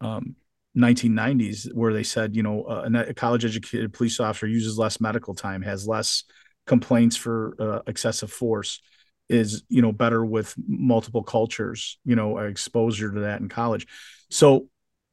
um, 0.00 0.36
1990s 0.76 1.68
where 1.74 1.92
they 1.92 2.02
said 2.02 2.34
you 2.34 2.42
know 2.42 2.62
uh, 2.62 3.04
a 3.06 3.14
college 3.14 3.44
educated 3.44 3.92
police 3.92 4.18
officer 4.20 4.46
uses 4.46 4.78
less 4.78 5.00
medical 5.00 5.34
time 5.34 5.60
has 5.60 5.86
less 5.86 6.24
complaints 6.66 7.16
for 7.16 7.54
uh, 7.58 7.80
excessive 7.86 8.32
force 8.32 8.80
is 9.28 9.64
you 9.68 9.82
know 9.82 9.92
better 9.92 10.24
with 10.24 10.54
multiple 10.66 11.22
cultures 11.22 11.98
you 12.04 12.16
know 12.16 12.38
exposure 12.38 13.12
to 13.12 13.20
that 13.20 13.40
in 13.40 13.48
college 13.48 13.86
so 14.30 14.66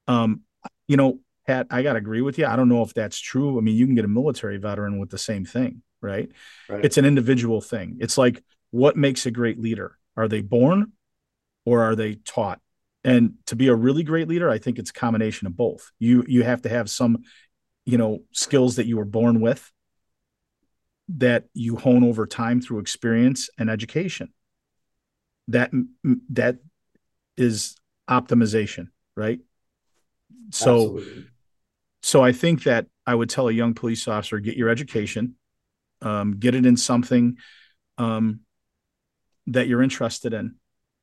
um 0.08 0.42
you 0.88 0.96
know 0.96 1.20
Pat, 1.50 1.66
I 1.72 1.82
got 1.82 1.94
to 1.94 1.98
agree 1.98 2.22
with 2.22 2.38
you. 2.38 2.46
I 2.46 2.56
don't 2.56 2.70
know 2.70 2.84
if 2.84 2.94
that's 2.94 3.20
true. 3.20 3.58
I 3.58 3.62
mean, 3.62 3.76
you 3.76 3.88
can 3.88 3.96
get 3.96 4.06
a 4.06 4.08
military 4.08 4.58
veteran 4.58 5.00
with 5.00 5.10
the 5.10 5.18
same 5.18 5.46
thing, 5.46 5.82
right? 6.00 6.30
right? 6.70 6.86
It's 6.86 7.00
an 7.00 7.06
individual 7.06 7.60
thing. 7.60 7.98
It's 8.00 8.20
like 8.20 8.44
what 8.70 8.96
makes 8.96 9.26
a 9.26 9.32
great 9.32 9.60
leader? 9.60 9.98
Are 10.16 10.28
they 10.28 10.42
born 10.42 10.92
or 11.66 11.82
are 11.82 11.96
they 11.96 12.16
taught? 12.16 12.60
And 13.04 13.36
to 13.46 13.56
be 13.56 13.68
a 13.68 13.76
really 13.76 14.04
great 14.04 14.28
leader, 14.28 14.50
I 14.50 14.58
think 14.58 14.78
it's 14.78 14.90
a 14.90 14.94
combination 14.94 15.48
of 15.48 15.56
both. 15.56 15.92
You 16.00 16.26
you 16.28 16.44
have 16.44 16.62
to 16.64 16.70
have 16.70 16.90
some, 16.90 17.24
you 17.86 17.98
know, 17.98 18.20
skills 18.32 18.76
that 18.76 18.88
you 18.88 18.98
were 18.98 19.06
born 19.06 19.40
with 19.40 19.72
that 21.18 21.46
you 21.54 21.76
hone 21.76 22.04
over 22.04 22.28
time 22.28 22.62
through 22.62 22.80
experience 22.80 23.50
and 23.58 23.70
education. 23.70 24.34
That 25.48 25.72
that 26.30 26.58
is 27.38 27.76
optimization, 28.10 28.90
right? 29.16 29.40
So 30.52 30.74
Absolutely. 30.74 31.28
so 32.02 32.24
I 32.24 32.32
think 32.32 32.64
that 32.64 32.88
I 33.08 33.16
would 33.16 33.30
tell 33.30 33.48
a 33.48 33.54
young 33.54 33.74
police 33.74 34.08
officer 34.08 34.40
get 34.40 34.58
your 34.58 34.70
education, 34.70 35.36
um, 36.02 36.38
get 36.38 36.54
it 36.54 36.66
in 36.66 36.78
something 36.78 37.38
um, 37.98 38.42
that 39.48 39.68
you're 39.68 39.82
interested 39.82 40.34
in. 40.34 40.56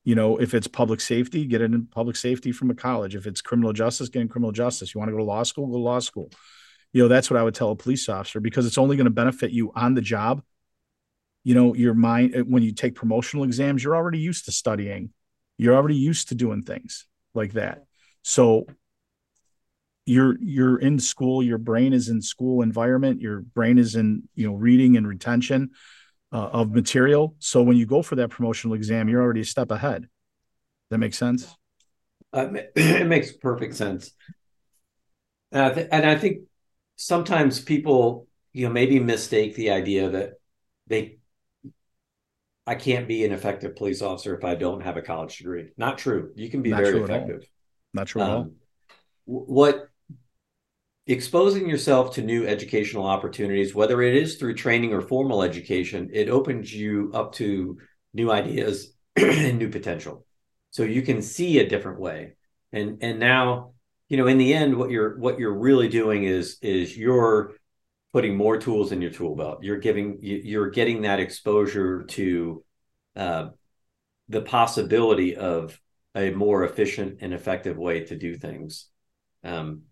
You 0.07 0.15
know, 0.15 0.37
if 0.37 0.55
it's 0.55 0.69
public 0.69 1.01
safety, 1.01 1.47
get 1.47 1.61
it 1.61 1.73
in 1.73 1.87
public 1.87 2.15
safety 2.15 2.53
from 2.53 2.71
a 2.71 2.77
college. 2.77 3.17
If 3.17 3.27
it's 3.27 3.41
criminal 3.41 3.73
justice, 3.73 4.09
get 4.09 4.23
in 4.23 4.29
criminal 4.29 4.53
justice. 4.53 4.95
You 4.95 5.01
want 5.01 5.09
to 5.09 5.13
go 5.13 5.19
to 5.19 5.25
law 5.25 5.43
school, 5.43 5.67
go 5.67 5.73
to 5.73 5.79
law 5.79 5.99
school. 5.99 6.31
You 6.93 7.03
know, 7.03 7.09
that's 7.09 7.29
what 7.29 7.41
I 7.41 7.43
would 7.43 7.57
tell 7.57 7.73
a 7.73 7.77
police 7.77 8.09
officer 8.09 8.39
because 8.39 8.67
it's 8.67 8.79
only 8.79 8.97
going 8.97 9.07
to 9.07 9.11
benefit 9.11 9.51
you 9.51 9.73
on 9.75 9.95
the 9.95 10.01
job. 10.01 10.45
You 11.43 11.57
know, 11.57 11.75
your 11.75 11.93
mind 11.93 12.37
eh, 12.37 12.43
when 12.43 12.63
you 12.63 12.73
take 12.73 12.95
promotional 12.95 13.45
exams, 13.45 13.83
you're 13.83 13.97
already 13.97 14.21
used 14.21 14.45
to 14.45 14.53
studying. 14.53 15.11
You're 15.59 15.75
already 15.75 15.97
used 15.97 16.29
to 16.29 16.37
doing 16.37 16.63
things 16.63 17.07
like 17.35 17.55
that. 17.55 17.85
So 18.23 18.67
you're 20.05 20.37
you're 20.41 20.79
in 20.79 21.01
school 21.01 21.43
your 21.43 21.59
brain 21.59 21.93
is 21.93 22.09
in 22.09 22.23
school 22.23 22.63
environment 22.63 23.21
your 23.21 23.41
brain 23.41 23.77
is 23.77 23.97
in 23.97 24.23
you 24.37 24.47
know 24.47 24.55
reading 24.55 24.97
and 24.97 25.07
retention 25.07 25.71
uh, 26.33 26.49
of 26.53 26.73
material. 26.73 27.35
So 27.39 27.63
when 27.63 27.77
you 27.77 27.87
go 27.87 28.03
for 28.03 28.17
that 28.17 28.31
promotional 28.31 28.75
exam 28.75 29.09
you're 29.09 29.23
already 29.23 29.41
a 29.41 29.45
step 29.45 29.71
ahead. 29.71 30.09
That 30.91 30.99
makes 30.99 31.19
sense? 31.19 31.57
Uh, 32.33 32.49
it 32.77 33.07
makes 33.07 33.33
perfect 33.33 33.75
sense. 33.75 34.13
And 35.53 35.63
I, 35.63 35.73
th- 35.73 35.89
and 35.91 36.07
I 36.07 36.17
think 36.17 36.43
sometimes 36.97 37.61
people 37.61 38.27
you 38.53 38.67
know 38.67 38.73
maybe 38.73 38.99
mistake 38.99 39.55
the 39.55 39.71
idea 39.71 40.09
that 40.09 40.31
they 40.87 41.19
i 42.67 42.75
can't 42.75 43.07
be 43.07 43.23
an 43.25 43.33
effective 43.33 43.77
police 43.77 44.01
officer 44.01 44.35
if 44.35 44.45
i 44.45 44.55
don't 44.55 44.81
have 44.81 44.97
a 44.97 45.03
college 45.03 45.37
degree. 45.37 45.69
Not 45.77 45.99
true. 45.99 46.33
You 46.35 46.49
can 46.49 46.63
be 46.63 46.71
not 46.71 46.83
very 46.83 46.99
effective. 46.99 47.49
Not 47.93 48.07
true 48.07 48.23
um, 48.23 48.29
at 48.29 48.35
all. 48.35 48.51
What 49.27 49.89
exposing 51.07 51.69
yourself 51.69 52.15
to 52.15 52.23
new 52.23 52.47
educational 52.47 53.07
opportunities, 53.07 53.75
whether 53.75 54.03
it 54.03 54.17
is 54.17 54.37
through 54.37 54.55
training 54.55 54.93
or 54.93 55.01
formal 55.01 55.43
education, 55.43 56.11
it 56.13 56.29
opens 56.29 56.73
you 56.73 57.11
up 57.15 57.33
to 57.35 57.79
new 58.13 58.31
ideas 58.31 58.93
and 59.17 59.59
new 59.59 59.69
potential. 59.69 60.25
So 60.71 60.83
you 60.83 61.03
can 61.03 61.23
see 61.23 61.59
a 61.59 61.69
different 61.69 62.01
way. 62.01 62.35
And 62.73 62.99
and 63.01 63.19
now, 63.19 63.73
you 64.09 64.17
know, 64.17 64.27
in 64.27 64.39
the 64.39 64.53
end, 64.53 64.77
what 64.77 64.91
you're 64.91 65.17
what 65.19 65.39
you're 65.39 65.57
really 65.57 65.89
doing 65.89 66.25
is 66.25 66.59
is 66.61 66.97
you're 66.97 67.55
putting 68.13 68.37
more 68.37 68.59
tools 68.59 68.93
in 68.93 69.01
your 69.01 69.11
tool 69.11 69.37
belt. 69.37 69.63
You're 69.63 69.79
giving 69.79 70.19
you're 70.21 70.71
getting 70.71 71.03
that 71.03 71.21
exposure 71.21 72.05
to 72.05 72.65
uh, 73.15 73.49
the 74.29 74.43
possibility 74.43 75.37
of 75.37 75.81
a 76.15 76.31
more 76.31 76.65
efficient 76.65 77.19
and 77.21 77.33
effective 77.33 77.77
way 77.77 78.05
to 78.05 78.17
do 78.17 78.35
things. 78.37 78.89
Um, 79.45 79.83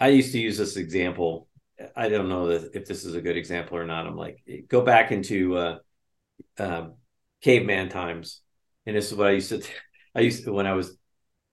I 0.00 0.08
used 0.08 0.32
to 0.32 0.40
use 0.40 0.56
this 0.56 0.76
example. 0.76 1.46
I 1.94 2.08
don't 2.08 2.28
know 2.28 2.48
if 2.48 2.86
this 2.86 3.04
is 3.04 3.14
a 3.14 3.20
good 3.20 3.36
example 3.36 3.76
or 3.76 3.86
not. 3.86 4.06
I'm 4.06 4.16
like, 4.16 4.42
go 4.68 4.80
back 4.80 5.12
into 5.12 5.56
uh, 5.56 5.78
um, 6.58 6.94
caveman 7.42 7.90
times, 7.90 8.40
and 8.86 8.96
this 8.96 9.12
is 9.12 9.16
what 9.16 9.28
I 9.28 9.32
used 9.32 9.50
to. 9.50 9.62
I 10.14 10.20
used 10.20 10.44
to 10.44 10.52
when 10.52 10.66
I 10.66 10.72
was 10.72 10.96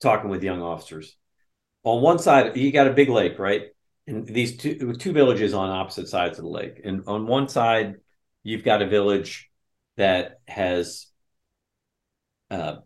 talking 0.01 0.29
with 0.29 0.43
young 0.43 0.61
officers. 0.61 1.15
On 1.83 2.01
one 2.01 2.19
side, 2.19 2.57
you 2.57 2.71
got 2.71 2.87
a 2.87 2.93
big 2.93 3.09
lake, 3.09 3.37
right? 3.37 3.63
And 4.07 4.25
these 4.25 4.57
two 4.57 4.93
two 4.93 5.11
villages 5.11 5.53
on 5.53 5.69
opposite 5.69 6.07
sides 6.07 6.39
of 6.39 6.45
the 6.45 6.49
lake. 6.49 6.81
And 6.83 7.03
on 7.05 7.27
one 7.27 7.49
side, 7.49 7.95
you've 8.43 8.63
got 8.63 8.81
a 8.81 8.87
village 8.87 9.49
that 9.97 10.39
has 10.47 11.07
uh, 12.49 12.77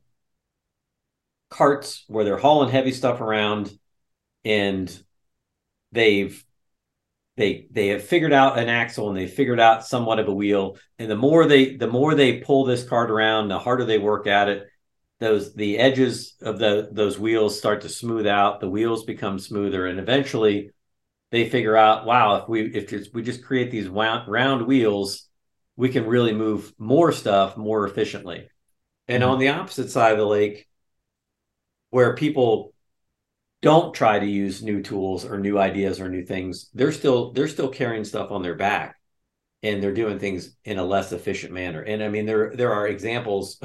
carts 1.49 2.03
where 2.07 2.25
they're 2.25 2.37
hauling 2.37 2.69
heavy 2.69 2.91
stuff 2.91 3.21
around, 3.21 3.71
and 4.43 4.91
they've 5.91 6.43
they 7.37 7.67
they 7.71 7.87
have 7.87 8.03
figured 8.03 8.33
out 8.33 8.59
an 8.59 8.69
axle 8.69 9.09
and 9.09 9.17
they 9.17 9.27
figured 9.27 9.59
out 9.59 9.85
somewhat 9.85 10.19
of 10.19 10.27
a 10.27 10.33
wheel. 10.33 10.77
And 10.99 11.09
the 11.09 11.15
more 11.15 11.45
they 11.45 11.75
the 11.75 11.87
more 11.87 12.15
they 12.15 12.39
pull 12.39 12.65
this 12.65 12.83
cart 12.83 13.09
around 13.09 13.47
the 13.47 13.59
harder 13.59 13.85
they 13.85 13.97
work 13.97 14.27
at 14.27 14.49
it 14.49 14.67
those 15.19 15.53
the 15.53 15.77
edges 15.77 16.35
of 16.41 16.59
the 16.59 16.89
those 16.91 17.17
wheels 17.17 17.57
start 17.57 17.81
to 17.81 17.89
smooth 17.89 18.27
out. 18.27 18.59
The 18.59 18.69
wheels 18.69 19.05
become 19.05 19.39
smoother. 19.39 19.85
And 19.85 19.99
eventually 19.99 20.71
they 21.29 21.49
figure 21.49 21.77
out 21.77 22.05
wow 22.05 22.35
if 22.37 22.49
we 22.49 22.65
if 22.73 23.13
we 23.13 23.23
just 23.23 23.43
create 23.43 23.71
these 23.71 23.87
round, 23.87 24.29
round 24.29 24.67
wheels 24.67 25.27
we 25.77 25.89
can 25.89 26.05
really 26.05 26.33
move 26.33 26.73
more 26.77 27.11
stuff 27.11 27.55
more 27.55 27.87
efficiently. 27.87 28.49
And 29.07 29.23
mm-hmm. 29.23 29.31
on 29.31 29.39
the 29.39 29.49
opposite 29.49 29.89
side 29.89 30.11
of 30.11 30.17
the 30.17 30.25
lake 30.25 30.67
where 31.91 32.15
people 32.15 32.73
don't 33.61 33.93
try 33.93 34.19
to 34.19 34.25
use 34.25 34.63
new 34.63 34.81
tools 34.81 35.23
or 35.23 35.39
new 35.39 35.57
ideas 35.57 35.99
or 35.99 36.09
new 36.09 36.25
things. 36.25 36.69
They're 36.73 36.91
still 36.91 37.31
they're 37.31 37.47
still 37.47 37.69
carrying 37.69 38.03
stuff 38.03 38.31
on 38.31 38.41
their 38.41 38.55
back 38.55 38.95
and 39.63 39.81
they're 39.81 39.93
doing 39.93 40.17
things 40.19 40.55
in 40.65 40.79
a 40.79 40.83
less 40.83 41.11
efficient 41.11 41.53
manner. 41.53 41.81
And 41.81 42.03
i 42.03 42.09
mean 42.09 42.25
there 42.25 42.55
there 42.55 42.73
are 42.73 42.87
examples 42.87 43.61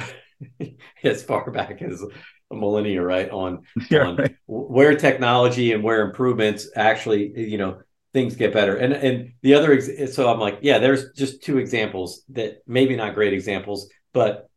as 1.04 1.22
far 1.22 1.50
back 1.50 1.80
as 1.82 2.02
a 2.50 2.54
millennia 2.54 3.02
right 3.02 3.30
on, 3.30 3.62
yeah, 3.90 4.06
on 4.06 4.16
right. 4.16 4.36
where 4.46 4.94
technology 4.96 5.72
and 5.72 5.82
where 5.82 6.06
improvements 6.06 6.68
actually 6.76 7.32
you 7.38 7.58
know 7.58 7.80
things 8.12 8.36
get 8.36 8.52
better. 8.52 8.76
And 8.76 8.92
and 8.92 9.32
the 9.42 9.54
other 9.54 9.80
so 10.08 10.32
i'm 10.32 10.40
like 10.40 10.58
yeah 10.62 10.78
there's 10.78 11.12
just 11.12 11.42
two 11.42 11.58
examples 11.58 12.22
that 12.30 12.62
maybe 12.66 12.96
not 12.96 13.14
great 13.14 13.32
examples 13.32 13.88
but 14.12 14.48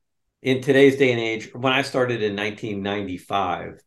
in 0.42 0.62
today's 0.62 0.98
day 0.98 1.12
and 1.12 1.20
age 1.20 1.54
when 1.54 1.74
i 1.74 1.82
started 1.82 2.24
in 2.24 2.36
1995 2.36 3.82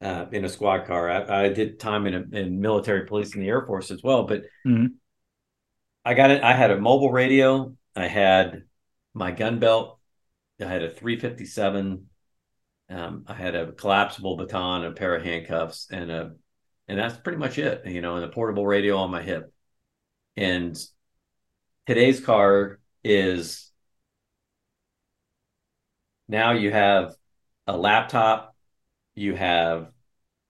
uh, 0.00 0.26
in 0.32 0.44
a 0.44 0.48
squad 0.48 0.86
car. 0.86 1.10
I, 1.10 1.44
I 1.44 1.48
did 1.48 1.80
time 1.80 2.06
in, 2.06 2.14
a, 2.14 2.38
in 2.38 2.60
military 2.60 3.06
police 3.06 3.34
in 3.34 3.40
the 3.40 3.48
Air 3.48 3.62
Force 3.66 3.90
as 3.90 4.02
well, 4.02 4.24
but 4.24 4.42
mm-hmm. 4.66 4.86
I 6.04 6.14
got 6.14 6.30
it. 6.30 6.42
I 6.42 6.54
had 6.54 6.70
a 6.70 6.80
mobile 6.80 7.10
radio. 7.10 7.74
I 7.94 8.06
had 8.06 8.62
my 9.14 9.32
gun 9.32 9.58
belt. 9.58 9.98
I 10.60 10.64
had 10.64 10.82
a 10.82 10.90
357. 10.90 12.06
Um, 12.90 13.24
I 13.26 13.34
had 13.34 13.54
a 13.54 13.72
collapsible 13.72 14.36
baton, 14.36 14.84
a 14.84 14.92
pair 14.92 15.14
of 15.14 15.22
handcuffs, 15.22 15.88
and 15.90 16.10
a 16.10 16.32
and 16.86 16.98
that's 16.98 17.18
pretty 17.18 17.38
much 17.38 17.58
it. 17.58 17.86
You 17.86 18.00
know, 18.00 18.16
and 18.16 18.24
a 18.24 18.28
portable 18.28 18.66
radio 18.66 18.96
on 18.96 19.10
my 19.10 19.22
hip. 19.22 19.52
And 20.36 20.78
today's 21.86 22.20
car 22.20 22.78
is 23.04 23.70
now 26.28 26.52
you 26.52 26.70
have 26.70 27.14
a 27.66 27.76
laptop 27.76 28.54
you 29.18 29.34
have 29.34 29.88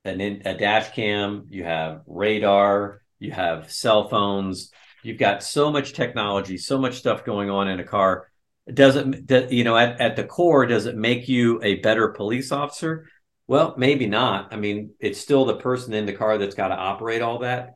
an 0.05 0.20
in, 0.20 0.43
a 0.45 0.57
dash 0.57 0.93
cam, 0.95 1.47
you 1.51 1.65
have 1.65 2.03
radar, 2.07 3.03
you 3.19 3.32
have 3.32 3.73
cell 3.73 4.09
phones. 4.09 4.70
You've 5.03 5.19
got 5.19 5.43
so 5.43 5.70
much 5.70 5.93
technology, 5.93 6.59
so 6.59 6.78
much 6.78 6.95
stuff 6.99 7.24
going 7.24 7.51
on 7.51 7.69
in 7.69 7.81
a 7.81 7.85
car. 7.85 8.28
Does 8.73 8.97
it, 8.97 9.51
you 9.51 9.65
know, 9.65 9.77
at, 9.77 10.01
at 10.01 10.16
the 10.16 10.24
core, 10.24 10.66
does 10.66 10.86
it 10.86 10.97
make 10.97 11.28
you 11.28 11.61
a 11.62 11.77
better 11.77 12.09
police 12.09 12.53
officer? 12.53 13.09
Well, 13.47 13.74
maybe 13.78 14.07
not. 14.07 14.53
I 14.53 14.57
mean, 14.57 14.90
it's 15.01 15.20
still 15.20 15.47
the 15.47 15.57
person 15.57 15.95
in 15.95 16.05
the 16.05 16.12
car 16.12 16.36
that's 16.36 16.55
got 16.55 16.69
to 16.69 16.74
operate 16.74 17.23
all 17.23 17.39
that. 17.39 17.74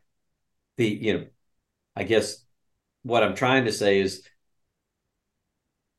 The, 0.77 0.86
you 0.86 1.14
know, 1.14 1.27
I 1.97 2.05
guess 2.05 2.44
what 3.02 3.23
I'm 3.23 3.35
trying 3.35 3.64
to 3.64 3.73
say 3.73 4.01
is 4.01 4.23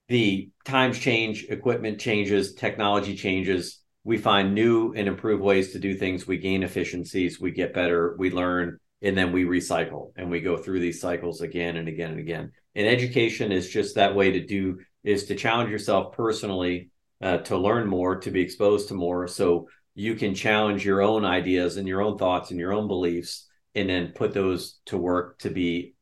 the 0.09 0.51
times 0.65 0.99
change, 0.99 1.45
equipment 1.49 1.99
changes, 1.99 2.53
technology 2.53 3.15
changes 3.15 3.82
we 4.03 4.17
find 4.17 4.53
new 4.53 4.93
and 4.93 5.07
improved 5.07 5.41
ways 5.41 5.71
to 5.71 5.79
do 5.79 5.95
things. 5.95 6.27
We 6.27 6.37
gain 6.37 6.63
efficiencies, 6.63 7.39
we 7.39 7.51
get 7.51 7.73
better, 7.73 8.15
we 8.17 8.31
learn, 8.31 8.79
and 9.01 9.17
then 9.17 9.31
we 9.31 9.45
recycle 9.45 10.11
and 10.15 10.29
we 10.29 10.41
go 10.41 10.57
through 10.57 10.79
these 10.79 11.01
cycles 11.01 11.41
again 11.41 11.77
and 11.77 11.87
again 11.87 12.11
and 12.11 12.19
again. 12.19 12.51
And 12.75 12.87
education 12.87 13.51
is 13.51 13.69
just 13.69 13.95
that 13.95 14.15
way 14.15 14.31
to 14.31 14.45
do 14.45 14.79
is 15.03 15.25
to 15.25 15.35
challenge 15.35 15.69
yourself 15.69 16.15
personally, 16.15 16.89
uh, 17.21 17.37
to 17.39 17.57
learn 17.57 17.87
more, 17.87 18.17
to 18.21 18.31
be 18.31 18.41
exposed 18.41 18.87
to 18.87 18.93
more, 18.93 19.27
so 19.27 19.67
you 19.95 20.15
can 20.15 20.33
challenge 20.33 20.85
your 20.85 21.01
own 21.01 21.23
ideas 21.25 21.77
and 21.77 21.87
your 21.87 22.01
own 22.01 22.17
thoughts 22.17 22.51
and 22.51 22.59
your 22.59 22.73
own 22.73 22.87
beliefs, 22.87 23.47
and 23.75 23.89
then 23.89 24.13
put 24.15 24.33
those 24.33 24.79
to 24.85 24.97
work 24.97 25.37
to 25.39 25.49
be 25.49 25.93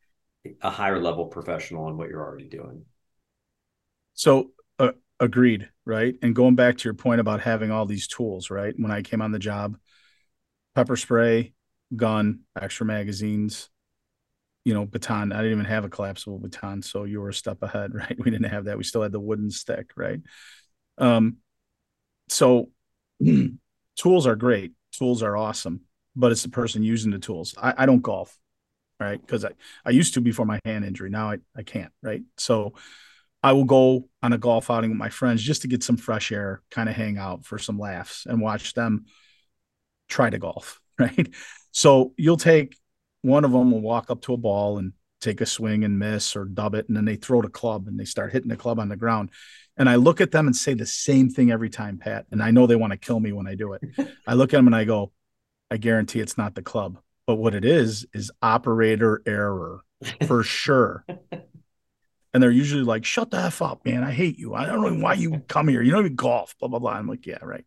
a 0.62 0.70
higher 0.70 1.02
level 1.02 1.26
professional 1.26 1.90
in 1.90 1.98
what 1.98 2.10
you're 2.10 2.24
already 2.24 2.48
doing. 2.48 2.86
So 4.14 4.52
Agreed, 5.22 5.70
right? 5.86 6.16
And 6.24 6.36
going 6.36 6.56
back 6.56 6.78
to 6.80 6.86
your 6.86 6.96
point 6.96 7.22
about 7.22 7.42
having 7.42 7.72
all 7.72 7.86
these 7.86 8.08
tools, 8.08 8.50
right? 8.50 8.74
When 8.78 8.92
I 8.92 9.04
came 9.04 9.22
on 9.22 9.32
the 9.32 9.40
job, 9.40 9.78
pepper 10.76 10.96
spray, 10.98 11.54
gun, 11.96 12.42
extra 12.60 12.86
magazines, 12.86 13.70
you 14.66 14.74
know, 14.74 14.86
baton. 14.86 15.32
I 15.34 15.38
didn't 15.38 15.54
even 15.54 15.66
have 15.66 15.86
a 15.86 15.90
collapsible 15.90 16.40
baton, 16.40 16.82
so 16.82 17.06
you 17.06 17.22
were 17.22 17.30
a 17.30 17.34
step 17.34 17.64
ahead, 17.64 17.94
right? 17.96 18.18
We 18.20 18.32
didn't 18.32 18.52
have 18.52 18.66
that. 18.66 18.78
We 18.78 18.84
still 18.84 19.04
had 19.04 19.12
the 19.12 19.20
wooden 19.20 19.52
stick, 19.52 19.92
right? 19.96 20.22
Um, 20.98 21.38
so 22.30 22.70
tools 23.98 24.28
are 24.28 24.36
great. 24.36 24.74
Tools 24.94 25.24
are 25.24 25.38
awesome, 25.38 25.82
but 26.16 26.32
it's 26.32 26.44
the 26.44 26.50
person 26.50 26.84
using 26.84 27.12
the 27.12 27.20
tools. 27.20 27.56
I, 27.62 27.74
I 27.80 27.86
don't 27.86 28.02
golf, 28.02 28.38
right? 29.00 29.22
Because 29.22 29.46
I, 29.46 29.52
I 29.86 29.92
used 29.92 30.16
to 30.16 30.22
before 30.22 30.46
my 30.46 30.60
hand 30.66 30.86
injury. 30.86 31.10
Now 31.10 31.32
I, 31.32 31.38
I 31.56 31.64
can't, 31.64 31.92
right? 32.04 32.24
So 32.38 32.74
I 33.44 33.54
will 33.54 33.64
go 33.64 34.08
on 34.22 34.34
a 34.34 34.38
golf 34.38 34.70
outing 34.70 34.92
with 34.92 35.00
my 35.00 35.10
friends 35.10 35.42
just 35.42 35.64
to 35.64 35.68
get 35.68 35.84
some 35.84 35.98
fresh 35.98 36.32
air, 36.32 36.62
kind 36.70 36.90
of 36.90 36.96
hang 36.96 37.18
out 37.18 37.46
for 37.46 37.58
some 37.58 37.80
laughs 37.80 38.26
and 38.26 38.40
watch 38.40 38.74
them 38.74 39.06
try 40.08 40.30
to 40.30 40.38
golf, 40.38 40.80
right? 41.00 41.28
So 41.72 42.14
you'll 42.18 42.38
take 42.38 42.78
one 43.22 43.46
of 43.46 43.52
them 43.52 43.72
will 43.72 43.82
walk 43.82 44.10
up 44.10 44.22
to 44.24 44.34
a 44.34 44.38
ball 44.38 44.78
and 44.78 44.94
take 45.22 45.42
a 45.42 45.46
swing 45.46 45.84
and 45.84 46.00
miss 46.00 46.36
or 46.36 46.46
dub 46.46 46.76
it, 46.76 46.88
and 46.88 46.98
then 46.98 47.06
they 47.06 47.16
throw 47.16 47.42
the 47.42 47.50
club 47.50 47.88
and 47.88 48.00
they 48.00 48.06
start 48.06 48.32
hitting 48.32 48.50
the 48.50 48.58
club 48.58 48.80
on 48.80 48.90
the 48.90 48.96
ground. 48.96 49.30
And 49.78 49.88
I 49.88 49.96
look 49.96 50.20
at 50.20 50.32
them 50.32 50.48
and 50.48 50.56
say 50.56 50.74
the 50.74 50.86
same 50.86 51.30
thing 51.30 51.52
every 51.52 51.70
time, 51.70 51.98
Pat. 51.98 52.26
And 52.32 52.42
I 52.42 52.52
know 52.52 52.68
they 52.68 52.76
want 52.76 52.92
to 52.92 52.98
kill 52.98 53.20
me 53.20 53.32
when 53.32 53.48
I 53.48 53.56
do 53.56 53.74
it. 53.74 53.82
I 54.28 54.34
look 54.34 54.54
at 54.54 54.58
them 54.58 54.68
and 54.68 54.76
I 54.76 54.84
go, 54.84 55.12
I 55.70 55.78
guarantee 55.78 56.20
it's 56.20 56.38
not 56.38 56.56
the 56.56 56.62
club. 56.62 57.00
But 57.26 57.36
what 57.36 57.56
it 57.56 57.64
is 57.64 58.06
is 58.14 58.32
operator 58.42 59.22
error 59.26 59.82
for 60.28 60.44
sure. 60.44 61.06
And 62.34 62.42
they're 62.42 62.52
usually 62.52 62.84
like, 62.84 63.06
"Shut 63.06 63.32
the 63.32 63.38
f 63.38 63.62
up, 63.62 63.86
man! 63.86 64.04
I 64.04 64.12
hate 64.12 64.38
you. 64.38 64.54
I 64.54 64.66
don't 64.66 64.82
know 64.82 65.04
why 65.04 65.14
you 65.14 65.40
come 65.48 65.68
here. 65.68 65.82
You 65.82 65.92
don't 65.92 66.06
even 66.06 66.16
golf." 66.16 66.56
Blah 66.60 66.70
blah 66.70 66.80
blah. 66.80 66.92
I'm 66.92 67.08
like, 67.08 67.26
"Yeah, 67.26 67.40
right." 67.42 67.66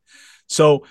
So, 0.48 0.86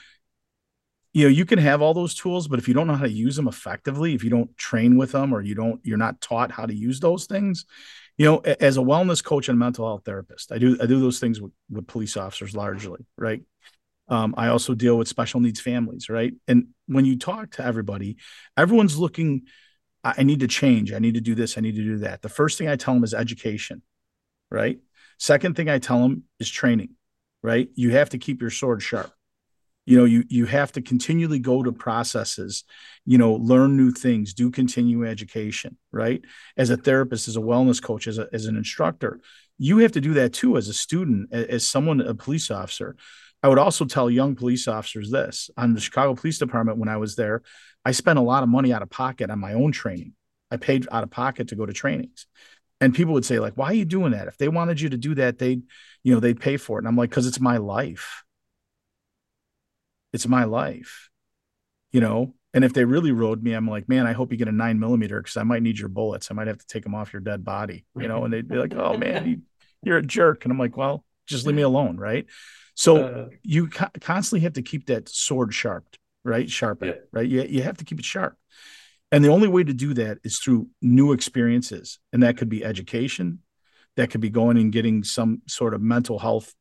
you 1.14 1.24
know, 1.24 1.30
you 1.30 1.46
can 1.46 1.60
have 1.60 1.82
all 1.82 1.94
those 1.94 2.16
tools, 2.16 2.48
but 2.48 2.60
if 2.60 2.68
you 2.68 2.74
don't 2.74 2.88
know 2.88 2.96
how 2.96 3.06
to 3.06 3.12
use 3.12 3.36
them 3.36 3.48
effectively, 3.48 4.14
if 4.16 4.24
you 4.24 4.30
don't 4.30 4.56
train 4.58 4.98
with 4.98 5.12
them, 5.12 5.34
or 5.34 5.42
you 5.42 5.56
don't, 5.56 5.80
you're 5.84 5.98
not 5.98 6.22
taught 6.22 6.52
how 6.52 6.66
to 6.66 6.74
use 6.74 7.00
those 7.00 7.26
things. 7.26 7.66
You 8.18 8.26
know, 8.26 8.38
as 8.40 8.78
a 8.78 8.82
wellness 8.82 9.24
coach 9.24 9.50
and 9.50 9.58
mental 9.58 9.86
health 9.86 10.04
therapist, 10.06 10.52
I 10.52 10.58
do 10.58 10.78
I 10.82 10.86
do 10.86 11.00
those 11.00 11.20
things 11.20 11.42
with, 11.42 11.52
with 11.70 11.88
police 11.88 12.18
officers 12.18 12.56
largely, 12.56 13.06
right? 13.18 13.42
Um, 14.08 14.36
I 14.38 14.50
also 14.50 14.76
deal 14.76 14.98
with 14.98 15.08
special 15.08 15.40
needs 15.40 15.62
families, 15.62 16.10
right? 16.10 16.34
And 16.48 16.68
when 16.88 17.06
you 17.06 17.18
talk 17.18 17.52
to 17.52 17.66
everybody, 17.66 18.18
everyone's 18.58 18.98
looking 18.98 19.44
I 20.04 20.24
need 20.24 20.42
to 20.42 20.48
change. 20.48 20.92
I 20.92 21.00
need 21.00 21.14
to 21.14 21.22
do 21.22 21.34
this. 21.34 21.58
I 21.58 21.62
need 21.62 21.76
to 21.76 21.84
do 21.84 21.98
that. 22.00 22.22
The 22.22 22.30
first 22.30 22.58
thing 22.58 22.68
I 22.68 22.76
tell 22.76 22.94
them 22.94 23.04
is 23.04 23.14
education, 23.14 23.82
right? 24.52 24.80
Second 25.18 25.56
thing 25.56 25.70
I 25.70 25.80
tell 25.80 26.02
them 26.02 26.24
is 26.40 26.50
training, 26.50 26.90
right? 27.42 27.70
You 27.76 27.92
have 27.92 28.10
to 28.10 28.18
keep 28.18 28.42
your 28.42 28.50
sword 28.50 28.82
sharp. 28.82 29.14
You 29.86 29.98
know, 29.98 30.06
you 30.06 30.24
you 30.30 30.46
have 30.46 30.72
to 30.74 30.82
continually 30.82 31.40
go 31.40 31.62
to 31.62 31.72
processes, 31.72 32.64
you 33.06 33.18
know, 33.18 33.34
learn 33.34 33.76
new 33.76 33.92
things, 33.92 34.34
do 34.34 34.50
continuing 34.50 35.08
education, 35.08 35.78
right? 35.92 36.22
As 36.56 36.70
a 36.70 36.78
therapist, 36.78 37.28
as 37.28 37.36
a 37.36 37.42
wellness 37.42 37.82
coach, 37.82 38.08
as 38.08 38.18
a, 38.18 38.28
as 38.32 38.46
an 38.46 38.56
instructor, 38.56 39.20
you 39.58 39.80
have 39.80 39.92
to 39.94 40.02
do 40.02 40.14
that 40.16 40.34
too 40.34 40.58
as 40.58 40.70
a 40.70 40.74
student, 40.74 41.34
as 41.34 41.66
someone, 41.66 42.00
a 42.02 42.16
police 42.16 42.50
officer. 42.50 42.96
I 43.44 43.50
would 43.50 43.60
also 43.60 43.84
tell 43.86 44.10
young 44.10 44.36
police 44.36 44.68
officers 44.68 45.12
this 45.12 45.50
on 45.58 45.74
the 45.74 45.82
Chicago 45.82 46.16
Police 46.16 46.40
Department 46.40 46.78
when 46.78 46.90
I 46.90 46.98
was 46.98 47.16
there. 47.16 47.44
I 47.84 47.92
spent 47.92 48.18
a 48.18 48.22
lot 48.22 48.42
of 48.42 48.50
money 48.50 48.72
out 48.72 48.82
of 48.82 48.90
pocket 48.90 49.30
on 49.30 49.40
my 49.40 49.54
own 49.54 49.74
training. 49.74 50.14
I 50.50 50.58
paid 50.58 50.88
out 50.92 51.04
of 51.04 51.12
pocket 51.12 51.50
to 51.50 51.56
go 51.56 51.66
to 51.66 51.74
trainings. 51.74 52.26
And 52.80 52.96
people 52.96 53.14
would 53.14 53.26
say, 53.26 53.40
like, 53.40 53.54
why 53.56 53.68
are 53.68 53.74
you 53.74 53.86
doing 53.86 54.12
that? 54.12 54.28
If 54.28 54.38
they 54.38 54.48
wanted 54.48 54.80
you 54.80 54.90
to 54.90 54.98
do 54.98 55.16
that, 55.16 55.40
they'd, 55.40 55.62
you 56.04 56.14
know, 56.14 56.20
they'd 56.20 56.40
pay 56.40 56.58
for 56.58 56.78
it. 56.78 56.82
And 56.82 56.88
I'm 56.88 56.96
like, 56.96 57.10
because 57.10 57.28
it's 57.28 57.40
my 57.40 57.58
life. 57.58 58.24
It's 60.14 60.28
my 60.28 60.46
life. 60.46 61.10
You 61.92 62.02
know, 62.02 62.34
and 62.54 62.64
if 62.64 62.74
they 62.74 62.86
really 62.86 63.12
rode 63.12 63.44
me, 63.44 63.54
I'm 63.54 63.68
like, 63.68 63.90
man, 63.90 64.08
I 64.08 64.14
hope 64.14 64.32
you 64.32 64.38
get 64.38 64.48
a 64.48 64.54
nine 64.54 64.80
millimeter 64.80 65.22
because 65.22 65.38
I 65.38 65.44
might 65.44 65.64
need 65.64 65.80
your 65.80 65.90
bullets. 65.90 66.30
I 66.30 66.34
might 66.34 66.48
have 66.48 66.60
to 66.60 66.68
take 66.68 66.84
them 66.84 66.96
off 66.96 67.12
your 67.12 67.22
dead 67.22 67.44
body, 67.44 67.86
you 67.96 68.08
know. 68.08 68.24
And 68.24 68.34
they'd 68.34 68.48
be 68.48 68.58
like, 68.58 68.74
oh 68.74 68.98
man, 68.98 69.44
you, 69.84 69.94
are 69.94 69.98
a 69.98 70.04
jerk. 70.04 70.46
And 70.46 70.52
I'm 70.52 70.60
like, 70.60 70.78
well, 70.78 71.04
just 71.28 71.46
leave 71.46 71.56
me 71.56 71.62
alone, 71.62 71.98
right? 71.98 72.26
So 72.76 73.04
uh, 73.04 73.28
you 73.44 73.68
co- 73.68 73.92
constantly 74.02 74.44
have 74.44 74.54
to 74.54 74.62
keep 74.62 74.88
that 74.88 75.08
sword 75.10 75.54
sharp 75.54 75.86
right? 76.24 76.50
Sharpen 76.50 76.90
yeah. 76.90 76.96
right? 77.12 77.28
You, 77.28 77.44
you 77.44 77.64
have 77.64 77.78
to 77.78 77.86
keep 77.86 78.00
it 78.00 78.06
sharp. 78.06 78.38
And 79.12 79.24
the 79.24 79.30
only 79.30 79.48
way 79.48 79.64
to 79.64 79.74
do 79.74 79.94
that 79.96 80.20
is 80.24 80.40
through 80.40 80.70
new 80.82 81.12
experiences. 81.12 82.00
And 82.12 82.24
that 82.24 82.38
could 82.38 82.50
be 82.50 82.66
education, 82.66 83.40
that 83.96 84.10
could 84.10 84.22
be 84.22 84.30
going 84.30 84.58
and 84.58 84.72
getting 84.72 85.04
some 85.04 85.42
sort 85.48 85.74
of 85.74 85.82
mental 85.82 86.18
health 86.18 86.54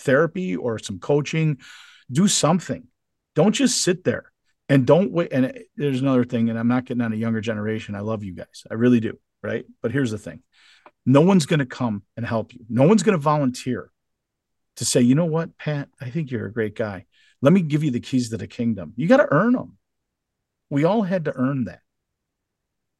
therapy 0.00 0.56
or 0.56 0.78
some 0.78 0.98
coaching. 0.98 1.58
Do 2.10 2.26
something. 2.26 2.88
Don't 3.36 3.52
just 3.52 3.82
sit 3.82 4.02
there 4.02 4.32
and 4.68 4.86
don't 4.86 5.12
wait. 5.12 5.32
And 5.32 5.56
there's 5.76 6.00
another 6.00 6.24
thing, 6.24 6.50
and 6.50 6.58
I'm 6.58 6.66
not 6.66 6.84
getting 6.84 7.02
on 7.02 7.12
a 7.12 7.16
younger 7.16 7.40
generation. 7.40 7.94
I 7.94 8.00
love 8.00 8.24
you 8.24 8.34
guys. 8.34 8.64
I 8.68 8.74
really 8.74 8.98
do. 8.98 9.18
Right. 9.42 9.64
But 9.80 9.92
here's 9.92 10.10
the 10.10 10.18
thing 10.18 10.42
no 11.06 11.20
one's 11.20 11.46
going 11.46 11.60
to 11.60 11.66
come 11.66 12.02
and 12.16 12.26
help 12.26 12.52
you, 12.52 12.64
no 12.68 12.86
one's 12.86 13.04
going 13.04 13.16
to 13.16 13.22
volunteer 13.22 13.92
to 14.76 14.84
say, 14.84 15.00
you 15.00 15.14
know 15.14 15.26
what, 15.26 15.56
Pat, 15.58 15.88
I 16.00 16.10
think 16.10 16.30
you're 16.30 16.46
a 16.46 16.52
great 16.52 16.76
guy. 16.76 17.06
Let 17.42 17.52
me 17.52 17.62
give 17.62 17.82
you 17.82 17.90
the 17.90 18.00
keys 18.00 18.30
to 18.30 18.36
the 18.36 18.46
kingdom. 18.46 18.92
You 18.96 19.08
got 19.08 19.18
to 19.18 19.28
earn 19.30 19.52
them. 19.52 19.76
We 20.68 20.84
all 20.84 21.02
had 21.02 21.24
to 21.24 21.36
earn 21.36 21.64
that. 21.64 21.80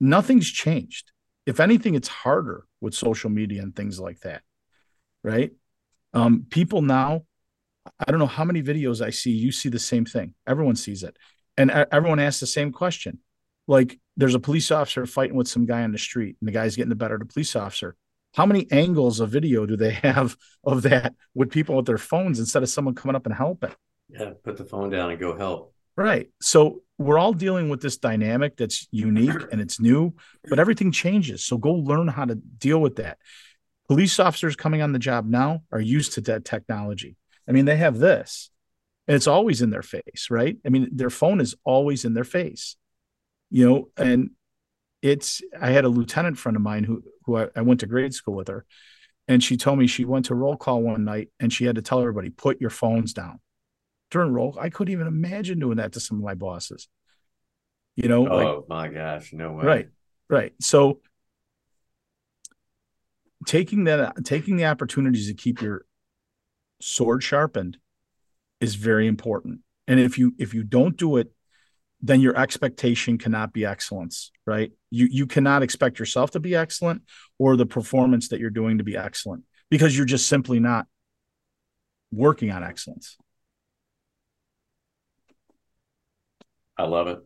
Nothing's 0.01 0.51
changed. 0.51 1.13
If 1.47 1.61
anything, 1.61 1.95
it's 1.95 2.09
harder 2.09 2.67
with 2.81 2.95
social 2.95 3.31
media 3.31 3.63
and 3.63 3.75
things 3.75 4.01
like 4.01 4.21
that. 4.21 4.43
Right. 5.23 5.53
Um, 6.15 6.47
people 6.51 6.83
now, 6.83 7.25
I 7.99 8.11
don't 8.11 8.19
know 8.19 8.27
how 8.27 8.45
many 8.45 8.63
videos 8.63 9.05
I 9.05 9.11
see, 9.11 9.31
you 9.31 9.53
see 9.53 9.69
the 9.69 9.79
same 9.79 10.05
thing. 10.05 10.35
Everyone 10.47 10.77
sees 10.77 11.03
it. 11.03 11.17
And 11.57 11.71
everyone 11.71 12.21
asks 12.21 12.41
the 12.41 12.47
same 12.47 12.73
question. 12.73 13.19
Like 13.67 13.99
there's 14.17 14.35
a 14.35 14.41
police 14.41 14.71
officer 14.71 15.07
fighting 15.07 15.37
with 15.37 15.49
some 15.49 15.67
guy 15.67 15.83
on 15.83 15.93
the 15.93 15.99
street, 15.99 16.37
and 16.41 16.49
the 16.49 16.53
guy's 16.53 16.77
getting 16.77 16.89
the 16.89 16.97
better 16.97 17.15
of 17.15 17.21
the 17.21 17.27
police 17.27 17.55
officer. 17.55 17.97
How 18.35 18.47
many 18.47 18.71
angles 18.71 19.21
of 19.21 19.31
video 19.31 19.67
do 19.67 19.77
they 19.77 19.91
have 20.03 20.37
of 20.65 20.83
that 20.83 21.15
with 21.35 21.51
people 21.51 21.77
with 21.77 21.87
their 21.87 21.99
phones 21.99 22.39
instead 22.39 22.63
of 22.63 22.69
someone 22.69 22.95
coming 22.95 23.17
up 23.17 23.27
and 23.27 23.35
helping? 23.35 23.73
Yeah, 24.09 24.33
put 24.43 24.57
the 24.57 24.65
phone 24.65 24.91
down 24.91 25.11
and 25.11 25.21
go 25.21 25.37
help. 25.37 25.75
Right. 25.97 26.31
So 26.41 26.83
we're 26.99 27.19
all 27.19 27.33
dealing 27.33 27.69
with 27.69 27.83
this 27.83 27.97
dynamic 27.97 28.57
that's 28.57 28.89
unique 28.91 29.43
and 29.53 29.61
it's 29.61 29.81
new, 29.81 30.15
but 30.49 30.59
everything 30.59 30.93
changes. 30.93 31.45
So 31.45 31.59
go 31.59 31.73
learn 31.73 32.09
how 32.09 32.25
to 32.25 32.35
deal 32.35 32.81
with 32.81 32.97
that. 32.97 33.19
Police 33.89 34.21
officers 34.21 34.57
coming 34.57 34.83
on 34.83 34.93
the 34.93 34.99
job 34.99 35.27
now 35.27 35.63
are 35.73 35.81
used 35.81 36.13
to 36.13 36.21
that 36.23 36.45
technology. 36.45 37.17
I 37.49 37.53
mean, 37.53 37.65
they 37.65 37.77
have 37.77 37.99
this, 37.99 38.51
and 39.09 39.17
it's 39.17 39.27
always 39.27 39.63
in 39.63 39.71
their 39.71 39.83
face, 39.83 40.29
right? 40.31 40.57
I 40.65 40.69
mean, 40.69 40.89
their 40.93 41.11
phone 41.11 41.41
is 41.41 41.57
always 41.65 42.05
in 42.05 42.15
their 42.15 42.25
face, 42.25 42.77
you 43.51 43.69
know, 43.69 43.89
and 43.97 44.31
it's 45.03 45.43
I 45.61 45.71
had 45.71 45.85
a 45.85 45.89
lieutenant 45.89 46.39
friend 46.39 46.55
of 46.55 46.63
mine 46.63 46.85
who 46.85 47.03
who 47.31 47.39
I, 47.39 47.49
I 47.57 47.63
went 47.63 47.81
to 47.81 47.87
grade 47.87 48.15
school 48.15 48.35
with 48.35 48.49
her, 48.49 48.65
and 49.29 49.43
she 49.43 49.57
told 49.57 49.79
me 49.79 49.87
she 49.87 50.05
went 50.05 50.27
to 50.27 50.35
roll 50.35 50.57
call 50.57 50.83
one 50.83 51.05
night 51.05 51.29
and 51.39 51.53
she 51.53 51.65
had 51.65 51.77
to 51.77 51.83
tell 51.83 52.01
everybody, 52.01 52.31
put 52.31 52.61
your 52.61 52.71
phones 52.71 53.13
down 53.13 53.41
during 54.11 54.33
roll. 54.33 54.59
I 54.61 54.71
couldn't 54.71 54.93
even 54.93 55.07
imagine 55.07 55.61
doing 55.61 55.77
that 55.77 55.93
to 55.93 56.01
some 56.01 56.19
of 56.19 56.25
my 56.25 56.35
bosses. 56.35 56.89
You 57.97 58.09
know, 58.09 58.29
oh 58.29 58.65
like, 58.69 58.69
my 58.69 58.89
gosh, 58.89 59.33
no 59.33 59.53
way. 59.53 59.65
Right, 59.65 59.89
right. 60.29 60.53
So 60.61 61.01
taking 63.47 63.85
that, 63.85 64.25
taking 64.25 64.57
the 64.57 64.65
opportunities 64.67 65.29
to 65.29 65.35
keep 65.35 65.61
your 65.61 65.85
sword 66.81 67.23
sharpened 67.23 67.77
is 68.61 68.75
very 68.75 69.07
important. 69.07 69.61
And 69.87 70.01
if 70.01 70.19
you 70.19 70.35
if 70.39 70.55
you 70.55 70.63
don't 70.63 70.97
do 70.97 71.17
it, 71.17 71.33
then 72.03 72.21
your 72.21 72.37
expectation 72.37 73.19
cannot 73.19 73.53
be 73.53 73.65
excellence, 73.65 74.31
right? 74.47 74.73
You 74.91 75.07
you 75.11 75.27
cannot 75.27 75.63
expect 75.63 75.99
yourself 75.99 76.31
to 76.33 76.41
be 76.41 76.55
excellent 76.55 77.03
or 77.39 77.57
the 77.57 77.67
performance 77.67 78.29
that 78.29 78.41
you're 78.41 78.51
doing 78.51 78.79
to 78.79 78.85
be 78.85 78.97
excellent 78.97 79.45
because 79.71 79.97
you're 79.97 80.07
just 80.07 80.27
simply 80.27 80.61
not 80.61 80.87
working 82.11 82.51
on 82.51 82.65
excellence. 82.65 83.17
I 86.77 86.85
love 86.85 87.09
it. 87.09 87.19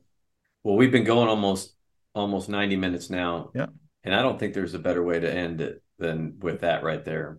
Well, 0.65 0.77
we've 0.77 0.91
been 0.91 1.05
going 1.05 1.29
almost 1.29 1.75
almost 2.15 2.49
90 2.49 2.77
minutes 2.77 3.11
now. 3.11 3.51
Yeah. 3.55 3.67
And 4.03 4.15
I 4.15 4.23
don't 4.23 4.39
think 4.39 4.55
there's 4.55 4.75
a 4.75 4.79
better 4.79 5.03
way 5.03 5.21
to 5.21 5.33
end 5.33 5.61
it 5.61 5.83
than 5.99 6.39
with 6.41 6.61
that 6.61 6.83
right 6.83 7.05
there. 7.05 7.39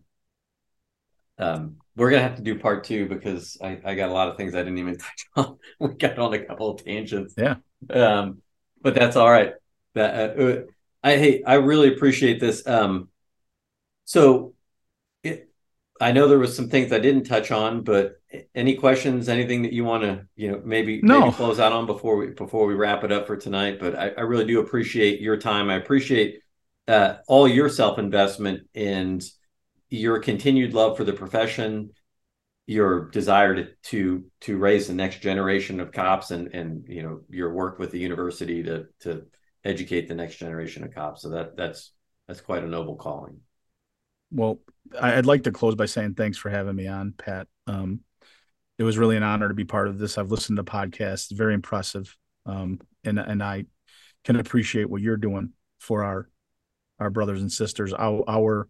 Um, 1.37 1.77
we're 1.95 2.09
gonna 2.09 2.23
have 2.23 2.35
to 2.35 2.41
do 2.41 2.59
part 2.59 2.83
two 2.83 3.07
because 3.07 3.57
I, 3.61 3.79
I 3.83 3.95
got 3.95 4.09
a 4.09 4.13
lot 4.13 4.27
of 4.27 4.37
things 4.37 4.55
I 4.55 4.59
didn't 4.59 4.77
even 4.79 4.97
touch 4.97 5.25
on. 5.35 5.57
we 5.79 5.89
got 5.93 6.19
on 6.19 6.33
a 6.33 6.39
couple 6.39 6.69
of 6.69 6.83
tangents. 6.83 7.35
Yeah. 7.37 7.55
Um, 7.89 8.41
but 8.81 8.95
that's 8.95 9.15
all 9.15 9.29
right. 9.29 9.53
That 9.93 10.39
uh, 10.39 10.61
I 11.03 11.17
hey, 11.17 11.43
I 11.43 11.55
really 11.55 11.93
appreciate 11.93 12.39
this. 12.39 12.67
Um, 12.67 13.09
so 14.03 14.53
it, 15.23 15.49
I 16.01 16.11
know 16.11 16.27
there 16.27 16.39
was 16.39 16.55
some 16.55 16.69
things 16.69 16.91
I 16.91 16.99
didn't 16.99 17.23
touch 17.23 17.51
on, 17.51 17.83
but 17.83 18.19
any 18.53 18.75
questions 18.75 19.29
anything 19.29 19.61
that 19.61 19.73
you 19.73 19.83
want 19.83 20.03
to 20.03 20.25
you 20.35 20.51
know 20.51 20.61
maybe, 20.63 21.01
no. 21.01 21.21
maybe 21.21 21.33
close 21.33 21.59
out 21.59 21.71
on 21.71 21.85
before 21.85 22.17
we 22.17 22.27
before 22.27 22.65
we 22.65 22.73
wrap 22.73 23.03
it 23.03 23.11
up 23.11 23.27
for 23.27 23.37
tonight 23.37 23.79
but 23.79 23.95
i, 23.95 24.09
I 24.09 24.21
really 24.21 24.45
do 24.45 24.59
appreciate 24.59 25.21
your 25.21 25.37
time 25.37 25.69
i 25.69 25.75
appreciate 25.75 26.41
uh, 26.87 27.15
all 27.27 27.47
your 27.47 27.69
self 27.69 27.97
investment 27.97 28.67
and 28.75 29.23
your 29.89 30.19
continued 30.19 30.73
love 30.73 30.97
for 30.97 31.03
the 31.03 31.13
profession 31.13 31.91
your 32.67 33.09
desire 33.11 33.55
to 33.55 33.67
to 33.83 34.25
to 34.41 34.57
raise 34.57 34.87
the 34.87 34.93
next 34.93 35.21
generation 35.21 35.79
of 35.79 35.91
cops 35.91 36.31
and 36.31 36.47
and 36.53 36.85
you 36.87 37.03
know 37.03 37.21
your 37.29 37.53
work 37.53 37.77
with 37.77 37.91
the 37.91 37.99
university 37.99 38.63
to 38.63 38.85
to 38.99 39.25
educate 39.63 40.07
the 40.07 40.15
next 40.15 40.37
generation 40.37 40.83
of 40.83 40.93
cops. 40.93 41.21
So 41.21 41.29
that 41.29 41.55
that's 41.55 41.91
that's 42.27 42.41
quite 42.41 42.63
a 42.63 42.67
noble 42.67 42.95
calling. 42.95 43.39
Well, 44.31 44.59
I'd 44.99 45.27
like 45.27 45.43
to 45.43 45.51
close 45.51 45.75
by 45.75 45.85
saying 45.85 46.15
thanks 46.15 46.37
for 46.37 46.49
having 46.49 46.75
me 46.75 46.87
on, 46.87 47.13
Pat. 47.17 47.47
Um, 47.67 48.01
it 48.77 48.83
was 48.83 48.97
really 48.97 49.15
an 49.15 49.23
honor 49.23 49.47
to 49.47 49.53
be 49.53 49.63
part 49.63 49.87
of 49.87 49.99
this. 49.99 50.17
I've 50.17 50.31
listened 50.31 50.57
to 50.57 50.63
podcasts, 50.63 51.31
very 51.31 51.53
impressive, 51.53 52.15
um, 52.47 52.79
and 53.03 53.19
and 53.19 53.43
I 53.43 53.65
can 54.23 54.37
appreciate 54.37 54.89
what 54.89 55.01
you're 55.01 55.17
doing 55.17 55.51
for 55.79 56.03
our 56.03 56.29
our 56.99 57.09
brothers 57.11 57.41
and 57.41 57.51
sisters, 57.51 57.93
our, 57.93 58.23
our 58.27 58.67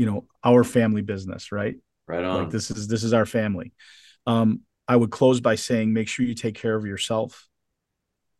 you 0.00 0.06
know 0.06 0.24
our 0.42 0.64
family 0.64 1.02
business, 1.02 1.52
right? 1.52 1.76
Right 2.08 2.24
on. 2.24 2.44
Like 2.44 2.50
this 2.50 2.70
is 2.70 2.88
this 2.88 3.04
is 3.04 3.12
our 3.12 3.26
family. 3.26 3.74
Um, 4.26 4.62
I 4.88 4.96
would 4.96 5.10
close 5.10 5.42
by 5.42 5.56
saying, 5.56 5.92
make 5.92 6.08
sure 6.08 6.24
you 6.24 6.34
take 6.34 6.54
care 6.54 6.74
of 6.74 6.86
yourself. 6.86 7.46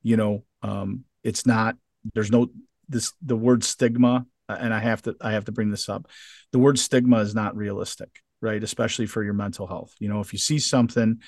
You 0.03 0.17
know, 0.17 0.45
um, 0.63 1.05
it's 1.23 1.45
not. 1.45 1.77
There's 2.15 2.31
no 2.31 2.49
this 2.89 3.13
the 3.21 3.37
word 3.37 3.63
stigma, 3.63 4.25
and 4.49 4.73
I 4.73 4.79
have 4.79 5.03
to 5.03 5.15
I 5.21 5.33
have 5.33 5.45
to 5.45 5.53
bring 5.53 5.71
this 5.71 5.91
up. 5.91 6.09
The 6.51 6.59
word 6.59 6.79
stigma 6.79 7.19
is 7.19 7.35
not 7.35 7.55
realistic, 7.55 8.09
right? 8.41 8.63
Especially 8.65 9.05
for 9.05 9.23
your 9.23 9.35
mental 9.35 9.67
health. 9.67 9.95
You 9.99 10.09
know, 10.09 10.21
if 10.21 10.33
you 10.33 10.39
see 10.39 10.61
something 10.61 11.21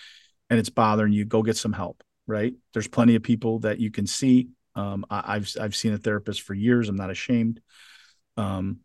and 0.48 0.58
it's 0.58 0.70
bothering 0.70 1.12
you, 1.12 1.26
go 1.26 1.42
get 1.42 1.58
some 1.58 1.74
help. 1.74 2.02
Right? 2.26 2.54
There's 2.72 2.88
plenty 2.88 3.16
of 3.16 3.22
people 3.22 3.58
that 3.58 3.80
you 3.80 3.90
can 3.90 4.06
see. 4.06 4.48
Um, 4.76 5.04
I, 5.10 5.34
have 5.34 5.48
I've 5.60 5.76
seen 5.76 5.92
a 5.92 5.98
therapist 5.98 6.40
for 6.40 6.54
years. 6.54 6.88
I'm 6.88 6.96
not 6.96 7.10
ashamed. 7.10 7.60
Um, 8.38 8.78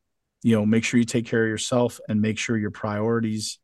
you 0.47 0.55
know 0.55 0.65
make 0.65 0.85
sure 0.85 0.97
you 0.97 1.05
take 1.05 1.25
care 1.25 1.43
of 1.43 1.49
yourself 1.49 1.99
and 2.07 2.21
make 2.21 2.37
sure 2.37 2.57
your 2.57 2.71
priorities 2.71 3.59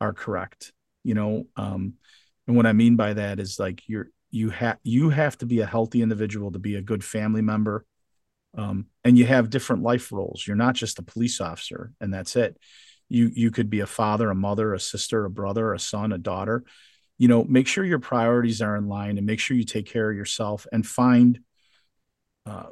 are 0.00 0.12
correct 0.12 0.72
you 1.02 1.12
know 1.12 1.44
um 1.56 1.94
and 2.46 2.56
what 2.56 2.64
i 2.64 2.72
mean 2.72 2.94
by 2.94 3.12
that 3.12 3.40
is 3.40 3.58
like 3.58 3.82
you're 3.88 4.08
you 4.30 4.48
have 4.50 4.78
you 4.84 5.10
have 5.10 5.36
to 5.36 5.46
be 5.46 5.58
a 5.58 5.66
healthy 5.66 6.00
individual 6.00 6.52
to 6.52 6.60
be 6.60 6.76
a 6.76 6.80
good 6.80 7.02
family 7.02 7.42
member 7.42 7.84
um 8.56 8.86
and 9.02 9.18
you 9.18 9.26
have 9.26 9.50
different 9.50 9.82
life 9.82 10.12
roles. 10.12 10.46
You're 10.46 10.56
not 10.56 10.76
just 10.76 11.00
a 11.00 11.02
police 11.02 11.40
officer 11.40 11.92
and 12.00 12.14
that's 12.14 12.36
it. 12.36 12.56
You 13.08 13.32
you 13.34 13.50
could 13.50 13.68
be 13.68 13.80
a 13.80 13.86
father 13.86 14.30
a 14.30 14.34
mother 14.34 14.74
a 14.74 14.80
sister 14.80 15.24
a 15.24 15.30
brother 15.30 15.72
a 15.72 15.78
son 15.80 16.12
a 16.12 16.18
daughter. 16.18 16.62
You 17.18 17.26
know 17.26 17.42
make 17.42 17.66
sure 17.66 17.84
your 17.84 17.98
priorities 17.98 18.62
are 18.62 18.76
in 18.76 18.86
line 18.86 19.18
and 19.18 19.26
make 19.26 19.40
sure 19.40 19.56
you 19.56 19.64
take 19.64 19.86
care 19.86 20.08
of 20.08 20.16
yourself 20.16 20.68
and 20.70 20.86
find 20.86 21.40
uh, 22.46 22.70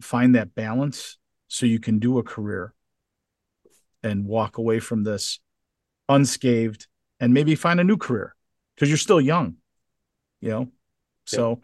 find 0.00 0.36
that 0.36 0.54
balance 0.54 1.18
so 1.48 1.66
you 1.66 1.80
can 1.80 1.98
do 1.98 2.18
a 2.18 2.22
career 2.22 2.72
and 4.02 4.24
walk 4.24 4.58
away 4.58 4.80
from 4.80 5.04
this 5.04 5.40
unscathed 6.08 6.86
and 7.18 7.34
maybe 7.34 7.54
find 7.54 7.80
a 7.80 7.84
new 7.84 7.96
career 7.96 8.34
because 8.74 8.88
you're 8.88 8.98
still 8.98 9.20
young, 9.20 9.56
you 10.40 10.50
know? 10.50 10.68
So, 11.26 11.60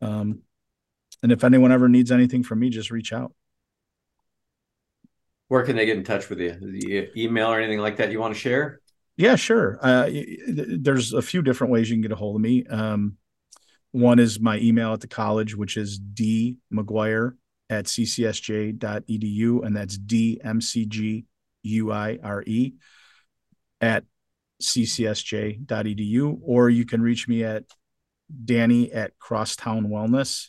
um, 0.00 0.40
and 1.22 1.32
if 1.32 1.44
anyone 1.44 1.72
ever 1.72 1.88
needs 1.88 2.10
anything 2.10 2.42
from 2.42 2.60
me, 2.60 2.70
just 2.70 2.90
reach 2.90 3.12
out. 3.12 3.32
Where 5.48 5.64
can 5.64 5.76
they 5.76 5.86
get 5.86 5.96
in 5.96 6.04
touch 6.04 6.28
with 6.28 6.40
you? 6.40 6.52
The 6.52 7.10
email 7.16 7.48
or 7.48 7.58
anything 7.58 7.80
like 7.80 7.96
that 7.96 8.10
you 8.12 8.20
want 8.20 8.34
to 8.34 8.40
share? 8.40 8.80
Yeah, 9.16 9.34
sure. 9.34 9.78
Uh, 9.82 10.08
there's 10.46 11.12
a 11.12 11.22
few 11.22 11.42
different 11.42 11.72
ways 11.72 11.90
you 11.90 11.96
can 11.96 12.02
get 12.02 12.12
a 12.12 12.16
hold 12.16 12.36
of 12.36 12.42
me. 12.42 12.64
Um, 12.66 13.16
one 13.90 14.18
is 14.18 14.38
my 14.38 14.58
email 14.58 14.92
at 14.92 15.00
the 15.00 15.08
college, 15.08 15.56
which 15.56 15.76
is 15.76 15.98
d 15.98 16.58
mcguire 16.72 17.32
at 17.70 17.86
ccsj.edu, 17.86 19.66
and 19.66 19.76
that's 19.76 19.98
dmcg 19.98 21.24
U 21.62 21.92
I 21.92 22.18
R 22.22 22.42
E, 22.46 22.74
at 23.80 24.04
ccsj.edu, 24.62 26.38
or 26.42 26.68
you 26.68 26.84
can 26.84 27.00
reach 27.00 27.28
me 27.28 27.44
at 27.44 27.64
Danny 28.44 28.92
at 28.92 29.18
Crosstown 29.18 29.88
Wellness. 29.88 30.48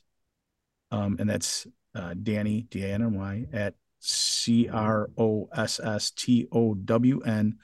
Um, 0.91 1.17
and 1.19 1.29
that's 1.29 1.67
uh, 1.95 2.15
Danny, 2.21 2.63
D 2.69 2.83
A 2.83 2.93
N 2.93 3.03
N 3.03 3.13
Y, 3.13 3.45
at 3.53 3.75
C 3.99 4.69
R 4.69 5.09
O 5.17 5.49
S 5.55 5.79
S 5.79 6.11
T 6.11 6.47
O 6.51 6.73
W 6.73 7.21
N 7.21 7.57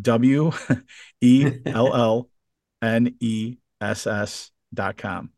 W 0.00 0.52
E 1.20 1.50
L 1.66 1.94
L 1.94 2.30
N 2.82 3.14
E 3.20 3.56
S 3.80 4.06
S 4.06 4.50
dot 4.72 4.96
com. 4.96 5.30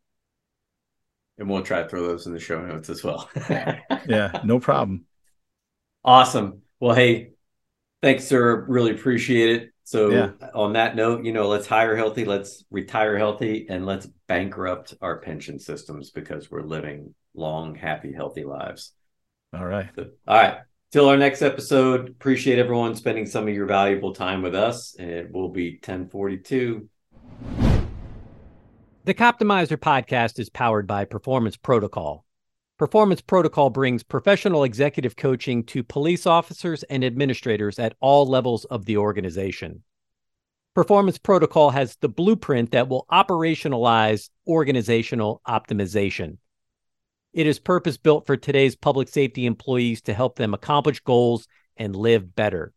And 1.38 1.48
we'll 1.48 1.62
try 1.62 1.82
to 1.82 1.88
throw 1.88 2.02
those 2.02 2.26
in 2.26 2.32
the 2.32 2.40
show 2.40 2.60
notes 2.64 2.90
as 2.90 3.04
well. 3.04 3.28
yeah, 3.48 4.40
no 4.44 4.58
problem. 4.58 5.04
Awesome. 6.04 6.62
Well, 6.80 6.94
hey, 6.94 7.32
thanks, 8.02 8.24
sir. 8.24 8.64
Really 8.68 8.92
appreciate 8.92 9.50
it. 9.50 9.70
So, 9.84 10.10
yeah. 10.10 10.30
on 10.54 10.74
that 10.74 10.96
note, 10.96 11.24
you 11.24 11.32
know, 11.32 11.48
let's 11.48 11.66
hire 11.66 11.96
healthy, 11.96 12.26
let's 12.26 12.62
retire 12.70 13.16
healthy, 13.16 13.66
and 13.70 13.86
let's 13.86 14.06
bankrupt 14.26 14.94
our 15.00 15.18
pension 15.18 15.58
systems 15.58 16.10
because 16.10 16.50
we're 16.50 16.62
living 16.62 17.14
long, 17.34 17.74
happy, 17.74 18.12
healthy 18.12 18.44
lives. 18.44 18.92
All 19.54 19.64
right. 19.64 19.88
So, 19.96 20.08
all 20.26 20.36
right. 20.36 20.58
Till 20.92 21.08
our 21.08 21.16
next 21.16 21.42
episode. 21.42 22.08
Appreciate 22.08 22.58
everyone 22.58 22.94
spending 22.94 23.26
some 23.26 23.48
of 23.48 23.54
your 23.54 23.66
valuable 23.66 24.14
time 24.14 24.42
with 24.42 24.54
us. 24.54 24.94
And 24.98 25.10
it 25.10 25.32
will 25.32 25.48
be 25.48 25.72
1042. 25.72 26.88
The 29.04 29.14
Coptimizer 29.14 29.78
podcast 29.78 30.38
is 30.38 30.50
powered 30.50 30.86
by 30.86 31.06
Performance 31.06 31.56
Protocol. 31.56 32.26
Performance 32.78 33.20
Protocol 33.20 33.70
brings 33.70 34.04
professional 34.04 34.62
executive 34.62 35.16
coaching 35.16 35.64
to 35.64 35.82
police 35.82 36.26
officers 36.26 36.84
and 36.84 37.02
administrators 37.04 37.76
at 37.80 37.96
all 37.98 38.24
levels 38.24 38.64
of 38.66 38.84
the 38.84 38.96
organization. 38.96 39.82
Performance 40.76 41.18
Protocol 41.18 41.70
has 41.70 41.96
the 41.96 42.08
blueprint 42.08 42.70
that 42.70 42.88
will 42.88 43.04
operationalize 43.10 44.30
organizational 44.46 45.42
optimization. 45.44 46.36
It 47.32 47.48
is 47.48 47.58
purpose 47.58 47.96
built 47.96 48.26
for 48.26 48.36
today's 48.36 48.76
public 48.76 49.08
safety 49.08 49.44
employees 49.44 50.00
to 50.02 50.14
help 50.14 50.36
them 50.36 50.54
accomplish 50.54 51.00
goals 51.00 51.48
and 51.76 51.96
live 51.96 52.36
better. 52.36 52.72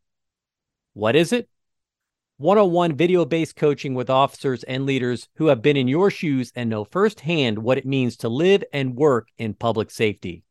What 0.93 1.15
is 1.15 1.31
it? 1.31 1.47
One 2.41 2.57
on 2.57 2.71
one 2.71 2.95
video 2.95 3.23
based 3.23 3.55
coaching 3.55 3.93
with 3.93 4.09
officers 4.09 4.63
and 4.63 4.83
leaders 4.83 5.27
who 5.35 5.45
have 5.45 5.61
been 5.61 5.77
in 5.77 5.87
your 5.87 6.09
shoes 6.09 6.51
and 6.55 6.71
know 6.71 6.83
firsthand 6.83 7.59
what 7.59 7.77
it 7.77 7.85
means 7.85 8.17
to 8.17 8.29
live 8.29 8.63
and 8.73 8.95
work 8.95 9.27
in 9.37 9.53
public 9.53 9.91
safety. 9.91 10.43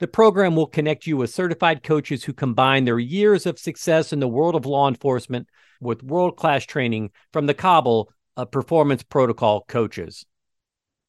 The 0.00 0.08
program 0.08 0.56
will 0.56 0.66
connect 0.66 1.06
you 1.06 1.16
with 1.16 1.30
certified 1.32 1.84
coaches 1.84 2.24
who 2.24 2.32
combine 2.32 2.86
their 2.86 2.98
years 2.98 3.46
of 3.46 3.56
success 3.56 4.12
in 4.12 4.18
the 4.18 4.26
world 4.26 4.56
of 4.56 4.66
law 4.66 4.88
enforcement 4.88 5.46
with 5.80 6.02
world 6.02 6.36
class 6.36 6.66
training 6.66 7.12
from 7.32 7.46
the 7.46 7.54
Cobble 7.54 8.10
of 8.36 8.50
Performance 8.50 9.04
Protocol 9.04 9.64
coaches. 9.68 10.26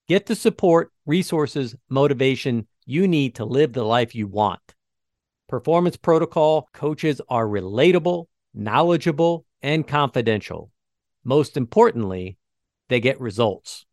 Get 0.08 0.28
the 0.28 0.36
support, 0.36 0.92
resources, 1.08 1.76
motivation 1.90 2.68
you 2.86 3.08
need 3.08 3.34
to 3.36 3.46
live 3.46 3.74
the 3.74 3.84
life 3.84 4.14
you 4.14 4.28
want. 4.28 4.62
Performance 5.50 5.98
Protocol 5.98 6.70
coaches 6.72 7.20
are 7.30 7.48
relatable, 7.48 8.26
knowledgeable, 8.54 9.48
and 9.64 9.88
confidential. 9.88 10.72
Most 11.24 11.58
importantly, 11.58 12.38
they 12.90 13.00
get 13.00 13.22
results. 13.22 13.86